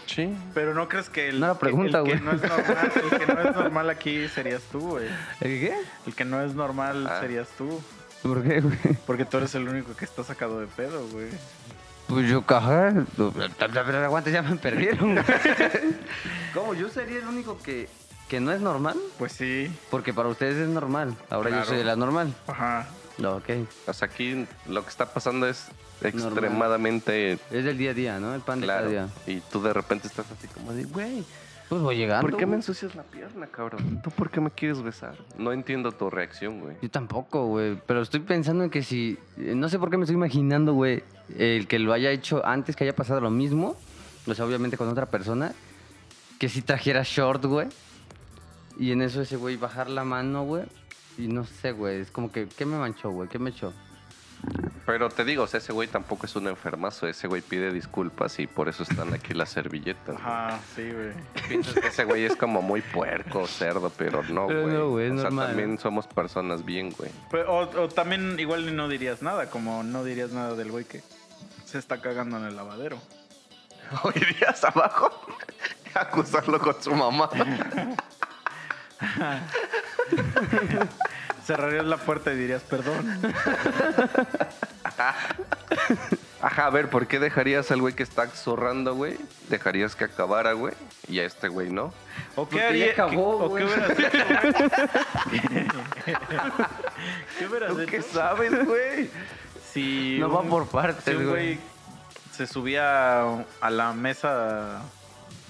Sí. 0.06 0.34
Pero 0.54 0.74
no 0.74 0.88
crees 0.90 1.10
que 1.10 1.30
el, 1.30 1.40
No 1.40 1.46
era 1.48 1.56
pregunta, 1.60 2.00
el 2.00 2.04
que 2.06 2.12
güey. 2.18 2.24
no 2.24 2.32
es 2.34 2.42
normal, 2.42 2.92
el 2.96 3.20
que 3.20 3.26
no 3.34 3.42
es 3.50 3.56
normal 3.56 3.90
aquí 3.90 4.28
serías 4.30 4.62
tú, 4.72 4.80
güey. 4.80 5.08
¿El 5.42 5.60
qué? 5.60 5.74
El 6.08 6.16
que 6.16 6.26
no 6.26 6.42
es 6.42 6.56
normal 6.56 7.08
Ah. 7.08 7.20
serías 7.22 7.48
tú. 7.58 7.80
¿Por 8.24 8.44
qué, 8.44 8.60
güey? 8.62 8.78
Porque 9.06 9.24
tú 9.26 9.38
eres 9.38 9.54
el 9.56 9.68
único 9.70 9.96
que 9.96 10.04
está 10.06 10.24
sacado 10.24 10.60
de 10.60 10.68
pedo, 10.68 11.08
güey. 11.10 11.28
Pues 12.08 12.28
yo, 12.30 12.46
caja. 12.46 12.92
Pero 13.16 14.06
aguanta, 14.06 14.30
ya 14.32 14.42
me 14.42 14.56
perdieron, 14.58 15.14
güey. 15.14 15.26
¿Cómo? 16.54 16.74
¿Yo 16.74 16.90
sería 16.90 17.20
el 17.20 17.28
único 17.28 17.58
que, 17.60 17.88
que 18.30 18.40
no 18.40 18.52
es 18.54 18.62
normal? 18.62 18.96
Pues 19.18 19.34
sí. 19.34 19.70
Porque 19.92 20.14
para 20.14 20.30
ustedes 20.30 20.56
es 20.56 20.70
normal. 20.70 21.16
Ahora 21.30 21.50
Claro. 21.50 21.66
yo 21.66 21.70
soy 21.76 21.84
la 21.84 21.96
normal. 21.98 22.34
Ajá. 22.48 22.88
No, 23.18 23.36
ok. 23.38 23.50
O 23.88 23.94
sea, 23.94 24.08
aquí 24.08 24.46
lo 24.68 24.84
que 24.84 24.90
está 24.90 25.08
pasando 25.14 25.46
es 25.48 25.68
extremadamente 26.02 27.34
Es 27.52 27.66
del 27.66 27.78
día 27.78 27.92
a 27.92 27.94
día, 27.94 28.20
¿no? 28.20 28.34
El 28.36 28.42
pan 28.42 28.62
de 28.62 28.66
claro. 28.68 28.90
cada 28.90 28.90
día. 28.92 29.10
Y 29.28 29.40
tú 29.42 29.62
de 29.62 29.74
repente 29.74 30.08
estás 30.08 30.26
así 30.32 30.48
como 30.48 30.72
de, 30.74 30.86
güey, 30.86 31.24
Pues 31.68 31.82
voy 31.82 31.98
llegando. 31.98 32.28
¿por 32.28 32.38
qué 32.38 32.46
me 32.46 32.56
ensucias 32.56 32.96
la 32.96 33.04
pierna, 33.04 33.48
cabrón? 33.48 34.02
¿Tú 34.02 34.10
por 34.12 34.30
qué 34.30 34.40
me 34.42 34.50
quieres 34.52 34.82
besar? 34.82 35.16
No 35.38 35.52
entiendo 35.52 35.92
tu 35.92 36.10
reacción, 36.10 36.62
güey. 36.62 36.78
Yo 36.82 36.90
tampoco, 36.90 37.46
güey. 37.48 37.78
Pero 37.86 38.02
estoy 38.02 38.22
pensando 38.22 38.64
en 38.64 38.70
que 38.70 38.84
si. 38.84 39.18
eh, 39.38 39.54
No 39.56 39.70
sé 39.70 39.78
por 39.80 39.90
qué 39.90 39.98
me 39.98 40.04
estoy 40.04 40.16
imaginando, 40.16 40.74
güey. 40.74 41.04
El 41.38 41.68
que 41.68 41.78
lo 41.80 41.94
haya 41.94 42.10
hecho 42.12 42.46
antes, 42.46 42.76
que 42.76 42.86
haya 42.86 42.96
pasado 42.96 43.22
lo 43.22 43.30
mismo. 43.30 43.76
O 44.26 44.34
sea, 44.34 44.46
obviamente 44.46 44.78
con 44.78 44.88
otra 44.88 45.06
persona. 45.08 45.52
Que 46.40 46.48
si 46.50 46.62
trajera 46.62 47.04
short, 47.04 47.44
güey. 47.46 47.68
Y 48.80 48.92
en 48.94 49.02
eso 49.02 49.22
ese 49.22 49.36
güey 49.36 49.58
bajar 49.58 49.90
la 49.90 50.04
mano, 50.04 50.44
güey. 50.46 50.64
Y 51.18 51.28
no 51.28 51.44
sé, 51.46 51.74
güey. 51.74 52.00
Es 52.00 52.12
como 52.12 52.32
que, 52.32 52.48
¿qué 52.48 52.66
me 52.66 52.78
manchó, 52.78 53.10
güey? 53.12 53.28
¿Qué 53.30 53.38
me 53.38 53.50
echó? 53.50 53.74
Pero 54.86 55.10
te 55.10 55.26
digo, 55.26 55.44
o 55.44 55.48
sea, 55.48 55.58
ese 55.58 55.74
güey 55.74 55.90
tampoco 55.90 56.26
es 56.26 56.36
un 56.38 56.48
enfermazo. 56.48 57.08
Ese 57.08 57.28
güey 57.28 57.42
pide 57.42 57.74
disculpas 57.74 58.40
y 58.40 58.48
por 58.48 58.70
eso 58.70 58.84
están 58.84 59.14
aquí 59.14 59.34
las 59.34 59.50
servilletas. 59.50 60.16
güey. 60.16 60.18
Ajá, 60.26 60.60
sí, 60.76 60.90
güey. 60.90 61.12
Piensas 61.50 61.74
que 61.74 61.88
ese 61.88 62.06
güey 62.06 62.24
es 62.24 62.38
como 62.38 62.62
muy 62.62 62.82
puerco, 62.82 63.46
cerdo, 63.48 63.92
pero 63.98 64.24
no, 64.24 64.46
güey. 64.46 64.66
No, 64.68 64.90
güey, 64.92 65.10
o 65.12 65.20
sea, 65.20 65.30
también 65.30 65.78
somos 65.78 66.08
personas 66.08 66.64
bien, 66.64 66.92
güey. 66.98 67.12
Pero- 67.30 67.54
o, 67.54 67.82
o 67.84 67.90
también 67.90 68.40
igual 68.40 68.74
no 68.76 68.88
dirías 68.88 69.22
nada, 69.22 69.50
como 69.50 69.84
no 69.84 70.06
dirías 70.06 70.32
nada 70.32 70.56
del 70.56 70.72
güey 70.72 70.86
que 70.86 71.04
se 71.66 71.78
está 71.78 72.00
cagando 72.02 72.38
en 72.38 72.46
el 72.46 72.56
lavadero. 72.56 72.98
¿O 74.04 74.10
irías 74.16 74.64
abajo 74.64 75.12
a 75.94 76.00
acusarlo 76.02 76.60
con 76.60 76.82
su 76.82 76.92
mamá? 76.96 77.30
Cerrarías 81.46 81.86
la 81.86 81.98
puerta 81.98 82.32
y 82.34 82.38
dirías 82.38 82.62
perdón. 82.64 83.22
Ajá, 86.42 86.68
a 86.68 86.70
ver, 86.70 86.90
¿por 86.90 87.08
qué 87.08 87.20
dejarías 87.20 87.70
al 87.72 87.82
güey 87.82 87.94
que 87.96 88.04
está 88.04 88.28
zorrando, 88.28 88.96
güey? 88.96 89.18
Dejarías 89.50 89.94
que 89.96 90.06
acabara, 90.06 90.54
güey, 90.54 90.74
y 91.10 91.20
a 91.20 91.26
este 91.26 91.50
güey 91.50 91.70
no. 91.70 91.94
¿O 92.38 92.48
qué 92.48 92.64
haría? 92.64 92.92
acabó, 92.94 93.12
qué- 93.14 93.18
¿O 93.46 93.50
güey. 93.50 93.66
qué 93.66 93.74
hubieras 93.74 94.00
hecho, 94.00 94.24
güey? 96.06 96.18
¿Qué 97.38 97.46
hubieras 97.48 97.70
¿Tú 97.72 97.78
qué 97.88 97.98
hecho 97.98 98.08
sabes, 98.14 98.66
güey? 98.66 99.10
si 99.74 100.18
No 100.20 100.30
va 100.32 100.44
por 100.44 100.66
partes, 100.68 101.04
si 101.04 101.12
un 101.12 101.30
güey. 101.30 101.56
güey 101.56 101.60
se 102.32 102.48
subía 102.48 103.22
a 103.62 103.70
la 103.70 103.92
mesa 103.92 104.82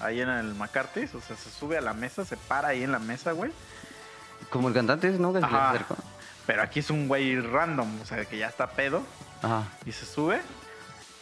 ahí 0.00 0.20
en 0.20 0.28
el 0.28 0.54
McCarthy's? 0.54 1.14
O 1.14 1.20
sea, 1.20 1.36
se 1.36 1.50
sube 1.50 1.76
a 1.78 1.80
la 1.80 1.92
mesa, 1.92 2.24
se 2.24 2.36
para 2.36 2.68
ahí 2.68 2.82
en 2.82 2.92
la 2.92 2.98
mesa, 2.98 3.32
güey. 3.32 3.50
Como 4.50 4.68
el 4.68 4.74
cantante, 4.74 5.10
¿no? 5.10 5.34
Ajá. 5.36 5.74
Pero 6.46 6.62
aquí 6.62 6.80
es 6.80 6.90
un 6.90 7.06
güey 7.08 7.38
random, 7.40 8.00
o 8.00 8.04
sea, 8.06 8.24
que 8.24 8.38
ya 8.38 8.48
está 8.48 8.70
pedo 8.70 9.02
Ajá. 9.42 9.64
y 9.86 9.92
se 9.92 10.04
sube 10.06 10.40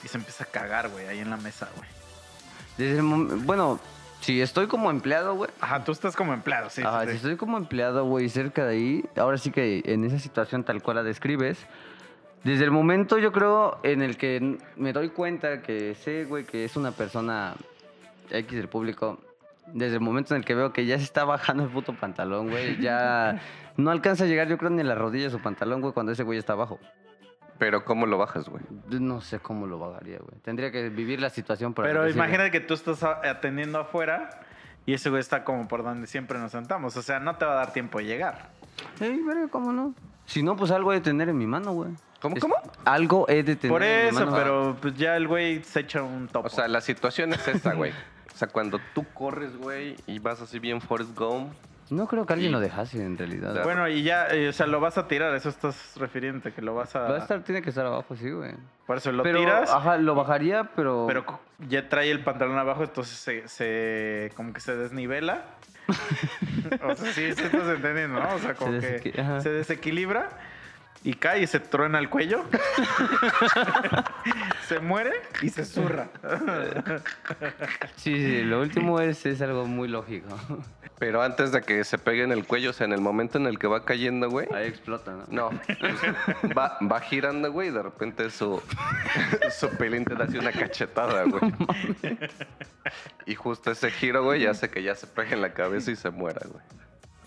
y 0.05 0.09
se 0.09 0.17
empieza 0.17 0.45
a 0.45 0.47
cagar, 0.47 0.89
güey, 0.89 1.07
ahí 1.09 1.19
en 1.19 1.29
la 1.31 1.37
mesa, 1.37 1.69
güey. 1.77 1.89
Desde 2.79 2.99
el 2.99 3.03
mom- 3.03 3.45
Bueno, 3.45 3.81
si 4.21 4.41
estoy 4.41 4.69
como 4.69 4.91
empleado, 4.91 5.35
güey. 5.35 5.51
Ajá, 5.61 5.85
tú 5.85 5.93
estás 5.93 6.15
como 6.17 6.33
empleado, 6.33 6.71
sí. 6.71 6.83
Sí, 6.83 6.89
si 7.11 7.17
estoy 7.17 7.37
como 7.37 7.59
empleado, 7.59 8.05
güey, 8.07 8.29
cerca 8.29 8.65
de 8.65 8.75
ahí, 8.77 9.05
ahora 9.17 9.37
sí 9.39 9.51
que 9.51 9.83
en 9.85 10.05
esa 10.05 10.19
situación 10.19 10.65
tal 10.65 10.83
cual 10.83 10.97
la 10.97 11.03
describes, 11.03 11.59
Desde 12.45 12.65
el 12.65 12.71
momento, 12.71 13.19
yo 13.19 13.33
creo, 13.33 13.81
en 13.83 14.01
el 14.01 14.17
que 14.17 14.59
me 14.77 14.93
doy 14.93 15.09
cuenta 15.11 15.61
que 15.61 15.97
sé, 15.97 16.25
güey, 16.25 16.45
que 16.45 16.65
es 16.65 16.77
una 16.77 16.93
persona 16.93 17.55
X 18.31 18.57
del 18.57 18.69
público, 18.69 19.21
desde 19.67 19.95
el 19.97 20.01
momento 20.01 20.35
en 20.35 20.41
el 20.41 20.45
que 20.45 20.55
veo 20.55 20.73
que 20.73 20.87
ya 20.87 20.97
se 20.99 21.05
está 21.05 21.25
bajando 21.25 21.65
el 21.65 21.71
puto 21.71 21.93
pantalón, 21.95 22.49
güey, 22.51 22.81
ya 22.81 23.41
no 23.77 23.91
alcanza 23.91 24.25
a 24.25 24.27
llegar, 24.27 24.49
yo 24.49 24.59
creo, 24.59 24.71
ni 24.71 24.81
a 24.81 24.85
las 24.85 24.99
rodillas 24.99 25.33
su 25.33 25.41
pantalón, 25.41 25.81
güey, 25.81 25.93
cuando 25.93 26.13
ese 26.13 26.23
güey 26.23 26.39
está 26.39 26.55
abajo. 26.55 26.79
Pero 27.59 27.85
¿cómo 27.85 28.07
lo 28.07 28.19
bajas, 28.19 28.49
güey? 28.49 28.63
No 28.89 29.21
sé 29.21 29.41
cómo 29.41 29.67
lo 29.67 29.79
bajaría, 29.81 30.19
güey. 30.19 30.41
Tendría 30.43 30.71
que 30.71 30.91
vivir 30.91 31.21
la 31.21 31.29
situación 31.29 31.75
para 31.75 31.89
Pero 31.89 32.09
imagínate 32.09 32.53
que 32.53 32.61
tú 32.61 32.75
estás 32.75 33.03
atendiendo 33.03 33.81
afuera 33.81 34.31
y 34.87 34.95
ese 34.95 35.11
güey 35.11 35.19
está 35.21 35.43
como 35.43 35.67
por 35.67 35.83
donde 35.83 36.07
siempre 36.07 36.39
nos 36.39 36.53
sentamos. 36.53 36.97
O 36.97 37.03
sea, 37.03 37.19
no 37.19 37.35
te 37.35 37.45
va 37.45 37.55
a 37.55 37.57
dar 37.57 37.73
tiempo 37.73 37.99
de 37.99 38.05
llegar. 38.05 38.51
Ey, 39.01 39.21
verga, 39.25 39.49
¿cómo 39.49 39.73
no? 39.73 39.93
Si 40.25 40.41
no, 40.43 40.55
pues 40.55 40.71
algo 40.71 40.93
he 40.93 40.97
de 40.97 41.01
tener 41.01 41.29
en 41.31 41.37
mi 41.37 41.47
mano, 41.49 41.73
güey. 41.73 41.91
¿Cómo, 42.21 42.37
Es- 42.37 42.43
cómo? 42.43 42.55
Algo 42.85 43.29
he 43.29 43.43
de 43.43 43.57
tener 43.57 43.73
Por 43.73 43.83
en 43.83 44.03
mi 44.05 44.09
eso, 44.11 44.25
mano. 44.27 44.37
pero 44.37 44.77
pues 44.81 44.95
ya 44.95 45.17
el 45.17 45.27
güey 45.27 45.65
se 45.65 45.81
echa 45.81 46.03
un 46.03 46.29
topo. 46.29 46.47
O 46.47 46.51
sea, 46.51 46.69
la 46.69 46.81
situación 46.81 47.33
es 47.33 47.49
esta, 47.49 47.75
güey. 47.75 47.93
O 48.39 48.41
sea, 48.41 48.47
cuando 48.47 48.79
tú 48.95 49.05
corres, 49.15 49.57
güey, 49.57 49.97
y 50.07 50.21
vas 50.21 50.41
así 50.41 50.61
bien 50.61 50.81
Forrest 50.81 51.13
Gump, 51.19 51.53
No 51.91 52.07
creo 52.07 52.25
que 52.25 52.35
alguien 52.35 52.51
Y- 52.51 52.53
lo 52.53 52.61
dejase, 52.61 53.05
en 53.05 53.19
realidad. 53.19 53.65
Bueno, 53.65 53.89
y 53.89 54.05
ya, 54.05 54.29
eh, 54.29 54.49
o 54.51 54.53
sea, 54.53 54.69
lo 54.69 54.79
vas 54.79 54.97
a 54.97 55.09
tirar, 55.09 55.35
eso 55.35 55.49
estás 55.49 55.95
refiriendo, 55.97 56.55
que 56.55 56.63
lo 56.63 56.73
vas 56.77 56.95
a... 56.95 57.01
Va 57.01 57.17
a 57.17 57.19
estar, 57.19 57.43
tiene 57.43 57.63
que 57.63 57.71
estar 57.71 57.85
abajo, 57.85 58.15
sí, 58.15 58.31
güey. 58.31 58.53
Por 58.87 58.99
eso 58.99 59.11
lo 59.11 59.25
pero, 59.25 59.41
tiras, 59.41 59.71
Ajá, 59.73 59.97
lo 59.97 60.15
bajaría, 60.15 60.71
pero... 60.77 61.07
pero 61.09 61.25
ya 61.69 61.89
trae 61.89 62.13
el 62.13 62.23
pantalón 62.23 62.57
abajo, 62.59 62.85
entonces 62.85 63.19
se, 63.19 63.49
se- 63.49 64.31
como 64.37 64.53
que 64.53 64.61
se 64.61 64.77
desnivela. 64.77 65.43
o 66.89 66.95
sea, 66.95 67.13
sí, 67.13 67.33
sí 67.35 67.43
estás 67.43 67.67
entendiendo, 67.75 68.21
¿no? 68.21 68.35
O 68.37 68.39
sea, 68.39 68.55
como 68.55 68.81
Se 68.81 69.01
que 69.01 69.21
ajá. 69.21 69.41
se 69.41 69.51
desequilibra 69.51 70.29
y 71.03 71.15
cae 71.15 71.41
y 71.43 71.47
se 71.49 71.59
truena 71.59 71.99
el 71.99 72.09
cuello. 72.09 72.45
se 74.69 74.81
muere 74.81 75.13
y 75.41 75.49
se 75.49 75.65
zurra. 75.65 76.11
Sí, 77.97 78.15
sí, 78.15 78.43
lo 78.43 78.61
último 78.61 79.01
es, 79.01 79.25
es 79.25 79.41
algo 79.41 79.65
muy 79.67 79.89
lógico. 79.89 80.29
pero 80.99 81.23
antes 81.23 81.53
de 81.53 81.63
que 81.63 81.83
se 81.85 81.97
pegue 81.97 82.23
en 82.23 82.33
el 82.33 82.45
cuello, 82.47 82.71
o 82.71 82.73
sea, 82.73 82.87
en 82.87 82.93
el 82.93 83.01
momento 83.01 83.39
en 83.39 83.47
el 83.47 83.59
que 83.59 83.67
va 83.67 83.85
cayendo, 83.85 84.29
güey. 84.29 84.47
Ahí 84.53 84.69
explota, 84.69 85.13
¿no? 85.13 85.25
No, 85.31 85.61
pues, 85.67 86.57
va, 86.57 86.79
va 86.81 87.01
girando, 87.01 87.51
güey, 87.51 87.69
y 87.69 87.71
de 87.71 87.83
repente 87.83 88.31
su, 88.31 88.63
su 89.59 89.69
pelín 89.71 90.05
te 90.05 90.15
da 90.15 90.25
así 90.25 90.37
una 90.37 90.53
cachetada, 90.53 91.25
güey. 91.25 91.53
Y 93.27 93.35
justo 93.35 93.71
ese 93.71 93.91
giro, 93.91 94.25
güey, 94.25 94.47
hace 94.47 94.69
que 94.71 94.83
ya 94.83 94.95
se 94.95 95.07
pegue 95.07 95.35
en 95.35 95.43
la 95.43 95.55
cabeza 95.55 95.91
y 95.91 95.97
se 95.97 96.11
muera, 96.11 96.41
güey. 96.47 96.65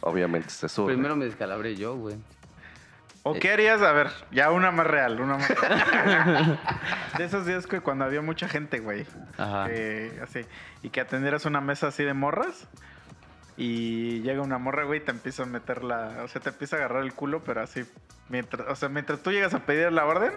Obviamente 0.02 0.50
se 0.50 0.70
sube. 0.70 0.94
Primero 0.94 1.16
me 1.16 1.26
descalabré 1.26 1.76
yo, 1.76 1.96
güey. 1.96 2.18
¿O 3.24 3.34
qué 3.34 3.52
harías? 3.54 3.82
A 3.82 3.92
ver, 3.92 4.08
ya 4.32 4.52
una 4.52 4.72
más 4.72 4.88
real, 4.88 5.20
una 5.22 5.38
más 5.38 5.50
real. 5.50 6.60
De 7.18 7.24
esos 7.26 7.46
días 7.46 7.68
que 7.68 7.80
cuando 7.82 8.06
había 8.06 8.22
mucha 8.22 8.48
gente, 8.48 8.80
güey. 8.80 9.06
Ajá. 9.38 9.66
así. 10.24 10.46
Y 10.82 10.90
que 10.90 11.02
atendieras 11.02 11.46
una 11.46 11.62
mesa 11.62 11.88
así 11.88 12.04
de 12.04 12.14
morras. 12.14 12.68
Y 13.58 14.22
llega 14.22 14.42
una 14.42 14.58
morra, 14.58 14.86
güey, 14.86 15.02
y 15.02 15.04
te 15.04 15.12
empieza 15.12 15.44
a 15.44 15.46
meter 15.46 15.84
la. 15.84 16.24
O 16.24 16.28
sea, 16.28 16.42
te 16.42 16.50
empieza 16.50 16.78
a 16.78 16.80
agarrar 16.80 17.04
el 17.04 17.14
culo, 17.14 17.44
pero 17.44 17.62
así. 17.62 17.84
Mientras, 18.30 18.68
o 18.68 18.76
sea, 18.76 18.90
mientras 18.90 19.22
tú 19.22 19.32
llegas 19.32 19.54
a 19.54 19.60
pedir 19.60 19.92
la 19.92 20.06
orden, 20.06 20.32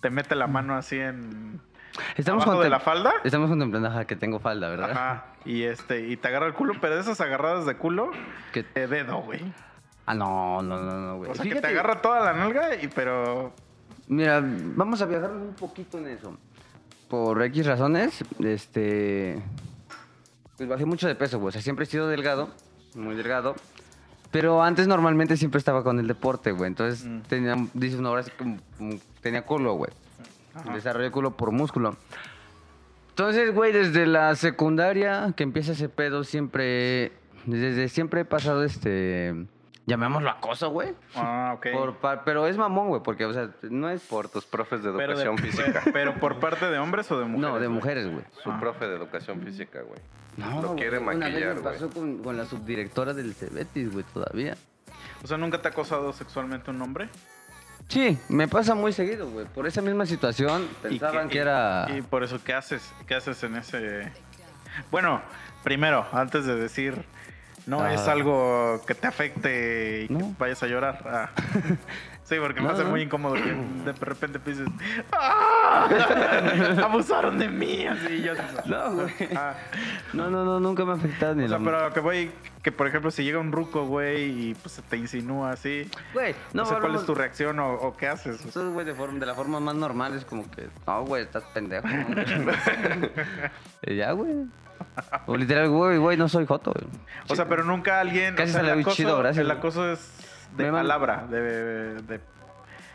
te 0.00 0.10
mete 0.10 0.34
la 0.34 0.46
mano 0.46 0.76
así 0.76 0.98
en. 0.98 1.60
Estamos, 2.16 2.44
abajo 2.44 2.62
de 2.62 2.68
la 2.68 2.80
falda. 2.80 3.14
Estamos 3.24 3.48
contemplando 3.48 3.88
ajá, 3.88 4.04
que 4.04 4.16
tengo 4.16 4.40
falda, 4.40 4.68
¿verdad? 4.68 4.90
Ajá. 4.90 5.24
Y 5.46 5.62
este, 5.62 6.00
y 6.00 6.16
te 6.18 6.28
agarra 6.28 6.46
el 6.46 6.52
culo, 6.52 6.74
pero 6.80 6.96
de 6.96 7.00
esas 7.00 7.20
agarradas 7.22 7.64
de 7.64 7.76
culo, 7.76 8.10
Que- 8.52 8.64
de 8.74 8.86
dedo, 8.88 9.18
güey. 9.22 9.40
Ah, 10.06 10.14
no, 10.14 10.62
no, 10.62 10.80
no, 10.80 11.00
no, 11.00 11.16
güey. 11.18 11.30
O 11.30 11.34
sea, 11.34 11.44
que 11.44 11.60
te 11.60 11.66
agarra 11.66 12.00
toda 12.00 12.20
la 12.20 12.32
nalga, 12.32 12.74
y 12.80 12.88
pero. 12.88 13.52
Mira, 14.08 14.40
vamos 14.42 15.02
a 15.02 15.06
viajar 15.06 15.32
un 15.32 15.52
poquito 15.54 15.98
en 15.98 16.08
eso. 16.08 16.36
Por 17.08 17.42
X 17.42 17.66
razones, 17.66 18.24
este. 18.40 19.42
Pues 20.56 20.68
bajé 20.68 20.84
mucho 20.86 21.06
de 21.08 21.14
peso, 21.16 21.38
güey. 21.38 21.48
O 21.48 21.52
sea, 21.52 21.60
siempre 21.60 21.84
he 21.84 21.88
sido 21.88 22.08
delgado, 22.08 22.48
muy 22.94 23.14
delgado. 23.16 23.54
Pero 24.30 24.62
antes 24.62 24.86
normalmente 24.88 25.36
siempre 25.36 25.58
estaba 25.58 25.82
con 25.82 25.98
el 25.98 26.06
deporte, 26.06 26.52
güey. 26.52 26.68
Entonces 26.68 27.04
Mm. 27.04 27.20
tenía, 27.28 27.56
dice 27.74 27.96
una 27.98 28.10
hora 28.10 28.20
así 28.20 28.30
como, 28.32 28.58
como 28.78 28.94
tenía 29.20 29.42
culo, 29.42 29.74
güey. 29.74 29.90
Desarrollé 30.72 31.10
culo 31.10 31.36
por 31.36 31.50
músculo. 31.52 31.96
Entonces, 33.10 33.54
güey, 33.54 33.72
desde 33.72 34.06
la 34.06 34.34
secundaria 34.36 35.32
que 35.36 35.42
empieza 35.42 35.72
ese 35.72 35.88
pedo, 35.88 36.22
siempre. 36.24 37.12
Desde 37.44 37.88
siempre 37.88 38.22
he 38.22 38.24
pasado 38.24 38.62
este. 38.64 39.46
Llamémoslo 39.86 40.28
acoso, 40.30 40.70
güey. 40.70 40.94
Ah, 41.14 41.52
ok. 41.56 41.66
Por 41.72 41.94
pa- 41.98 42.24
pero 42.24 42.46
es 42.48 42.56
mamón, 42.56 42.88
güey, 42.88 43.02
porque, 43.02 43.24
o 43.24 43.32
sea, 43.32 43.50
no 43.62 43.88
es. 43.88 44.02
Por 44.02 44.28
tus 44.28 44.44
profes 44.44 44.82
de 44.82 44.90
pero, 44.92 45.16
de- 45.16 45.22
educación 45.24 45.38
física. 45.38 45.82
pero 45.92 46.14
por 46.18 46.40
parte 46.40 46.66
de 46.68 46.78
hombres 46.78 47.10
o 47.12 47.18
de 47.20 47.24
mujeres. 47.24 47.48
no, 47.54 47.60
de 47.60 47.66
güey? 47.68 47.76
mujeres, 47.78 48.10
güey. 48.10 48.24
Su 48.42 48.50
Ah. 48.50 48.58
profe 48.60 48.86
de 48.88 48.96
educación 48.96 49.40
física, 49.42 49.80
güey. 49.82 50.00
No, 50.36 50.60
Lo 50.60 50.68
güey, 50.68 50.80
quiere 50.80 50.98
Una 50.98 51.10
vez 51.10 51.18
maquillar, 51.18 51.54
me 51.54 51.60
güey. 51.60 51.74
pasó 51.74 51.88
con, 51.90 52.18
con 52.18 52.36
la 52.36 52.44
subdirectora 52.46 53.14
del 53.14 53.32
Cebetis, 53.34 53.92
güey, 53.92 54.04
todavía. 54.12 54.56
O 55.22 55.26
sea, 55.28 55.38
¿nunca 55.38 55.62
te 55.62 55.68
ha 55.68 55.70
acosado 55.70 56.12
sexualmente 56.12 56.70
un 56.70 56.82
hombre? 56.82 57.08
Sí, 57.88 58.18
me 58.28 58.48
pasa 58.48 58.74
muy 58.74 58.92
seguido, 58.92 59.30
güey. 59.30 59.46
Por 59.46 59.66
esa 59.68 59.80
misma 59.80 60.04
situación, 60.04 60.62
¿Y 60.90 60.98
pensaban 60.98 61.28
qué- 61.28 61.32
que 61.34 61.38
y- 61.38 61.40
era... 61.40 61.86
Y 61.96 62.02
por 62.02 62.24
eso, 62.24 62.40
¿qué 62.44 62.52
haces? 62.54 62.92
¿Qué 63.06 63.14
haces 63.14 63.40
en 63.44 63.54
ese...? 63.56 64.12
Bueno, 64.90 65.22
primero, 65.62 66.04
antes 66.12 66.44
de 66.44 66.56
decir... 66.56 67.04
No 67.66 67.80
Ah. 67.80 67.92
es 67.94 68.06
algo 68.06 68.80
que 68.86 68.94
te 68.94 69.06
afecte 69.08 70.02
y 70.04 70.08
que 70.08 70.24
vayas 70.38 70.62
a 70.62 70.66
llorar. 70.66 70.98
Ah. 71.04 71.30
Sí, 72.26 72.34
porque 72.40 72.60
me 72.60 72.66
No, 72.66 72.74
hace 72.74 72.82
muy 72.82 73.02
incómodo 73.02 73.34
que 73.34 73.54
de 73.84 73.92
repente 74.00 74.40
pienses... 74.40 74.66
¡Ah! 75.12 75.86
Abusaron 76.82 77.38
de 77.38 77.48
mí, 77.48 77.86
así 77.86 78.20
yo... 78.20 78.32
No, 78.64 78.94
güey. 78.94 79.12
Ah. 79.36 79.54
No, 80.12 80.28
no, 80.28 80.44
no, 80.44 80.58
nunca 80.58 80.84
me 80.84 80.90
ha 80.90 80.94
afectado 80.96 81.36
ni 81.36 81.44
O 81.44 81.48
sea, 81.48 81.58
lo- 81.60 81.64
pero 81.64 81.92
que 81.92 82.00
voy, 82.00 82.32
que 82.64 82.72
por 82.72 82.88
ejemplo, 82.88 83.12
si 83.12 83.22
llega 83.22 83.38
un 83.38 83.52
ruco, 83.52 83.86
güey, 83.86 84.24
y 84.48 84.54
pues 84.56 84.72
se 84.74 84.82
te 84.82 84.96
insinúa 84.96 85.52
así, 85.52 85.88
Güey, 86.14 86.32
no, 86.52 86.64
no 86.64 86.68
sé 86.68 86.74
cuál 86.80 86.96
es 86.96 87.06
tu 87.06 87.14
reacción 87.14 87.60
o, 87.60 87.74
o 87.74 87.96
qué 87.96 88.08
haces. 88.08 88.44
Eso, 88.44 88.72
güey, 88.72 88.84
de, 88.84 88.94
forma- 88.94 89.20
de 89.20 89.26
la 89.26 89.34
forma 89.36 89.60
más 89.60 89.76
normal 89.76 90.16
es 90.16 90.24
como 90.24 90.50
que... 90.50 90.66
No, 90.84 91.04
güey, 91.04 91.22
estás 91.22 91.44
pendejo. 91.54 91.86
y 93.82 93.94
ya, 93.94 94.10
güey. 94.10 94.34
O 95.26 95.36
literal, 95.36 95.68
güey, 95.70 95.98
güey, 95.98 96.16
no 96.16 96.28
soy 96.28 96.46
joto, 96.46 96.72
güey. 96.72 96.86
O 97.28 97.36
sea, 97.36 97.48
pero 97.48 97.64
nunca 97.64 98.00
alguien. 98.00 98.34
Casi 98.34 98.50
o 98.50 98.52
sea, 98.52 98.60
salió 98.60 98.74
el 98.74 98.80
acoso, 98.80 98.96
chido, 98.96 99.18
gracias, 99.18 99.44
El 99.44 99.50
acoso 99.50 99.90
es 99.92 100.10
de 100.56 100.64
Me 100.64 100.72
palabra, 100.72 101.26
de. 101.30 101.40
de- 102.02 102.20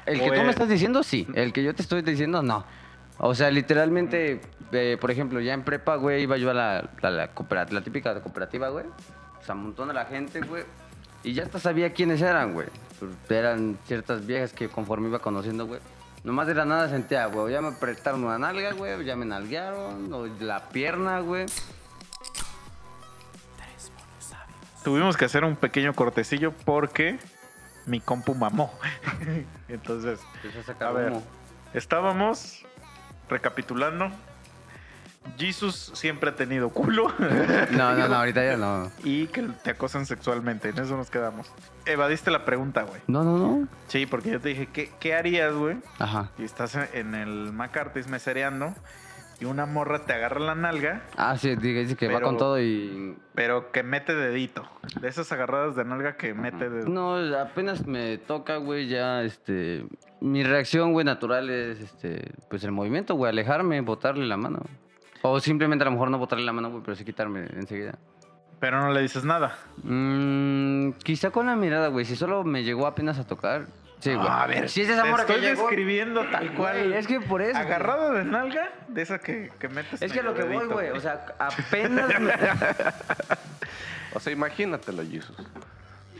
El 0.05 0.19
que 0.19 0.27
tú 0.27 0.33
es- 0.33 0.43
me 0.43 0.49
estás 0.49 0.69
diciendo, 0.69 1.03
sí. 1.03 1.27
El 1.35 1.53
que 1.53 1.63
yo 1.63 1.73
te 1.75 1.81
estoy 1.81 2.01
diciendo, 2.01 2.41
no. 2.41 2.65
O 3.19 3.35
sea, 3.35 3.51
literalmente, 3.51 4.41
eh, 4.71 4.97
por 4.99 5.11
ejemplo, 5.11 5.39
ya 5.41 5.53
en 5.53 5.63
prepa, 5.63 5.95
güey, 5.95 6.23
iba 6.23 6.37
yo 6.37 6.49
a 6.49 6.53
la, 6.55 6.89
la, 7.01 7.11
la 7.11 7.29
la 7.69 7.81
típica 7.81 8.19
cooperativa, 8.21 8.69
güey. 8.69 8.85
O 9.39 9.43
sea, 9.45 9.53
un 9.55 9.63
montón 9.63 9.89
de 9.89 9.93
la 9.93 10.05
gente, 10.05 10.41
güey. 10.41 10.63
Y 11.23 11.33
ya 11.33 11.43
hasta 11.43 11.59
sabía 11.59 11.93
quiénes 11.93 12.19
eran, 12.21 12.53
güey. 12.53 12.67
Pues, 12.99 13.11
Eran 13.29 13.77
ciertas 13.85 14.25
viejas 14.25 14.53
que 14.53 14.69
conforme 14.69 15.07
iba 15.07 15.19
conociendo, 15.19 15.67
güey. 15.67 15.79
Nomás 16.23 16.45
de 16.47 16.53
la 16.53 16.65
nada 16.65 16.87
sentía, 16.89 17.25
güey, 17.25 17.53
ya 17.53 17.61
me 17.61 17.71
prestaron 17.71 18.23
una 18.23 18.37
nalga, 18.37 18.73
güey, 18.73 19.03
ya 19.03 19.15
me 19.15 19.25
nalguearon, 19.25 20.13
o 20.13 20.27
la 20.27 20.69
pierna, 20.69 21.19
güey. 21.19 21.45
Tuvimos 24.83 25.17
que 25.17 25.25
hacer 25.25 25.43
un 25.43 25.55
pequeño 25.55 25.93
cortecillo 25.93 26.53
porque 26.65 27.19
mi 27.85 27.99
compu 27.99 28.33
mamó. 28.35 28.71
Entonces, 29.67 30.19
Empezó 30.43 30.85
a 30.85 30.91
ver. 30.91 31.13
estábamos 31.73 32.65
recapitulando. 33.29 34.11
Jesus 35.37 35.91
siempre 35.93 36.29
ha 36.31 36.35
tenido 36.35 36.69
culo 36.69 37.07
No, 37.71 37.95
no, 37.95 38.07
no, 38.07 38.15
ahorita 38.15 38.43
ya 38.43 38.57
no. 38.57 38.91
y 39.03 39.27
que 39.27 39.43
te 39.63 39.71
acosan 39.71 40.05
sexualmente. 40.05 40.69
En 40.69 40.79
eso 40.79 40.97
nos 40.97 41.09
quedamos. 41.09 41.51
Evadiste 41.85 42.31
la 42.31 42.45
pregunta, 42.45 42.83
güey. 42.83 43.01
No, 43.07 43.23
no, 43.23 43.37
no. 43.37 43.67
Sí, 43.87 44.05
porque 44.05 44.31
yo 44.31 44.39
te 44.39 44.49
dije, 44.49 44.67
¿qué, 44.71 44.91
qué 44.99 45.15
harías, 45.15 45.53
güey? 45.53 45.77
Ajá. 45.99 46.31
Y 46.37 46.43
estás 46.43 46.75
en 46.75 47.15
el 47.15 47.53
McCarthy's 47.53 48.07
mesereando 48.07 48.73
y 49.41 49.45
una 49.45 49.65
morra 49.65 50.05
te 50.05 50.13
agarra 50.13 50.39
la 50.39 50.53
nalga, 50.53 51.01
Ah, 51.17 51.35
sí, 51.35 51.55
dice 51.55 51.95
que 51.95 52.07
va 52.07 52.21
con 52.21 52.37
todo 52.37 52.61
y 52.61 53.17
pero 53.33 53.71
que 53.71 53.81
mete 53.81 54.13
dedito. 54.13 54.69
De 55.01 55.07
esas 55.07 55.31
agarradas 55.31 55.75
de 55.75 55.83
nalga 55.83 56.15
que 56.15 56.35
mete 56.35 56.69
dedito. 56.69 56.89
No, 56.89 57.15
apenas 57.39 57.87
me 57.87 58.19
toca, 58.19 58.57
güey, 58.57 58.87
ya, 58.87 59.23
este... 59.23 59.83
Mi 60.19 60.43
reacción, 60.43 60.93
güey, 60.93 61.05
natural 61.05 61.49
es, 61.49 61.79
este... 61.79 62.33
Pues 62.51 62.63
el 62.63 62.71
movimiento, 62.71 63.15
güey, 63.15 63.31
alejarme, 63.31 63.81
botarle 63.81 64.27
la 64.27 64.37
mano. 64.37 64.59
O 65.21 65.39
simplemente 65.39 65.83
a 65.83 65.85
lo 65.85 65.91
mejor 65.91 66.09
no 66.09 66.17
botarle 66.17 66.45
la 66.45 66.53
mano, 66.53 66.69
güey, 66.71 66.83
pero 66.83 66.95
sí 66.95 67.05
quitarme 67.05 67.47
enseguida. 67.53 67.97
Pero 68.59 68.79
no 68.79 68.91
le 68.91 69.01
dices 69.01 69.23
nada. 69.23 69.55
Mm, 69.83 70.91
quizá 71.03 71.31
con 71.31 71.47
la 71.47 71.55
mirada, 71.55 71.87
güey. 71.87 72.05
Si 72.05 72.15
solo 72.15 72.43
me 72.43 72.63
llegó 72.63 72.85
apenas 72.87 73.17
a 73.17 73.25
tocar. 73.25 73.65
Sí, 73.99 74.13
güey. 74.13 74.27
a 74.27 74.47
ver, 74.47 74.69
si 74.69 74.81
es 74.81 74.89
esa 74.89 75.03
te 75.03 75.09
morra 75.09 75.25
que 75.25 75.33
estoy 75.33 75.47
llegó... 75.47 75.61
describiendo 75.63 76.23
tal 76.25 76.53
cual. 76.53 76.87
Güey, 76.87 76.93
es 76.93 77.07
que 77.07 77.19
por 77.21 77.41
eso... 77.41 77.53
güey. 77.53 77.65
Agarrada 77.65 78.11
de 78.11 78.23
nalga, 78.23 78.71
de 78.87 79.01
esa 79.01 79.19
que, 79.19 79.51
que 79.59 79.67
metes. 79.67 80.01
Es 80.01 80.11
que 80.11 80.19
a 80.21 80.23
lo 80.23 80.33
que 80.33 80.43
voy, 80.43 80.65
güey. 80.65 80.89
O 80.89 80.99
sea, 80.99 81.25
apenas 81.39 82.19
me... 82.19 82.33
O 84.13 84.19
sea, 84.19 84.33
imagínatelo, 84.33 85.03
Jesus. 85.03 85.35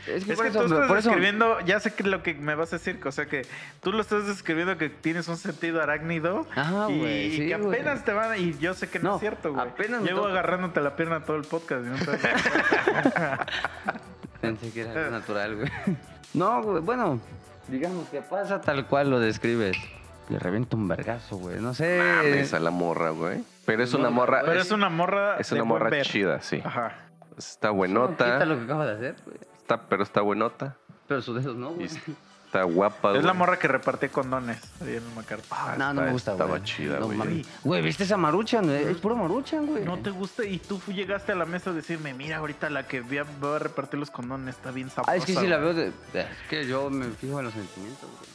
Es 0.06 0.24
que 0.24 0.32
Es 0.32 0.36
por 0.36 0.44
que 0.46 0.50
eso, 0.50 0.58
tú 0.60 0.64
estás 0.66 0.88
por 0.88 0.98
eso- 0.98 1.08
describiendo, 1.10 1.60
ya 1.60 1.78
sé 1.80 1.94
que 1.94 2.02
lo 2.04 2.22
que 2.22 2.34
me 2.34 2.54
vas 2.54 2.72
a 2.72 2.76
decir, 2.78 2.98
o 3.04 3.12
sea 3.12 3.26
que 3.26 3.46
tú 3.80 3.92
lo 3.92 4.00
estás 4.00 4.26
describiendo 4.26 4.76
que 4.76 4.88
tienes 4.90 5.28
un 5.28 5.36
sentido 5.36 5.80
arácnido 5.80 6.46
Ajá, 6.56 6.90
y, 6.90 7.36
que 7.46 7.54
apenas 7.54 8.04
te 8.04 8.12
van, 8.12 8.38
y 8.38 8.58
yo 8.58 8.74
sé 8.74 8.88
que 8.88 8.98
no, 8.98 9.10
No, 9.10 9.14
es 9.16 9.20
cierto, 9.20 9.52
güey. 9.52 9.66
Llevo 10.04 10.26
agarrándote 10.26 10.80
la 10.80 10.96
pierna 10.96 11.24
todo 11.24 11.36
el 11.36 11.44
podcast. 11.44 11.84
y 11.86 11.88
no 11.90 11.96
te- 12.04 12.18
Pensé 14.40 14.70
que 14.72 14.80
era 14.80 14.92
algo 14.92 15.10
natural, 15.12 15.56
güey. 15.56 15.68
No, 16.34 16.62
güey, 16.62 16.82
bueno, 16.82 17.20
digamos 17.68 18.08
que 18.08 18.22
pasa 18.22 18.60
tal 18.60 18.86
cual 18.86 19.10
lo 19.10 19.20
describes. 19.20 19.76
Le 20.28 20.38
revienta 20.38 20.76
un 20.76 20.88
vergazo, 20.88 21.36
güey. 21.36 21.60
No 21.60 21.74
sé. 21.74 21.98
Mames 21.98 22.54
a 22.54 22.60
la 22.60 22.70
morra, 22.70 23.10
güey. 23.10 23.44
Pero 23.66 23.82
es 23.84 23.92
No, 23.92 23.98
una 24.00 24.10
morra. 24.10 24.42
Pero 24.44 24.60
es 24.60 24.70
una 24.70 24.88
morra. 24.88 25.36
es 25.38 25.52
una 25.52 25.64
morra 25.64 25.90
ver. 25.90 26.06
chida, 26.06 26.40
sí. 26.40 26.60
Ajá. 26.64 26.96
Está 27.36 27.70
buenota. 27.70 28.24
Quita 28.34 28.44
lo 28.46 28.56
que 28.58 28.64
acaba 28.64 28.86
de 28.86 28.92
hacer, 28.94 29.16
güey. 29.24 29.36
Está, 29.62 29.80
pero 29.88 30.02
está 30.02 30.20
buenota. 30.20 30.76
Pero 31.08 31.22
sus 31.22 31.42
dedos 31.42 31.56
no, 31.56 31.70
güey. 31.70 31.86
está 31.86 32.62
guapa, 32.64 33.16
Es 33.16 33.24
la 33.24 33.32
morra 33.32 33.58
que 33.58 33.66
repartía 33.68 34.10
condones 34.10 34.58
ahí 34.82 34.88
en 34.96 34.96
el 34.96 35.14
McCarthy. 35.16 35.46
Ah, 35.50 35.74
No, 35.78 35.94
no 35.94 36.02
me 36.02 36.12
gusta, 36.12 36.32
güey. 36.34 36.42
Estaba 36.44 36.64
chida, 36.64 36.98
No 37.00 37.06
güey. 37.06 37.18
mames. 37.18 37.46
Güey, 37.64 37.82
¿viste 37.82 38.04
esa 38.04 38.16
maruchan? 38.16 38.66
güey? 38.66 38.84
Es 38.88 38.98
puro 38.98 39.16
maruchan, 39.16 39.66
güey. 39.66 39.84
¿No 39.84 39.98
te 39.98 40.10
gusta? 40.10 40.44
Y 40.44 40.58
tú 40.58 40.78
fu- 40.78 40.92
llegaste 40.92 41.32
a 41.32 41.34
la 41.34 41.44
mesa 41.46 41.70
a 41.70 41.72
decirme, 41.72 42.12
mira, 42.14 42.36
ahorita 42.38 42.68
la 42.70 42.86
que 42.86 43.00
voy 43.00 43.18
a, 43.18 43.24
voy 43.40 43.56
a 43.56 43.58
repartir 43.58 43.98
los 43.98 44.10
condones 44.10 44.56
está 44.56 44.70
bien 44.70 44.90
sabrosa. 44.90 45.12
Ah, 45.12 45.16
es 45.16 45.24
que 45.24 45.34
sí 45.34 45.46
la 45.46 45.56
güey". 45.58 45.74
veo 45.74 45.84
de... 46.12 46.20
Es 46.20 46.48
que 46.50 46.66
yo 46.66 46.90
me 46.90 47.06
fijo 47.06 47.38
en 47.38 47.46
los 47.46 47.54
sentimientos, 47.54 48.08
güey. 48.10 48.32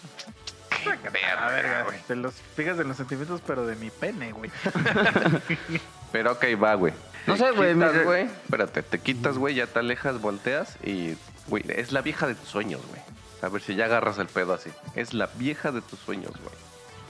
A 1.38 1.48
ver, 1.50 1.84
güey. 1.86 2.00
Te 2.08 2.16
los 2.16 2.34
fijas 2.56 2.80
en 2.80 2.88
los 2.88 2.98
sentimientos, 2.98 3.42
pero 3.46 3.66
de 3.66 3.76
mi 3.76 3.90
pene, 3.90 4.32
güey. 4.32 4.50
Pero 6.12 6.32
ok, 6.32 6.46
va, 6.62 6.74
güey. 6.76 6.94
No 7.28 7.38
sé, 7.38 7.52
güey, 7.52 7.74
güey. 7.74 8.24
Espérate, 8.24 8.82
te 8.84 9.00
quitas, 9.00 9.38
güey, 9.38 9.56
ya 9.56 9.68
te 9.68 9.80
alejas, 9.80 10.22
volteas 10.22 10.78
y, 10.84 11.16
güey, 11.48 11.64
es 11.68 11.92
la 11.92 12.02
vieja 12.02 12.26
de 12.28 12.36
tus 12.36 12.48
sueños, 12.48 12.82
güey. 12.90 13.02
A 13.42 13.50
ver 13.50 13.62
si 13.62 13.76
ya 13.76 13.86
agarras 13.86 14.18
el 14.18 14.28
pedo 14.28 14.54
así. 14.54 14.72
Es 14.96 15.14
la 15.14 15.30
vieja 15.38 15.72
de 15.72 15.82
tus 15.82 16.00
sueños, 16.00 16.32
güey. 16.32 16.56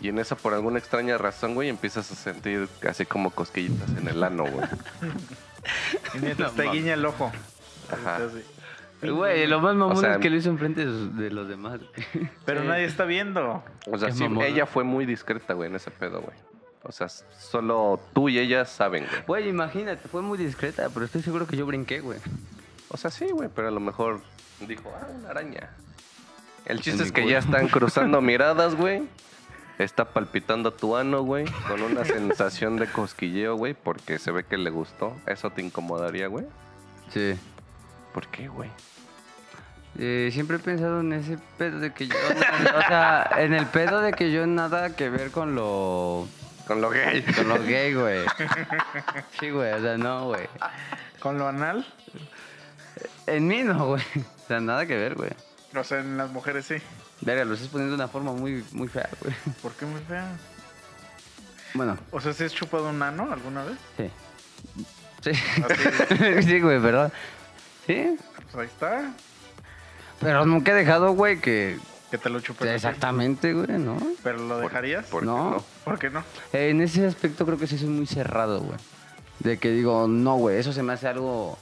Y 0.01 0.09
en 0.09 0.19
esa, 0.19 0.35
por 0.35 0.53
alguna 0.53 0.79
extraña 0.79 1.17
razón, 1.17 1.55
güey, 1.55 1.69
empiezas 1.69 2.11
a 2.11 2.15
sentir 2.15 2.67
así 2.87 3.05
como 3.05 3.31
cosquillitas 3.31 3.89
en 3.97 4.07
el 4.07 4.23
ano, 4.23 4.45
güey. 4.45 4.67
Y 6.13 6.19
mientras 6.19 6.55
No 6.55 6.63
te 6.63 6.69
guiña 6.69 6.93
el 6.93 7.05
ojo. 7.05 7.29
Ajá. 7.91 8.19
Güey, 9.01 9.45
lo 9.47 9.59
más 9.59 9.75
mamón 9.75 9.97
O 9.97 9.99
sea, 9.99 10.13
es 10.13 10.17
que 10.19 10.29
lo 10.29 10.37
hizo 10.37 10.49
enfrente 10.49 10.85
de, 10.85 11.29
los 11.29 11.47
demás. 11.47 11.79
güey. 11.79 12.29
Pero 12.45 12.63
nadie 12.63 12.85
está 12.85 13.03
viendo. 13.03 13.63
O 13.85 13.97
sea, 13.97 14.11
sí, 14.11 14.25
ella 14.41 14.65
fue 14.65 14.83
muy 14.83 15.05
discreta, 15.05 15.53
güey, 15.53 15.69
en 15.69 15.75
ese 15.75 15.91
pedo, 15.91 16.21
güey. 16.21 16.37
O 16.87 16.91
sea, 16.93 17.09
solo 17.09 17.99
tú 18.13 18.29
y 18.29 18.39
ella 18.39 18.63
saben, 18.63 19.05
güey. 19.05 19.23
Güey, 19.27 19.49
imagínate, 19.49 20.07
fue 20.07 20.21
muy 20.21 20.37
discreta, 20.37 20.89
pero 20.93 21.05
estoy 21.05 21.21
seguro 21.21 21.45
que 21.45 21.57
yo 21.57 21.65
brinqué, 21.65 21.99
güey. 21.99 22.19
O 22.87 22.95
sea, 22.95 23.11
sí, 23.11 23.29
güey, 23.29 23.49
pero 23.53 23.67
a 23.67 23.71
lo 23.71 23.81
mejor 23.81 24.21
dijo, 24.61 24.89
ah, 24.95 25.07
una 25.13 25.29
araña. 25.29 25.69
El 26.65 26.79
chiste 26.79 27.03
es 27.03 27.11
que 27.11 27.21
culo. 27.21 27.33
ya 27.33 27.39
están 27.39 27.67
cruzando 27.69 28.21
miradas, 28.21 28.75
güey. 28.75 29.03
Está 29.79 30.05
palpitando 30.05 30.71
tu 30.71 30.95
ano, 30.95 31.23
güey, 31.23 31.45
con 31.67 31.81
una 31.81 32.05
sensación 32.05 32.77
de 32.77 32.87
cosquilleo, 32.87 33.55
güey, 33.57 33.73
porque 33.73 34.17
se 34.17 34.31
ve 34.31 34.45
que 34.45 34.57
le 34.57 34.69
gustó. 34.69 35.13
¿Eso 35.25 35.49
te 35.49 35.61
incomodaría, 35.61 36.27
güey? 36.27 36.45
Sí. 37.09 37.35
¿Por 38.13 38.27
qué, 38.27 38.47
güey? 38.47 38.69
Eh, 39.99 40.29
siempre 40.31 40.55
he 40.55 40.59
pensado 40.59 41.01
en 41.01 41.11
ese 41.11 41.37
pedo 41.57 41.79
de 41.79 41.91
que 41.91 42.07
yo... 42.07 42.15
o 42.15 42.81
sea, 42.87 43.29
en 43.37 43.53
el 43.53 43.65
pedo 43.65 43.99
de 43.99 44.13
que 44.13 44.31
yo 44.31 44.47
nada 44.47 44.95
que 44.95 45.09
ver 45.09 45.31
con 45.31 45.53
lo... 45.53 46.27
Con 46.67 46.81
lo 46.81 46.89
gay. 46.89 47.21
Con 47.23 47.47
lo 47.47 47.63
gay, 47.63 47.93
güey. 47.93 48.25
Sí, 49.39 49.49
güey, 49.49 49.71
o 49.73 49.81
sea, 49.81 49.97
no, 49.97 50.25
güey. 50.27 50.47
Con 51.19 51.37
lo 51.37 51.47
anal. 51.47 51.85
En 53.25 53.47
mí 53.47 53.63
no, 53.63 53.87
güey. 53.87 54.03
O 54.15 54.47
sea, 54.47 54.59
nada 54.59 54.85
que 54.85 54.95
ver, 54.95 55.15
güey. 55.15 55.31
O 55.75 55.83
sea, 55.83 55.99
en 55.99 56.17
las 56.17 56.29
mujeres 56.31 56.65
sí. 56.65 56.75
Verga, 57.21 57.45
lo 57.45 57.53
estás 57.53 57.69
poniendo 57.69 57.95
de 57.95 58.01
una 58.03 58.07
forma 58.07 58.31
muy, 58.33 58.63
muy 58.71 58.87
fea, 58.87 59.09
güey. 59.21 59.33
¿Por 59.61 59.73
qué 59.73 59.85
muy 59.85 60.01
fea? 60.01 60.27
Bueno, 61.73 61.97
O 62.11 62.21
sea, 62.21 62.33
¿se 62.33 62.45
has 62.45 62.53
chupado 62.53 62.89
un 62.89 63.01
ano 63.01 63.31
alguna 63.31 63.63
vez? 63.63 63.77
sí. 63.97 64.09
Sí. 65.21 65.31
Así, 65.63 66.41
sí, 66.47 66.59
güey, 66.61 66.79
perdón. 66.79 67.11
Sí. 67.85 68.17
pues 68.51 68.55
ahí 68.55 68.65
está. 68.67 69.11
Pero 70.19 70.45
nunca 70.45 70.71
he 70.71 70.75
dejado, 70.75 71.11
güey, 71.13 71.39
que... 71.39 71.77
Que 72.11 72.17
te 72.17 72.29
lo 72.29 72.39
chupes. 72.39 72.61
así. 72.67 72.75
Exactamente, 72.75 73.53
güey, 73.53 73.77
¿no? 73.79 73.97
¿Pero 74.23 74.37
lo 74.39 74.55
¿Por- 74.55 74.63
dejarías? 74.63 75.05
¿Por 75.07 75.21
qué 75.21 75.25
No. 75.25 75.51
no? 75.51 75.63
¿Por 75.83 75.99
qué 75.99 76.09
no? 76.09 76.19
Eh, 76.53 76.69
En 76.69 76.81
ese 76.81 77.05
aspecto 77.05 77.45
creo 77.45 77.57
que 77.57 77.67
sí 77.67 77.77
soy 77.77 77.89
muy 77.89 78.05
cerrado, 78.05 78.61
güey. 78.61 78.77
De 79.39 79.57
que 79.57 79.69
digo, 79.71 80.07
no, 80.07 80.35
güey, 80.37 80.57
eso 80.57 80.71
se 80.73 80.83
me 80.83 80.93
hace 80.93 81.07
algo... 81.07 81.57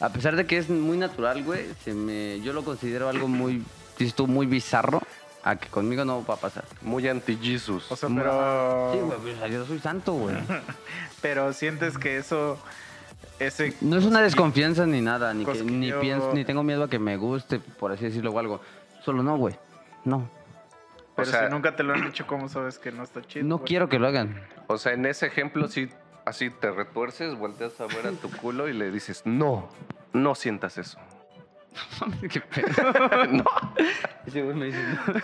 A 0.00 0.08
pesar 0.08 0.34
de 0.36 0.46
que 0.46 0.56
es 0.56 0.70
muy 0.70 0.96
natural, 0.96 1.44
güey, 1.44 1.66
se 1.84 1.92
me... 1.92 2.40
yo 2.40 2.52
lo 2.54 2.64
considero 2.64 3.08
algo 3.10 3.28
muy, 3.28 3.62
dices 3.98 4.14
tú, 4.14 4.26
muy 4.26 4.46
bizarro, 4.46 5.02
a 5.44 5.56
que 5.56 5.68
conmigo 5.68 6.04
no 6.06 6.24
va 6.24 6.34
a 6.34 6.38
pasar. 6.38 6.64
Muy 6.80 7.06
anti-Jesus. 7.06 7.92
O 7.92 7.96
sea, 7.96 8.08
Sí, 8.08 8.14
pero... 8.16 9.18
güey, 9.20 9.34
o 9.34 9.38
sea, 9.38 9.48
yo 9.48 9.66
soy 9.66 9.78
santo, 9.80 10.14
güey. 10.14 10.34
Pero 11.20 11.52
sientes 11.52 11.98
que 11.98 12.16
eso... 12.16 12.58
Ese... 13.38 13.74
No 13.82 13.98
es 13.98 14.04
una 14.04 14.22
desconfianza 14.22 14.86
ni 14.86 15.02
nada, 15.02 15.32
ni, 15.34 15.44
que, 15.44 15.62
ni 15.62 15.92
pienso, 15.92 16.32
ni 16.34 16.44
tengo 16.46 16.62
miedo 16.62 16.84
a 16.84 16.88
que 16.90 16.98
me 16.98 17.16
guste, 17.18 17.58
por 17.60 17.92
así 17.92 18.04
decirlo 18.06 18.30
o 18.32 18.38
algo. 18.38 18.60
Solo 19.04 19.22
no, 19.22 19.36
güey. 19.36 19.54
No. 20.04 20.28
Pero 21.16 21.28
O 21.28 21.30
sea- 21.30 21.46
si 21.48 21.52
nunca 21.52 21.76
te 21.76 21.82
lo 21.82 21.92
han 21.94 22.04
dicho, 22.04 22.26
¿cómo 22.26 22.48
sabes 22.48 22.78
que 22.78 22.92
no 22.92 23.02
está 23.02 23.22
chido? 23.22 23.46
No 23.46 23.58
güey? 23.58 23.66
quiero 23.68 23.88
que 23.88 23.98
lo 23.98 24.06
hagan. 24.08 24.40
O 24.68 24.78
sea, 24.78 24.92
en 24.92 25.04
ese 25.06 25.26
ejemplo, 25.26 25.68
sí, 25.68 25.88
así 26.24 26.50
te 26.50 26.70
retuerces, 26.70 27.34
volteas 27.36 27.80
a 27.80 27.86
ver 27.86 28.06
a 28.06 28.12
tu 28.12 28.30
culo 28.30 28.68
y 28.68 28.72
le 28.72 28.90
dices, 28.90 29.22
no, 29.24 29.68
no 30.12 30.34
sientas 30.34 30.78
eso. 30.78 30.98
Qué 32.30 32.40
pedo. 32.40 33.26
no. 33.32 33.44
Ese 34.26 34.42
güey 34.42 34.56
me 34.56 34.66
dice, 34.66 34.82
no. 34.82 35.14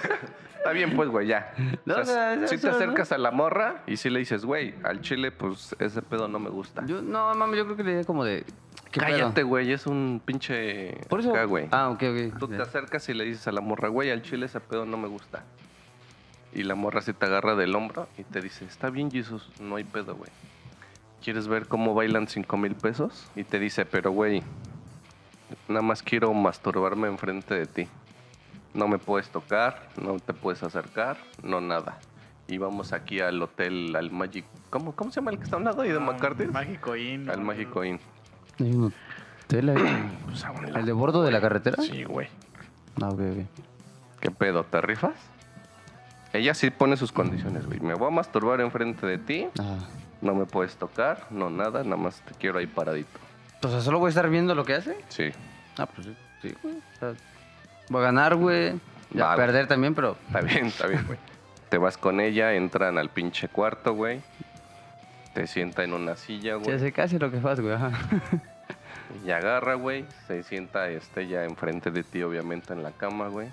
Está 0.57 0.73
bien, 0.73 0.97
pues, 0.97 1.09
güey, 1.09 1.28
ya. 1.28 1.55
No, 1.85 1.97
o 1.98 2.05
sea, 2.05 2.44
si 2.48 2.59
te 2.59 2.66
¿no? 2.69 2.74
acercas 2.74 3.12
a 3.12 3.19
la 3.19 3.31
morra 3.31 3.82
y 3.86 3.97
si 3.98 4.11
le 4.11 4.19
dices, 4.19 4.44
güey, 4.44 4.74
al 4.82 5.01
chile, 5.01 5.31
pues 5.31 5.77
ese 5.78 6.03
pedo 6.03 6.27
no 6.27 6.40
me 6.40 6.51
gusta. 6.51 6.85
Yo, 6.86 7.03
no, 7.03 7.32
mami, 7.36 7.57
yo 7.57 7.65
creo 7.66 7.77
que 7.77 7.85
le 7.85 7.90
diría 7.90 8.05
como 8.05 8.24
de... 8.24 8.44
Cállate, 9.01 9.43
güey, 9.43 9.73
es 9.73 9.86
un 9.86 10.20
pinche. 10.24 10.97
Por 11.09 11.20
eso... 11.20 11.31
acá, 11.31 11.44
güey. 11.44 11.68
Ah, 11.70 11.90
ok, 11.90 12.02
ok. 12.02 12.39
Tú 12.39 12.48
te 12.48 12.60
acercas 12.60 13.09
y 13.09 13.14
le 13.14 13.24
dices 13.24 13.47
a 13.48 13.52
la 13.52 13.60
morra, 13.60 13.89
güey, 13.89 14.10
al 14.10 14.23
chile 14.23 14.47
ese 14.47 14.60
pedo 14.60 14.85
no 14.86 14.97
me 14.97 15.09
gusta. 15.09 15.44
Y 16.55 16.62
la 16.62 16.74
morra 16.74 17.02
se 17.02 17.12
te 17.12 17.27
agarra 17.27 17.55
del 17.55 17.74
hombro 17.74 18.09
y 18.16 18.23
te 18.24 18.40
dice, 18.40 18.64
está 18.64 18.89
bien, 18.90 19.10
Jesus, 19.10 19.51
no 19.60 19.77
hay 19.77 19.85
pedo, 19.85 20.14
güey. 20.16 20.31
¿Quieres 21.23 21.48
ver 21.48 21.66
cómo 21.66 21.93
bailan 21.94 22.28
cinco 22.28 22.56
mil 22.56 22.74
pesos? 22.74 23.28
Y 23.36 23.44
te 23.44 23.59
dice, 23.59 23.85
pero, 23.85 24.10
güey, 24.12 24.43
nada 25.68 25.82
más 25.82 26.02
quiero 26.02 26.32
masturbarme 26.32 27.09
enfrente 27.09 27.55
de 27.55 27.66
ti. 27.66 27.89
No 28.74 28.89
me 28.89 28.98
puedes 28.98 29.28
tocar, 29.31 29.89
no 30.01 30.18
te 30.18 30.32
puedes 30.32 30.62
acercar, 30.62 31.16
no 31.43 31.60
nada. 31.60 31.98
Y 32.48 32.59
vamos 32.59 32.93
aquí 32.93 33.20
al 33.20 33.43
hotel, 33.43 33.97
al 33.97 34.10
Magic... 34.12 34.44
¿Cómo, 34.70 34.94
cómo 34.94 35.10
se 35.10 35.16
llama 35.20 35.32
el 35.32 35.39
que 35.39 35.44
está 35.44 35.56
a 35.56 35.59
un 35.59 35.64
lado 35.64 35.82
ahí 35.82 35.90
de 35.90 35.97
Ah, 35.97 36.01
McCarthy? 36.01 36.47
Mágico 36.47 36.94
Inn. 36.94 37.28
Al. 37.28 37.40
Mágico 37.40 37.85
Inn. 37.85 37.98
Hay 38.61 38.70
un 38.73 38.93
hotel 39.45 39.69
ahí. 39.70 40.19
Pues, 40.24 40.45
a. 40.45 40.53
¿El 40.78 40.87
de 40.87 40.93
bordo 40.93 41.23
de 41.23 41.31
la 41.31 41.41
carretera? 41.41 41.83
Sí, 41.83 42.05
güey. 42.05 42.28
Ah, 43.01 43.09
ok, 43.09 43.20
ok. 43.20 43.66
¿Qué 44.20 44.31
pedo? 44.31 44.65
¿Te 44.65 44.81
rifas? 44.81 45.15
Ella 46.33 46.55
sí 46.55 46.70
pone 46.70 46.97
sus 46.97 47.12
condiciones, 47.12 47.66
güey. 47.66 47.81
Me 47.81 47.95
voy 47.95 48.09
a 48.09 48.11
masturbar 48.11 48.61
enfrente 48.61 49.07
de 49.07 49.19
ti, 49.19 49.49
no 50.20 50.35
me 50.35 50.45
puedes 50.45 50.77
tocar, 50.77 51.27
no 51.31 51.51
nada, 51.51 51.83
nada 51.85 51.97
más 51.97 52.20
te 52.23 52.35
quiero 52.35 52.59
ahí 52.59 52.66
paradito. 52.66 53.19
O 53.62 53.69
sea, 53.69 53.81
¿solo 53.81 53.99
voy 53.99 54.09
a 54.09 54.11
estar 54.11 54.28
viendo 54.28 54.55
lo 54.55 54.65
que 54.65 54.74
hace? 54.74 54.97
Sí. 55.09 55.31
Ah, 55.78 55.87
pues 55.87 56.07
sí, 56.07 56.16
sí, 56.43 56.55
güey. 56.62 56.77
O 56.77 56.99
sea, 56.99 57.15
voy 57.89 58.03
a 58.03 58.05
ganar, 58.05 58.37
güey. 58.37 58.74
Ya 59.12 59.27
Va, 59.27 59.37
perder 59.37 59.66
también, 59.66 59.95
pero... 59.95 60.16
Está 60.27 60.41
bien, 60.41 60.66
está 60.66 60.87
bien, 60.87 61.05
güey. 61.07 61.19
Te 61.69 61.78
vas 61.78 61.97
con 61.97 62.20
ella, 62.20 62.55
entran 62.55 62.99
al 62.99 63.11
pinche 63.11 63.49
cuarto, 63.49 63.95
güey. 63.95 64.20
Te 65.36 65.46
sienta 65.46 65.84
en 65.84 65.92
una 65.92 66.16
silla, 66.16 66.52
Ya 66.52 66.54
güey. 66.54 66.78
sé 66.78 66.92
casi 66.92 67.18
lo 67.18 67.30
que 67.30 67.40
fas, 67.42 67.60
güey. 67.60 67.74
ajá. 67.74 67.90
Y 69.24 69.30
agarra, 69.30 69.74
güey. 69.74 70.06
Se 70.26 70.42
sienta 70.42 70.88
este 70.88 71.28
ya 71.28 71.44
enfrente 71.44 71.90
de 71.90 72.02
ti, 72.02 72.22
obviamente, 72.22 72.72
en 72.72 72.82
la 72.82 72.90
cama, 72.92 73.28
güey. 73.28 73.48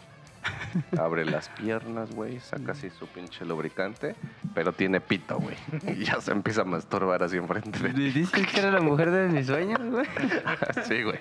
Abre 0.97 1.25
las 1.25 1.49
piernas, 1.49 2.09
güey. 2.11 2.39
Saca 2.39 2.71
así 2.71 2.89
su 2.89 3.05
pinche 3.07 3.43
lubricante. 3.45 4.15
Pero 4.55 4.71
tiene 4.71 5.01
pito, 5.01 5.37
güey. 5.39 5.57
Y 5.87 6.05
ya 6.05 6.21
se 6.21 6.31
empieza 6.31 6.61
a 6.61 6.65
masturbar 6.65 7.21
así 7.21 7.35
enfrente 7.37 7.77
de 7.79 7.89
ti. 7.93 7.99
¿Le 8.01 8.11
dices 8.11 8.47
que 8.47 8.59
era 8.61 8.71
la 8.71 8.79
mujer 8.79 9.11
de 9.11 9.27
mis 9.27 9.45
sueños, 9.47 9.79
güey? 9.91 10.05
Sí, 10.85 11.03
güey. 11.03 11.19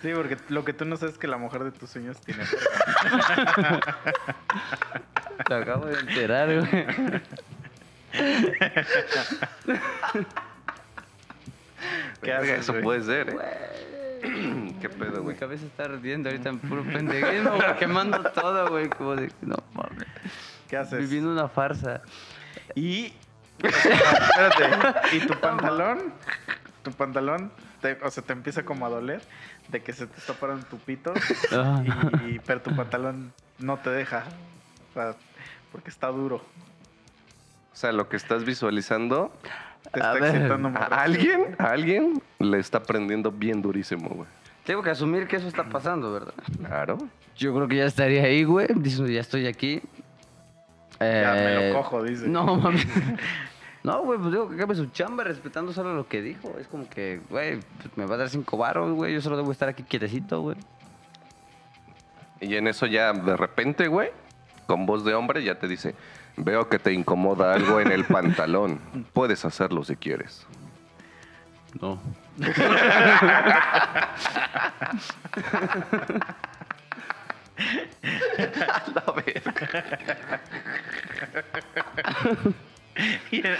Sí, 0.00 0.10
porque 0.14 0.36
lo 0.48 0.64
que 0.64 0.72
tú 0.72 0.84
no 0.84 0.96
sabes 0.96 1.14
es 1.14 1.18
que 1.18 1.26
la 1.26 1.38
mujer 1.38 1.64
de 1.64 1.72
tus 1.72 1.90
sueños 1.90 2.20
tiene. 2.20 2.44
Te 5.46 5.54
acabo 5.54 5.86
de 5.86 5.98
enterar, 6.00 6.48
güey. 6.60 6.86
¿Qué 12.22 12.30
Verga, 12.30 12.38
haces, 12.38 12.60
Eso 12.60 12.72
güey? 12.72 12.84
puede 12.84 13.02
ser, 13.02 13.28
¿eh? 13.30 14.72
¿Qué 14.80 14.88
pedo, 14.88 15.18
Mi 15.18 15.22
güey? 15.24 15.36
cabeza 15.36 15.66
está 15.66 15.84
ardiendo 15.84 16.28
ahorita 16.30 16.48
en 16.50 16.58
puro 16.60 16.84
pendejismo, 16.84 17.56
güey. 17.56 17.76
Quemando 17.78 18.22
todo, 18.30 18.68
güey. 18.70 18.88
Como 18.88 19.16
de... 19.16 19.32
No, 19.40 19.56
mames. 19.74 20.06
¿Qué 20.68 20.76
haces? 20.76 21.00
Viviendo 21.00 21.32
una 21.32 21.48
farsa. 21.48 22.02
Y. 22.76 23.12
Espérate. 23.62 25.16
¿Y 25.16 25.20
tu 25.26 25.38
pantalón? 25.40 26.12
Tu 26.84 26.92
pantalón 26.92 27.52
te- 27.80 27.98
o 28.02 28.10
sea, 28.10 28.22
te 28.22 28.32
empieza 28.32 28.64
como 28.64 28.86
a 28.86 28.88
doler 28.88 29.20
de 29.68 29.82
que 29.82 29.92
se 29.92 30.06
te 30.06 30.18
está 30.18 30.34
parando 30.34 30.64
tu 30.66 30.78
pito, 30.78 31.12
Ah. 31.52 31.82
y, 32.26 32.38
pero 32.40 32.60
tu 32.62 32.74
pantalón 32.74 33.32
no 33.58 33.78
te 33.78 33.90
deja. 33.90 34.24
O 34.90 34.94
sea, 34.94 35.14
porque 35.72 35.90
está 35.90 36.08
duro. 36.08 36.44
O 37.72 37.76
sea, 37.76 37.92
lo 37.92 38.08
que 38.08 38.16
estás 38.16 38.44
visualizando, 38.44 39.32
Te 39.92 40.00
A 40.02 40.12
está 40.12 40.12
ver, 40.14 40.36
excitando 40.36 40.68
a 40.78 40.84
alguien, 41.02 41.56
a 41.58 41.66
alguien 41.70 42.22
le 42.38 42.58
está 42.58 42.82
prendiendo 42.82 43.30
bien 43.30 43.62
durísimo, 43.62 44.08
güey. 44.10 44.28
Tengo 44.64 44.82
que 44.82 44.90
asumir 44.90 45.26
que 45.26 45.36
eso 45.36 45.48
está 45.48 45.64
pasando, 45.64 46.12
¿verdad? 46.12 46.34
Claro. 46.58 46.98
Yo 47.36 47.54
creo 47.54 47.66
que 47.66 47.76
ya 47.76 47.86
estaría 47.86 48.22
ahí, 48.24 48.44
güey. 48.44 48.68
Diciendo, 48.76 49.10
ya 49.10 49.20
estoy 49.20 49.46
aquí. 49.46 49.80
Ya 51.00 51.32
me 51.32 51.68
Eh, 51.68 51.72
lo 51.72 51.78
cojo, 51.82 52.02
dice. 52.04 52.28
No, 52.28 52.56
mami. 52.56 52.78
No, 53.84 54.04
güey, 54.04 54.16
pues 54.16 54.30
digo 54.30 54.48
que 54.48 54.54
acabe 54.54 54.76
su 54.76 54.86
chamba 54.86 55.24
respetando 55.24 55.72
solo 55.72 55.92
lo 55.96 56.06
que 56.06 56.22
dijo. 56.22 56.54
Es 56.60 56.68
como 56.68 56.88
que, 56.88 57.20
güey, 57.28 57.58
pues, 57.78 57.96
me 57.96 58.06
va 58.06 58.14
a 58.14 58.18
dar 58.18 58.28
cinco 58.28 58.56
baros, 58.56 58.92
güey. 58.92 59.12
Yo 59.12 59.20
solo 59.20 59.36
debo 59.36 59.50
estar 59.50 59.68
aquí 59.68 59.82
quietecito, 59.82 60.40
güey. 60.40 60.56
Y 62.40 62.54
en 62.54 62.68
eso 62.68 62.86
ya 62.86 63.12
de 63.12 63.36
repente, 63.36 63.88
güey, 63.88 64.10
con 64.68 64.86
voz 64.86 65.04
de 65.04 65.14
hombre 65.14 65.42
ya 65.42 65.58
te 65.58 65.66
dice, 65.66 65.96
veo 66.36 66.68
que 66.68 66.78
te 66.78 66.92
incomoda 66.92 67.52
algo 67.54 67.80
en 67.80 67.92
el 67.92 68.04
pantalón. 68.04 68.80
Puedes 69.12 69.44
hacerlo 69.44 69.84
si 69.84 69.96
quieres. 69.96 70.46
No. 71.80 72.00
La 78.94 79.04
verga. 79.12 79.52
Y 83.30 83.38
en, 83.46 83.56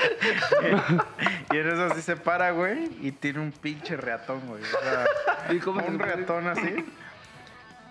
y 1.52 1.56
en 1.56 1.68
eso 1.68 1.84
así 1.86 2.02
se 2.02 2.16
para, 2.16 2.50
güey, 2.50 2.90
y 3.00 3.12
tiene 3.12 3.40
un 3.40 3.50
pinche 3.50 3.96
reatón, 3.96 4.40
güey. 4.46 4.62
O 4.62 4.66
sea, 4.66 5.06
¿Y 5.54 5.58
cómo 5.58 5.82
un 5.84 5.96
se- 5.98 6.04
reatón 6.04 6.48
así. 6.48 6.84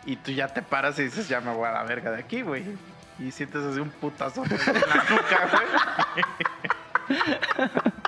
Y 0.06 0.16
tú 0.18 0.32
ya 0.32 0.48
te 0.48 0.62
paras 0.62 1.00
y 1.00 1.04
dices, 1.04 1.28
ya 1.28 1.42
me 1.42 1.52
voy 1.54 1.68
a 1.68 1.72
la 1.72 1.84
verga 1.84 2.12
de 2.12 2.20
aquí, 2.20 2.42
güey. 2.44 2.64
Y 3.22 3.32
sientes 3.32 3.64
así 3.64 3.80
un 3.80 3.90
putazo 3.90 4.44
en 4.44 4.50
la 4.50 5.06
nuca, 5.10 5.50
güey. 5.52 7.22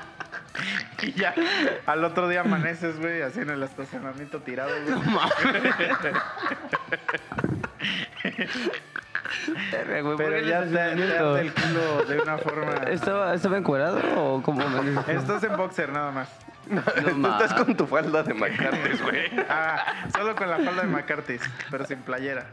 Y 1.02 1.11
ya, 1.14 1.34
al 1.85 2.03
otro 2.06 2.30
día 2.30 2.41
amaneces, 2.41 2.98
güey, 2.99 3.22
así 3.23 3.41
en 3.41 3.49
el 3.49 3.61
estacionamiento 3.61 4.40
tirado, 4.40 4.72
güey. 4.85 4.95
Güey, 9.76 10.03
¿por 10.03 10.15
Pero 10.18 10.40
ya 10.40 10.61
te, 10.61 10.95
te 10.95 11.40
el 11.41 11.53
culo 11.53 12.06
de 12.06 12.22
una 12.22 12.38
forma... 12.38 12.73
¿Estaba, 12.90 13.34
¿Estaba 13.34 13.57
encuerado 13.57 13.99
o 14.15 14.41
cómo 14.41 14.65
me? 14.69 15.02
Estás 15.14 15.44
en 15.44 15.57
boxer 15.57 15.91
nada 15.91 16.11
más. 16.11 16.30
No 16.68 16.81
Tú 16.81 17.27
estás 17.44 17.53
con 17.53 17.76
tu 17.76 17.85
falda 17.88 18.23
de 18.23 18.34
McCarthy, 18.34 18.98
güey. 19.03 19.31
Ah, 19.49 20.06
solo 20.15 20.35
con 20.35 20.49
la 20.49 20.57
falda 20.57 20.81
de 20.84 20.88
McCarthy, 20.88 21.38
pero 21.69 21.85
sin 21.85 21.99
playera. 21.99 22.45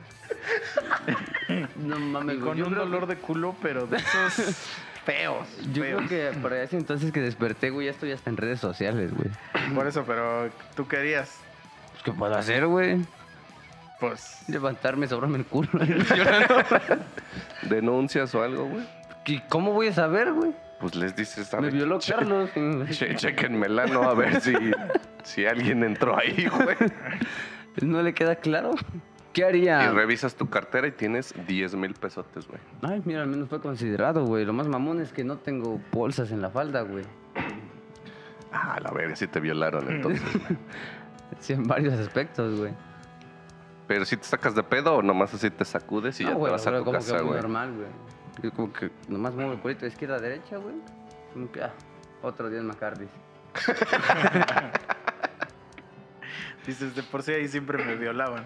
No 1.77 1.97
Y 1.97 2.01
mames, 2.01 2.37
güey. 2.37 2.49
con 2.49 2.57
Yo 2.59 2.67
un 2.67 2.75
dolor 2.75 3.07
de 3.07 3.17
culo, 3.17 3.55
pero 3.63 3.87
de 3.87 3.97
esos 3.99 4.57
feos. 5.05 5.47
Yo 5.73 5.83
feos. 5.83 6.03
creo 6.09 6.33
que 6.33 6.39
para 6.41 6.63
ese 6.63 6.77
entonces 6.77 7.13
que 7.13 7.21
desperté, 7.21 7.71
güey, 7.71 7.87
ya 7.87 7.93
estoy 7.93 8.13
hasta 8.13 8.31
en 8.31 8.37
redes 8.37 8.61
sociales, 8.61 9.13
güey. 9.15 9.31
Por 9.75 9.87
eso, 9.87 10.05
pero 10.07 10.51
tú 10.75 10.87
querías, 10.89 11.37
Pues, 11.93 12.03
¿Qué 12.05 12.13
puedo 12.13 12.35
hacer, 12.37 12.67
güey? 12.67 12.99
pues... 14.01 14.43
Levantarme, 14.49 15.07
sobrarme 15.07 15.39
el 15.39 15.45
culo. 15.45 15.69
llorando. 15.85 16.57
¿Denuncias 17.63 18.35
o 18.35 18.43
algo, 18.43 18.65
güey? 18.67 18.85
¿Y 19.27 19.41
cómo 19.49 19.73
voy 19.73 19.89
a 19.89 19.93
saber, 19.93 20.33
güey? 20.33 20.53
Pues 20.81 20.95
les 20.95 21.15
dices, 21.15 21.53
Me 21.61 21.71
violó 21.71 21.99
Che- 21.99 22.15
Carlos. 22.15 22.51
che- 22.91 23.15
chequenmela, 23.15 23.87
¿no? 23.87 24.03
A 24.05 24.15
ver 24.15 24.41
si, 24.41 24.55
si 25.25 25.45
alguien 25.47 25.85
entró 25.85 26.17
ahí, 26.19 26.47
güey. 26.49 26.77
¿No 27.83 28.03
le 28.03 28.15
queda 28.15 28.37
claro? 28.37 28.73
¿Qué 29.35 29.43
Y 29.43 29.45
haría? 29.45 29.93
revisas 29.93 30.35
tu 30.35 30.49
cartera 30.49 30.87
y 30.89 30.93
tienes 30.93 31.35
10 31.47 31.75
mil 31.77 31.95
pesotes, 31.95 32.49
güey. 32.49 32.61
Ay, 32.83 33.03
mira, 33.05 33.23
al 33.23 33.29
menos 33.29 33.49
fue 33.49 33.61
considerado, 33.61 34.25
güey. 34.25 34.45
Lo 34.45 34.53
más 34.53 34.67
mamón 34.69 35.01
es 35.01 35.13
que 35.13 35.23
no 35.23 35.37
tengo 35.37 35.81
bolsas 35.93 36.33
en 36.33 36.41
la 36.43 36.51
falda, 36.51 36.81
güey. 36.83 37.05
Ah, 38.53 38.79
la 38.83 38.91
verga, 38.91 39.15
sí 39.15 39.27
te 39.29 39.39
violaron 39.41 39.89
entonces. 39.91 40.23
Sí, 41.39 41.53
en 41.53 41.63
varios 41.67 41.95
aspectos, 41.95 42.59
güey. 42.59 42.73
Pero 43.87 44.05
si 44.05 44.17
te 44.17 44.25
sacas 44.25 44.55
de 44.55 44.63
pedo 44.65 44.97
o 44.97 45.03
nomás 45.03 45.33
así 45.33 45.49
te 45.49 45.65
sacudes 45.65 46.21
y 46.21 46.25
ya 46.25 46.31
te 46.35 46.37
vas 46.39 46.67
a 46.67 46.71
tu 46.79 46.85
como 46.85 46.93
casa, 46.99 47.21
güey. 47.21 47.41
normal, 47.41 47.73
güey. 47.73 47.89
Yo 48.43 48.53
como 48.53 48.73
que 48.73 48.91
nomás 49.09 49.35
muevo 49.35 49.53
el 49.53 49.59
culito 49.61 49.83
de 49.83 49.89
izquierda 49.89 50.17
a 50.17 50.21
derecha, 50.21 50.57
güey. 50.57 50.75
Como 51.33 51.51
que, 51.53 51.63
ah, 51.63 51.73
otro 52.23 52.49
día 52.51 52.61
en 52.61 52.67
McCarthy. 52.67 53.07
Dices, 56.67 56.95
de 56.95 57.03
por 57.03 57.23
sí 57.23 57.33
ahí 57.33 57.49
siempre 57.49 57.83
me 57.85 57.97
violaban. 57.97 58.45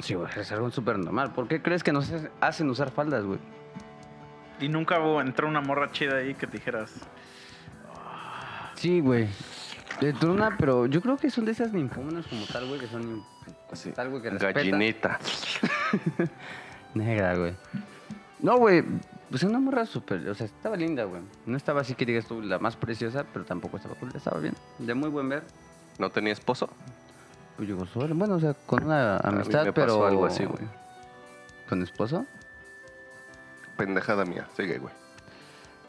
Sí, 0.00 0.14
güey, 0.14 0.28
es 0.36 0.50
algo 0.52 0.70
súper 0.70 0.98
normal. 0.98 1.32
¿Por 1.32 1.48
qué 1.48 1.62
crees 1.62 1.82
que 1.82 1.92
nos 1.92 2.10
hacen 2.40 2.68
usar 2.70 2.90
faldas, 2.90 3.24
güey? 3.24 3.38
Y 4.60 4.68
nunca 4.68 4.98
hubo, 5.00 5.20
entró 5.20 5.48
una 5.48 5.60
morra 5.60 5.90
chida 5.92 6.16
ahí 6.16 6.34
que 6.34 6.46
te 6.46 6.58
dijeras, 6.58 6.92
Sí, 8.74 9.00
güey. 9.00 9.28
De 10.00 10.12
truna, 10.12 10.56
pero 10.58 10.86
yo 10.86 11.00
creo 11.00 11.16
que 11.16 11.30
son 11.30 11.44
de 11.44 11.52
esas 11.52 11.72
ninfómanas 11.72 12.26
como 12.26 12.44
tal, 12.46 12.66
güey, 12.66 12.80
que 12.80 12.88
son 12.88 13.02
nin- 13.18 13.24
Así, 13.70 13.92
tal, 13.92 14.08
güey, 14.10 14.22
que 14.22 14.30
gallinita. 14.30 15.18
Negra, 16.94 17.36
güey. 17.36 17.54
No, 18.40 18.56
güey. 18.58 18.82
Pues 19.32 19.44
una 19.44 19.58
morra 19.58 19.86
súper, 19.86 20.28
o 20.28 20.34
sea, 20.34 20.44
estaba 20.44 20.76
linda, 20.76 21.04
güey. 21.04 21.22
No 21.46 21.56
estaba 21.56 21.80
así 21.80 21.94
que 21.94 22.04
digas 22.04 22.26
tú 22.26 22.42
la 22.42 22.58
más 22.58 22.76
preciosa, 22.76 23.24
pero 23.32 23.46
tampoco 23.46 23.78
estaba 23.78 23.94
cool, 23.94 24.10
estaba 24.14 24.38
bien. 24.38 24.54
De 24.78 24.92
muy 24.92 25.08
buen 25.08 25.26
ver. 25.30 25.42
¿No 25.98 26.10
tenía 26.10 26.34
esposo? 26.34 26.68
Pues 27.56 27.66
yo 27.66 27.82
solo, 27.86 28.14
bueno, 28.14 28.34
o 28.34 28.40
sea, 28.40 28.52
con 28.52 28.84
una 28.84 29.14
mí 29.24 29.30
amistad, 29.36 29.64
me 29.64 29.72
pero... 29.72 29.86
pasó 29.86 30.06
algo 30.06 30.26
así, 30.26 30.44
güey. 30.44 30.68
¿Con 31.66 31.82
esposo? 31.82 32.26
Pendejada 33.78 34.26
mía. 34.26 34.46
Sigue, 34.54 34.76
güey. 34.76 34.92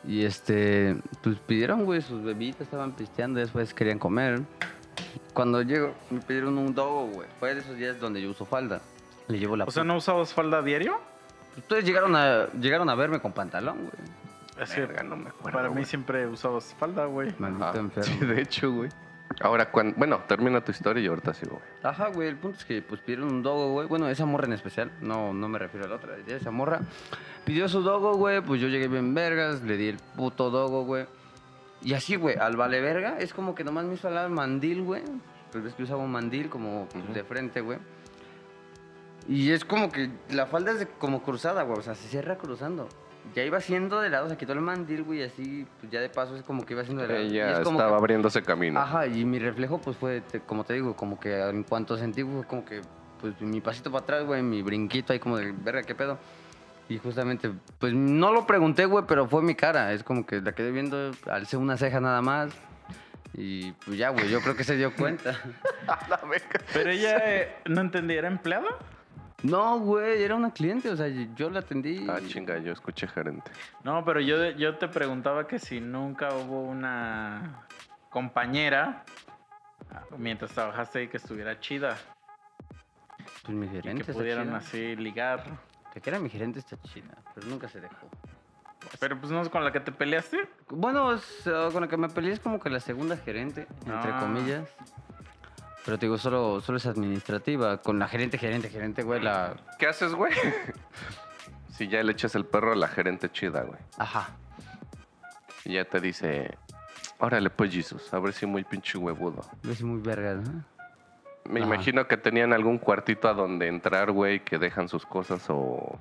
Y 0.07 0.23
este, 0.23 0.95
pues 1.21 1.37
pidieron, 1.39 1.83
güey, 1.83 2.01
sus 2.01 2.23
bebitas, 2.23 2.61
estaban 2.61 2.93
pisteando, 2.93 3.41
después 3.41 3.73
querían 3.73 3.99
comer. 3.99 4.41
Cuando 5.33 5.61
llego, 5.63 5.93
me 6.11 6.21
pidieron 6.21 6.57
un 6.57 6.73
dogo, 6.73 7.07
güey. 7.07 7.27
Fue 7.41 7.53
de 7.53 7.59
esos 7.59 7.75
días 7.75 7.99
donde 7.99 8.21
yo 8.21 8.29
uso 8.29 8.45
falda. 8.45 8.79
Le 9.27 9.37
llevo 9.37 9.57
la 9.57 9.65
o 9.65 9.71
sea, 9.71 9.83
¿no 9.83 9.97
usabas 9.97 10.33
falda 10.33 10.59
a 10.59 10.61
diario? 10.61 11.11
Ustedes 11.57 11.85
llegaron 11.85 12.15
a, 12.15 12.47
llegaron 12.53 12.89
a 12.89 12.95
verme 12.95 13.19
con 13.19 13.31
pantalón, 13.31 13.77
güey. 13.77 14.63
Es 14.63 14.71
que 14.71 14.81
Verga, 14.81 15.03
no 15.03 15.15
me 15.15 15.29
acuerdo, 15.29 15.57
para 15.57 15.69
mí 15.69 15.75
güey. 15.75 15.85
siempre 15.85 16.27
usabas 16.27 16.75
falda, 16.77 17.05
güey. 17.05 17.33
Maldito 17.39 17.65
Ajá. 17.65 17.79
enfermo. 17.79 18.13
Sí, 18.19 18.25
de 18.25 18.41
hecho, 18.41 18.71
güey. 18.71 18.89
Ahora, 19.41 19.71
cuando... 19.71 19.95
bueno, 19.97 20.19
termina 20.27 20.63
tu 20.63 20.71
historia 20.71 21.01
y 21.03 21.07
ahorita 21.07 21.33
sigo, 21.33 21.53
güey. 21.53 21.65
Ajá, 21.81 22.09
güey, 22.09 22.27
el 22.27 22.37
punto 22.37 22.57
es 22.59 22.65
que 22.65 22.81
pues 22.83 23.01
pidieron 23.01 23.31
un 23.31 23.41
dogo, 23.41 23.71
güey. 23.71 23.87
Bueno, 23.87 24.07
esa 24.09 24.25
morra 24.25 24.45
en 24.45 24.53
especial, 24.53 24.91
no, 25.01 25.33
no 25.33 25.47
me 25.47 25.57
refiero 25.57 25.87
a 25.87 25.89
la 25.89 25.95
otra. 25.95 26.17
Esa 26.27 26.51
morra 26.51 26.81
pidió 27.45 27.67
su 27.67 27.81
dogo, 27.81 28.13
güey, 28.15 28.41
pues 28.41 28.61
yo 28.61 28.67
llegué 28.67 28.87
bien 28.87 29.13
vergas, 29.15 29.63
le 29.63 29.75
di 29.75 29.87
el 29.87 29.97
puto 30.15 30.51
dogo, 30.51 30.85
güey. 30.85 31.07
Y 31.81 31.93
así, 31.93 32.15
güey, 32.15 32.37
al 32.37 32.55
vale 32.55 32.79
verga, 32.79 33.17
es 33.19 33.33
como 33.33 33.55
que 33.55 33.63
nomás 33.63 33.85
me 33.85 33.95
hizo 33.95 34.07
hablar 34.07 34.29
mandil, 34.29 34.83
güey. 34.83 35.01
Pues 35.51 35.63
ves 35.63 35.73
que 35.73 35.83
usaba 35.83 36.03
un 36.03 36.11
mandil 36.11 36.49
como 36.49 36.87
pues, 36.91 37.13
de 37.13 37.23
frente, 37.23 37.61
güey. 37.61 37.79
Y 39.27 39.51
es 39.51 39.63
como 39.65 39.91
que 39.91 40.09
la 40.29 40.45
falda 40.47 40.71
es 40.71 40.79
de- 40.79 40.87
como 40.87 41.23
cruzada, 41.23 41.63
güey, 41.63 41.79
o 41.79 41.81
sea, 41.81 41.95
se 41.95 42.07
cierra 42.07 42.37
cruzando. 42.37 42.89
Ya 43.35 43.43
iba 43.43 43.57
haciendo 43.57 44.01
de 44.01 44.09
lado, 44.09 44.27
se 44.29 44.35
quitó 44.35 44.51
el 44.51 44.59
mandil, 44.59 45.03
güey, 45.03 45.19
y 45.19 45.23
así, 45.23 45.65
pues 45.79 45.91
ya 45.91 46.01
de 46.01 46.09
paso 46.09 46.35
es 46.35 46.43
como 46.43 46.65
que 46.65 46.73
iba 46.73 46.81
haciendo 46.81 47.03
de 47.03 47.07
lado. 47.07 47.21
Y 47.21 47.27
Ella 47.27 47.51
es 47.53 47.59
como 47.59 47.77
estaba 47.79 47.91
que- 47.91 47.99
abriéndose 48.01 48.43
camino. 48.43 48.79
Ajá, 48.81 49.07
y 49.07 49.23
mi 49.23 49.39
reflejo, 49.39 49.79
pues 49.79 49.95
fue, 49.95 50.19
te- 50.21 50.41
como 50.41 50.65
te 50.65 50.73
digo, 50.73 50.95
como 50.95 51.19
que 51.19 51.39
en 51.41 51.63
cuanto 51.63 51.97
sentí, 51.97 52.21
fue 52.23 52.43
como 52.45 52.65
que, 52.65 52.81
pues 53.21 53.39
mi 53.39 53.61
pasito 53.61 53.91
para 53.91 54.03
atrás, 54.03 54.25
güey, 54.25 54.41
mi 54.43 54.61
brinquito 54.61 55.13
ahí 55.13 55.19
como 55.19 55.37
de, 55.37 55.53
verga, 55.53 55.83
¿qué 55.83 55.95
pedo? 55.95 56.17
Y 56.89 56.97
justamente, 56.97 57.49
pues 57.79 57.93
no 57.93 58.33
lo 58.33 58.45
pregunté, 58.45 58.83
güey, 58.85 59.05
pero 59.07 59.25
fue 59.25 59.41
mi 59.41 59.55
cara. 59.55 59.93
Es 59.93 60.03
como 60.03 60.25
que 60.25 60.41
la 60.41 60.51
quedé 60.51 60.71
viendo, 60.71 61.11
alcé 61.27 61.55
una 61.55 61.77
ceja 61.77 62.01
nada 62.01 62.21
más. 62.21 62.51
Y 63.33 63.71
pues 63.85 63.97
ya, 63.97 64.09
güey, 64.09 64.29
yo 64.29 64.41
creo 64.41 64.55
que 64.57 64.65
se 64.65 64.75
dio 64.75 64.93
cuenta. 64.93 65.39
Pero 66.73 66.91
ella 66.91 67.17
eh, 67.23 67.55
no 67.65 67.81
entendía, 67.81 68.19
¿era 68.19 68.27
empleada? 68.27 68.67
No, 69.43 69.79
güey, 69.79 70.23
era 70.23 70.35
una 70.35 70.51
cliente, 70.51 70.89
o 70.89 70.95
sea, 70.95 71.07
yo 71.35 71.49
la 71.49 71.59
atendí. 71.59 72.07
Ah, 72.09 72.19
chinga, 72.25 72.57
yo 72.59 72.71
escuché 72.71 73.07
gerente. 73.07 73.51
No, 73.83 74.03
pero 74.05 74.21
yo, 74.21 74.51
yo 74.51 74.77
te 74.77 74.87
preguntaba 74.87 75.45
que 75.47 75.59
si 75.59 75.81
nunca 75.81 76.33
hubo 76.33 76.61
una 76.61 77.65
compañera 78.09 79.03
ah, 79.91 80.03
mientras 80.17 80.51
trabajaste 80.53 80.99
ahí 80.99 81.07
que 81.09 81.17
estuviera 81.17 81.59
chida 81.59 81.97
Pues 83.43 83.57
mi 83.57 83.65
y 83.65 83.69
gerente 83.69 84.03
que 84.05 84.11
está 84.11 84.13
pudieran 84.13 84.47
chida. 84.47 84.57
así 84.57 84.95
ligar. 84.95 85.43
Que 85.93 85.99
que 86.01 86.09
era 86.09 86.19
mi 86.19 86.29
gerente 86.29 86.59
está 86.59 86.77
chida, 86.81 87.13
pero 87.35 87.47
nunca 87.47 87.67
se 87.67 87.81
dejó. 87.81 88.09
Pero 88.99 89.19
pues 89.19 89.31
no 89.31 89.41
es 89.41 89.49
con 89.49 89.63
la 89.63 89.71
que 89.71 89.79
te 89.79 89.91
peleaste. 89.91 90.47
Bueno, 90.69 91.13
es, 91.13 91.47
uh, 91.47 91.71
con 91.71 91.81
la 91.81 91.87
que 91.87 91.97
me 91.97 92.09
peleé 92.09 92.33
es 92.33 92.39
como 92.39 92.59
que 92.59 92.69
la 92.69 92.79
segunda 92.79 93.15
gerente, 93.17 93.67
entre 93.85 94.11
Ah. 94.11 94.19
comillas. 94.21 94.69
Pero 95.85 95.99
te 95.99 96.05
digo, 96.05 96.17
solo, 96.17 96.61
solo 96.61 96.77
es 96.77 96.85
administrativa. 96.85 97.81
Con 97.81 97.99
la 97.99 98.07
gerente, 98.07 98.37
gerente, 98.37 98.69
gerente, 98.69 99.03
güey, 99.03 99.21
la... 99.21 99.55
¿Qué 99.79 99.87
haces, 99.87 100.13
güey? 100.13 100.31
si 101.71 101.87
ya 101.87 102.01
le 102.03 102.11
echas 102.13 102.35
el 102.35 102.45
perro 102.45 102.71
a 102.71 102.75
la 102.75 102.87
gerente 102.87 103.29
chida, 103.31 103.63
güey. 103.63 103.79
Ajá. 103.97 104.29
Y 105.65 105.73
ya 105.73 105.85
te 105.85 105.99
dice, 105.99 106.57
Órale, 107.19 107.49
pues, 107.49 107.71
Jesus, 107.73 108.13
a 108.13 108.19
ver 108.19 108.33
si 108.33 108.45
muy 108.45 108.65
pinche 108.65 108.97
huevudo. 108.97 109.41
Es 109.69 109.81
muy 109.81 110.01
verga, 110.01 110.33
¿no? 110.33 110.63
Me 111.49 111.61
Ajá. 111.61 111.67
imagino 111.67 112.07
que 112.07 112.17
tenían 112.17 112.53
algún 112.53 112.77
cuartito 112.77 113.27
a 113.29 113.33
donde 113.33 113.67
entrar, 113.67 114.11
güey, 114.11 114.41
que 114.43 114.57
dejan 114.57 114.89
sus 114.89 115.05
cosas 115.05 115.45
o 115.49 115.97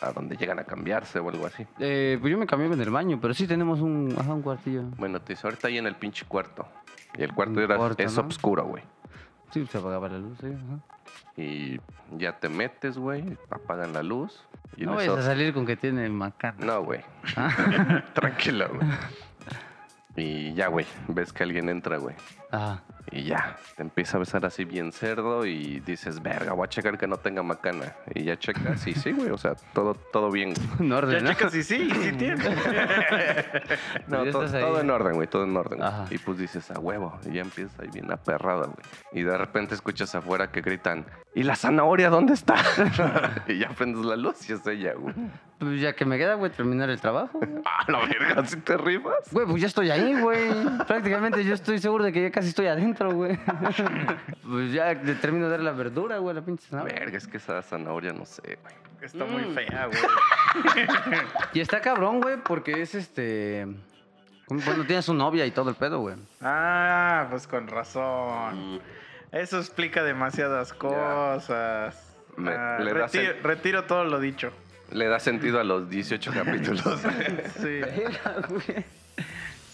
a 0.00 0.12
donde 0.12 0.36
llegan 0.36 0.58
a 0.58 0.64
cambiarse 0.64 1.18
o 1.20 1.28
algo 1.28 1.46
así. 1.46 1.66
Eh, 1.78 2.18
pues 2.20 2.30
yo 2.30 2.38
me 2.38 2.46
cambié 2.46 2.66
en 2.66 2.80
el 2.80 2.90
baño, 2.90 3.18
pero 3.20 3.34
sí 3.34 3.46
tenemos 3.46 3.80
un, 3.80 4.14
ajá, 4.18 4.32
un 4.32 4.42
cuartillo. 4.42 4.82
Bueno, 4.96 5.20
te 5.20 5.32
dice, 5.32 5.46
ahorita 5.46 5.68
ahí 5.68 5.78
en 5.78 5.86
el 5.86 5.94
pinche 5.96 6.26
cuarto. 6.26 6.66
Y 7.16 7.22
el 7.22 7.32
cuarto 7.34 7.54
Un 7.54 7.60
era, 7.60 7.76
cuarto, 7.76 8.02
es 8.02 8.16
¿no? 8.16 8.26
oscuro, 8.26 8.64
güey. 8.66 8.82
Sí, 9.52 9.66
se 9.66 9.78
apagaba 9.78 10.08
la 10.08 10.18
luz, 10.18 10.36
sí. 10.40 10.46
ajá. 10.46 10.78
Y 11.36 11.80
ya 12.18 12.38
te 12.38 12.48
metes, 12.48 12.98
güey, 12.98 13.36
apagan 13.50 13.92
la 13.92 14.02
luz. 14.02 14.42
Y 14.76 14.84
No 14.84 14.94
vayas 14.94 15.18
a 15.18 15.22
salir 15.22 15.54
con 15.54 15.64
que 15.66 15.76
tiene 15.76 16.08
macana. 16.08 16.64
No, 16.64 16.82
güey. 16.82 17.00
Ah, 17.36 18.02
Tranquilo, 18.14 18.68
güey. 18.74 18.88
Y 20.16 20.52
ya, 20.54 20.66
güey, 20.68 20.86
ves 21.08 21.32
que 21.32 21.44
alguien 21.44 21.68
entra, 21.68 21.96
güey. 21.98 22.14
Ajá. 22.50 22.82
Y 23.10 23.24
ya, 23.24 23.56
te 23.76 23.82
empieza 23.82 24.16
a 24.16 24.20
besar 24.20 24.44
así 24.44 24.64
bien 24.64 24.92
cerdo 24.92 25.46
y 25.46 25.80
dices, 25.80 26.22
verga, 26.22 26.52
voy 26.52 26.64
a 26.66 26.68
checar 26.68 26.98
que 26.98 27.06
no 27.06 27.16
tenga 27.16 27.42
macana. 27.42 27.94
Y 28.14 28.24
ya 28.24 28.38
checas 28.38 28.86
y 28.86 28.94
sí, 28.94 29.12
güey, 29.12 29.30
o 29.30 29.38
sea, 29.38 29.54
todo, 29.72 29.94
todo 29.94 30.30
bien. 30.30 30.52
En 30.78 30.88
Ya 30.90 30.96
orden, 30.96 31.24
¿no? 31.24 31.30
chicas, 31.30 31.52
sí, 31.52 31.62
sí, 31.62 31.90
sí 32.02 32.12
tiene. 32.12 32.44
No, 34.06 34.24
ya 34.24 34.32
to- 34.32 34.40
ahí. 34.42 34.50
todo 34.60 34.80
en 34.80 34.90
orden, 34.90 35.14
güey, 35.14 35.28
todo 35.28 35.44
en 35.44 35.56
orden. 35.56 35.82
Ajá. 35.82 36.06
Y 36.10 36.18
pues 36.18 36.38
dices, 36.38 36.70
a 36.70 36.78
huevo, 36.78 37.18
y 37.28 37.34
ya 37.34 37.42
empiezas 37.42 37.78
ahí 37.80 37.88
bien 37.92 38.10
aperrada, 38.12 38.66
güey. 38.66 38.76
Y 39.12 39.22
de 39.22 39.36
repente 39.36 39.74
escuchas 39.74 40.14
afuera 40.14 40.50
que 40.50 40.60
gritan, 40.60 41.04
¿y 41.34 41.42
la 41.42 41.56
zanahoria 41.56 42.10
dónde 42.10 42.34
está? 42.34 42.56
y 43.48 43.58
ya 43.58 43.68
prendes 43.70 44.04
la 44.04 44.16
luz 44.16 44.48
y 44.48 44.52
es 44.52 44.66
ella, 44.66 44.94
güey. 44.94 45.14
Pues 45.58 45.80
ya 45.80 45.92
que 45.94 46.04
me 46.04 46.18
queda, 46.18 46.34
güey, 46.34 46.52
terminar 46.52 46.88
el 46.88 47.00
trabajo. 47.00 47.40
Ah, 47.64 47.84
la 47.88 47.98
verga, 48.06 48.46
si 48.46 48.56
te 48.58 48.76
rifas. 48.76 49.32
Güey, 49.32 49.44
pues 49.46 49.60
ya 49.60 49.66
estoy 49.66 49.90
ahí, 49.90 50.20
güey. 50.20 50.52
Prácticamente 50.86 51.42
yo 51.44 51.52
estoy 51.54 51.78
seguro 51.80 52.04
de 52.04 52.12
que 52.12 52.22
ya 52.22 52.30
casi 52.30 52.48
estoy 52.50 52.66
adentro, 52.66 52.97
güey. 53.06 53.38
pues 54.48 54.72
ya 54.72 54.92
le 54.94 55.14
termino 55.14 55.46
de 55.46 55.50
dar 55.52 55.60
la 55.60 55.72
verdura, 55.72 56.18
güey, 56.18 56.34
la 56.34 56.42
pinche 56.42 56.66
zanahoria. 56.68 56.98
Verga, 56.98 57.18
es 57.18 57.26
que 57.26 57.36
esa 57.38 57.62
zanahoria 57.62 58.12
no 58.12 58.24
sé, 58.26 58.58
güey. 58.62 58.74
Está 59.00 59.24
muy 59.24 59.42
Mm. 59.44 59.54
fea, 59.54 59.86
güey. 59.86 60.00
Y 61.54 61.60
está 61.60 61.80
cabrón, 61.80 62.20
güey, 62.20 62.36
porque 62.42 62.82
es 62.82 62.94
este. 62.94 63.66
Cuando 64.48 64.84
tienes 64.84 65.04
su 65.04 65.14
novia 65.14 65.44
y 65.46 65.50
todo 65.50 65.70
el 65.70 65.76
pedo, 65.76 66.00
güey. 66.00 66.16
Ah, 66.40 67.26
pues 67.30 67.46
con 67.46 67.68
razón. 67.68 68.80
Eso 69.30 69.58
explica 69.58 70.02
demasiadas 70.02 70.72
cosas. 70.72 72.16
Me- 72.36 72.50
Ah, 72.52 72.78
le 72.80 72.94
retiro, 72.94 73.32
el- 73.32 73.42
retiro 73.42 73.84
todo 73.84 74.04
lo 74.04 74.18
dicho. 74.20 74.50
Le 74.90 75.06
da 75.06 75.20
sentido 75.20 75.60
a 75.60 75.64
los 75.64 75.90
18 75.90 76.32
capítulos. 76.32 76.82
Sí, 77.60 77.80
güey. 78.48 78.84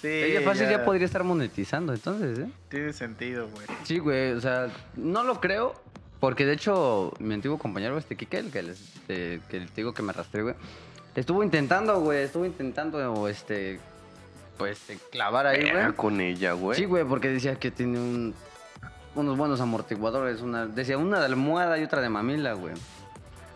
Sí. 0.04 0.22
Ella 0.22 0.40
fácil 0.42 0.68
ya 0.68 0.84
podría 0.84 1.06
estar 1.06 1.24
monetizando, 1.24 1.92
entonces, 1.92 2.38
¿eh? 2.38 2.48
Tiene 2.68 2.92
sentido, 2.92 3.48
güey. 3.48 3.66
Sí, 3.84 3.98
güey, 3.98 4.32
o 4.32 4.40
sea, 4.40 4.68
no 4.96 5.24
lo 5.24 5.40
creo, 5.40 5.74
porque 6.20 6.46
de 6.46 6.54
hecho, 6.54 7.12
mi 7.18 7.34
antiguo 7.34 7.58
compañero, 7.58 7.98
este 7.98 8.16
Kike, 8.16 8.38
el 8.38 8.50
que, 8.50 8.62
les, 8.62 8.80
eh, 9.08 9.40
que 9.48 9.60
te 9.60 9.72
digo 9.76 9.94
que 9.94 10.02
me 10.02 10.10
arrastré, 10.10 10.42
güey, 10.42 10.54
estuvo 11.14 11.42
intentando, 11.42 12.00
güey, 12.00 12.24
estuvo 12.24 12.44
intentando, 12.44 13.28
este, 13.28 13.80
pues, 14.56 14.90
eh, 14.90 14.98
clavar 15.10 15.46
ahí, 15.46 15.70
güey. 15.70 15.92
con 15.92 16.20
ella, 16.20 16.52
güey. 16.52 16.78
Sí, 16.78 16.84
güey, 16.84 17.04
porque 17.04 17.28
decía 17.28 17.56
que 17.56 17.70
tiene 17.70 17.98
un, 17.98 18.34
unos 19.14 19.36
buenos 19.36 19.60
amortiguadores, 19.60 20.40
una, 20.40 20.66
decía 20.66 20.98
una 20.98 21.18
de 21.18 21.26
almohada 21.26 21.78
y 21.78 21.84
otra 21.84 22.00
de 22.00 22.08
mamila, 22.08 22.52
güey. 22.54 22.74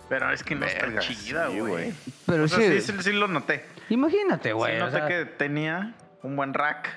Pero 0.08 0.32
es 0.32 0.42
que 0.42 0.54
no 0.54 0.62
Verga, 0.62 0.86
está 0.86 1.00
chida, 1.00 1.48
güey. 1.48 1.60
güey. 1.60 1.94
Pero 2.26 2.44
o 2.44 2.48
sea, 2.48 2.58
sí, 2.58 2.80
sí, 2.80 2.92
sí, 2.92 3.02
sí 3.02 3.12
lo 3.12 3.28
noté. 3.28 3.64
imagínate, 3.90 4.52
güey. 4.52 4.76
sí 4.76 4.80
o 4.80 4.86
noté 4.86 4.96
sea, 4.96 5.06
que 5.06 5.24
tenía 5.26 5.94
un 6.23 6.36
buen 6.36 6.55
rack. 6.55 6.89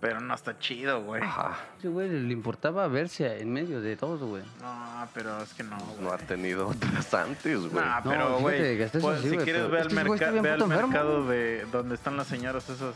Pero 0.00 0.20
no 0.20 0.32
está 0.32 0.56
chido, 0.60 1.02
güey. 1.02 1.20
Ajá. 1.20 1.56
ese 1.80 1.88
güey 1.88 2.08
le 2.08 2.32
importaba 2.32 2.86
verse 2.86 3.40
en 3.40 3.52
medio 3.52 3.80
de 3.80 3.96
todo, 3.96 4.28
güey. 4.28 4.44
No, 4.60 5.08
pero 5.12 5.42
es 5.42 5.52
que 5.54 5.64
no, 5.64 5.76
güey. 5.76 6.00
No 6.02 6.12
ha 6.12 6.18
tenido 6.18 6.68
otras 6.68 7.12
antes, 7.14 7.58
güey. 7.58 7.84
No, 7.84 7.96
No, 8.04 8.10
pero, 8.10 8.38
güey, 8.38 8.78
pues, 8.78 8.92
sí, 8.92 9.28
si 9.28 9.34
güey, 9.34 9.44
quieres 9.44 9.62
pero 9.62 9.70
ver 9.70 9.80
al, 9.82 9.88
güey 9.88 10.04
merca- 10.20 10.30
ve 10.30 10.50
al 10.50 10.62
enfermo, 10.62 10.86
mercado 10.86 11.24
güey. 11.24 11.36
de 11.36 11.66
donde 11.72 11.96
están 11.96 12.16
las 12.16 12.28
señoras 12.28 12.68
esos 12.70 12.94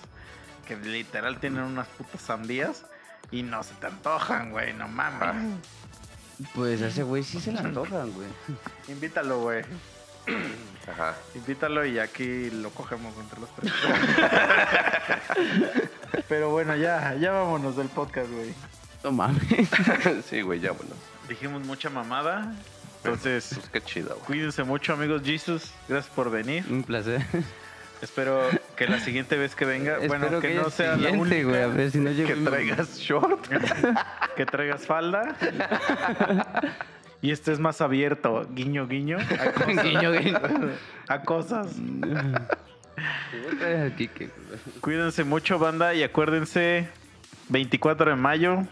que 0.68 0.76
literal 0.76 1.40
tienen 1.40 1.64
unas 1.64 1.88
putas 1.88 2.20
sandías 2.20 2.86
y 3.32 3.42
no 3.42 3.64
se 3.64 3.74
te 3.74 3.88
antojan, 3.88 4.52
güey, 4.52 4.72
no 4.72 4.86
mames. 4.86 5.56
Pues 6.54 6.82
a 6.82 6.86
ese 6.86 7.02
güey 7.02 7.24
sí 7.24 7.40
se 7.40 7.50
le 7.50 7.58
antojan, 7.58 8.12
güey. 8.12 8.28
Invítalo, 8.86 9.40
güey. 9.40 9.64
Ajá. 10.90 11.14
Invítalo 11.34 11.84
y 11.86 11.98
aquí 11.98 12.50
lo 12.50 12.70
cogemos 12.70 13.14
entre 13.18 13.40
los 13.40 13.54
tres. 13.54 13.72
Pero 16.28 16.50
bueno, 16.50 16.76
ya, 16.76 17.14
ya 17.14 17.32
vámonos 17.32 17.76
del 17.76 17.88
podcast, 17.88 18.30
güey. 18.30 18.52
No 19.04 19.12
mames. 19.12 19.42
sí, 20.28 20.42
güey, 20.42 20.60
ya, 20.60 20.72
bueno. 20.72 20.94
Dijimos 21.28 21.64
mucha 21.64 21.88
mamada. 21.88 22.52
Entonces, 23.04 23.50
Pues 23.54 23.68
qué 23.70 23.80
chido, 23.80 24.14
güey. 24.14 24.26
cuídense 24.26 24.64
mucho, 24.64 24.92
amigos 24.92 25.22
Jesus. 25.24 25.72
Gracias 25.88 26.12
por 26.14 26.30
venir. 26.30 26.64
Un 26.70 26.82
placer. 26.82 27.22
Espero 28.00 28.48
que 28.76 28.88
la 28.88 28.98
siguiente 28.98 29.36
vez 29.36 29.54
que 29.54 29.64
venga, 29.64 29.98
bueno, 30.08 30.24
Espero 30.26 30.40
que, 30.40 30.54
no 30.54 30.70
sea 30.70 30.96
la 30.96 31.10
única, 31.10 31.48
güey, 31.48 31.62
a 31.62 31.68
ver 31.68 31.90
si 31.92 31.98
no 31.98 32.10
llego 32.10 32.28
Que 32.28 32.34
traigas 32.50 32.98
short. 32.98 33.46
que 34.36 34.46
traigas 34.46 34.86
falda. 34.86 35.36
Y 37.22 37.30
este 37.30 37.52
es 37.52 37.60
más 37.60 37.80
abierto, 37.80 38.46
guiño, 38.50 38.88
guiño, 38.88 39.16
a 39.18 39.52
cosas. 39.54 39.84
Guiño, 39.84 40.10
a 41.08 41.22
cosas. 41.22 41.68
Cuídense 44.80 45.24
mucho, 45.24 45.58
banda, 45.58 45.94
y 45.94 46.02
acuérdense, 46.02 46.88
24 47.48 48.10
de 48.10 48.16
mayo 48.16 48.66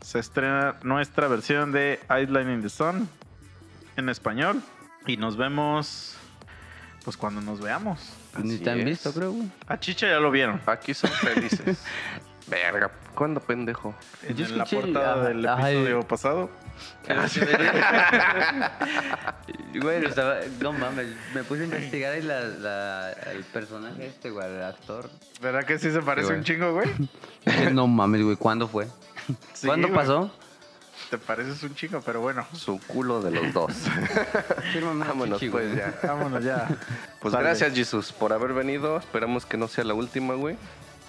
se 0.00 0.18
estrena 0.18 0.76
nuestra 0.82 1.28
versión 1.28 1.72
de 1.72 2.00
Island 2.04 2.50
in 2.50 2.62
the 2.62 2.70
Sun 2.70 3.08
en 3.96 4.08
español. 4.08 4.62
Y 5.06 5.16
nos 5.16 5.36
vemos, 5.36 6.16
pues 7.04 7.16
cuando 7.16 7.40
nos 7.40 7.60
veamos. 7.60 8.14
Ni 8.42 8.54
Así 8.54 8.64
te 8.64 8.70
han 8.70 8.78
es. 8.80 8.84
visto, 8.86 9.12
creo. 9.12 9.34
A 9.66 9.78
Chicha 9.78 10.06
ya 10.08 10.20
lo 10.20 10.30
vieron. 10.30 10.60
Aquí 10.66 10.94
son 10.94 11.10
felices. 11.10 11.84
Verga, 12.50 12.90
¿cuándo, 13.14 13.40
pendejo? 13.40 13.94
En 14.26 14.36
Yo 14.36 14.48
la 14.56 14.64
portada 14.64 15.28
del 15.28 15.46
ajá, 15.46 15.70
episodio 15.70 16.02
pasado. 16.02 16.50
Güey, 19.80 20.04
estaba, 20.04 20.38
no 20.60 20.72
mames, 20.72 21.06
me 21.32 21.44
puse 21.44 21.62
a 21.62 21.64
investigar 21.64 22.18
y 22.18 22.22
la, 22.22 22.40
la, 22.40 23.12
el 23.32 23.44
personaje 23.44 24.06
este, 24.06 24.30
güey, 24.30 24.48
el 24.48 24.62
actor. 24.62 25.08
¿Verdad 25.40 25.64
que 25.64 25.78
sí 25.78 25.92
se 25.92 26.02
parece 26.02 26.26
güey. 26.26 26.38
un 26.38 26.44
chingo, 26.44 26.72
güey? 26.72 26.88
No 27.72 27.86
mames, 27.86 28.22
güey, 28.22 28.36
¿cuándo 28.36 28.66
fue? 28.66 28.88
Sí, 29.52 29.68
¿Cuándo 29.68 29.88
güey. 29.88 30.00
pasó? 30.00 30.32
Te 31.08 31.18
pareces 31.18 31.62
un 31.62 31.74
chingo, 31.74 32.02
pero 32.04 32.20
bueno. 32.20 32.46
Su 32.52 32.80
culo 32.86 33.22
de 33.22 33.30
los 33.30 33.52
dos. 33.52 33.72
Vámonos, 35.06 35.40
chichi, 35.40 35.50
pues 35.50 35.72
güey. 35.72 35.78
ya. 35.78 35.94
Vámonos 36.02 36.44
ya. 36.44 36.68
Pues 37.20 37.34
gracias, 37.34 37.74
Jesus, 37.74 38.12
por 38.12 38.32
haber 38.32 38.52
venido. 38.52 38.98
Esperamos 38.98 39.46
que 39.46 39.56
no 39.56 39.66
sea 39.68 39.84
la 39.84 39.94
última, 39.94 40.34
güey. 40.34 40.56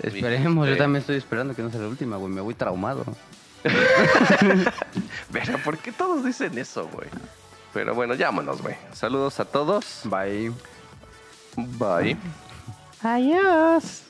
Esperemos, 0.02 0.68
yo 0.68 0.78
también 0.78 1.02
estoy 1.02 1.18
esperando 1.18 1.56
que 1.56 1.62
no 1.62 1.70
sea 1.70 1.82
la 1.82 1.88
última, 1.88 2.18
güey. 2.18 2.32
Me 2.32 2.42
voy 2.42 2.54
traumado. 2.54 3.06
Verga, 5.30 5.58
¿por 5.64 5.78
qué 5.78 5.92
todos 5.92 6.26
dicen 6.26 6.58
eso, 6.58 6.90
güey? 6.92 7.08
Pero 7.74 7.94
bueno, 7.96 8.16
llámonos, 8.16 8.62
güey. 8.62 8.76
Saludos 8.94 9.40
a 9.40 9.46
todos. 9.46 10.02
Bye. 10.06 10.52
Bye. 11.56 12.18
Adiós. 13.02 14.04